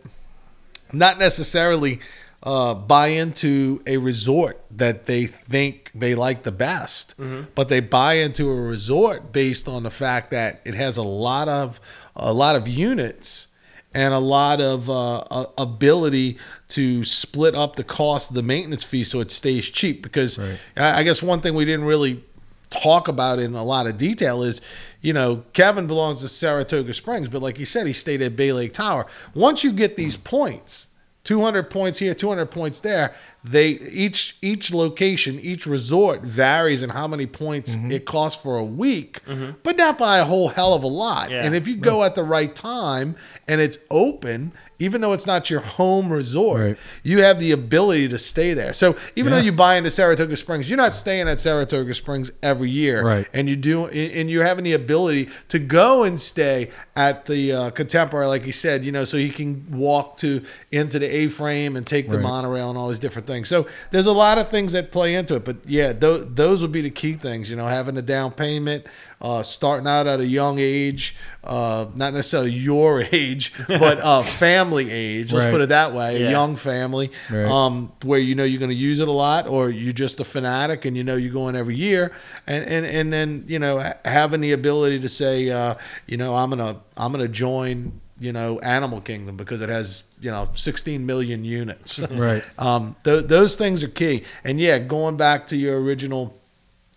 not 0.93 1.19
necessarily 1.19 2.01
uh, 2.43 2.75
buy 2.75 3.09
into 3.09 3.83
a 3.87 3.97
resort 3.97 4.61
that 4.71 5.07
they 5.07 5.27
think 5.27 5.91
they 5.95 6.15
like 6.15 6.43
the 6.45 6.53
best, 6.53 7.15
but 7.55 7.69
they 7.69 7.81
buy 7.81 8.15
into 8.15 8.49
a 8.51 8.55
resort 8.55 9.33
based 9.33 9.67
on 9.69 9.83
the 9.83 9.91
fact 9.91 10.31
that 10.31 10.61
it 10.65 10.75
has 10.75 10.97
a 10.97 11.03
lot 11.03 11.49
of 11.49 11.81
a 12.15 12.33
lot 12.33 12.55
of 12.57 12.67
units 12.69 13.49
and 13.95 14.13
a 14.13 14.19
lot 14.19 14.61
of 14.61 14.91
uh, 14.91 15.47
ability 15.57 16.39
to 16.69 17.03
split 17.05 17.55
up 17.55 17.77
the 17.77 17.85
cost 17.85 18.31
of 18.31 18.37
the 18.37 18.43
maintenance 18.43 18.85
fee 18.85 19.03
so 19.05 19.21
it 19.21 19.31
stays 19.31 19.71
cheap. 19.71 20.03
Because 20.03 20.39
Right. 20.39 20.59
I 20.77 21.01
I 21.01 21.03
guess 21.03 21.23
one 21.23 21.41
thing 21.41 21.55
we 21.55 21.65
didn't 21.65 21.87
really 21.87 22.23
talk 22.71 23.09
about 23.09 23.39
in 23.39 23.55
a 23.55 23.65
lot 23.65 23.87
of 23.87 23.97
detail 23.97 24.43
is, 24.43 24.61
you 25.01 25.13
know, 25.13 25.43
Kevin 25.55 25.87
belongs 25.87 26.21
to 26.21 26.29
Saratoga 26.29 26.93
Springs, 26.93 27.29
but 27.29 27.41
like 27.41 27.57
he 27.57 27.65
said, 27.65 27.87
he 27.87 27.95
stayed 27.95 28.21
at 28.21 28.37
Bay 28.37 28.53
Lake 28.53 28.75
Tower. 28.75 29.07
Once 29.35 29.65
you 29.65 29.73
get 29.73 29.97
these 29.97 30.19
points, 30.19 30.89
200 31.25 31.71
points 31.71 31.99
here, 31.99 32.13
200 32.13 32.47
points 32.47 32.81
there, 32.81 33.15
they 33.45 33.69
each 33.69 34.37
each 34.43 34.75
location, 34.75 35.39
each 35.41 35.65
resort 35.67 36.23
varies 36.23 36.83
in 36.83 36.91
how 36.91 37.07
many 37.07 37.25
points 37.27 37.77
it 37.89 38.05
costs 38.05 38.43
for 38.43 38.57
a 38.59 38.65
week, 38.65 39.21
but 39.63 39.77
not 39.77 39.97
by 39.97 40.19
a 40.19 40.25
whole 40.25 40.49
hell 40.49 40.75
of 40.75 40.83
a 40.83 40.89
lot. 40.89 41.31
Yeah. 41.31 41.45
And 41.45 41.55
if 41.55 41.69
you 41.69 41.77
go 41.77 42.03
at 42.03 42.15
the 42.15 42.25
right 42.25 42.55
time 42.55 43.15
and 43.47 43.61
it's 43.61 43.79
open, 43.91 44.53
even 44.81 45.01
though 45.01 45.13
it's 45.13 45.27
not 45.27 45.51
your 45.51 45.61
home 45.61 46.13
resort, 46.13 46.61
Right. 46.63 46.77
you 47.03 47.23
have 47.23 47.39
the 47.41 47.51
ability 47.53 48.09
to 48.09 48.19
stay 48.19 48.55
there. 48.55 48.73
So 48.73 48.97
even 49.17 49.31
though 49.33 49.39
Yeah. 49.39 49.45
you 49.45 49.53
buy 49.53 49.77
into 49.77 49.91
Saratoga 49.91 50.37
Springs, 50.37 50.69
you're 50.69 50.77
not 50.77 50.95
staying 50.95 51.29
at 51.29 51.41
Saratoga 51.41 51.95
Springs 51.95 52.31
every 52.43 52.71
year, 52.71 53.03
Right. 53.05 53.27
And 53.33 53.49
you 53.49 53.57
do, 53.57 53.87
and 53.87 54.31
you're 54.31 54.45
having 54.45 54.65
the 54.65 54.73
ability 54.75 55.29
to 55.49 55.59
go 55.59 56.03
and 56.05 56.19
stay 56.19 56.69
at 56.97 57.27
the 57.27 57.53
uh, 57.53 57.71
Contemporary, 57.71 58.27
like 58.27 58.47
you 58.47 58.53
said, 58.53 58.85
you 58.85 58.93
know, 58.93 59.05
so 59.05 59.17
you 59.17 59.31
can 59.31 59.65
walk 59.73 60.17
to 60.19 60.43
into 60.73 60.99
the 60.99 61.07
A-frame 61.13 61.77
and 61.77 61.87
take 61.87 62.09
the 62.11 62.17
Right. 62.19 62.23
monorail 62.23 62.69
and 62.71 62.79
all 62.79 62.89
these 62.89 62.99
different 63.01 63.27
things. 63.29 63.49
So 63.49 63.69
there's 63.93 64.07
a 64.07 64.13
lot 64.13 64.39
of 64.39 64.49
things 64.49 64.73
that 64.73 64.91
play 64.91 65.15
into 65.15 65.37
it, 65.37 65.45
but 65.45 65.59
yeah, 65.67 65.93
th- 65.93 66.23
those 66.31 66.63
would 66.63 66.73
be 66.73 66.81
the 66.81 66.91
key 66.91 67.13
things, 67.13 67.49
you 67.49 67.55
know, 67.55 67.67
having 67.69 67.97
a 67.97 68.03
down 68.03 68.33
payment, 68.33 68.85
uh, 69.21 69.43
starting 69.45 69.87
out 69.87 70.07
at 70.09 70.19
a 70.19 70.27
young 70.27 70.59
age, 70.59 71.15
uh, 71.45 71.87
not 71.95 72.15
necessarily 72.15 72.51
your 72.53 73.01
age, 73.13 73.53
but 73.69 74.01
uh, 74.01 74.23
family 74.45 74.91
age. 74.91 75.33
Let's 75.33 75.45
Right. 75.47 75.53
put 75.53 75.61
it 75.61 75.69
that 75.69 75.93
way. 75.95 76.21
Yeah. 76.21 76.29
A 76.29 76.31
young 76.33 76.57
family, 76.57 77.11
Right. 77.31 77.45
um, 77.47 77.93
where 78.03 78.19
you 78.19 78.35
know 78.35 78.45
you're 78.45 78.59
going 78.61 78.71
to 78.71 78.75
use 78.77 78.99
it 79.01 79.07
a 79.09 79.13
lot, 79.13 79.47
or 79.47 79.71
you're 79.71 79.93
just 79.93 80.19
a 80.21 80.25
fanatic 80.25 80.85
and 80.85 80.97
you 80.97 81.05
know 81.05 81.15
you're 81.17 81.33
going 81.33 81.55
every 81.55 81.77
year, 81.77 82.11
and 82.47 82.65
and 82.65 82.85
and 82.87 83.13
then 83.13 83.45
you 83.47 83.59
know 83.59 83.93
having 84.05 84.41
the 84.41 84.53
ability 84.53 84.99
to 85.01 85.09
say, 85.09 85.51
uh, 85.51 85.75
you 86.07 86.17
know, 86.17 86.35
I'm 86.35 86.51
gonna 86.51 86.77
I'm 86.97 87.13
gonna 87.13 87.29
join. 87.29 88.01
You 88.21 88.33
know, 88.33 88.59
Animal 88.61 89.01
Kingdom 89.01 89.37
because 89.37 89.63
it 89.63 89.69
has 89.69 90.03
you 90.21 90.31
know 90.31 90.49
16 90.55 91.05
million 91.07 91.45
units. 91.45 91.99
Right. 92.11 92.43
Um, 92.59 92.97
th- 93.05 93.27
those 93.27 93.55
things 93.57 93.83
are 93.85 93.89
key. 93.89 94.25
And 94.45 94.59
yeah, 94.61 94.79
going 94.79 95.17
back 95.17 95.47
to 95.49 95.57
your 95.57 95.81
original 95.81 96.35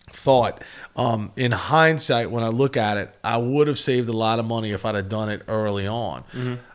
thought, 0.09 0.63
um, 0.95 1.31
in 1.37 1.51
hindsight, 1.51 2.31
when 2.31 2.43
I 2.43 2.47
look 2.49 2.75
at 2.75 2.97
it, 2.97 3.15
I 3.23 3.37
would 3.37 3.67
have 3.67 3.79
saved 3.79 4.09
a 4.09 4.13
lot 4.13 4.39
of 4.39 4.45
money 4.45 4.71
if 4.71 4.85
I'd 4.85 4.95
have 4.95 5.09
done 5.09 5.29
it 5.29 5.43
early 5.47 5.87
on. 5.87 6.23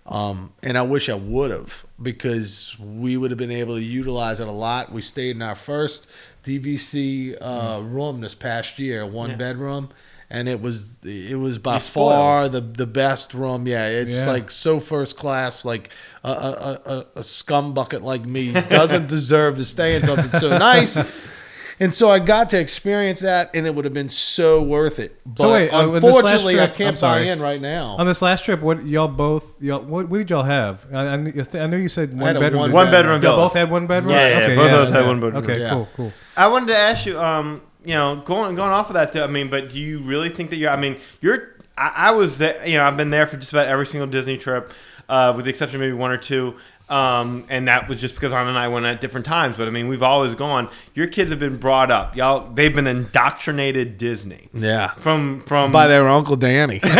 Um, 0.07 0.53
and 0.63 0.79
I 0.79 0.83
wish 0.83 1.09
I 1.09 1.15
would 1.15 1.51
have 1.51 1.85
because 2.01 2.77
we 2.79 3.17
would 3.17 3.31
have 3.33 3.39
been 3.39 3.51
able 3.51 3.75
to 3.75 3.83
utilize 3.83 4.39
it 4.41 4.47
a 4.47 4.53
lot. 4.53 4.93
We 4.93 5.03
stayed 5.03 5.35
in 5.37 5.43
our 5.43 5.57
first 5.57 6.09
DVC 6.45 7.37
uh, 7.41 7.81
room 7.83 8.21
this 8.21 8.35
past 8.35 8.79
year, 8.79 9.05
one 9.07 9.31
Yeah. 9.31 9.37
bedroom. 9.37 9.91
And 10.29 10.49
it 10.49 10.61
was 10.61 10.97
it 11.05 11.39
was 11.39 11.59
by 11.59 11.79
far 11.79 12.49
the 12.49 12.61
the 12.61 12.87
best 12.87 13.33
room. 13.33 13.67
Yeah, 13.69 13.87
it's 13.89 14.17
Yeah. 14.19 14.31
like 14.31 14.51
so 14.51 14.81
first 14.81 15.17
class. 15.17 15.65
Like 15.65 15.91
a, 16.25 16.29
a, 16.31 16.33
a, 16.33 16.91
a- 16.97 17.07
a 17.17 17.23
scum 17.23 17.75
bucket 17.75 18.03
like 18.03 18.25
me 18.25 18.53
doesn't 18.53 19.07
deserve 19.17 19.57
to 19.57 19.65
stay 19.65 19.95
in 19.95 20.03
something 20.03 20.33
so 20.41 20.59
nice. 20.59 20.99
And 21.79 21.95
so 21.95 22.11
I 22.11 22.21
got 22.21 22.49
to 22.51 22.59
experience 22.59 23.21
that, 23.21 23.51
and 23.55 23.67
it 23.67 23.75
would 23.75 23.85
have 23.85 23.93
been 23.93 24.09
so 24.09 24.63
worth 24.63 24.99
it. 24.99 25.21
But 25.27 25.43
So 25.43 25.53
wait, 25.53 25.69
uh, 25.69 25.91
with 25.91 26.03
this 26.03 26.11
last 26.15 26.17
unfortunately, 26.25 26.55
trip- 26.55 26.71
I 26.71 26.75
can't 26.75 26.97
I'm 26.97 27.01
buy 27.03 27.21
in 27.21 27.41
right 27.41 27.61
now. 27.61 27.97
On 27.99 28.07
this 28.07 28.23
last 28.23 28.47
trip, 28.47 28.63
what 28.63 28.85
y'all 28.87 29.09
both 29.09 29.63
y'all 29.63 29.83
what, 29.83 30.09
what 30.09 30.19
did 30.19 30.31
y'all 30.31 30.43
have? 30.43 30.87
I, 30.93 31.05
I, 31.07 31.15
I 31.15 31.67
know 31.67 31.77
you 31.77 31.91
said 31.91 32.19
one 32.19 32.35
bedroom. 32.41 32.63
one 32.63 32.73
One 32.73 32.91
bedroom 32.91 33.23
Y'all 33.23 33.37
both 33.37 33.53
had 33.53 33.71
one 33.71 33.87
bedroom. 33.87 34.15
Yeah, 34.15 34.29
yeah, 34.29 34.45
okay, 34.45 34.57
both 34.57 34.71
of 34.73 34.81
us 34.81 34.91
had 34.91 35.07
one 35.07 35.21
bedroom. 35.21 35.45
Okay, 35.45 35.61
Yeah. 35.61 35.71
cool, 35.71 35.89
cool. 35.97 36.13
I 36.37 36.49
wanted 36.49 36.69
to 36.69 36.79
ask 36.79 37.05
you, 37.05 37.21
um, 37.21 37.61
you 37.87 37.95
know, 37.95 38.17
going 38.17 38.57
going 38.57 38.73
off 38.73 38.89
of 38.91 38.95
that. 38.95 39.13
Though, 39.13 39.23
I 39.23 39.29
mean, 39.29 39.49
but 39.49 39.71
do 39.71 39.79
you 39.79 40.01
really 40.01 40.29
think 40.29 40.51
that 40.51 40.57
you're? 40.57 40.71
I 40.71 40.77
mean, 40.77 40.99
you're. 41.21 41.55
I, 41.79 41.93
I 41.97 42.11
was, 42.11 42.39
there, 42.39 42.67
you 42.67 42.77
know, 42.79 42.85
I've 42.85 42.97
been 42.97 43.11
there 43.11 43.27
for 43.27 43.37
just 43.37 43.53
about 43.53 43.69
every 43.69 43.87
single 43.87 44.09
Disney 44.09 44.39
trip, 44.39 44.73
uh, 45.09 45.33
with 45.37 45.45
the 45.45 45.51
exception 45.51 45.77
of 45.77 45.81
maybe 45.83 45.93
one 45.93 46.11
or 46.11 46.17
two. 46.17 46.57
Um, 46.89 47.45
and 47.49 47.67
that 47.67 47.89
was 47.89 48.01
just 48.01 48.15
because 48.15 48.33
Anna 48.33 48.49
and 48.49 48.57
I 48.57 48.69
went 48.69 48.87
at 48.87 49.01
different 49.01 49.27
times. 49.27 49.57
But 49.57 49.67
I 49.67 49.71
mean, 49.71 49.89
we've 49.89 50.05
always 50.05 50.37
gone. 50.37 50.71
Your 50.95 51.09
kids 51.09 51.31
have 51.31 51.41
been 51.41 51.57
brought 51.57 51.91
up, 51.91 52.15
y'all. 52.15 52.49
They've 52.53 52.73
been 52.73 52.87
indoctrinated 52.87 53.99
Disney 53.99 54.49
yeah, 54.53 54.93
from 54.95 55.41
from. 55.41 55.73
by 55.73 55.89
their 55.89 56.09
uncle 56.09 56.37
Danny. 56.37 56.79
don't 56.79 56.95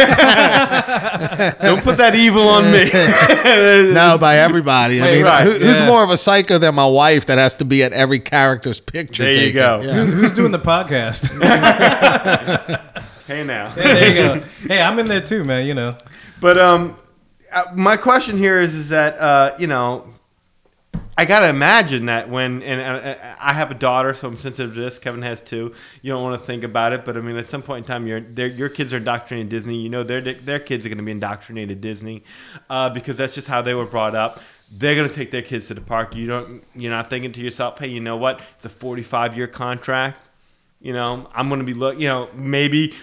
put 1.85 1.99
that 1.99 2.15
evil 2.17 2.49
on 2.49 2.65
me. 2.65 2.91
no, 3.95 4.19
by 4.19 4.39
everybody. 4.39 5.01
I 5.01 5.05
Wait, 5.05 5.17
mean, 5.19 5.25
right, 5.25 5.45
who, 5.45 5.53
who's 5.53 5.81
yeah. 5.81 5.87
more 5.87 6.03
of 6.03 6.11
a 6.11 6.17
psycho 6.17 6.59
than 6.59 6.75
my 6.75 6.87
wife 6.87 7.27
that 7.27 7.39
has 7.39 7.55
to 7.57 7.65
be 7.65 7.85
at 7.85 7.93
every 7.93 8.19
character's 8.19 8.81
picture? 8.81 9.23
There 9.23 9.47
you 9.47 9.53
go. 9.53 9.81
Yeah. 9.83 10.05
Who's 10.05 10.33
doing 10.33 10.51
the 10.51 10.59
podcast? 10.59 11.29
hey 13.29 13.45
now. 13.45 13.73
there 13.73 14.09
you 14.09 14.15
go. 14.15 14.47
Hey, 14.67 14.83
I'm 14.83 14.99
in 14.99 15.07
there 15.07 15.21
too, 15.21 15.45
man. 15.45 15.65
You 15.65 15.75
know. 15.75 15.97
But 16.41 16.59
um, 16.59 16.97
my 17.75 17.97
question 17.97 18.37
here 18.37 18.61
is 18.61 18.75
is 18.75 18.89
that 18.91 19.19
uh, 19.19 19.57
you 19.59 19.67
know, 19.67 20.07
I 21.19 21.25
gotta 21.25 21.49
imagine 21.49 22.07
that 22.07 22.29
when 22.29 22.63
and 22.63 22.81
uh, 22.81 23.15
I 23.41 23.53
have 23.53 23.71
a 23.71 23.75
daughter, 23.75 24.13
so 24.13 24.29
I'm 24.29 24.37
sensitive 24.37 24.75
to 24.75 24.81
this. 24.81 24.99
Kevin 24.99 25.23
has 25.23 25.43
two. 25.43 25.73
You 26.03 26.13
don't 26.13 26.23
want 26.23 26.41
to 26.41 26.47
think 26.47 26.65
about 26.65 26.93
it, 26.93 27.05
but 27.05 27.17
I 27.17 27.21
mean, 27.21 27.37
at 27.37 27.49
some 27.49 27.63
point 27.63 27.85
in 27.85 27.89
time, 27.89 28.07
your 28.07 28.19
your 28.19 28.69
kids 28.69 28.93
are 28.93 28.99
indoctrinated 28.99 29.49
Disney. 29.49 29.81
You 29.81 29.89
know, 29.89 30.03
their 30.03 30.21
their 30.21 30.59
kids 30.59 30.85
are 30.85 30.89
going 30.89 30.99
to 30.99 31.05
be 31.05 31.13
indoctrinated 31.13 31.81
Disney 31.81 32.23
uh, 32.69 32.91
because 32.91 33.17
that's 33.17 33.35
just 33.35 33.49
how 33.49 33.63
they 33.63 33.75
were 33.75 33.87
brought 33.87 34.15
up. 34.15 34.41
They're 34.71 34.97
going 34.97 35.09
to 35.09 35.15
take 35.15 35.31
their 35.31 35.43
kids 35.43 35.69
to 35.69 35.75
the 35.75 35.81
park. 35.81 36.15
You 36.15 36.27
don't. 36.27 36.65
You're 36.75 36.91
not 36.91 37.09
thinking 37.09 37.33
to 37.33 37.41
yourself, 37.41 37.79
hey, 37.79 37.89
you 37.89 38.01
know 38.01 38.17
what? 38.17 38.41
It's 38.57 38.67
a 38.67 38.71
45 38.71 39.37
year 39.37 39.47
contract. 39.47 40.29
You 40.81 40.93
know, 40.93 41.31
I'm 41.35 41.49
going 41.49 41.61
to 41.61 41.67
be 41.67 41.75
look. 41.75 41.99
You 41.99 42.09
know, 42.09 42.29
maybe 42.35 42.95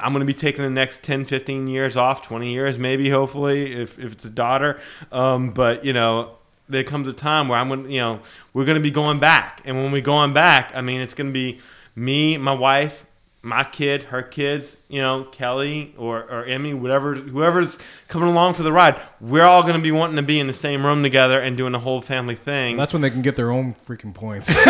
I'm 0.00 0.12
going 0.12 0.20
to 0.20 0.24
be 0.24 0.34
taking 0.34 0.64
the 0.64 0.70
next 0.70 1.02
10, 1.02 1.24
15 1.24 1.66
years 1.66 1.96
off, 1.96 2.22
20 2.22 2.52
years, 2.52 2.78
maybe, 2.78 3.10
hopefully, 3.10 3.72
if, 3.72 3.98
if 3.98 4.12
it's 4.12 4.24
a 4.24 4.30
daughter. 4.30 4.80
Um, 5.12 5.50
but, 5.50 5.84
you 5.84 5.92
know, 5.92 6.36
there 6.68 6.84
comes 6.84 7.08
a 7.08 7.12
time 7.12 7.48
where 7.48 7.58
I'm 7.58 7.68
going 7.68 7.84
to, 7.84 7.92
you 7.92 8.00
know, 8.00 8.20
we're 8.52 8.64
going 8.64 8.76
to 8.76 8.82
be 8.82 8.90
going 8.90 9.18
back. 9.18 9.62
And 9.64 9.76
when 9.76 9.92
we're 9.92 10.00
going 10.00 10.32
back, 10.32 10.72
I 10.74 10.80
mean, 10.80 11.00
it's 11.00 11.14
going 11.14 11.28
to 11.28 11.32
be 11.32 11.60
me, 11.94 12.38
my 12.38 12.52
wife, 12.52 13.04
my 13.44 13.62
kid, 13.62 14.04
her 14.04 14.22
kids, 14.22 14.78
you 14.88 15.02
know, 15.02 15.24
Kelly 15.24 15.94
or, 15.98 16.22
or 16.22 16.46
Emmy, 16.46 16.72
whatever, 16.72 17.14
whoever's 17.14 17.78
coming 18.08 18.28
along 18.28 18.54
for 18.54 18.62
the 18.62 18.72
ride. 18.72 18.98
We're 19.20 19.44
all 19.44 19.62
going 19.62 19.74
to 19.74 19.82
be 19.82 19.92
wanting 19.92 20.16
to 20.16 20.22
be 20.22 20.40
in 20.40 20.46
the 20.46 20.54
same 20.54 20.84
room 20.84 21.02
together 21.02 21.38
and 21.38 21.54
doing 21.56 21.72
the 21.72 21.78
whole 21.78 22.00
family 22.00 22.36
thing. 22.36 22.78
That's 22.78 22.94
when 22.94 23.02
they 23.02 23.10
can 23.10 23.20
get 23.20 23.36
their 23.36 23.50
own 23.50 23.74
freaking 23.86 24.14
points. 24.14 24.52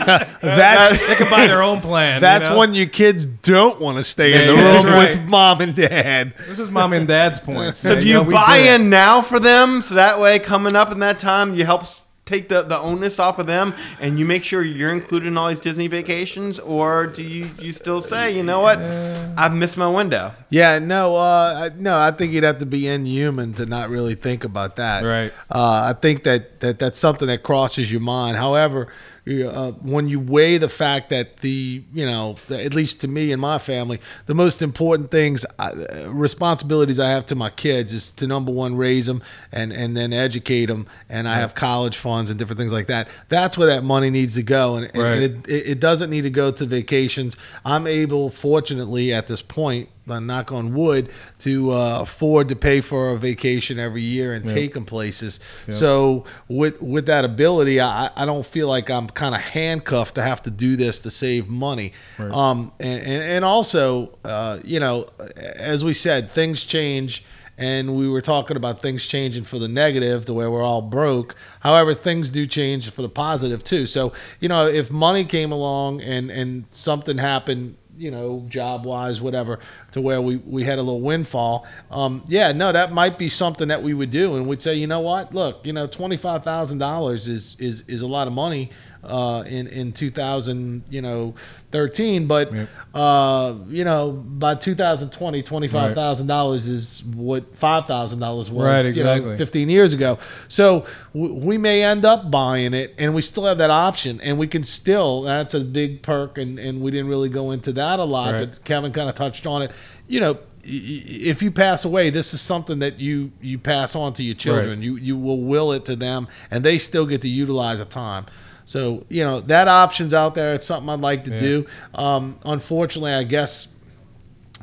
That's 0.00 0.90
they 0.90 1.14
can 1.14 1.30
buy 1.30 1.46
their 1.46 1.62
own 1.62 1.80
plan. 1.80 2.20
that's 2.20 2.48
you 2.48 2.54
know? 2.54 2.58
when 2.58 2.74
your 2.74 2.86
kids 2.86 3.26
don't 3.26 3.80
want 3.80 3.98
to 3.98 4.04
stay 4.04 4.32
in 4.32 4.46
the 4.46 4.54
yeah, 4.54 4.76
room 4.76 4.86
right. 4.86 5.16
with 5.16 5.28
mom 5.28 5.60
and 5.60 5.74
dad. 5.74 6.34
This 6.48 6.58
is 6.58 6.70
mom 6.70 6.92
and 6.92 7.06
dad's 7.06 7.38
points. 7.38 7.80
So 7.80 7.94
man. 7.94 8.02
do 8.02 8.08
you 8.08 8.14
know, 8.14 8.24
buy 8.24 8.62
do 8.62 8.74
in 8.74 8.90
now 8.90 9.20
for 9.20 9.38
them 9.38 9.82
so 9.82 9.96
that 9.96 10.18
way 10.18 10.38
coming 10.38 10.74
up 10.74 10.90
in 10.92 11.00
that 11.00 11.18
time 11.18 11.54
you 11.54 11.66
help 11.66 11.82
s- 11.82 12.02
take 12.30 12.48
the, 12.48 12.62
the 12.62 12.78
onus 12.78 13.18
off 13.18 13.38
of 13.38 13.46
them 13.46 13.74
and 14.00 14.18
you 14.18 14.24
make 14.24 14.44
sure 14.44 14.62
you're 14.62 14.92
included 14.92 15.26
in 15.26 15.36
all 15.36 15.48
these 15.48 15.60
Disney 15.60 15.88
vacations 15.88 16.58
or 16.60 17.06
do 17.08 17.22
you, 17.22 17.50
you 17.58 17.72
still 17.72 18.00
say, 18.00 18.34
you 18.36 18.42
know 18.42 18.60
what, 18.60 18.78
I've 18.78 19.52
missed 19.52 19.76
my 19.76 19.88
window. 19.88 20.32
Yeah, 20.48 20.78
no, 20.78 21.16
uh, 21.16 21.70
no. 21.76 21.98
I 21.98 22.10
think 22.12 22.32
you'd 22.32 22.44
have 22.44 22.58
to 22.58 22.66
be 22.66 22.86
inhuman 22.86 23.52
to 23.54 23.66
not 23.66 23.90
really 23.90 24.14
think 24.14 24.44
about 24.44 24.76
that. 24.76 25.04
Right. 25.04 25.32
Uh, 25.50 25.92
I 25.94 25.98
think 26.00 26.22
that, 26.24 26.60
that 26.60 26.78
that's 26.78 26.98
something 26.98 27.28
that 27.28 27.42
crosses 27.42 27.90
your 27.90 28.00
mind. 28.00 28.36
However, 28.36 28.80
you- 28.80 29.19
uh, 29.30 29.72
when 29.72 30.08
you 30.08 30.18
weigh 30.20 30.58
the 30.58 30.68
fact 30.68 31.10
that 31.10 31.38
the 31.38 31.82
you 31.94 32.06
know, 32.06 32.36
at 32.50 32.74
least 32.74 33.00
to 33.02 33.08
me 33.08 33.32
and 33.32 33.40
my 33.40 33.58
family, 33.58 34.00
the 34.26 34.34
most 34.34 34.62
important 34.62 35.10
things, 35.10 35.46
uh, 35.58 35.70
responsibilities 36.08 36.98
I 36.98 37.10
have 37.10 37.26
to 37.26 37.34
my 37.34 37.50
kids 37.50 37.92
is 37.92 38.12
to 38.12 38.26
number 38.26 38.52
one 38.52 38.76
raise 38.76 39.06
them 39.06 39.22
and 39.52 39.72
and 39.72 39.96
then 39.96 40.12
educate 40.12 40.66
them, 40.66 40.86
and 41.08 41.28
I 41.28 41.34
have 41.34 41.54
college 41.54 41.96
funds 41.96 42.30
and 42.30 42.38
different 42.38 42.58
things 42.58 42.72
like 42.72 42.86
that. 42.88 43.08
That's 43.28 43.56
where 43.56 43.68
that 43.68 43.84
money 43.84 44.10
needs 44.10 44.34
to 44.34 44.42
go, 44.42 44.76
and, 44.76 44.86
and 44.94 45.02
Right. 45.02 45.22
it, 45.22 45.48
it, 45.48 45.66
it 45.72 45.80
doesn't 45.80 46.10
need 46.10 46.22
to 46.22 46.30
go 46.30 46.50
to 46.50 46.64
vacations. 46.66 47.36
I'm 47.64 47.86
able, 47.86 48.30
fortunately, 48.30 49.12
at 49.12 49.26
this 49.26 49.42
point, 49.42 49.88
knock 50.18 50.50
on 50.50 50.74
wood, 50.74 51.10
to 51.40 51.70
uh, 51.72 52.00
afford 52.02 52.48
to 52.48 52.56
pay 52.56 52.80
for 52.80 53.10
a 53.10 53.16
vacation 53.16 53.78
every 53.78 54.02
year 54.02 54.32
and 54.32 54.48
Yeah. 54.48 54.54
take 54.54 54.72
them 54.74 54.84
places. 54.84 55.38
So 55.68 56.24
with 56.48 56.82
with 56.82 57.06
that 57.06 57.24
ability, 57.24 57.80
I, 57.80 58.10
I 58.16 58.24
don't 58.26 58.44
feel 58.46 58.66
like 58.66 58.90
I'm 58.90 59.06
kind 59.08 59.34
of 59.34 59.40
handcuffed 59.40 60.16
to 60.16 60.22
have 60.22 60.42
to 60.42 60.50
do 60.50 60.74
this 60.74 60.98
to 61.00 61.10
save 61.10 61.48
money. 61.48 61.92
Right. 62.18 62.32
Um, 62.32 62.72
and, 62.80 63.00
and, 63.02 63.22
and 63.22 63.44
also, 63.44 64.18
uh, 64.24 64.58
you 64.64 64.80
know, 64.80 65.06
as 65.36 65.84
we 65.84 65.94
said, 65.94 66.30
things 66.30 66.64
change. 66.64 67.22
And 67.58 67.94
we 67.94 68.08
were 68.08 68.22
talking 68.22 68.56
about 68.56 68.80
things 68.80 69.04
changing 69.04 69.44
for 69.44 69.58
the 69.58 69.68
negative 69.68 70.24
the 70.24 70.32
way 70.32 70.46
we're 70.46 70.62
all 70.62 70.80
broke. 70.80 71.36
However, 71.60 71.92
things 71.92 72.30
do 72.30 72.46
change 72.46 72.88
for 72.90 73.02
the 73.02 73.08
positive 73.10 73.62
too. 73.62 73.84
So, 73.86 74.14
you 74.40 74.48
know, 74.48 74.66
if 74.66 74.90
money 74.90 75.26
came 75.26 75.52
along 75.52 76.00
and, 76.00 76.30
and 76.30 76.64
something 76.70 77.18
happened, 77.18 77.76
you 77.98 78.10
know, 78.10 78.42
job 78.48 78.86
wise, 78.86 79.20
whatever, 79.20 79.58
to 79.92 80.00
where 80.00 80.20
we, 80.20 80.36
we 80.36 80.62
had 80.64 80.78
a 80.78 80.82
little 80.82 81.00
windfall, 81.00 81.66
um, 81.90 82.22
yeah, 82.28 82.52
no, 82.52 82.70
that 82.72 82.92
might 82.92 83.18
be 83.18 83.28
something 83.28 83.68
that 83.68 83.82
we 83.82 83.92
would 83.94 84.10
do. 84.10 84.36
And 84.36 84.46
we'd 84.46 84.62
say, 84.62 84.74
you 84.74 84.86
know 84.86 85.00
what, 85.00 85.34
look, 85.34 85.66
you 85.66 85.72
know, 85.72 85.86
$25,000 85.88 87.14
is, 87.28 87.56
is, 87.58 87.82
is 87.88 88.02
a 88.02 88.06
lot 88.06 88.26
of 88.26 88.32
money 88.32 88.70
uh, 89.02 89.42
in, 89.46 89.66
in 89.68 89.92
2000, 89.92 90.82
you 90.90 91.00
know, 91.00 91.34
13. 91.72 92.26
But, 92.26 92.52
Yep. 92.52 92.68
uh, 92.94 93.54
you 93.68 93.84
know, 93.84 94.10
by 94.12 94.54
2020, 94.54 95.42
$25,000 95.42 96.68
is 96.68 97.02
what 97.04 97.52
$5,000 97.54 98.20
was, 98.20 98.50
Right, 98.50 98.94
you 98.94 99.02
know, 99.04 99.12
exactly. 99.14 99.36
15 99.38 99.70
years 99.70 99.92
ago. 99.94 100.18
So 100.48 100.84
w- 101.14 101.34
we 101.34 101.56
may 101.58 101.82
end 101.82 102.04
up 102.04 102.30
buying 102.30 102.74
it 102.74 102.94
and 102.98 103.14
we 103.14 103.22
still 103.22 103.44
have 103.46 103.58
that 103.58 103.70
option 103.70 104.20
and 104.20 104.36
we 104.38 104.46
can 104.46 104.64
still, 104.64 105.22
that's 105.22 105.54
a 105.54 105.60
big 105.60 106.02
perk. 106.02 106.36
And, 106.38 106.58
and 106.58 106.80
we 106.82 106.90
didn't 106.90 107.08
really 107.08 107.28
go 107.30 107.52
into 107.52 107.72
that 107.72 107.98
a 108.00 108.04
lot, 108.04 108.34
Right. 108.34 108.50
but 108.50 108.64
Kevin 108.64 108.92
kind 108.92 109.08
of 109.08 109.14
touched 109.14 109.46
on 109.46 109.62
it. 109.62 109.70
You 110.08 110.20
know, 110.20 110.38
if 110.62 111.42
you 111.42 111.50
pass 111.50 111.84
away, 111.84 112.10
this 112.10 112.34
is 112.34 112.40
something 112.40 112.80
that 112.80 112.98
you, 112.98 113.32
you 113.40 113.58
pass 113.58 113.96
on 113.96 114.12
to 114.14 114.22
your 114.22 114.34
children. 114.34 114.82
You, 114.82 114.96
you 114.96 115.16
will 115.16 115.40
will 115.40 115.72
it 115.72 115.84
to 115.86 115.96
them 115.96 116.28
and 116.50 116.64
they 116.64 116.78
still 116.78 117.06
get 117.06 117.22
to 117.22 117.28
utilize 117.28 117.80
a 117.80 117.84
time. 117.84 118.26
So, 118.64 119.04
you 119.08 119.24
know, 119.24 119.40
that 119.40 119.68
option's 119.68 120.14
out 120.14 120.34
there. 120.34 120.52
It's 120.52 120.66
something 120.66 120.88
I'd 120.90 121.00
like 121.00 121.24
to 121.24 121.32
Yeah. 121.32 121.38
do. 121.38 121.66
Um, 121.94 122.38
unfortunately, 122.44 123.12
I 123.12 123.24
guess 123.24 123.68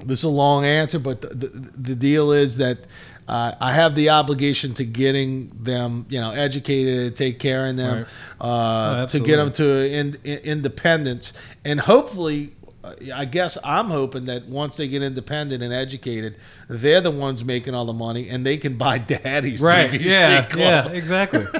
this 0.05 0.19
is 0.19 0.23
a 0.23 0.29
long 0.29 0.63
answer, 0.65 0.99
but 0.99 1.21
the, 1.21 1.27
the, 1.29 1.47
the 1.77 1.95
deal 1.95 2.31
is 2.31 2.57
that 2.57 2.77
uh, 3.27 3.53
I 3.59 3.73
have 3.73 3.95
the 3.95 4.09
obligation 4.11 4.73
to 4.75 4.85
getting 4.85 5.51
them, 5.59 6.05
you 6.09 6.21
know, 6.21 6.31
educated, 6.31 7.15
take 7.17 7.39
care 7.39 7.67
of 7.67 7.75
them, 7.75 7.97
Right. 7.97 8.07
Oh, 8.39 8.49
uh, 8.49 9.07
to 9.07 9.19
get 9.19 9.37
them 9.37 9.51
to 9.53 9.65
in, 9.91 10.17
in, 10.23 10.37
independence, 10.39 11.33
and 11.65 11.79
hopefully. 11.79 12.53
I 13.13 13.25
guess 13.25 13.57
I'm 13.63 13.87
hoping 13.87 14.25
that 14.25 14.47
once 14.47 14.77
they 14.77 14.87
get 14.87 15.01
independent 15.01 15.63
and 15.63 15.73
educated, 15.73 16.35
they're 16.67 17.01
the 17.01 17.11
ones 17.11 17.43
making 17.43 17.75
all 17.75 17.85
the 17.85 17.93
money, 17.93 18.29
and 18.29 18.45
they 18.45 18.57
can 18.57 18.77
buy 18.77 18.97
daddy's 18.97 19.61
right. 19.61 19.91
Yeah, 19.93 20.43
club. 20.45 20.59
yeah, 20.59 20.87
exactly. 20.89 21.45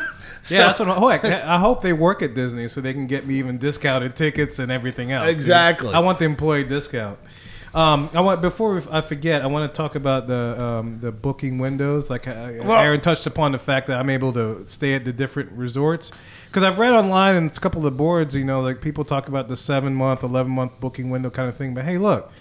yeah, 0.50 0.68
that's 0.68 0.80
what 0.80 0.90
I, 0.90 0.96
oh, 0.96 1.08
I, 1.08 1.56
I 1.56 1.60
hope 1.60 1.82
they 1.82 1.94
work 1.94 2.22
at 2.22 2.34
Disney 2.34 2.68
so 2.68 2.82
they 2.82 2.94
can 2.94 3.08
get 3.08 3.26
me 3.26 3.36
even 3.36 3.58
discounted 3.58 4.16
tickets 4.16 4.60
and 4.60 4.72
everything 4.72 5.12
else. 5.12 5.28
dude. 5.28 5.38
Exactly. 5.38 5.94
I 5.94 6.00
want 6.00 6.20
the 6.20 6.26
employee 6.26 6.64
discount. 6.64 7.20
Um, 7.78 8.10
I 8.16 8.22
want 8.22 8.42
before 8.42 8.82
I 8.90 9.02
forget, 9.02 9.44
I 9.44 9.46
want 9.46 9.72
to 9.72 9.78
talk 9.78 9.94
about 9.94 10.28
the 10.28 10.60
um, 10.60 11.00
the 11.00 11.12
booking 11.12 11.60
windows. 11.60 12.10
Like 12.10 12.26
Well- 12.26 12.72
Aaron 12.72 13.02
touched 13.02 13.28
upon 13.28 13.52
the 13.52 13.60
fact 13.60 13.86
that 13.86 13.98
I'm 13.98 14.10
able 14.10 14.34
to 14.34 14.68
stay 14.68 14.96
at 14.96 15.06
the 15.06 15.14
different 15.14 15.52
resorts 15.52 16.20
because 16.48 16.64
I've 16.64 16.80
read 16.80 16.94
online 16.94 17.36
and 17.36 17.52
a 17.52 17.60
couple 17.60 17.86
of 17.86 17.94
the 17.94 17.96
boards. 17.96 18.34
You 18.34 18.46
know, 18.46 18.62
like 18.62 18.82
people 18.82 19.06
talk 19.06 19.28
about 19.28 19.48
the 19.48 19.56
seven 19.56 19.94
month, 19.94 20.24
eleven 20.24 20.52
month 20.52 20.80
booking 20.80 21.12
window 21.12 21.30
kind 21.30 21.48
of 21.50 21.56
thing. 21.56 21.76
But 21.76 21.86
hey, 21.86 22.00
look. 22.00 22.32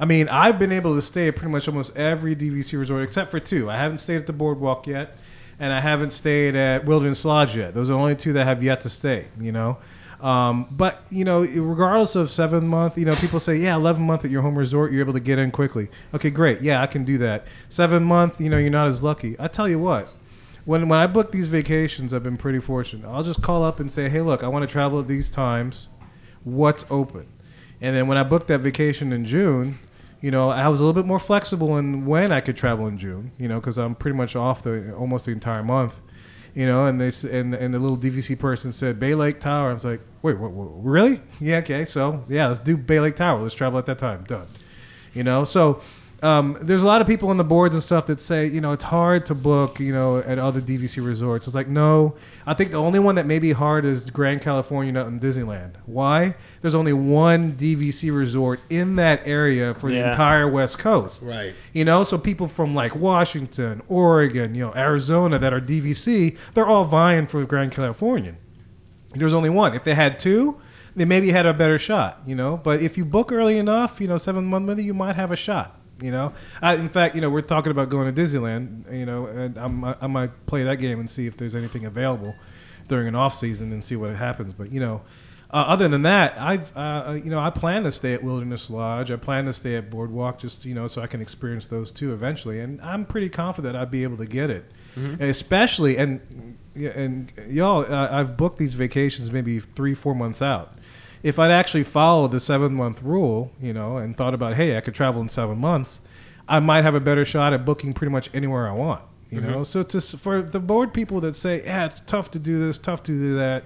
I 0.00 0.06
mean, 0.06 0.28
I've 0.30 0.58
been 0.58 0.72
able 0.72 0.94
to 0.96 1.02
stay 1.02 1.28
at 1.28 1.36
pretty 1.36 1.52
much 1.52 1.68
almost 1.68 1.94
every 1.94 2.34
DVC 2.34 2.76
resort 2.78 3.04
except 3.04 3.30
for 3.30 3.38
two. 3.38 3.70
I 3.70 3.76
haven't 3.76 3.98
stayed 3.98 4.16
at 4.16 4.26
the 4.26 4.32
Boardwalk 4.32 4.86
yet, 4.86 5.16
and 5.60 5.70
I 5.70 5.80
haven't 5.80 6.12
stayed 6.12 6.56
at 6.56 6.86
Wilderness 6.86 7.24
Lodge 7.26 7.54
yet. 7.54 7.74
Those 7.74 7.90
are 7.90 7.92
the 7.92 7.98
only 7.98 8.16
two 8.16 8.32
that 8.32 8.44
have 8.44 8.62
yet 8.64 8.80
to 8.80 8.88
stay. 8.88 9.26
You 9.38 9.52
know, 9.52 9.76
um, 10.22 10.66
but 10.70 11.02
you 11.10 11.24
know, 11.24 11.40
regardless 11.42 12.14
of 12.14 12.30
seven 12.30 12.66
month, 12.66 12.96
you 12.96 13.04
know, 13.04 13.14
people 13.16 13.40
say, 13.40 13.56
yeah, 13.56 13.74
eleven 13.74 14.02
month 14.02 14.24
at 14.24 14.30
your 14.30 14.42
home 14.42 14.56
resort, 14.56 14.92
you're 14.92 15.02
able 15.02 15.12
to 15.12 15.20
get 15.20 15.38
in 15.38 15.50
quickly. 15.50 15.88
Okay, 16.14 16.30
great. 16.30 16.62
Yeah, 16.62 16.80
I 16.80 16.86
can 16.86 17.04
do 17.04 17.18
that. 17.18 17.46
Seven 17.68 18.04
month, 18.04 18.40
you 18.40 18.48
know, 18.48 18.58
you're 18.58 18.70
not 18.70 18.88
as 18.88 19.02
lucky. 19.02 19.36
I 19.38 19.48
tell 19.48 19.68
you 19.68 19.78
what. 19.78 20.14
When, 20.64 20.88
when 20.88 21.00
I 21.00 21.08
book 21.08 21.32
these 21.32 21.48
vacations, 21.48 22.14
I've 22.14 22.22
been 22.22 22.36
pretty 22.36 22.60
fortunate. 22.60 23.08
I'll 23.08 23.24
just 23.24 23.42
call 23.42 23.64
up 23.64 23.80
and 23.80 23.90
say, 23.90 24.08
hey, 24.08 24.20
look, 24.20 24.44
I 24.44 24.48
want 24.48 24.62
to 24.62 24.70
travel 24.70 25.00
at 25.00 25.08
these 25.08 25.28
times. 25.28 25.88
What's 26.44 26.84
open? 26.88 27.26
And 27.80 27.96
then 27.96 28.06
when 28.06 28.16
I 28.16 28.22
booked 28.22 28.46
that 28.46 28.60
vacation 28.60 29.12
in 29.12 29.24
June, 29.24 29.80
you 30.20 30.30
know, 30.30 30.50
I 30.50 30.68
was 30.68 30.78
a 30.78 30.84
little 30.84 31.02
bit 31.02 31.06
more 31.06 31.18
flexible 31.18 31.76
in 31.76 32.06
when 32.06 32.30
I 32.30 32.40
could 32.40 32.56
travel 32.56 32.86
in 32.86 32.96
June, 32.96 33.32
you 33.38 33.48
know, 33.48 33.58
because 33.58 33.76
I'm 33.76 33.96
pretty 33.96 34.16
much 34.16 34.36
off 34.36 34.62
the 34.62 34.94
almost 34.94 35.24
the 35.24 35.32
entire 35.32 35.64
month, 35.64 35.98
you 36.54 36.66
know. 36.66 36.86
And 36.86 37.00
they 37.00 37.10
and 37.30 37.54
and 37.54 37.74
the 37.74 37.78
little 37.78 37.98
DVC 37.98 38.38
person 38.38 38.72
said 38.72 38.98
Bay 38.98 39.14
Lake 39.14 39.40
Tower. 39.40 39.70
I 39.70 39.74
was 39.74 39.84
like, 39.84 40.00
wait, 40.22 40.38
what, 40.38 40.52
what, 40.52 40.68
really? 40.84 41.20
Yeah, 41.40 41.58
okay. 41.58 41.84
So 41.84 42.24
yeah, 42.28 42.48
let's 42.48 42.60
do 42.60 42.76
Bay 42.76 43.00
Lake 43.00 43.16
Tower. 43.16 43.40
Let's 43.40 43.54
travel 43.54 43.78
at 43.78 43.86
that 43.86 43.98
time. 43.98 44.24
Done. 44.24 44.46
You 45.14 45.24
know, 45.24 45.44
so 45.44 45.82
um, 46.22 46.56
there's 46.60 46.84
a 46.84 46.86
lot 46.86 47.00
of 47.00 47.08
people 47.08 47.30
on 47.30 47.36
the 47.36 47.44
boards 47.44 47.74
and 47.74 47.82
stuff 47.82 48.06
that 48.06 48.20
say, 48.20 48.46
you 48.46 48.60
know, 48.60 48.70
it's 48.70 48.84
hard 48.84 49.26
to 49.26 49.34
book, 49.34 49.80
you 49.80 49.92
know, 49.92 50.18
at 50.18 50.38
other 50.38 50.60
DVC 50.60 51.04
resorts. 51.04 51.48
It's 51.48 51.56
like, 51.56 51.66
no, 51.66 52.14
I 52.46 52.54
think 52.54 52.70
the 52.70 52.76
only 52.76 53.00
one 53.00 53.16
that 53.16 53.26
may 53.26 53.40
be 53.40 53.50
hard 53.50 53.84
is 53.84 54.08
Grand 54.08 54.40
Californian 54.40 54.96
out 54.96 55.08
in 55.08 55.18
Disneyland. 55.18 55.72
Why? 55.84 56.36
There's 56.62 56.76
only 56.76 56.92
one 56.92 57.52
DVC 57.52 58.16
resort 58.16 58.60
in 58.70 58.96
that 58.96 59.26
area 59.26 59.74
for 59.74 59.90
the 59.90 60.06
entire 60.06 60.48
West 60.48 60.78
Coast. 60.78 61.20
Right. 61.20 61.54
You 61.72 61.84
know, 61.84 62.04
so 62.04 62.16
people 62.16 62.46
from 62.46 62.72
like 62.72 62.94
Washington, 62.94 63.82
Oregon, 63.88 64.54
you 64.54 64.66
know, 64.66 64.74
Arizona 64.74 65.40
that 65.40 65.52
are 65.52 65.60
DVC, 65.60 66.38
they're 66.54 66.66
all 66.66 66.84
vying 66.84 67.26
for 67.26 67.44
Grand 67.44 67.72
Californian. 67.72 68.36
There's 69.10 69.34
only 69.34 69.50
one. 69.50 69.74
If 69.74 69.82
they 69.82 69.94
had 69.94 70.20
two, 70.20 70.60
they 70.94 71.04
maybe 71.04 71.30
had 71.32 71.46
a 71.46 71.52
better 71.52 71.78
shot, 71.78 72.20
you 72.26 72.36
know. 72.36 72.56
But 72.56 72.80
if 72.80 72.96
you 72.96 73.04
book 73.04 73.32
early 73.32 73.58
enough, 73.58 74.00
you 74.00 74.06
know, 74.06 74.16
seven 74.16 74.44
month 74.44 74.68
window, 74.68 74.82
you 74.82 74.94
might 74.94 75.16
have 75.16 75.32
a 75.32 75.36
shot. 75.36 75.78
You 76.00 76.10
know, 76.10 76.32
I, 76.60 76.74
in 76.74 76.88
fact, 76.88 77.14
you 77.14 77.20
know, 77.20 77.30
we're 77.30 77.42
talking 77.42 77.70
about 77.70 77.88
going 77.88 78.12
to 78.12 78.20
Disneyland. 78.20 78.92
You 78.92 79.06
know, 79.06 79.26
and 79.26 79.56
I'm, 79.56 79.84
I 79.84 80.06
might 80.06 80.46
play 80.46 80.64
that 80.64 80.76
game 80.76 80.98
and 80.98 81.08
see 81.08 81.26
if 81.26 81.36
there's 81.36 81.54
anything 81.54 81.84
available 81.84 82.34
during 82.88 83.06
an 83.08 83.14
off 83.14 83.34
season 83.34 83.72
and 83.72 83.84
see 83.84 83.96
what 83.96 84.14
happens. 84.14 84.52
But 84.52 84.72
you 84.72 84.80
know, 84.80 85.02
uh, 85.52 85.56
other 85.56 85.86
than 85.88 86.02
that, 86.02 86.34
I've 86.38 86.74
uh, 86.76 87.18
you 87.22 87.30
know 87.30 87.38
I 87.38 87.50
plan 87.50 87.84
to 87.84 87.92
stay 87.92 88.14
at 88.14 88.22
Wilderness 88.22 88.70
Lodge. 88.70 89.10
I 89.10 89.16
plan 89.16 89.44
to 89.46 89.52
stay 89.52 89.76
at 89.76 89.90
Boardwalk, 89.90 90.38
just 90.38 90.64
you 90.64 90.74
know, 90.74 90.86
so 90.86 91.02
I 91.02 91.06
can 91.06 91.20
experience 91.20 91.66
those 91.66 91.92
two 91.92 92.12
eventually. 92.12 92.60
And 92.60 92.80
I'm 92.80 93.04
pretty 93.04 93.28
confident 93.28 93.76
I'd 93.76 93.90
be 93.90 94.02
able 94.02 94.16
to 94.18 94.26
get 94.26 94.50
it, 94.50 94.64
Mm-hmm. 94.96 95.22
especially 95.22 95.96
and 95.96 96.56
and 96.74 97.32
y'all. 97.48 97.84
Uh, 97.90 98.08
I've 98.10 98.36
booked 98.36 98.58
these 98.58 98.74
vacations 98.74 99.30
maybe 99.30 99.60
three, 99.60 99.94
four 99.94 100.14
months 100.14 100.40
out. 100.42 100.74
If 101.22 101.38
I'd 101.38 101.50
actually 101.52 101.84
followed 101.84 102.32
the 102.32 102.40
seven 102.40 102.74
month 102.74 103.02
rule, 103.02 103.52
you 103.60 103.72
know, 103.72 103.96
and 103.96 104.16
thought 104.16 104.34
about, 104.34 104.54
hey, 104.56 104.76
I 104.76 104.80
could 104.80 104.94
travel 104.94 105.20
in 105.22 105.28
seven 105.28 105.58
months, 105.58 106.00
I 106.48 106.58
might 106.60 106.82
have 106.82 106.94
a 106.94 107.00
better 107.00 107.24
shot 107.24 107.52
at 107.52 107.64
booking 107.64 107.92
pretty 107.92 108.10
much 108.10 108.28
anywhere 108.34 108.68
I 108.68 108.72
want. 108.72 109.02
You 109.30 109.40
know, 109.40 109.64
so 109.64 109.82
to 109.82 110.00
for 110.18 110.42
the 110.42 110.60
board 110.60 110.92
people 110.92 111.20
that 111.22 111.36
say, 111.36 111.62
yeah, 111.64 111.86
it's 111.86 112.00
tough 112.00 112.30
to 112.32 112.38
do 112.38 112.58
this, 112.66 112.76
tough 112.78 113.02
to 113.04 113.12
do 113.12 113.34
that. 113.36 113.64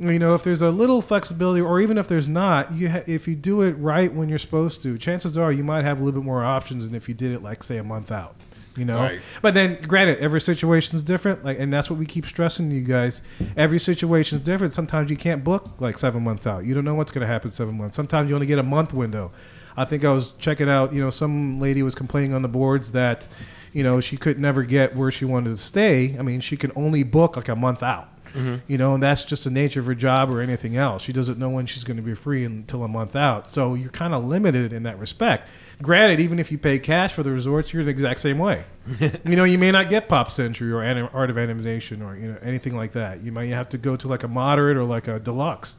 You 0.00 0.18
know, 0.18 0.34
if 0.34 0.42
there's 0.42 0.62
a 0.62 0.70
little 0.70 1.02
flexibility, 1.02 1.60
or 1.60 1.78
even 1.78 1.98
if 1.98 2.08
there's 2.08 2.26
not, 2.26 2.72
you 2.72 2.88
ha- 2.88 3.02
if 3.06 3.28
you 3.28 3.34
do 3.36 3.60
it 3.60 3.72
right 3.72 4.10
when 4.12 4.30
you're 4.30 4.38
supposed 4.38 4.82
to, 4.84 4.96
chances 4.96 5.36
are 5.36 5.52
you 5.52 5.62
might 5.62 5.82
have 5.84 6.00
a 6.00 6.02
little 6.02 6.18
bit 6.20 6.24
more 6.24 6.42
options 6.42 6.86
than 6.86 6.94
if 6.94 7.06
you 7.06 7.14
did 7.14 7.32
it 7.32 7.42
like 7.42 7.62
say 7.62 7.76
a 7.76 7.84
month 7.84 8.10
out. 8.10 8.34
You 8.76 8.84
know, 8.86 8.98
Right. 8.98 9.20
but 9.42 9.52
then 9.52 9.76
granted, 9.82 10.18
every 10.20 10.40
situation 10.40 10.96
is 10.96 11.02
different. 11.02 11.44
Like, 11.44 11.58
and 11.58 11.70
that's 11.70 11.90
what 11.90 11.98
we 11.98 12.06
keep 12.06 12.24
stressing 12.24 12.70
to 12.70 12.74
you 12.74 12.80
guys. 12.82 13.20
Every 13.56 13.78
situation 13.80 14.38
is 14.38 14.44
different. 14.44 14.72
Sometimes 14.72 15.10
you 15.10 15.16
can't 15.16 15.44
book 15.44 15.72
like 15.80 15.98
seven 15.98 16.22
months 16.24 16.46
out. 16.46 16.64
You 16.64 16.72
don't 16.72 16.84
know 16.84 16.94
what's 16.94 17.10
going 17.10 17.20
to 17.22 17.26
happen 17.26 17.50
seven 17.50 17.76
months. 17.76 17.94
Sometimes 17.96 18.30
you 18.30 18.34
only 18.36 18.46
get 18.46 18.58
a 18.60 18.62
month 18.62 18.94
window. 18.94 19.32
I 19.76 19.84
think 19.84 20.04
I 20.04 20.12
was 20.12 20.32
checking 20.38 20.68
out. 20.70 20.94
You 20.94 21.02
know, 21.02 21.10
some 21.10 21.60
lady 21.60 21.82
was 21.82 21.94
complaining 21.94 22.32
on 22.32 22.42
the 22.42 22.48
boards 22.48 22.92
that, 22.92 23.26
you 23.74 23.82
know, 23.82 24.00
she 24.00 24.16
could 24.16 24.38
never 24.38 24.62
get 24.62 24.96
where 24.96 25.10
she 25.10 25.24
wanted 25.26 25.50
to 25.50 25.56
stay. 25.56 26.16
I 26.18 26.22
mean, 26.22 26.40
she 26.40 26.56
can 26.56 26.70
only 26.76 27.02
book 27.02 27.36
like 27.36 27.48
a 27.48 27.56
month 27.56 27.82
out. 27.82 28.08
Mm-hmm. 28.34 28.56
You 28.66 28.78
know, 28.78 28.94
and 28.94 29.02
that's 29.02 29.24
just 29.24 29.44
the 29.44 29.50
nature 29.50 29.80
of 29.80 29.86
her 29.86 29.94
job 29.94 30.30
or 30.30 30.40
anything 30.40 30.76
else. 30.76 31.02
She 31.02 31.12
doesn't 31.12 31.38
know 31.38 31.48
when 31.48 31.66
she's 31.66 31.84
going 31.84 31.96
to 31.96 32.02
be 32.02 32.14
free 32.14 32.44
until 32.44 32.84
a 32.84 32.88
month 32.88 33.16
out. 33.16 33.50
So 33.50 33.74
you're 33.74 33.90
kind 33.90 34.14
of 34.14 34.24
limited 34.24 34.72
in 34.72 34.84
that 34.84 34.98
respect. 34.98 35.48
Granted, 35.82 36.20
even 36.20 36.38
if 36.38 36.52
you 36.52 36.58
pay 36.58 36.78
cash 36.78 37.12
for 37.12 37.22
the 37.22 37.30
resorts, 37.30 37.72
you're 37.72 37.84
the 37.84 37.90
exact 37.90 38.20
same 38.20 38.38
way. 38.38 38.64
you 39.00 39.36
know, 39.36 39.44
you 39.44 39.58
may 39.58 39.70
not 39.70 39.90
get 39.90 40.08
Pop 40.08 40.30
Century 40.30 40.70
or 40.70 40.82
anim- 40.82 41.08
Art 41.12 41.30
of 41.30 41.38
Animation 41.38 42.02
or 42.02 42.16
you 42.16 42.32
know 42.32 42.38
anything 42.42 42.76
like 42.76 42.92
that. 42.92 43.22
You 43.22 43.32
might 43.32 43.48
have 43.48 43.68
to 43.70 43.78
go 43.78 43.96
to 43.96 44.08
like 44.08 44.22
a 44.22 44.28
moderate 44.28 44.76
or 44.76 44.84
like 44.84 45.08
a 45.08 45.18
deluxe. 45.18 45.76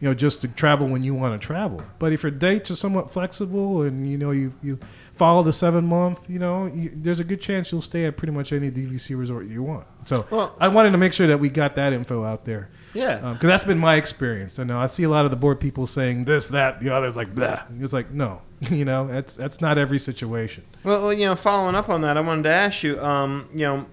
You 0.00 0.08
know, 0.08 0.14
just 0.14 0.40
to 0.40 0.48
travel 0.48 0.88
when 0.88 1.02
you 1.02 1.14
want 1.14 1.38
to 1.38 1.46
travel. 1.46 1.82
But 1.98 2.12
if 2.12 2.22
your 2.22 2.32
dates 2.32 2.70
are 2.70 2.76
somewhat 2.76 3.10
flexible 3.10 3.82
and 3.82 4.10
you 4.10 4.16
know 4.16 4.30
you 4.30 4.54
you 4.62 4.78
follow 5.14 5.42
the 5.42 5.52
seven 5.52 5.84
month, 5.84 6.30
you 6.30 6.38
know, 6.38 6.64
you, 6.64 6.90
there's 6.94 7.20
a 7.20 7.24
good 7.24 7.42
chance 7.42 7.70
you'll 7.70 7.82
stay 7.82 8.06
at 8.06 8.16
pretty 8.16 8.32
much 8.32 8.54
any 8.54 8.70
DVC 8.70 9.18
resort 9.18 9.46
you 9.46 9.62
want. 9.62 9.86
So 10.04 10.26
Well- 10.30 10.54
I 10.60 10.68
wanted 10.68 10.90
to 10.92 10.98
make 10.98 11.12
sure 11.12 11.26
that 11.26 11.38
we 11.40 11.48
got 11.50 11.74
that 11.76 11.92
info 11.92 12.24
out 12.24 12.44
there. 12.44 12.68
Yeah. 12.94 13.18
Because 13.32 13.46
that's 13.46 13.64
been 13.64 13.78
my 13.78 13.94
experience. 13.96 14.58
I 14.58 14.64
know 14.64 14.80
I 14.80 14.86
see 14.86 15.04
a 15.04 15.08
lot 15.08 15.24
of 15.24 15.30
the 15.30 15.36
board 15.36 15.60
people 15.60 15.86
saying 15.86 16.24
this, 16.24 16.48
that, 16.48 16.80
the 16.80 16.90
other. 16.90 17.06
It's 17.06 17.16
like, 17.16 17.34
blah. 17.34 17.62
It's 17.78 17.92
like, 17.92 18.10
no, 18.10 18.42
you 18.60 18.84
know, 18.84 19.06
that's 19.06 19.36
that's 19.36 19.60
not 19.60 19.78
every 19.78 19.98
situation. 20.00 20.64
Well, 20.82 21.02
well, 21.02 21.12
you 21.12 21.26
know, 21.26 21.36
following 21.36 21.76
up 21.76 21.88
on 21.88 22.00
that, 22.00 22.16
I 22.16 22.20
wanted 22.20 22.42
to 22.44 22.48
ask 22.50 22.82
you, 22.82 23.00
um, 23.00 23.48
you 23.52 23.60
know, 23.60 23.86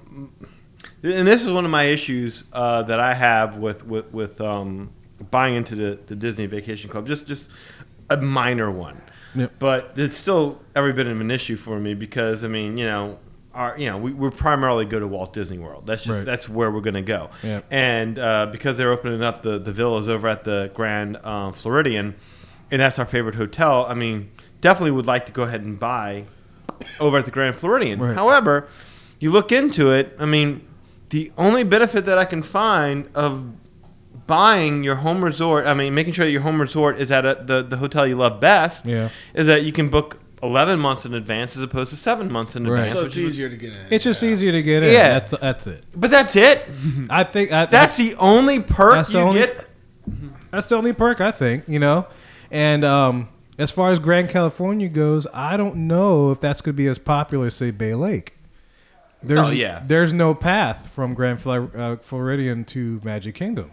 and 1.03 1.28
this 1.28 1.45
is 1.45 1.51
one 1.51 1.64
of 1.66 1.72
my 1.72 1.84
issues 1.84 2.43
uh, 2.53 2.82
that 2.84 2.99
I 2.99 3.14
have 3.14 3.58
with 3.58 3.86
with 3.86 4.12
with 4.12 4.41
um, 4.41 4.89
buying 5.30 5.55
into 5.55 5.76
the, 5.76 5.99
the 6.08 6.16
Disney 6.16 6.47
Vacation 6.47 6.89
Club. 6.89 7.05
Just 7.05 7.28
just 7.28 7.51
a 8.10 8.18
minor 8.18 8.72
one, 8.72 8.99
Yep. 9.36 9.53
but 9.60 9.91
it's 9.97 10.18
still 10.18 10.60
every 10.76 10.93
bit 10.93 11.05
of 11.08 11.20
an 11.22 11.30
issue 11.30 11.55
for 11.58 11.80
me 11.80 11.93
because 11.93 12.43
I 12.43 12.47
mean, 12.47 12.78
you 12.78 12.86
know. 12.88 13.20
Our, 13.58 13.76
you 13.78 13.89
know, 13.89 13.97
we, 13.97 14.14
we 14.14 14.30
primarily 14.30 14.86
go 14.86 14.99
to 14.99 15.08
Walt 15.08 15.34
Disney 15.34 15.58
World. 15.58 15.88
That's 15.88 16.03
just 16.03 16.18
Right. 16.18 16.26
that's 16.26 16.47
where 16.47 16.70
we're 16.72 16.82
going 16.82 16.93
to 16.93 17.01
go. 17.01 17.30
Yep. 17.43 17.66
And 17.72 18.20
uh, 18.20 18.45
because 18.51 18.78
they're 18.78 18.91
opening 18.91 19.24
up 19.24 19.41
the, 19.41 19.58
the 19.58 19.72
villas 19.74 20.08
over 20.08 20.28
at 20.28 20.43
the 20.43 20.70
Grand 20.76 21.18
um, 21.26 21.53
Floridian, 21.53 22.16
and 22.72 22.80
that's 22.82 22.99
our 22.99 23.05
favorite 23.05 23.36
hotel. 23.36 23.86
I 23.89 23.95
mean, 23.95 24.30
definitely 24.62 24.91
would 24.91 25.08
like 25.08 25.26
to 25.26 25.32
go 25.32 25.43
ahead 25.43 25.62
and 25.62 25.80
buy 25.80 26.26
over 26.99 27.18
at 27.18 27.26
the 27.26 27.32
Grand 27.32 27.60
Floridian. 27.60 27.99
Right. 27.99 28.16
However, 28.16 28.68
you 29.20 29.32
look 29.32 29.51
into 29.51 29.91
it. 29.91 30.16
I 30.20 30.26
mean, 30.26 30.62
the 31.10 31.32
only 31.38 31.64
benefit 31.64 32.05
that 32.05 32.18
I 32.20 32.26
can 32.26 32.43
find 32.43 33.10
of 33.16 33.43
buying 34.28 34.84
your 34.84 34.95
home 34.97 35.24
resort, 35.24 35.66
I 35.66 35.74
mean, 35.74 35.95
making 35.95 36.14
sure 36.14 36.26
that 36.26 36.32
your 36.32 36.41
home 36.41 36.60
resort 36.62 36.99
is 36.99 37.12
at 37.12 37.26
a, 37.26 37.41
the 37.43 37.64
the 37.64 37.78
hotel 37.78 38.05
you 38.05 38.16
love 38.18 38.39
best, 38.39 38.86
Yeah. 38.86 39.10
is 39.34 39.47
that 39.47 39.64
you 39.64 39.72
can 39.72 39.89
book 39.89 40.20
11 40.43 40.79
months 40.79 41.05
in 41.05 41.13
advance 41.13 41.55
as 41.57 41.63
opposed 41.63 41.89
to 41.89 41.95
seven 41.95 42.31
months 42.31 42.55
in 42.55 42.65
Right. 42.67 42.77
advance. 42.79 42.93
So 42.93 42.99
which 42.99 43.07
it's 43.07 43.17
is- 43.17 43.23
easier 43.33 43.49
to 43.49 43.57
get 43.57 43.73
in. 43.73 43.85
It's 43.89 44.03
just 44.03 44.21
Yeah. 44.21 44.29
easier 44.29 44.51
to 44.51 44.61
get 44.63 44.83
in. 44.83 44.93
Yeah. 44.93 45.19
That's 45.19 45.31
that's 45.31 45.67
it. 45.67 45.83
But 45.95 46.11
that's 46.11 46.35
it. 46.35 46.63
I 47.09 47.23
think 47.23 47.51
I, 47.51 47.65
That's 47.65 47.97
the 47.97 48.15
only 48.15 48.59
perk 48.59 48.93
That's 48.95 49.09
the 49.09 49.19
you 49.19 49.23
only- 49.25 49.39
get. 49.41 49.67
That's 50.51 50.67
the 50.67 50.75
only 50.77 50.93
perk 50.93 51.19
I 51.21 51.31
think, 51.31 51.63
you 51.67 51.79
know. 51.79 52.07
And 52.49 52.85
um, 52.85 53.27
as 53.59 53.71
far 53.71 53.91
as 53.91 53.99
Grand 53.99 54.29
Californian 54.29 54.93
goes, 54.93 55.27
I 55.33 55.57
don't 55.57 55.88
know 55.88 56.31
if 56.31 56.39
that's 56.39 56.61
going 56.61 56.73
to 56.75 56.77
be 56.77 56.88
as 56.88 56.97
popular 56.97 57.47
as 57.47 57.55
say 57.55 57.71
Bay 57.71 57.93
Lake. 57.95 58.33
There's, 59.21 59.39
Oh, 59.39 59.49
yeah. 59.49 59.81
There's 59.85 60.13
no 60.13 60.33
path 60.35 60.89
from 60.93 61.13
Grand 61.15 61.41
Fla- 61.41 61.63
uh, 61.65 61.95
Floridian 61.97 62.63
to 62.65 63.01
Magic 63.03 63.33
Kingdom, 63.35 63.71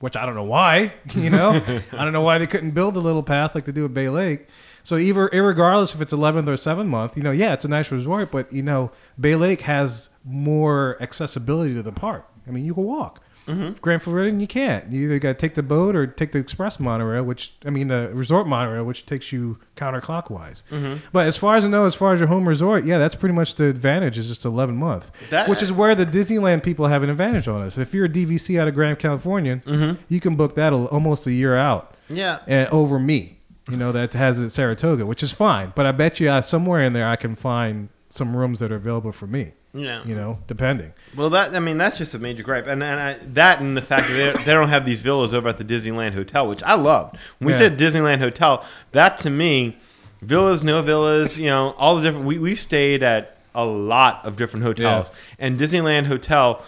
which 0.00 0.16
I 0.16 0.24
don't 0.26 0.34
know 0.34 0.42
why. 0.44 0.92
You 1.14 1.30
know, 1.30 1.50
I 1.92 2.02
don't 2.04 2.12
know 2.14 2.22
why 2.22 2.38
they 2.38 2.46
couldn't 2.46 2.70
build 2.72 2.96
a 2.96 3.00
little 3.00 3.22
path 3.22 3.54
like 3.54 3.66
they 3.66 3.72
do 3.72 3.84
at 3.84 3.94
Bay 3.94 4.08
Lake. 4.08 4.48
So 4.86 4.96
either, 4.96 5.28
regardless 5.32 5.96
if 5.96 6.00
it's 6.00 6.12
11th 6.12 6.46
or 6.46 6.52
7th 6.54 6.86
month, 6.86 7.16
you 7.16 7.22
know, 7.24 7.32
yeah, 7.32 7.52
it's 7.54 7.64
a 7.64 7.68
nice 7.68 7.90
resort, 7.90 8.30
but 8.30 8.52
you 8.52 8.62
know, 8.62 8.92
Bay 9.18 9.34
Lake 9.34 9.62
has 9.62 10.10
more 10.24 10.96
accessibility 11.00 11.74
to 11.74 11.82
the 11.82 11.90
park. 11.90 12.24
I 12.46 12.52
mean, 12.52 12.64
you 12.64 12.72
can 12.72 12.84
walk. 12.84 13.20
Mm-hmm. 13.48 13.78
Grand 13.80 14.00
Floridian, 14.00 14.38
you 14.38 14.46
can't. 14.46 14.92
You 14.92 15.04
either 15.06 15.18
got 15.18 15.28
to 15.30 15.34
take 15.34 15.54
the 15.54 15.62
boat 15.64 15.96
or 15.96 16.06
take 16.06 16.30
the 16.30 16.38
express 16.38 16.78
monorail, 16.78 17.24
which 17.24 17.54
I 17.64 17.70
mean 17.70 17.88
the 17.88 18.10
resort 18.12 18.46
monorail, 18.46 18.84
which 18.84 19.06
takes 19.06 19.32
you 19.32 19.58
counterclockwise. 19.76 20.62
Mm-hmm. 20.70 21.06
But 21.12 21.26
as 21.26 21.36
far 21.36 21.56
as 21.56 21.64
I 21.64 21.68
know, 21.68 21.84
as 21.84 21.96
far 21.96 22.12
as 22.12 22.20
your 22.20 22.28
home 22.28 22.48
resort, 22.48 22.84
yeah, 22.84 22.98
that's 22.98 23.16
pretty 23.16 23.34
much 23.34 23.56
the 23.56 23.64
advantage. 23.64 24.18
Is 24.18 24.28
just 24.28 24.44
eleven 24.44 24.76
month, 24.76 25.10
That- 25.30 25.48
which 25.48 25.62
is 25.62 25.72
where 25.72 25.96
the 25.96 26.06
Disneyland 26.06 26.62
people 26.62 26.86
have 26.86 27.02
an 27.02 27.10
advantage 27.10 27.48
on 27.48 27.62
us. 27.62 27.76
If 27.76 27.92
you're 27.92 28.06
a 28.06 28.08
DVC 28.08 28.56
out 28.60 28.68
of 28.68 28.74
Grand 28.74 29.00
Californian, 29.00 29.62
mm-hmm. 29.66 30.00
you 30.08 30.20
can 30.20 30.36
book 30.36 30.54
that 30.54 30.72
almost 30.72 31.26
a 31.26 31.32
year 31.32 31.56
out 31.56 31.94
Yeah. 32.08 32.38
and 32.46 32.68
over 32.70 32.98
me, 33.00 33.35
you 33.70 33.76
know, 33.76 33.92
that 33.92 34.12
has 34.14 34.40
it 34.40 34.50
Saratoga, 34.50 35.04
which 35.06 35.22
is 35.22 35.32
fine. 35.32 35.72
But 35.74 35.86
I 35.86 35.92
bet 35.92 36.20
you 36.20 36.28
uh, 36.30 36.40
somewhere 36.40 36.82
in 36.82 36.92
there 36.92 37.06
I 37.08 37.16
can 37.16 37.34
find 37.34 37.88
some 38.08 38.36
rooms 38.36 38.60
that 38.60 38.70
are 38.72 38.76
available 38.76 39.12
for 39.12 39.26
me. 39.26 39.52
Yeah. 39.74 40.02
You 40.06 40.14
know, 40.14 40.38
depending. 40.46 40.92
Well, 41.14 41.28
that 41.30 41.54
I 41.54 41.58
mean, 41.60 41.76
that's 41.76 41.98
just 41.98 42.14
a 42.14 42.18
major 42.18 42.42
gripe, 42.42 42.66
and, 42.66 42.82
and 42.82 42.98
I, 42.98 43.14
that 43.34 43.60
and 43.60 43.76
the 43.76 43.82
fact 43.82 44.08
that 44.08 44.14
they, 44.36 44.44
they 44.44 44.52
don't 44.52 44.70
have 44.70 44.86
these 44.86 45.02
villas 45.02 45.34
over 45.34 45.48
at 45.48 45.58
the 45.58 45.64
Disneyland 45.64 46.14
Hotel, 46.14 46.46
which 46.46 46.62
I 46.62 46.74
loved. 46.76 47.16
When 47.38 47.46
we 47.48 47.52
Yeah. 47.52 47.58
said 47.58 47.78
Disneyland 47.78 48.20
Hotel, 48.20 48.64
that 48.92 49.18
to 49.18 49.28
me, 49.30 49.76
villas, 50.22 50.62
no 50.62 50.80
villas, 50.80 51.36
you 51.36 51.46
know, 51.50 51.74
all 51.76 51.96
the 51.96 52.02
different. 52.02 52.24
We 52.24 52.38
we 52.38 52.54
stayed 52.54 53.02
at 53.02 53.36
a 53.54 53.66
lot 53.66 54.24
of 54.24 54.36
different 54.38 54.64
hotels, 54.64 55.10
and 55.38 55.60
Disneyland 55.60 56.06
Hotel, 56.06 56.62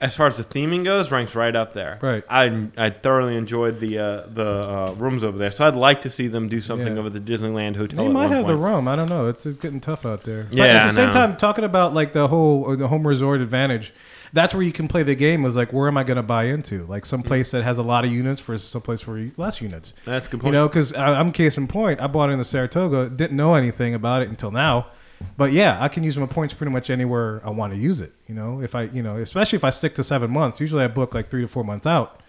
as 0.00 0.14
far 0.14 0.28
as 0.28 0.36
the 0.36 0.44
theming 0.44 0.84
goes, 0.84 1.10
ranks 1.10 1.34
right 1.34 1.54
up 1.56 1.72
there. 1.72 1.98
Right. 2.00 2.22
I 2.30 2.68
I 2.76 2.90
thoroughly 2.90 3.36
enjoyed 3.36 3.80
the 3.80 3.98
uh, 3.98 4.22
the 4.28 4.46
uh, 4.48 4.94
rooms 4.96 5.24
over 5.24 5.36
there, 5.38 5.50
so 5.50 5.66
I'd 5.66 5.74
like 5.74 6.02
to 6.02 6.10
see 6.10 6.28
them 6.28 6.48
do 6.48 6.60
something 6.60 6.94
Yeah. 6.94 7.00
over 7.00 7.10
the 7.10 7.20
Disneyland 7.20 7.76
Hotel. 7.76 7.98
They 7.98 8.06
at 8.06 8.12
might 8.12 8.30
have 8.30 8.46
the 8.46 8.56
room. 8.56 8.86
I 8.86 8.94
don't 8.96 9.08
know. 9.08 9.26
It's, 9.28 9.44
it's 9.46 9.56
getting 9.58 9.80
tough 9.80 10.06
out 10.06 10.22
there. 10.22 10.44
But 10.44 10.56
Yeah, 10.56 10.64
at 10.64 10.82
I 10.82 10.86
the 10.88 10.92
same 10.92 11.10
time, 11.10 11.36
talking 11.36 11.64
about 11.64 11.94
like 11.94 12.12
the 12.12 12.28
whole 12.28 12.76
the 12.76 12.86
home 12.88 13.06
resort 13.06 13.40
advantage, 13.40 13.92
that's 14.32 14.54
where 14.54 14.62
you 14.62 14.72
can 14.72 14.86
play 14.86 15.02
the 15.02 15.14
game. 15.16 15.44
Is 15.44 15.56
like, 15.56 15.72
where 15.72 15.88
am 15.88 15.96
I 15.96 16.04
going 16.04 16.16
to 16.18 16.22
buy 16.22 16.44
into? 16.44 16.84
Like 16.86 17.04
some 17.04 17.22
place 17.24 17.50
that 17.50 17.64
has 17.64 17.78
a 17.78 17.82
lot 17.82 18.04
of 18.04 18.12
units 18.12 18.40
versus 18.40 18.68
some 18.68 18.82
place 18.82 19.04
where 19.06 19.18
you- 19.18 19.32
less 19.36 19.60
units. 19.60 19.94
That's 20.04 20.28
good 20.28 20.42
You 20.44 20.52
know, 20.52 20.68
because 20.68 20.94
I'm 20.94 21.32
case 21.32 21.58
in 21.58 21.66
point. 21.66 22.00
I 22.00 22.06
bought 22.06 22.30
in 22.30 22.38
the 22.38 22.44
Saratoga, 22.44 23.10
didn't 23.10 23.36
know 23.36 23.54
anything 23.54 23.94
about 23.94 24.22
it 24.22 24.28
until 24.28 24.50
now. 24.52 24.86
But 25.36 25.52
yeah, 25.52 25.82
I 25.82 25.88
can 25.88 26.02
use 26.02 26.16
my 26.16 26.26
points 26.26 26.54
pretty 26.54 26.72
much 26.72 26.90
anywhere 26.90 27.40
I 27.44 27.50
want 27.50 27.72
to 27.72 27.78
use 27.78 28.00
it. 28.00 28.12
You 28.26 28.34
know, 28.34 28.60
if 28.60 28.74
I, 28.74 28.84
you 28.84 29.02
know, 29.02 29.16
especially 29.16 29.56
if 29.56 29.64
I 29.64 29.70
stick 29.70 29.94
to 29.96 30.04
seven 30.04 30.30
months. 30.30 30.60
Usually 30.60 30.84
I 30.84 30.88
book 30.88 31.14
like 31.14 31.28
three 31.28 31.42
to 31.42 31.48
four 31.48 31.64
months 31.64 31.86
out. 31.86 32.20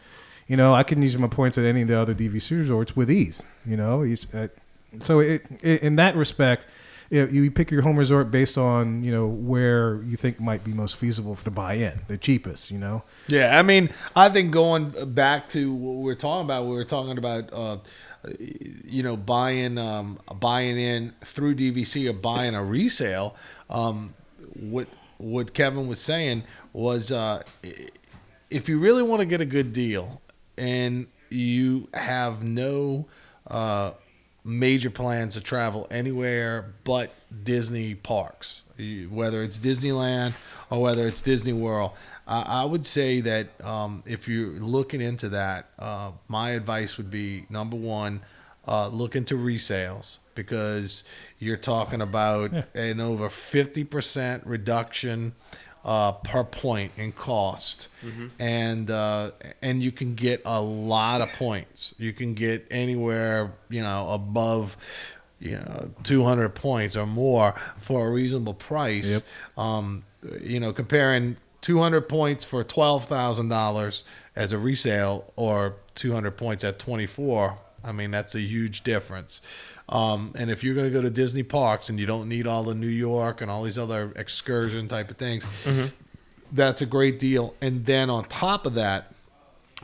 You 0.48 0.58
know, 0.58 0.74
I 0.74 0.84
can 0.84 1.02
use 1.02 1.18
my 1.18 1.28
points 1.28 1.58
at 1.58 1.66
any 1.66 1.84
of 1.84 1.88
the 1.88 2.00
other 2.00 2.16
DVC 2.16 2.58
resorts 2.58 2.96
with 2.96 3.12
ease. 3.12 3.44
You 3.66 3.78
know, 3.78 4.04
uh, 4.34 4.48
so 5.00 5.20
it, 5.20 5.46
it, 5.62 5.84
in 5.84 5.96
that 5.98 6.16
respect, 6.16 6.66
you 7.10 7.50
pick 7.52 7.72
your 7.72 7.82
home 7.82 7.98
resort 7.98 8.30
based 8.30 8.58
on 8.58 9.04
you 9.04 9.12
know 9.12 9.28
where 9.28 10.02
you 10.04 10.16
think 10.16 10.40
might 10.40 10.64
be 10.64 10.72
most 10.72 10.96
feasible 10.96 11.36
for 11.36 11.44
to 11.46 11.52
buy 11.52 11.74
in, 11.74 12.02
the 12.08 12.18
cheapest. 12.18 12.72
You 12.72 12.78
know, 12.78 13.04
Yeah, 13.28 13.58
I 13.58 13.64
mean, 13.64 13.90
I 14.16 14.30
think 14.30 14.52
going 14.52 15.14
back 15.14 15.50
to 15.50 15.74
what 15.74 16.04
we 16.04 16.12
are 16.12 16.16
talking 16.16 16.46
about, 16.46 16.66
we 16.66 16.76
were 16.76 16.84
talking 16.84 17.18
about, 17.18 17.52
uh, 17.52 17.78
you 18.40 19.04
know, 19.04 19.16
buying 19.16 19.78
um, 19.78 20.20
buying 20.40 20.80
in 20.80 21.14
through 21.24 21.56
DVC 21.56 22.10
or 22.10 22.14
buying 22.14 22.56
a 22.56 22.64
resale. 22.64 23.36
Um, 23.70 24.14
what 24.60 24.88
what 25.18 25.54
Kevin 25.54 25.88
was 25.88 26.00
saying 26.00 26.44
was, 26.74 27.12
uh, 27.12 27.44
if 28.50 28.70
you 28.70 28.80
really 28.80 29.04
want 29.04 29.20
to 29.20 29.26
get 29.26 29.42
a 29.42 29.46
good 29.46 29.74
deal 29.74 30.22
and 30.58 31.08
you 31.30 31.88
have 31.94 32.48
no 32.48 33.06
uh, 33.48 33.92
major 34.44 34.90
plans 34.90 35.34
to 35.36 35.42
travel 35.42 35.88
anywhere 35.92 36.74
but 36.84 37.12
Disney 37.44 37.96
parks, 37.96 38.64
whether 39.10 39.44
it's 39.44 39.60
Disneyland 39.60 40.34
or 40.70 40.82
whether 40.82 41.06
it's 41.06 41.22
Disney 41.22 41.54
World. 41.54 41.92
I 42.30 42.62
I 42.62 42.64
would 42.66 42.86
say 42.86 43.22
that 43.22 43.48
um, 43.66 44.04
if 44.06 44.28
you're 44.30 44.52
looking 44.78 45.02
into 45.02 45.30
that, 45.30 45.66
uh, 45.80 46.12
my 46.28 46.52
advice 46.52 46.96
would 46.98 47.10
be 47.12 47.46
number 47.50 47.76
one, 47.76 48.22
uh, 48.68 48.88
look 48.90 49.16
into 49.16 49.36
resales 49.36 50.20
because 50.36 51.04
you're 51.40 51.58
talking 51.58 52.02
about 52.02 52.54
Yeah. 52.54 52.64
an 52.76 53.02
over 53.02 53.28
50% 53.30 54.42
reduction 54.46 55.34
uh, 55.84 56.12
per 56.12 56.44
point 56.44 56.92
in 56.98 57.12
cost, 57.14 57.88
and 58.38 58.92
uh, 58.92 59.32
and 59.62 59.82
you 59.82 59.92
can 59.92 60.14
get 60.16 60.42
a 60.46 60.62
lot 60.62 61.22
of 61.22 61.30
points. 61.34 61.96
You 61.98 62.14
can 62.14 62.34
get 62.36 62.68
anywhere 62.70 63.54
you 63.70 63.82
know 63.82 64.10
above 64.10 64.78
you 65.40 65.52
know 65.58 65.90
200 66.04 66.50
points 66.54 66.96
or 66.98 67.06
more 67.08 67.56
for 67.78 68.08
a 68.08 68.12
reasonable 68.12 68.54
price. 68.54 69.10
Yep. 69.10 69.24
Um, 69.58 70.04
you 70.42 70.60
know, 70.60 70.74
comparing 70.74 71.38
200 71.62 72.08
points 72.08 72.46
for 72.46 72.64
$12,000 72.64 74.04
as 74.36 74.52
a 74.52 74.58
resale 74.58 75.32
or 75.36 75.76
200 75.96 76.32
points 76.32 76.64
at 76.64 76.80
24, 76.80 77.56
I 77.84 77.92
mean, 77.92 78.12
that's 78.12 78.36
a 78.36 78.40
huge 78.40 78.84
difference. 78.84 79.42
Um, 79.90 80.34
and 80.38 80.52
if 80.52 80.64
you're 80.64 80.76
going 80.76 80.88
to 80.88 80.94
go 80.94 81.02
to 81.02 81.10
Disney 81.10 81.44
parks 81.44 81.90
and 81.90 82.00
you 82.00 82.06
don't 82.06 82.30
need 82.30 82.46
all 82.48 82.64
the 82.64 82.76
New 82.76 82.88
York 82.88 83.42
and 83.42 83.50
all 83.50 83.64
these 83.64 83.78
other 83.78 84.14
excursion 84.16 84.88
type 84.88 85.10
of 85.10 85.18
things, 85.18 85.46
that's 86.52 86.82
a 86.82 86.86
great 86.86 87.20
deal. 87.20 87.56
And 87.62 87.86
then 87.86 88.10
on 88.10 88.26
top 88.26 88.66
of 88.66 88.76
that, 88.76 89.14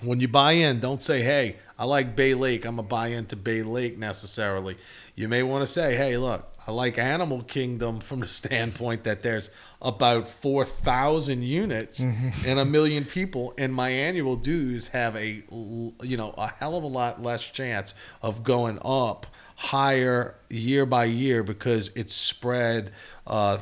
when 0.01 0.19
you 0.19 0.27
buy 0.27 0.53
in, 0.53 0.79
don't 0.79 1.01
say, 1.01 1.21
"Hey, 1.21 1.55
I 1.79 1.85
like 1.85 2.15
Bay 2.15 2.33
Lake. 2.33 2.65
I'm 2.65 2.75
gonna 2.75 2.87
buy 2.87 3.07
into 3.07 3.37
Bay 3.37 3.63
Lake." 3.63 3.97
Necessarily, 3.97 4.77
you 5.15 5.29
may 5.29 5.41
want 5.41 5.63
to 5.63 5.67
say, 5.67 5.95
"Hey, 5.95 6.17
look, 6.17 6.45
I 6.67 6.71
like 6.71 6.97
Animal 6.97 7.43
Kingdom 7.43 7.99
from 7.99 8.21
the 8.21 8.27
standpoint 8.41 9.03
that 9.03 9.21
there's 9.21 9.49
about 9.81 10.27
four 10.27 10.65
thousand 10.65 11.43
units 11.43 11.99
and 11.99 12.59
a 12.59 12.65
million 12.65 13.05
people, 13.05 13.53
and 13.57 13.73
my 13.73 13.89
annual 13.89 14.35
dues 14.35 14.87
have 14.87 15.15
a 15.15 15.43
you 16.01 16.17
know 16.17 16.33
a 16.37 16.47
hell 16.47 16.75
of 16.75 16.83
a 16.83 16.87
lot 16.87 17.21
less 17.21 17.43
chance 17.49 17.93
of 18.21 18.43
going 18.43 18.79
up 18.83 19.27
higher 19.55 20.35
year 20.49 20.85
by 20.85 21.05
year 21.05 21.43
because 21.43 21.91
it's 21.95 22.13
spread." 22.13 22.91
Uh, 23.27 23.59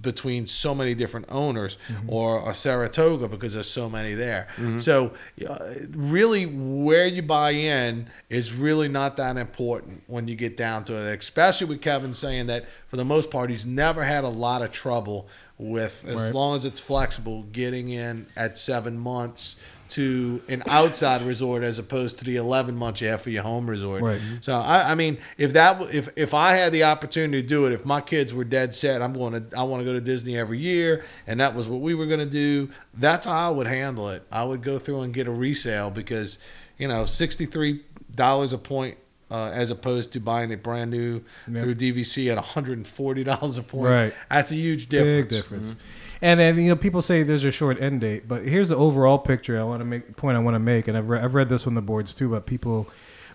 between 0.00 0.46
so 0.46 0.74
many 0.74 0.94
different 0.94 1.26
owners 1.28 1.78
or 2.06 2.48
a 2.48 2.54
Saratoga 2.54 3.28
because 3.28 3.54
there's 3.54 3.68
so 3.70 3.90
many 3.90 4.14
there. 4.14 4.46
So 4.78 5.12
uh, 5.48 5.58
really 5.90 6.46
where 6.46 7.06
you 7.06 7.22
buy 7.22 7.50
in 7.50 8.08
is 8.30 8.54
really 8.54 8.88
not 8.88 9.16
that 9.16 9.36
important 9.36 10.04
when 10.06 10.28
you 10.28 10.36
get 10.36 10.56
down 10.56 10.84
to 10.84 10.94
it, 10.94 11.18
especially 11.18 11.66
with 11.66 11.82
Kevin 11.82 12.14
saying 12.14 12.46
that 12.46 12.66
for 12.88 12.96
the 12.96 13.04
most 13.04 13.30
part 13.30 13.50
he's 13.50 13.66
never 13.66 14.04
had 14.04 14.24
a 14.24 14.28
lot 14.28 14.62
of 14.62 14.70
trouble 14.70 15.28
with 15.58 16.04
as 16.06 16.22
Right. 16.26 16.34
long 16.34 16.54
as 16.54 16.64
it's 16.64 16.80
flexible 16.80 17.42
getting 17.44 17.88
in 17.88 18.26
at 18.36 18.58
7 18.58 18.96
months 18.98 19.56
to 19.96 20.40
an 20.48 20.62
outside 20.68 21.22
resort 21.22 21.62
as 21.62 21.78
opposed 21.78 22.18
to 22.20 22.24
the 22.24 22.36
11 22.36 22.74
months 22.76 23.00
you 23.00 23.08
have 23.08 23.20
for 23.20 23.30
your 23.30 23.42
home 23.42 23.68
resort. 23.68 24.02
Right. 24.02 24.20
So 24.40 24.54
I, 24.54 24.92
I 24.92 24.94
mean, 24.94 25.18
if 25.36 25.52
that 25.52 25.80
if 25.94 26.08
if 26.16 26.32
I 26.32 26.52
had 26.52 26.72
the 26.72 26.84
opportunity 26.84 27.42
to 27.42 27.46
do 27.46 27.66
it, 27.66 27.72
if 27.72 27.84
my 27.84 28.00
kids 28.00 28.32
were 28.32 28.44
dead 28.44 28.74
set, 28.74 29.02
I'm 29.02 29.12
going 29.12 29.32
to 29.50 29.56
I 29.58 29.62
want 29.64 29.80
to 29.80 29.84
go 29.84 29.92
to 29.92 30.00
Disney 30.00 30.36
every 30.38 30.58
year, 30.58 31.04
and 31.26 31.40
that 31.40 31.54
was 31.54 31.68
what 31.68 31.80
we 31.80 31.94
were 31.94 32.06
going 32.06 32.20
to 32.20 32.26
do. 32.26 32.70
That's 32.94 33.26
how 33.26 33.48
I 33.48 33.50
would 33.50 33.66
handle 33.66 34.08
it. 34.10 34.22
I 34.30 34.44
would 34.44 34.62
go 34.62 34.78
through 34.78 35.00
and 35.02 35.12
get 35.12 35.26
a 35.26 35.32
resale 35.32 35.90
because, 35.90 36.38
you 36.78 36.88
know, 36.88 37.04
sixty 37.06 37.46
three 37.46 37.82
dollars 38.14 38.52
a 38.52 38.58
point. 38.58 38.96
Uh, 39.28 39.50
as 39.52 39.72
opposed 39.72 40.12
to 40.12 40.20
buying 40.20 40.52
it 40.52 40.62
brand 40.62 40.88
new 40.88 41.20
Yeah. 41.50 41.58
through 41.60 41.74
DVC 41.74 42.30
at 42.30 42.38
$140 42.38 43.58
a 43.58 43.62
point. 43.62 43.84
Right. 43.84 44.14
That's 44.30 44.52
a 44.52 44.54
huge 44.54 44.88
difference. 44.88 45.32
Big 45.32 45.42
difference. 45.42 45.74
And 46.22 46.40
then 46.40 46.58
you 46.58 46.68
know 46.68 46.76
people 46.76 47.02
say 47.02 47.22
there's 47.22 47.44
a 47.44 47.50
short 47.50 47.80
end 47.80 48.00
date, 48.00 48.26
but 48.26 48.44
here's 48.44 48.68
the 48.68 48.76
overall 48.76 49.18
picture. 49.18 49.60
I 49.60 49.64
want 49.64 49.80
to 49.80 49.84
make 49.84 50.16
point 50.16 50.36
I 50.36 50.40
want 50.40 50.54
to 50.54 50.60
make, 50.60 50.88
and 50.88 50.96
I've 50.96 51.08
re- 51.08 51.20
I've 51.20 51.34
read 51.34 51.48
this 51.48 51.66
on 51.66 51.74
the 51.74 51.82
boards 51.82 52.14
too. 52.14 52.30
But 52.30 52.46
people 52.46 52.88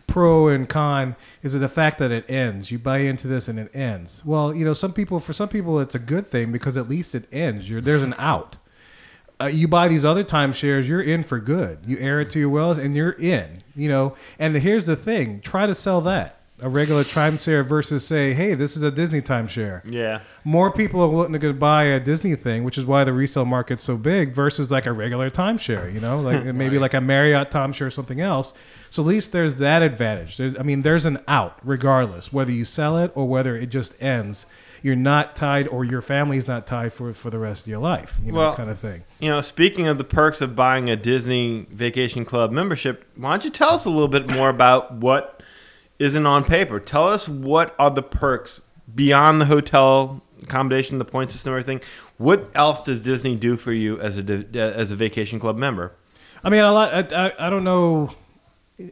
pro 0.07 0.49
and 0.49 0.67
con 0.67 1.15
is 1.41 1.55
it 1.55 1.59
the 1.59 1.69
fact 1.69 1.97
that 1.99 2.11
it 2.11 2.29
ends. 2.29 2.71
You 2.71 2.79
buy 2.79 2.99
into 2.99 3.27
this 3.27 3.47
and 3.47 3.59
it 3.59 3.73
ends. 3.73 4.23
Well, 4.25 4.53
you 4.53 4.65
know 4.65 4.73
some 4.73 4.93
people 4.93 5.19
for 5.19 5.33
some 5.33 5.47
people 5.47 5.79
it's 5.79 5.95
a 5.95 5.99
good 5.99 6.27
thing 6.27 6.51
because 6.51 6.75
at 6.77 6.89
least 6.89 7.15
it 7.15 7.27
ends. 7.31 7.69
You're, 7.69 7.81
there's 7.81 8.03
an 8.03 8.15
out. 8.17 8.57
Uh, 9.39 9.45
you 9.45 9.67
buy 9.67 9.87
these 9.87 10.05
other 10.05 10.23
timeshares, 10.23 10.87
you're 10.87 11.01
in 11.01 11.23
for 11.23 11.39
good. 11.39 11.79
You 11.87 11.97
air 11.97 12.21
it 12.21 12.29
to 12.31 12.39
your 12.39 12.49
wells, 12.49 12.77
and 12.77 12.95
you're 12.95 13.13
in. 13.13 13.59
You 13.75 13.89
know, 13.89 14.15
and 14.37 14.55
here's 14.55 14.85
the 14.85 14.95
thing: 14.95 15.39
try 15.41 15.65
to 15.65 15.75
sell 15.75 16.01
that 16.01 16.40
a 16.61 16.69
regular 16.69 17.03
timeshare 17.03 17.65
versus 17.67 18.05
say, 18.05 18.33
hey, 18.33 18.53
this 18.53 18.77
is 18.77 18.83
a 18.83 18.91
Disney 18.91 19.21
timeshare 19.21 19.81
Yeah. 19.83 20.19
more 20.43 20.71
people 20.71 21.01
are 21.01 21.07
willing 21.09 21.33
to 21.33 21.39
go 21.39 21.51
buy 21.53 21.85
a 21.85 21.99
Disney 21.99 22.35
thing, 22.35 22.63
which 22.63 22.77
is 22.77 22.85
why 22.85 23.03
the 23.03 23.13
resale 23.13 23.45
market's 23.45 23.83
so 23.83 23.97
big, 23.97 24.33
versus 24.33 24.71
like 24.71 24.85
a 24.85 24.91
regular 24.93 25.29
timeshare. 25.29 25.91
You 25.93 25.99
know, 25.99 26.19
like 26.19 26.43
maybe 26.55 26.77
like 26.79 26.93
a 26.93 27.01
Marriott 27.01 27.49
timeshare 27.51 27.87
or 27.87 27.89
something 27.89 28.21
else. 28.21 28.53
So 28.89 29.01
at 29.01 29.07
least 29.07 29.31
there's 29.31 29.55
that 29.57 29.81
advantage. 29.81 30.37
There's, 30.37 30.57
I 30.57 30.63
mean, 30.63 30.81
there's 30.83 31.05
an 31.05 31.17
out 31.27 31.57
regardless 31.63 32.31
whether 32.33 32.51
you 32.51 32.65
sell 32.65 32.97
it 32.97 33.11
or 33.15 33.27
whether 33.27 33.55
it 33.55 33.67
just 33.67 34.01
ends. 34.01 34.45
You're 34.83 34.95
not 34.95 35.35
tied, 35.35 35.67
or 35.67 35.85
your 35.85 36.01
family's 36.01 36.47
not 36.47 36.65
tied 36.65 36.91
for 36.91 37.13
for 37.13 37.29
the 37.29 37.37
rest 37.37 37.61
of 37.65 37.67
your 37.67 37.77
life. 37.77 38.19
You 38.25 38.31
know, 38.31 38.37
Well- 38.39 38.55
kind 38.55 38.67
of 38.69 38.79
thing. 38.79 39.03
You 39.19 39.29
know, 39.29 39.41
speaking 39.41 39.87
of 39.87 39.99
the 39.99 40.03
perks 40.03 40.41
of 40.41 40.55
buying 40.55 40.89
a 40.89 40.95
Disney 40.95 41.67
Vacation 41.71 42.25
Club 42.25 42.51
membership, 42.51 43.05
why 43.15 43.29
don't 43.29 43.43
you 43.45 43.51
tell 43.51 43.69
us 43.73 43.85
a 43.85 43.91
little 43.91 44.07
bit 44.07 44.31
more 44.31 44.49
about 44.49 44.93
what 44.93 45.40
isn't 46.01 46.25
on 46.25 46.43
paper? 46.43 46.79
Tell 46.79 47.07
us 47.07 47.29
what 47.29 47.75
are 47.77 47.91
the 47.91 48.03
perks 48.03 48.61
beyond 48.93 49.39
the 49.39 49.45
hotel 49.45 50.21
accommodation, 50.41 50.97
the 50.97 51.05
point 51.05 51.31
system, 51.31 51.51
everything. 51.51 51.81
What 52.17 52.49
else 52.55 52.83
does 52.83 52.99
Disney 53.01 53.35
do 53.35 53.55
for 53.55 53.71
you 53.71 53.99
as 53.99 54.17
a 54.17 54.45
as 54.53 54.91
a 54.91 54.95
Vacation 54.95 55.39
Club 55.39 55.57
member? 55.57 55.93
I 56.43 56.49
mean, 56.49 56.63
a 56.63 56.71
lot. 56.71 57.13
I, 57.13 57.27
I, 57.27 57.47
I 57.47 57.49
don't 57.49 57.63
know 57.63 58.15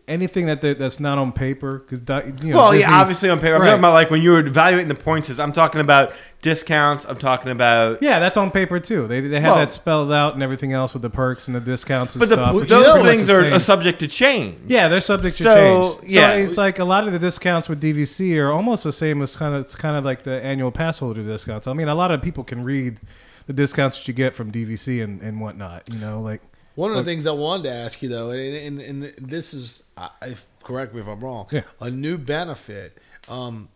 anything 0.08 0.46
that 0.48 0.62
that- 0.62 0.80
that's 0.80 1.00
not 1.00 1.18
on 1.18 1.32
paper 1.32 1.80
because 1.88 2.00
you 2.44 2.52
know. 2.52 2.58
well, 2.58 2.72
Disney- 2.72 2.82
yeah, 2.90 3.00
obviously 3.00 3.30
on 3.30 3.40
paper. 3.40 3.56
I'm 3.56 3.62
Right. 3.62 3.68
talking 3.68 3.80
about 3.80 3.94
like 3.94 4.10
when 4.12 4.22
you 4.22 4.32
were 4.32 4.40
evaluating 4.40 4.88
the 4.88 4.96
points. 4.96 5.38
I'm 5.40 5.52
talking 5.52 5.82
about 5.82 6.14
discounts. 6.42 7.06
I'm 7.06 7.18
talking 7.18 7.52
about. 7.52 8.00
Yeah, 8.02 8.20
that's 8.20 8.38
on 8.38 8.52
paper 8.52 8.80
too. 8.80 9.08
They 9.08 9.20
they 9.22 9.40
have 9.42 9.52
Well- 9.52 9.56
that 9.58 9.72
spelled 9.72 10.12
out 10.12 10.34
and 10.34 10.44
everything 10.44 10.74
else 10.74 10.94
with 10.94 11.02
the 11.02 11.10
perks 11.10 11.48
and 11.48 11.56
the 11.56 11.60
discounts 11.62 12.16
and 12.16 12.20
But 12.22 12.28
stuff. 12.32 12.56
is 12.56 12.68
those 12.70 13.04
things 13.04 13.28
the 13.28 13.56
are 13.56 13.60
subject 13.60 14.00
to 14.00 14.08
change. 14.08 14.56
Yeah, 14.68 14.88
they're 14.88 15.02
subject 15.02 15.38
to 15.38 15.44
So, 15.44 15.98
change. 16.00 16.12
yeah. 16.12 16.32
so 16.32 16.38
it's 16.38 16.58
like 16.58 16.80
a 16.80 16.86
lot 16.86 17.06
of 17.06 17.14
the 17.14 17.20
discounts 17.20 17.68
with 17.70 17.80
DVC 17.82 18.38
are 18.40 18.52
almost 18.52 18.84
the 18.84 18.94
same 18.94 19.22
as 19.22 19.36
kind 19.36 19.56
of 19.56 19.62
it's 19.66 19.76
kind 19.76 19.96
of 19.98 20.06
like 20.06 20.24
the 20.24 20.44
annual 20.44 20.72
pass 20.72 21.00
holder 21.00 21.22
discounts. 21.24 21.68
I 21.68 21.74
mean, 21.74 21.88
a 21.88 21.96
lot 21.96 22.12
of 22.12 22.22
people 22.22 22.44
can 22.44 22.64
read 22.64 23.00
the 23.48 23.54
discounts 23.54 23.98
that 23.98 24.08
you 24.08 24.14
get 24.14 24.36
from 24.36 24.52
DVC 24.52 25.02
and, 25.04 25.22
and 25.22 25.42
whatnot. 25.42 25.84
You 25.92 25.98
know, 26.00 26.22
like 26.22 26.42
One 26.80 26.92
of 26.92 26.98
the 26.98 27.04
things 27.04 27.28
I 27.28 27.32
wanted 27.32 27.64
to 27.64 27.72
ask 27.74 28.02
you 28.02 28.08
though, 28.08 28.30
and, 28.32 28.80
and, 28.80 29.04
and 29.04 29.14
this 29.30 29.54
is, 29.54 29.84
I, 29.98 30.10
I- 30.22 30.36
correct 30.64 30.94
me 30.94 31.02
if 31.02 31.08
I'm 31.08 31.20
wrong, 31.20 31.48
Yeah. 31.52 31.62
a 31.82 31.90
new 31.90 32.18
benefit. 32.18 32.98
Um, 33.28 33.68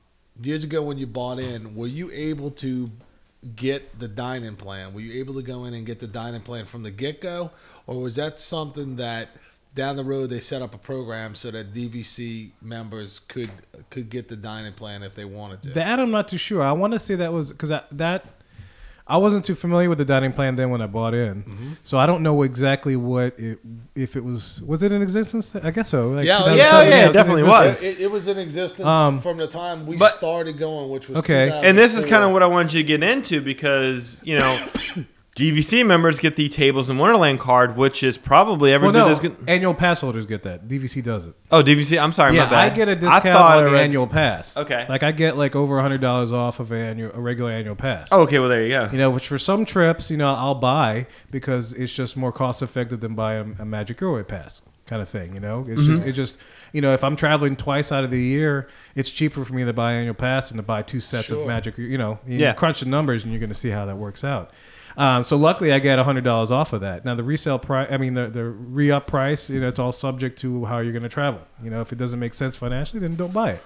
years 0.42 0.64
ago 0.64 0.82
when 0.82 0.98
you 0.98 1.06
bought 1.06 1.38
in, 1.40 1.76
were 1.76 1.88
you 1.88 2.10
able 2.12 2.52
to 2.52 2.90
get 3.58 4.00
the 4.00 4.08
dining 4.08 4.56
plan? 4.56 4.94
Were 4.94 5.02
you 5.02 5.20
able 5.20 5.34
to 5.34 5.42
go 5.42 5.66
in 5.66 5.74
and 5.74 5.86
get 5.86 6.00
the 6.00 6.08
dining 6.08 6.42
plan 6.42 6.64
from 6.66 6.84
the 6.84 6.92
get 6.92 7.20
go, 7.20 7.52
or 7.88 8.02
was 8.02 8.16
that 8.16 8.40
something 8.40 8.96
that 8.96 9.30
down 9.76 9.96
the 9.98 10.04
road 10.04 10.30
they 10.30 10.40
set 10.40 10.62
up 10.62 10.74
a 10.74 10.78
program 10.78 11.36
so 11.36 11.52
that 11.52 11.74
DVC 11.74 12.52
members 12.62 13.20
could 13.20 13.50
could 13.90 14.10
get 14.10 14.30
the 14.30 14.36
dining 14.38 14.72
plan 14.74 15.04
if 15.04 15.14
they 15.14 15.26
wanted 15.26 15.62
to? 15.64 15.70
that, 15.72 16.00
I'm 16.00 16.12
not 16.12 16.30
too 16.30 16.38
sure. 16.38 16.62
I 16.64 16.72
want 16.72 16.94
to 16.94 17.00
say 17.00 17.16
that 17.16 17.34
was 17.34 17.52
because 17.52 17.70
that 17.92 18.26
I 19.06 19.18
wasn't 19.18 19.44
too 19.44 19.54
familiar 19.56 19.90
with 19.90 19.98
the 19.98 20.06
dining 20.06 20.32
plan 20.32 20.56
then 20.56 20.70
when 20.70 20.82
I 20.82 20.88
bought 20.88 21.14
in, 21.14 21.44
Mm-hmm. 21.44 21.74
so 21.84 21.98
I 21.98 22.06
don't 22.06 22.24
know 22.24 22.42
exactly 22.44 22.96
what 22.96 23.38
it 23.38 23.60
if 23.96 24.16
it 24.16 24.24
was 24.24 24.62
was 24.62 24.82
it 24.82 24.92
in 24.94 25.02
existence. 25.02 25.56
I 25.56 25.72
guess 25.72 25.90
so. 25.90 26.12
Like 26.12 26.26
Yeah, 26.26 26.38
2007, 26.40 26.58
yeah, 26.58 26.96
yeah, 26.98 27.06
it 27.06 27.10
it 27.10 27.14
definitely 27.14 27.44
was. 27.44 27.84
it, 27.84 28.00
it 28.00 28.10
was 28.10 28.28
in 28.30 28.38
existence 28.40 28.88
Um, 28.88 29.20
from 29.20 29.36
the 29.38 29.48
time 29.48 29.86
we 29.86 29.98
but- 29.98 30.14
started 30.14 30.58
going, 30.58 30.90
which 30.90 31.10
was 31.10 31.18
Okay. 31.20 31.50
And 31.52 31.78
this 31.78 31.98
is 31.98 32.06
kind 32.06 32.24
of 32.24 32.32
what 32.32 32.44
I 32.44 32.48
wanted 32.48 32.72
you 32.74 32.82
to 32.82 32.88
get 32.88 33.04
into 33.04 33.42
because 33.42 34.22
you 34.24 34.38
know 34.40 34.58
DVC 35.36 35.84
members 35.86 36.20
get 36.20 36.36
the 36.36 36.48
Tables 36.48 36.92
in 36.92 37.00
Wonderland 37.00 37.40
card, 37.40 37.76
which 37.76 38.04
is 38.04 38.20
probably 38.20 38.72
every 38.72 38.90
Well, 38.92 39.08
no, 39.08 39.12
as 39.12 39.20
good. 39.20 39.36
annual 39.48 39.74
pass 39.74 40.02
holders 40.02 40.28
get 40.28 40.44
that. 40.44 40.68
DVC 40.68 41.04
does 41.04 41.26
it. 41.26 41.34
Oh, 41.52 41.64
DVC. 41.64 42.00
I'm 42.00 42.14
sorry, 42.14 42.36
yeah, 42.36 42.44
my 42.46 42.52
bad. 42.52 42.72
I 42.72 42.76
get 42.76 42.88
a 42.88 42.96
discount 42.96 43.26
on 43.26 43.64
the 43.66 43.72
read- 43.72 43.82
annual 43.82 44.06
pass. 44.06 44.56
Okay. 44.56 44.86
like 44.88 45.02
I 45.02 45.12
get 45.12 45.36
like 45.36 45.56
over 45.56 45.82
hundred 45.82 46.02
dollars 46.02 46.32
off 46.32 46.60
of 46.60 46.72
a 46.72 46.76
annual 46.76 47.12
a 47.16 47.20
regular 47.20 47.50
annual 47.52 47.76
pass. 47.76 48.10
Oh, 48.12 48.22
okay. 48.22 48.38
Well, 48.38 48.50
there 48.50 48.62
you 48.62 48.70
go. 48.70 48.90
you 48.92 49.00
know, 49.00 49.10
which 49.10 49.28
for 49.28 49.40
some 49.40 49.66
trips, 49.66 50.12
you 50.12 50.18
know, 50.18 50.28
I'll 50.34 50.54
buy 50.56 51.08
because 51.32 51.74
it's 51.74 51.94
just 51.94 52.16
more 52.16 52.32
cost 52.32 52.62
effective 52.62 53.00
than 53.00 53.16
buying 53.16 53.56
a 53.58 53.66
Magic 53.66 54.00
Your 54.02 54.14
Way 54.14 54.24
pass 54.24 54.62
kind 54.86 55.02
of 55.02 55.10
thing. 55.10 55.34
You 55.34 55.40
know, 55.40 55.66
it's 55.68 55.84
just 55.84 56.02
mm-hmm. 56.02 56.10
it 56.10 56.14
just 56.14 56.38
you 56.74 56.82
know 56.82 56.94
if 56.94 57.04
I'm 57.04 57.16
traveling 57.16 57.56
twice 57.56 57.92
out 57.92 58.04
of 58.04 58.12
the 58.12 58.22
year, 58.22 58.68
it's 58.94 59.10
cheaper 59.10 59.44
for 59.44 59.54
me 59.54 59.66
to 59.66 59.74
buy 59.74 59.94
annual 59.94 60.14
pass 60.14 60.50
than 60.50 60.58
to 60.58 60.64
buy 60.64 60.84
two 60.84 61.00
sets 61.00 61.30
Sure. 61.30 61.42
of 61.42 61.48
Magic. 61.48 61.76
You 61.80 61.98
know, 61.98 62.20
you 62.28 62.38
Yeah. 62.38 62.54
crunch 62.54 62.82
the 62.82 62.86
numbers 62.88 63.24
and 63.24 63.32
you're 63.34 63.40
going 63.40 63.50
to 63.50 63.56
see 63.56 63.70
how 63.72 63.86
that 63.88 63.98
works 63.98 64.24
out. 64.24 64.52
Um, 64.98 65.24
so 65.24 65.38
luckily, 65.38 65.72
I 65.72 65.80
get 65.80 66.00
hundred 66.00 66.24
dollars 66.24 66.52
off 66.52 66.74
of 66.74 66.82
that. 66.82 67.06
Now 67.06 67.16
the 67.16 67.24
resale 67.24 67.60
price, 67.60 67.88
I 67.92 67.98
mean 67.98 68.14
the 68.14 68.28
the 68.28 68.46
re 68.46 68.92
up 68.92 69.08
price, 69.08 69.50
you 69.50 69.60
know, 69.60 69.68
it's 69.68 69.80
all 69.80 69.92
subject 69.92 70.40
to 70.40 70.66
how 70.66 70.80
you're 70.80 70.94
going 70.94 71.04
to 71.04 71.10
travel. 71.10 71.42
You 71.64 71.70
know, 71.70 71.82
if 71.82 71.92
it 71.92 71.98
doesn't 71.98 72.20
make 72.20 72.34
sense 72.34 72.56
financially, 72.56 73.00
then 73.00 73.16
don't 73.16 73.34
buy 73.34 73.52
it. 73.54 73.64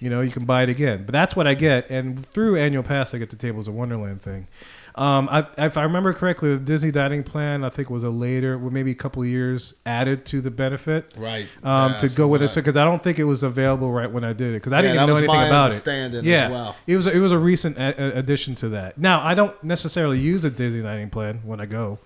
You 0.00 0.10
know, 0.10 0.20
you 0.20 0.30
can 0.30 0.44
buy 0.44 0.64
it 0.64 0.68
again. 0.68 1.04
But 1.04 1.12
that's 1.12 1.36
what 1.36 1.46
I 1.46 1.54
get, 1.54 1.88
and 1.90 2.26
through 2.30 2.56
annual 2.56 2.82
pass, 2.82 3.14
I 3.14 3.18
get 3.18 3.30
the 3.30 3.36
Tables 3.36 3.68
of 3.68 3.74
Wonderland 3.74 4.22
thing. 4.22 4.48
Um, 4.94 5.28
I, 5.30 5.46
if 5.58 5.76
I 5.76 5.84
remember 5.84 6.12
correctly, 6.12 6.50
the 6.50 6.58
Disney 6.60 6.90
dining 6.90 7.22
plan, 7.22 7.64
I 7.64 7.70
think 7.70 7.88
was 7.88 8.04
a 8.04 8.10
later, 8.10 8.58
well, 8.58 8.70
maybe 8.70 8.90
a 8.90 8.94
couple 8.94 9.22
of 9.22 9.28
years 9.28 9.72
added 9.86 10.26
to 10.26 10.40
the 10.42 10.50
benefit. 10.50 11.12
Right. 11.16 11.46
Um, 11.62 11.92
Yeah, 11.92 11.98
to 11.98 12.08
go 12.10 12.28
with 12.28 12.42
it 12.42 12.46
right. 12.46 12.54
because 12.56 12.76
I 12.76 12.84
don't 12.84 13.02
think 13.02 13.18
it 13.18 13.24
was 13.24 13.42
available 13.42 13.90
right 13.90 14.10
when 14.10 14.22
I 14.24 14.32
did 14.34 14.50
it 14.50 14.54
because 14.54 14.72
I 14.72 14.78
Yeah, 14.82 14.92
didn't 14.92 14.96
know 15.06 15.12
was 15.14 15.18
anything 15.18 15.34
about 15.48 15.72
it. 15.72 16.24
Yeah, 16.24 16.50
well. 16.50 16.76
it 16.86 16.96
was 16.96 17.06
it 17.06 17.18
was 17.20 17.32
a 17.32 17.38
recent 17.38 17.78
a- 17.78 18.16
a- 18.16 18.18
addition 18.18 18.54
to 18.56 18.68
that. 18.70 18.98
Now 18.98 19.22
I 19.22 19.34
don't 19.34 19.62
necessarily 19.64 20.18
use 20.18 20.42
the 20.42 20.50
Disney 20.50 20.82
dining 20.82 21.08
plan 21.10 21.40
when 21.44 21.58
I 21.60 21.64
go, 21.66 21.98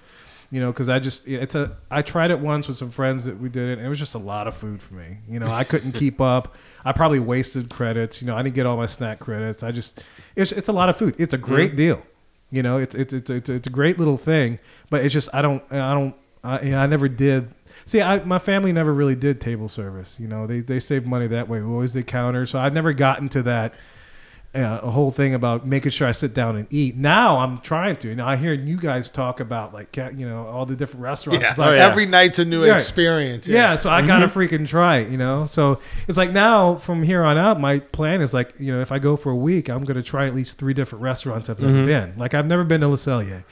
you 0.52 0.60
know, 0.60 0.70
because 0.72 0.88
I 0.88 1.00
just 1.00 1.26
it's 1.26 1.56
a 1.56 1.76
I 1.90 2.02
tried 2.02 2.30
it 2.30 2.38
once 2.38 2.68
with 2.68 2.76
some 2.76 2.90
friends 2.92 3.24
that 3.24 3.40
we 3.40 3.48
did 3.48 3.68
it. 3.70 3.78
and 3.78 3.86
It 3.86 3.88
was 3.88 3.98
just 3.98 4.14
a 4.14 4.18
lot 4.18 4.46
of 4.46 4.56
food 4.56 4.80
for 4.80 4.94
me. 4.94 5.18
You 5.28 5.40
know, 5.40 5.50
I 5.50 5.64
couldn't 5.64 5.92
keep 6.02 6.20
up. 6.20 6.54
I 6.84 6.92
probably 6.92 7.18
wasted 7.18 7.68
credits. 7.68 8.20
You 8.22 8.28
know, 8.28 8.36
I 8.36 8.42
didn't 8.44 8.54
get 8.54 8.64
all 8.64 8.76
my 8.76 8.86
snack 8.86 9.18
credits. 9.18 9.64
I 9.64 9.72
just 9.72 10.02
it's 10.36 10.52
it's 10.52 10.68
a 10.68 10.72
lot 10.72 10.88
of 10.88 10.96
food. 10.96 11.16
It's 11.18 11.34
a 11.34 11.38
great 11.38 11.74
deal. 11.74 12.00
You 12.50 12.62
know, 12.62 12.78
it's 12.78 12.94
it's 12.94 13.12
it's 13.12 13.30
it's, 13.30 13.48
it's 13.48 13.66
a 13.66 13.70
great 13.70 13.98
little 13.98 14.16
thing, 14.16 14.58
but 14.90 15.04
it's 15.04 15.12
just 15.12 15.28
I 15.32 15.42
don't 15.42 15.62
I 15.72 15.94
don't 15.94 16.14
I, 16.44 16.60
you 16.62 16.70
know, 16.70 16.78
I 16.78 16.86
never 16.86 17.08
did. 17.08 17.52
See, 17.84 18.00
I, 18.00 18.22
my 18.24 18.38
family 18.38 18.72
never 18.72 18.94
really 18.94 19.16
did 19.16 19.40
table 19.40 19.68
service. 19.68 20.16
You 20.20 20.28
know, 20.28 20.46
they 20.46 20.60
they 20.60 20.80
saved 20.80 21.06
money 21.06 21.26
that 21.26 21.48
way. 21.48 21.60
We 21.60 21.66
always 21.66 21.92
did 21.92 22.06
counter, 22.06 22.46
so 22.46 22.58
I've 22.58 22.72
never 22.72 22.92
gotten 22.92 23.28
to 23.30 23.42
that 23.42 23.74
uh, 24.56 24.80
a 24.82 24.90
whole 24.90 25.10
thing 25.10 25.34
about 25.34 25.66
making 25.66 25.90
sure 25.92 26.08
I 26.08 26.12
sit 26.12 26.32
down 26.34 26.56
and 26.56 26.66
eat. 26.72 26.96
Now 26.96 27.38
I'm 27.38 27.58
trying 27.60 27.96
to. 27.98 28.14
Now 28.14 28.26
I 28.26 28.36
hear 28.36 28.52
you 28.52 28.76
guys 28.76 29.10
talk 29.10 29.40
about 29.40 29.72
like 29.74 29.96
you 29.96 30.26
know 30.28 30.46
all 30.46 30.66
the 30.66 30.74
different 30.74 31.02
restaurants. 31.02 31.42
Yeah. 31.42 31.50
It's 31.50 31.58
like, 31.58 31.68
Oh, 31.68 31.74
yeah. 31.74 31.86
Every 31.86 32.06
night's 32.06 32.38
a 32.38 32.44
new 32.44 32.66
Right. 32.66 32.74
experience. 32.74 33.46
yeah. 33.46 33.76
so 33.76 33.90
I 33.90 34.04
gotta 34.06 34.26
freaking 34.28 34.66
try 34.66 34.98
it, 34.98 35.10
you 35.10 35.18
know. 35.18 35.46
So 35.46 35.80
it's 36.08 36.18
like 36.18 36.32
now 36.32 36.76
from 36.76 37.02
here 37.02 37.22
on 37.22 37.36
out, 37.38 37.60
my 37.60 37.78
plan 37.80 38.20
is 38.20 38.32
like, 38.34 38.54
you 38.58 38.72
know, 38.72 38.80
if 38.80 38.90
I 38.90 38.98
go 38.98 39.16
for 39.16 39.30
a 39.30 39.36
week, 39.36 39.68
I'm 39.68 39.84
gonna 39.84 40.02
try 40.02 40.26
at 40.26 40.34
least 40.34 40.58
three 40.58 40.74
different 40.74 41.02
restaurants 41.02 41.48
I've 41.50 41.60
never 41.60 41.84
been. 41.84 42.14
Like 42.16 42.34
I've 42.34 42.46
never 42.46 42.64
been 42.64 42.80
to 42.80 42.88
Le 42.88 42.96
Cellier, 42.96 43.44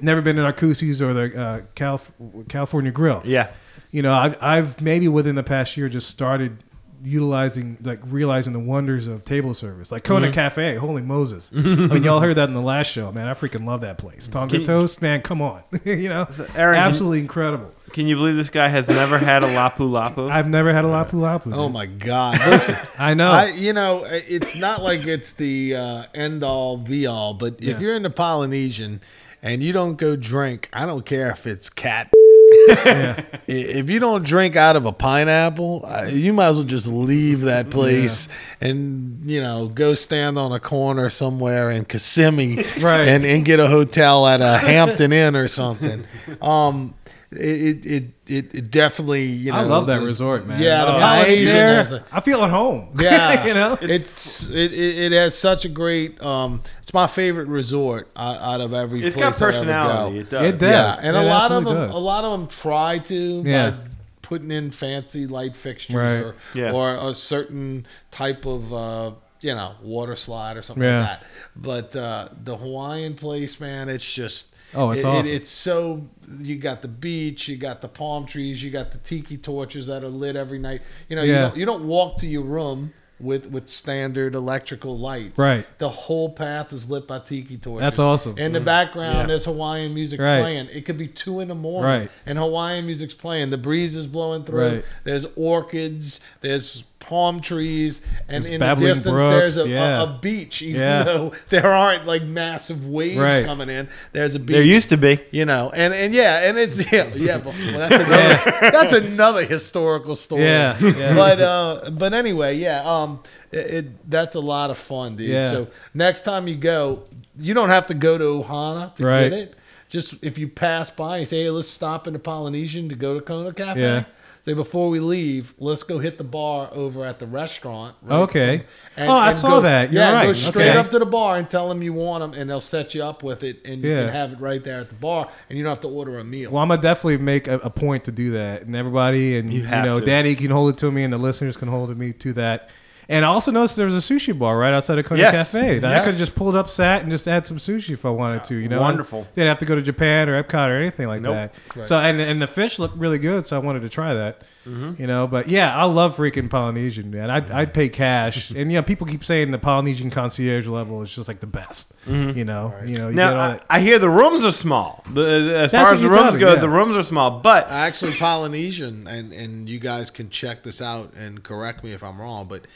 never 0.00 0.20
been 0.20 0.36
to 0.36 0.42
Narcoossee's 0.42 1.02
or 1.02 1.12
the 1.14 1.40
uh, 1.40 1.60
Calif- 1.74 2.10
California 2.48 2.90
Grill. 2.92 3.22
Yeah. 3.24 3.50
You 3.90 4.02
know, 4.02 4.12
I've, 4.12 4.42
I've 4.42 4.80
maybe 4.82 5.08
within 5.08 5.34
the 5.34 5.42
past 5.42 5.76
year 5.76 5.88
just 5.88 6.08
started 6.10 6.58
utilizing, 7.04 7.76
like 7.82 8.00
realizing 8.04 8.52
the 8.52 8.58
wonders 8.58 9.06
of 9.06 9.24
table 9.24 9.54
service, 9.54 9.90
like 9.92 10.04
Kona 10.04 10.32
Cafe. 10.32 10.74
Holy 10.76 11.02
Moses! 11.02 11.50
I 11.56 11.58
mean, 11.58 12.02
y'all 12.04 12.20
heard 12.20 12.36
that 12.36 12.48
in 12.48 12.54
the 12.54 12.62
last 12.62 12.90
show, 12.90 13.10
man. 13.12 13.26
I 13.28 13.34
freaking 13.34 13.66
love 13.66 13.80
that 13.82 13.98
place. 13.98 14.28
Tonga 14.28 14.56
Can 14.56 14.64
toast, 14.64 15.00
man. 15.02 15.22
Come 15.22 15.40
on, 15.42 15.62
you 15.84 16.08
know, 16.08 16.26
Aaron, 16.56 16.76
can- 16.76 16.84
absolutely 16.84 17.20
incredible. 17.20 17.74
Can 17.92 18.06
you 18.06 18.16
believe 18.16 18.36
this 18.36 18.50
guy 18.50 18.68
has 18.68 18.86
never 18.86 19.16
had 19.16 19.42
a 19.42 19.46
lapu 19.46 19.88
lapu? 19.88 20.30
I've 20.30 20.48
never 20.48 20.72
had 20.74 20.84
a 20.84 20.88
lapu 20.88 21.12
lapu. 21.14 21.54
Oh 21.54 21.68
my 21.70 21.86
God! 21.86 22.38
Listen, 22.46 22.76
I 22.98 23.14
know. 23.14 23.30
I 23.30 23.46
you 23.46 23.72
know 23.72 24.04
it's 24.04 24.54
not 24.56 24.82
like 24.82 25.06
it's 25.06 25.32
the 25.32 25.74
uh, 25.76 26.02
end 26.14 26.42
all 26.44 26.76
be 26.76 27.06
all, 27.06 27.32
but 27.34 27.62
Yeah. 27.62 27.74
if 27.74 27.80
you're 27.80 27.94
into 27.94 28.10
Polynesian 28.10 29.00
and 29.42 29.62
you 29.62 29.72
don't 29.72 29.96
go 29.96 30.16
drink, 30.16 30.68
I 30.72 30.84
don't 30.84 31.06
care 31.06 31.30
if 31.30 31.46
it's 31.46 31.70
cat. 31.70 32.12
yeah. 32.68 33.22
If 33.46 33.88
you 33.90 33.98
don't 33.98 34.24
drink 34.24 34.56
out 34.56 34.76
of 34.76 34.86
a 34.86 34.92
pineapple, 34.92 35.88
you 36.10 36.32
might 36.32 36.48
as 36.48 36.56
well 36.56 36.64
just 36.64 36.88
leave 36.88 37.42
that 37.42 37.70
place 37.70 38.28
and 38.60 39.20
you 39.30 39.40
know 39.40 39.68
go 39.68 39.94
stand 39.94 40.38
on 40.38 40.52
a 40.52 40.60
corner 40.60 41.10
somewhere 41.10 41.70
in 41.70 41.84
Kissimmee 41.84 42.56
Right. 42.80 43.08
and, 43.08 43.24
and 43.24 43.44
get 43.44 43.60
a 43.60 43.66
hotel 43.66 44.26
at 44.26 44.40
a 44.40 44.58
Hampton 44.58 45.12
Inn 45.12 45.36
or 45.36 45.48
something. 45.48 46.04
Um, 46.42 46.94
it, 47.30 47.84
it 47.86 48.04
it 48.26 48.54
it 48.54 48.70
definitely 48.70 49.26
you 49.26 49.52
know 49.52 49.58
I 49.58 49.62
love 49.62 49.86
that 49.88 50.00
the- 50.00 50.06
resort, 50.06 50.46
man. 50.46 50.62
Yeah, 50.62 50.84
the 50.86 50.92
Oh, 50.92 50.96
I 50.96 51.00
Polynesian 51.24 51.46
there. 51.54 51.74
has 51.76 51.92
a- 51.92 52.04
I 52.10 52.20
feel 52.20 52.42
at 52.42 52.50
home. 52.50 52.88
Yeah, 53.00 53.44
you 53.46 53.54
know. 53.54 53.76
it's 53.80 54.48
it, 54.48 54.72
it, 54.72 54.98
it 54.98 55.12
has 55.12 55.36
such 55.36 55.64
a 55.64 55.68
great. 55.68 56.20
Um, 56.22 56.62
it's 56.80 56.94
my 56.94 57.06
favorite 57.06 57.48
resort 57.48 58.08
out, 58.16 58.40
out 58.40 58.60
of 58.62 58.72
every. 58.72 59.04
It's 59.04 59.14
place 59.14 59.38
got 59.38 59.42
I 59.42 59.48
ever 59.48 59.58
personality. 59.58 60.14
go. 60.14 60.20
It 60.20 60.30
does. 60.30 60.42
It 60.46 60.52
does. 60.58 60.62
Yeah, 61.02 61.06
and 61.08 61.16
It 61.16 61.22
a 61.22 61.26
lot 61.26 61.52
of 61.52 61.64
them, 61.64 61.74
does. 61.74 61.96
a 61.96 61.98
lot 61.98 62.24
of 62.24 62.32
them 62.38 62.48
try 62.48 62.98
to 62.98 63.42
Yeah. 63.44 63.70
by 63.72 63.76
putting 64.22 64.50
in 64.50 64.70
fancy 64.70 65.26
light 65.26 65.54
fixtures 65.56 65.94
Right. 65.96 66.16
or 66.18 66.34
Yeah. 66.54 66.72
or 66.72 66.92
a 66.94 67.14
certain 67.14 67.86
type 68.10 68.46
of. 68.46 68.72
Uh, 68.72 69.10
you 69.40 69.54
know, 69.54 69.70
water 69.84 70.16
slide 70.16 70.56
or 70.56 70.62
something 70.62 70.82
Yeah. 70.82 70.98
like 70.98 71.20
that. 71.20 71.26
But 71.54 71.94
uh, 71.94 72.28
the 72.42 72.56
Hawaiian 72.56 73.14
place, 73.14 73.60
man, 73.60 73.88
it's 73.88 74.12
just 74.12 74.48
Oh, 74.74 74.90
it's 74.90 75.04
it- 75.04 75.06
it- 75.06 75.10
awesome. 75.10 75.32
it's 75.32 75.48
so 75.48 76.06
you 76.40 76.56
got 76.56 76.82
the 76.82 76.88
beach, 76.88 77.48
you 77.48 77.56
got 77.56 77.80
the 77.80 77.88
palm 77.88 78.26
trees, 78.26 78.62
you 78.62 78.70
got 78.70 78.92
the 78.92 78.98
tiki 78.98 79.36
torches 79.36 79.86
that 79.86 80.04
are 80.04 80.08
lit 80.08 80.36
every 80.36 80.58
night. 80.58 80.82
You 81.08 81.16
know, 81.16 81.22
you 81.22 81.34
don't 81.34 81.56
you 81.56 81.64
don't 81.66 81.86
walk 81.86 82.18
to 82.18 82.26
your 82.26 82.42
room 82.42 82.92
with 83.20 83.46
with 83.46 83.66
standard 83.68 84.34
electrical 84.34 84.96
lights. 84.96 85.38
Right. 85.38 85.66
The 85.78 85.88
whole 85.88 86.28
path 86.30 86.72
is 86.72 86.88
lit 86.88 87.08
by 87.08 87.18
tiki 87.20 87.56
torches. 87.56 87.80
That's 87.80 87.98
awesome. 87.98 88.38
In 88.38 88.52
the 88.52 88.60
mm. 88.60 88.64
background, 88.64 89.16
Yeah. 89.16 89.26
there's 89.26 89.44
Hawaiian 89.46 89.92
music 89.94 90.20
Right. 90.20 90.40
playing. 90.40 90.68
It 90.72 90.84
could 90.84 90.98
be 90.98 91.08
two 91.08 91.40
in 91.40 91.48
the 91.48 91.54
morning, 91.54 92.00
Right. 92.02 92.10
and 92.26 92.38
Hawaiian 92.38 92.86
music's 92.86 93.14
playing. 93.14 93.50
The 93.50 93.58
breeze 93.58 93.96
is 93.96 94.06
blowing 94.06 94.44
through. 94.44 94.68
Right. 94.68 94.84
There's 95.04 95.26
orchids. 95.34 96.20
There's 96.42 96.84
palm 97.00 97.40
trees, 97.40 98.00
and 98.28 98.44
There's 98.44 98.54
in 98.54 98.60
the 98.60 98.74
distance 98.74 99.02
brooks, 99.06 99.54
there's 99.54 99.56
a, 99.56 99.68
yeah. 99.68 100.00
a, 100.00 100.04
a 100.04 100.18
beach. 100.20 100.60
Even 100.62 100.80
Yeah. 100.80 101.02
though 101.04 101.32
there 101.48 101.66
aren't 101.66 102.06
like 102.06 102.24
massive 102.24 102.86
waves 102.86 103.18
Right. 103.18 103.44
coming 103.46 103.68
in, 103.70 103.88
there's 104.12 104.34
a 104.34 104.38
beach 104.38 104.54
There 104.54 104.62
used 104.62 104.88
to 104.90 104.96
be. 104.96 105.18
you 105.30 105.44
know, 105.44 105.70
and 105.74 105.94
and 105.94 106.12
yeah, 106.12 106.48
and 106.48 106.58
it's 106.58 106.78
yeah, 106.92 107.12
yeah. 107.14 107.38
But 107.38 107.54
well, 107.58 107.88
that's 107.88 108.44
another 108.46 108.70
that's 108.70 108.92
another 108.92 109.44
historical 109.44 110.16
story. 110.16 110.42
Yeah, 110.44 110.76
yeah. 110.80 111.14
But 111.14 111.40
uh, 111.40 111.90
but 111.92 112.12
anyway, 112.14 112.56
yeah. 112.56 112.82
Um, 112.84 113.20
it, 113.52 113.58
it 113.74 114.10
that's 114.10 114.34
a 114.34 114.40
lot 114.40 114.70
of 114.70 114.76
fun, 114.78 115.16
dude. 115.16 115.30
Yeah. 115.30 115.44
So 115.50 115.68
next 115.94 116.22
time 116.22 116.46
you 116.48 116.56
go, 116.56 117.04
you 117.38 117.54
don't 117.54 117.70
have 117.70 117.86
to 117.86 117.94
go 117.94 118.18
to 118.18 118.24
Ohana 118.24 118.94
to 118.96 119.06
Right. 119.06 119.30
get 119.30 119.32
it. 119.38 119.54
just 119.88 120.14
if 120.22 120.36
you 120.36 120.48
pass 120.48 120.90
by 120.90 121.18
and 121.18 121.28
say, 121.28 121.44
"Hey, 121.44 121.50
let's 121.50 121.68
stop 121.68 122.06
in 122.06 122.12
the 122.12 122.18
Polynesian 122.18 122.88
to 122.90 122.94
go 122.94 123.14
to 123.14 123.20
Kona 123.24 123.54
Cafe." 123.54 124.04
Yeah. 124.48 124.52
Say 124.52 124.54
before 124.54 124.88
we 124.88 124.98
leave, 125.00 125.52
let's 125.58 125.82
go 125.82 125.98
hit 125.98 126.16
the 126.18 126.24
bar 126.24 126.70
over 126.72 127.04
at 127.04 127.18
the 127.18 127.26
restaurant. 127.26 127.96
right? 128.02 128.16
Okay. 128.20 128.62
And- 128.96 129.08
Oh, 129.10 129.12
I 129.14 129.30
and 129.30 129.38
saw 129.38 129.48
go- 129.56 129.60
that. 129.62 129.92
You're 129.92 130.02
yeah, 130.02 130.24
go 130.24 130.32
straight 130.32 130.68
Okay. 130.70 130.78
up 130.78 130.88
to 130.90 130.98
the 130.98 131.06
bar 131.06 131.36
and 131.36 131.48
tell 131.48 131.68
them 131.68 131.82
you 131.82 131.92
want 131.92 132.20
them, 132.22 132.40
and 132.40 132.48
they'll 132.48 132.60
set 132.60 132.94
you 132.94 133.02
up 133.04 133.22
with 133.22 133.42
it, 133.44 133.58
and 133.64 133.82
you 133.82 133.90
Yeah. 133.90 134.04
can 134.04 134.08
have 134.08 134.32
it 134.32 134.40
right 134.40 134.62
there 134.64 134.80
at 134.80 134.88
the 134.88 134.94
bar, 134.94 135.28
and 135.48 135.58
you 135.58 135.64
don't 135.64 135.70
have 135.70 135.80
to 135.80 135.88
order 135.88 136.18
a 136.18 136.24
meal. 136.24 136.50
Well, 136.50 136.62
I'm 136.62 136.68
gonna 136.68 136.80
definitely 136.80 137.18
make 137.18 137.46
a, 137.48 137.56
a 137.58 137.70
point 137.70 138.04
to 138.04 138.12
do 138.12 138.30
that, 138.32 138.62
and 138.62 138.74
everybody, 138.74 139.36
and 139.38 139.52
You 139.52 139.60
you, 139.60 139.66
have 139.66 139.84
know, 139.84 140.00
to. 140.00 140.04
Danny 140.06 140.34
can 140.34 140.50
hold 140.50 140.70
it 140.74 140.78
to 140.78 140.90
me, 140.90 141.04
and 141.04 141.12
the 141.12 141.18
listeners 141.18 141.56
can 141.56 141.68
hold 141.68 141.90
it 141.90 141.96
me 141.98 142.12
to 142.14 142.32
that. 142.34 142.70
And 143.10 143.24
I 143.24 143.28
also 143.28 143.50
noticed 143.50 143.76
there 143.76 143.86
was 143.86 143.96
a 143.96 144.14
sushi 144.14 144.38
bar 144.38 144.58
right 144.58 144.74
outside 144.74 144.98
of 144.98 145.06
Kona 145.06 145.22
Yes. 145.22 145.32
Cafe 145.32 145.78
that 145.78 145.92
I 145.94 146.00
could 146.00 146.10
have 146.10 146.18
just 146.18 146.36
pulled 146.36 146.54
up, 146.54 146.68
sat, 146.68 147.00
and 147.00 147.10
just 147.10 147.24
had 147.24 147.46
some 147.46 147.56
sushi 147.56 147.92
if 147.92 148.04
I 148.04 148.10
wanted 148.10 148.44
to. 148.44 148.56
You 148.56 148.68
know, 148.68 148.82
Wonderful. 148.82 149.26
Didn't 149.34 149.48
have 149.48 149.56
to 149.58 149.64
go 149.64 149.74
to 149.74 149.80
Japan 149.80 150.28
or 150.28 150.42
Epcot 150.42 150.68
or 150.68 150.76
anything 150.76 151.06
like 151.08 151.22
Nope. 151.22 151.32
that. 151.32 151.54
Right. 151.74 151.86
So 151.86 151.98
and 151.98 152.20
and 152.20 152.42
the 152.42 152.46
fish 152.46 152.78
looked 152.78 152.98
really 152.98 153.18
good, 153.18 153.46
so 153.46 153.56
I 153.56 153.60
wanted 153.60 153.80
to 153.80 153.88
try 153.88 154.12
that. 154.12 154.42
Mm-hmm. 154.66 155.00
You 155.00 155.06
know, 155.06 155.26
but 155.26 155.48
yeah, 155.48 155.74
I 155.74 155.84
love 155.84 156.18
freaking 156.18 156.50
Polynesian, 156.50 157.10
man. 157.10 157.30
I'd, 157.30 157.50
I'd 157.50 157.72
pay 157.72 157.88
cash, 157.88 158.50
and 158.54 158.70
you 158.70 158.76
know, 158.76 158.82
people 158.82 159.06
keep 159.06 159.24
saying 159.24 159.52
the 159.52 159.58
Polynesian 159.58 160.10
concierge 160.10 160.66
level 160.66 161.00
is 161.00 161.14
just 161.14 161.28
like 161.28 161.40
the 161.40 161.46
best. 161.46 161.94
Mm-hmm. 162.04 162.36
You 162.36 162.44
know, 162.44 162.74
you 162.84 162.98
know, 162.98 163.08
you 163.08 163.14
Now 163.14 163.54
get 163.54 163.64
I, 163.70 163.76
I 163.76 163.80
hear 163.80 163.98
the 163.98 164.10
rooms 164.10 164.44
are 164.44 164.52
small. 164.52 165.02
The, 165.10 165.22
as 165.56 165.70
That's 165.70 165.72
far 165.72 165.94
as 165.94 166.02
the 166.02 166.10
rooms 166.10 166.34
me, 166.34 166.40
go, 166.40 166.52
yeah. 166.52 166.60
the 166.60 166.68
rooms 166.68 166.94
are 166.94 167.02
small. 167.02 167.40
But 167.40 167.70
Actually, 167.70 168.16
Polynesian, 168.16 169.06
and 169.06 169.32
and 169.32 169.66
you 169.66 169.78
guys 169.78 170.10
can 170.10 170.28
check 170.28 170.62
this 170.62 170.82
out 170.82 171.14
and 171.14 171.42
correct 171.42 171.82
me 171.82 171.94
if 171.94 172.02
I'm 172.02 172.20
wrong, 172.20 172.46
but 172.46 172.66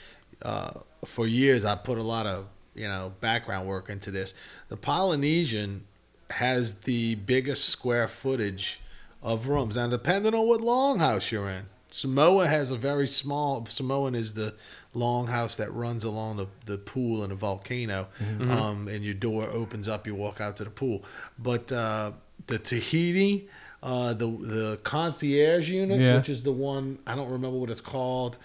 uh, 0.45 0.73
for 1.05 1.27
years 1.27 1.65
I 1.65 1.75
put 1.77 1.99
a 1.99 2.03
lot 2.03 2.27
of 2.27 2.47
you 2.75 2.87
know 2.89 3.13
background 3.21 3.67
work 3.69 3.89
into 3.89 4.11
this. 4.11 4.35
The 4.69 4.77
Polynesian 4.77 5.85
has 6.31 6.81
the 6.81 7.15
biggest 7.17 7.69
square 7.69 8.09
footage 8.09 8.81
of 9.23 9.47
rooms, 9.49 9.77
and 9.77 9.91
depending 9.91 10.35
on 10.35 10.47
what 10.49 10.61
longhouse 10.61 11.31
you're 11.31 11.49
in, 11.49 11.67
Samoa 11.91 12.47
has 12.49 12.71
a 12.71 12.77
very 12.77 13.07
small. 13.07 13.65
Samoan 13.67 14.15
is 14.15 14.35
the 14.35 14.55
longhouse 14.97 15.57
that 15.57 15.73
runs 15.73 16.05
along 16.05 16.37
the, 16.39 16.47
the 16.67 16.79
pool 16.79 17.23
and 17.23 17.33
a 17.33 17.37
volcano, 17.37 18.09
um, 18.41 18.89
and 18.89 19.05
your 19.05 19.15
door 19.15 19.45
opens 19.45 19.89
up, 19.89 20.07
you 20.07 20.15
walk 20.15 20.41
out 20.41 20.57
to 20.57 20.65
the 20.65 20.71
pool. 20.71 21.05
But 21.39 21.71
uh, 21.71 22.13
the 22.47 22.59
Tahiti, 22.59 23.49
uh, 23.83 24.15
the 24.15 24.27
the 24.27 24.81
concierge 24.83 25.69
unit, 25.71 26.01
Yeah. 26.01 26.17
which 26.17 26.29
is 26.29 26.43
the 26.43 26.53
one 26.53 26.99
I 27.07 27.15
don't 27.15 27.31
remember 27.31 27.59
what 27.59 27.71
it's 27.71 27.81
called. 27.81 28.39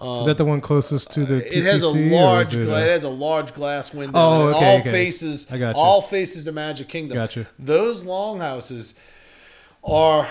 Uh, 0.00 0.20
is 0.20 0.26
that 0.26 0.38
the 0.38 0.44
one 0.44 0.60
closest 0.60 1.10
to 1.12 1.26
the? 1.26 1.42
TTC, 1.42 1.52
it 1.52 1.64
has 1.64 1.82
a 1.82 1.88
large, 1.88 2.56
it 2.56 2.64
gla- 2.64 2.80
it 2.80 2.88
has 2.88 3.04
a 3.04 3.08
large 3.10 3.52
glass 3.52 3.92
window. 3.92 4.18
Oh, 4.18 4.48
okay, 4.48 4.66
all 4.66 4.78
okay. 4.78 4.90
faces, 4.90 5.46
I 5.50 5.58
gotcha. 5.58 5.78
all 5.78 6.00
faces 6.00 6.44
the 6.44 6.52
Magic 6.52 6.88
Kingdom. 6.88 7.16
Gotcha. 7.16 7.46
Those 7.58 8.02
longhouses 8.02 8.94
are 9.84 10.26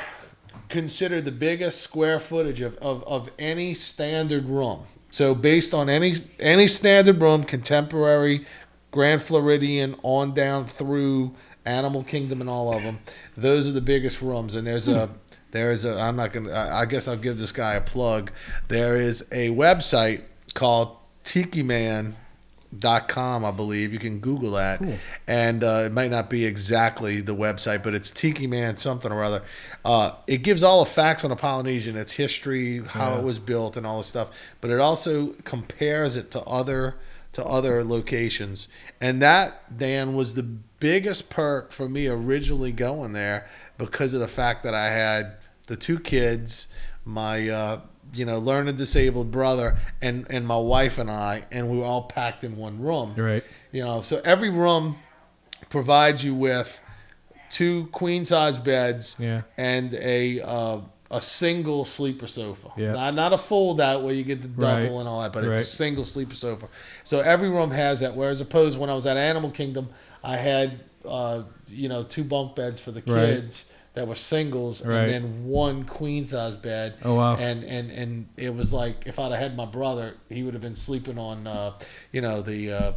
considered 0.70 1.26
the 1.26 1.32
biggest 1.32 1.82
square 1.82 2.20
footage 2.20 2.62
of, 2.62 2.78
of, 2.78 3.04
of 3.04 3.30
any 3.38 3.74
standard 3.74 4.46
room. 4.46 4.84
So 5.12 5.34
based 5.36 5.74
on 5.74 5.90
any 5.90 6.16
any 6.40 6.68
standard 6.68 7.22
room, 7.22 7.44
contemporary, 7.44 8.46
Grand 8.92 9.24
Floridian, 9.24 9.96
on 10.04 10.34
down 10.34 10.66
through 10.66 11.36
Animal 11.66 12.04
Kingdom 12.04 12.42
and 12.42 12.50
all 12.50 12.74
of 12.74 12.84
them, 12.84 13.00
those 13.36 13.68
are 13.68 13.72
the 13.72 13.82
biggest 13.82 14.22
rooms. 14.22 14.56
And 14.56 14.68
there's 14.68 14.88
a 14.88 15.10
there's 15.52 15.86
a 15.86 16.00
I'm 16.00 16.16
not 16.16 16.34
gonna 16.34 16.52
I 16.52 16.82
I 16.82 16.86
guess 16.86 17.08
I'll 17.08 17.18
give 17.18 17.38
this 17.38 17.52
guy 17.52 17.74
a 17.76 17.82
plug. 17.82 18.32
There 18.68 18.96
is 18.96 19.22
a 19.32 19.50
website 19.50 20.22
called 20.54 20.96
Tiki 21.24 21.64
Man 21.64 22.16
dot 22.78 23.08
com 23.08 23.44
i 23.44 23.50
believe. 23.50 23.92
You 23.92 23.98
can 23.98 24.20
google 24.20 24.52
that. 24.52 24.80
And 25.28 25.64
uh, 25.64 25.84
it 25.88 25.92
might 25.92 26.12
not 26.12 26.30
be 26.30 26.46
exactly 26.46 27.20
the 27.20 27.34
website 27.36 27.82
but 27.82 27.96
it's 27.96 28.12
tiki 28.12 28.46
man 28.46 28.78
something 28.78 29.12
or 29.12 29.24
other. 29.24 29.42
Uh, 29.84 30.12
it 30.28 30.44
gives 30.44 30.62
all 30.62 30.84
the 30.86 30.90
facts 30.92 31.24
on 31.24 31.32
the 31.32 31.36
polynesian 31.36 31.96
its 31.98 32.12
history 32.12 32.80
how 32.80 33.14
Yeah. 33.14 33.18
it 33.20 33.24
was 33.24 33.40
built 33.40 33.76
and 33.76 33.88
all 33.88 33.98
this 33.98 34.08
stuff 34.08 34.28
but 34.62 34.70
it 34.70 34.80
also 34.80 35.30
compares 35.46 36.16
it 36.16 36.30
to 36.32 36.42
other 36.42 36.96
to 37.34 37.44
other 37.44 37.84
locations. 37.84 38.68
And 39.02 39.20
that 39.24 39.76
dan 39.76 40.14
was 40.16 40.36
the 40.36 40.44
biggest 40.44 41.32
perk 41.32 41.72
for 41.72 41.90
me 41.90 42.08
originally 42.08 42.72
going 42.72 43.14
there 43.14 43.48
because 43.80 44.14
of 44.14 44.20
the 44.20 44.28
fact 44.28 44.62
that 44.64 44.74
i 44.76 44.90
had 44.92 45.34
the 45.70 45.78
two 45.78 45.98
kids 46.00 46.68
my 47.06 47.48
uh, 47.50 47.80
you 48.14 48.26
know 48.26 48.38
learning 48.40 48.76
disabled 48.76 49.32
brother 49.32 49.78
and 50.02 50.26
and 50.30 50.46
my 50.46 50.58
wife 50.58 50.98
and 50.98 51.10
I 51.10 51.46
and 51.52 51.70
we 51.70 51.78
were 51.78 51.86
all 51.86 52.04
packed 52.04 52.44
in 52.44 52.58
one 52.58 52.82
room 52.82 53.14
Right. 53.16 53.44
you 53.72 53.84
know 53.84 54.02
so 54.02 54.20
every 54.26 54.50
room 54.50 54.98
provides 55.70 56.24
you 56.24 56.36
with 56.36 56.80
two 57.50 57.86
queen 57.88 58.26
size 58.26 58.58
beds 58.58 59.16
Yeah. 59.20 59.42
and 59.58 59.94
a 59.94 60.42
uh, 60.42 60.82
a 61.12 61.22
single 61.22 61.86
sleeper 61.86 62.28
sofa 62.28 62.70
Yeah. 62.78 62.92
not, 62.94 63.16
not 63.16 63.34
a 63.34 63.38
fold 63.38 63.82
out 63.82 64.04
where 64.04 64.14
you 64.14 64.24
get 64.24 64.42
the 64.44 64.48
double 64.48 64.68
Right. 64.74 64.84
and 65.00 65.08
all 65.08 65.22
that 65.22 65.34
but 65.34 65.44
it's 65.44 65.62
a 65.62 65.64
single 65.66 66.06
sleeper 66.06 66.36
sofa 66.36 66.68
so 67.04 67.20
every 67.20 67.50
room 67.50 67.72
has 67.72 68.00
that 68.02 68.16
whereas 68.16 68.42
opposed 68.42 68.78
when 68.80 68.90
I 68.90 68.94
was 68.94 69.06
at 69.08 69.18
Animal 69.18 69.50
Kingdom 69.52 69.90
I 70.24 70.36
had 70.38 70.80
uh, 71.08 71.44
you 71.68 71.90
know 71.90 72.04
two 72.04 72.24
bunk 72.24 72.56
beds 72.56 72.80
for 72.80 72.92
the 72.92 73.02
Right. 73.08 73.64
Kids 74.00 74.06
that 74.06 74.08
were 74.08 74.16
singles 74.16 74.86
Right. 74.86 75.10
and 75.10 75.12
then 75.14 75.46
one 75.46 75.84
queen 75.84 76.26
size 76.26 76.56
bed 76.56 76.96
Oh 77.04 77.16
wow. 77.16 77.36
and 77.36 77.64
and 77.64 77.92
and 77.92 78.28
it 78.38 78.54
was 78.56 78.74
like 78.74 79.04
if 79.06 79.20
I'd 79.20 79.32
have 79.32 79.40
had 79.42 79.56
my 79.58 79.66
brother, 79.66 80.16
he 80.30 80.44
would 80.44 80.54
have 80.54 80.62
been 80.62 80.76
sleeping 80.76 81.18
on, 81.20 81.48
uh, 81.48 81.72
you 82.12 82.22
know, 82.22 82.42
the. 82.42 82.72
Uh, 82.74 82.92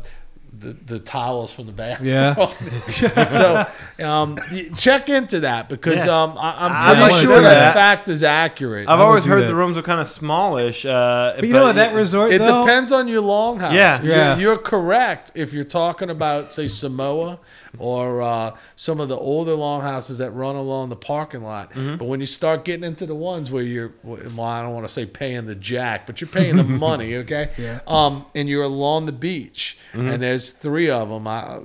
the, 0.55 0.75
the 0.75 0.99
towels 0.99 1.51
from 1.51 1.65
the 1.65 1.73
bathroom. 1.73 2.11
Yeah. 2.11 2.35
so 3.25 3.67
um, 4.05 4.37
check 4.77 5.09
into 5.09 5.41
that 5.41 5.71
because 5.71 6.05
Yeah. 6.05 6.23
um, 6.25 6.37
I, 6.37 6.67
I'm 6.67 6.73
I'd 6.73 6.87
pretty 7.01 7.01
like 7.15 7.23
sure 7.23 7.41
that, 7.41 7.55
that. 7.55 7.75
fact 7.75 8.11
is 8.11 8.23
accurate. 8.23 8.87
I've 8.87 9.01
always 9.01 9.25
heard 9.25 9.45
that. 9.45 9.47
the 9.47 9.55
rooms 9.55 9.79
are 9.79 9.83
kind 9.83 9.99
of 9.99 10.07
smallish. 10.09 10.85
Uh, 10.85 11.33
But 11.37 11.47
you 11.47 11.55
know 11.55 11.65
what? 11.65 11.77
That 11.77 11.95
resort 11.95 12.33
it 12.33 12.39
though. 12.41 12.67
depends 12.67 12.93
on 12.93 13.09
your 13.09 13.23
longhouse. 13.23 13.73
Yeah. 13.73 14.03
You're, 14.03 14.15
Yeah. 14.15 14.37
you're 14.37 14.59
correct 14.59 15.33
if 15.35 15.55
you're 15.55 15.65
talking 15.65 16.11
about 16.11 16.53
say 16.53 16.69
Samoa 16.69 17.41
or 17.79 18.23
uh, 18.23 18.57
some 18.77 19.01
of 19.01 19.09
the 19.09 19.17
older 19.17 19.55
longhouses 19.55 20.19
that 20.19 20.31
run 20.33 20.57
along 20.57 20.89
the 20.91 20.97
parking 20.97 21.43
lot. 21.43 21.71
Mm-hmm. 21.73 21.97
But 21.97 22.07
when 22.07 22.21
you 22.21 22.27
start 22.27 22.65
getting 22.65 22.85
into 22.85 23.07
the 23.07 23.15
ones 23.15 23.51
where 23.51 23.63
you're, 23.63 23.93
well, 24.03 24.41
I 24.43 24.63
don't 24.63 24.75
want 24.75 24.87
to 24.87 24.93
say 24.93 25.07
paying 25.07 25.47
the 25.47 25.55
jack, 25.55 26.07
but 26.07 26.21
you're 26.21 26.29
paying 26.29 26.57
the 26.57 26.65
money, 26.89 27.17
okay? 27.17 27.51
Yeah. 27.59 27.81
Um, 27.87 28.27
and 28.35 28.49
you're 28.49 28.65
along 28.65 29.07
the 29.07 29.13
beach, 29.13 29.79
Mm-hmm. 29.93 30.09
and 30.09 30.23
there's 30.23 30.53
three 30.53 30.89
of 30.91 31.09
them. 31.09 31.27
Uh, 31.27 31.61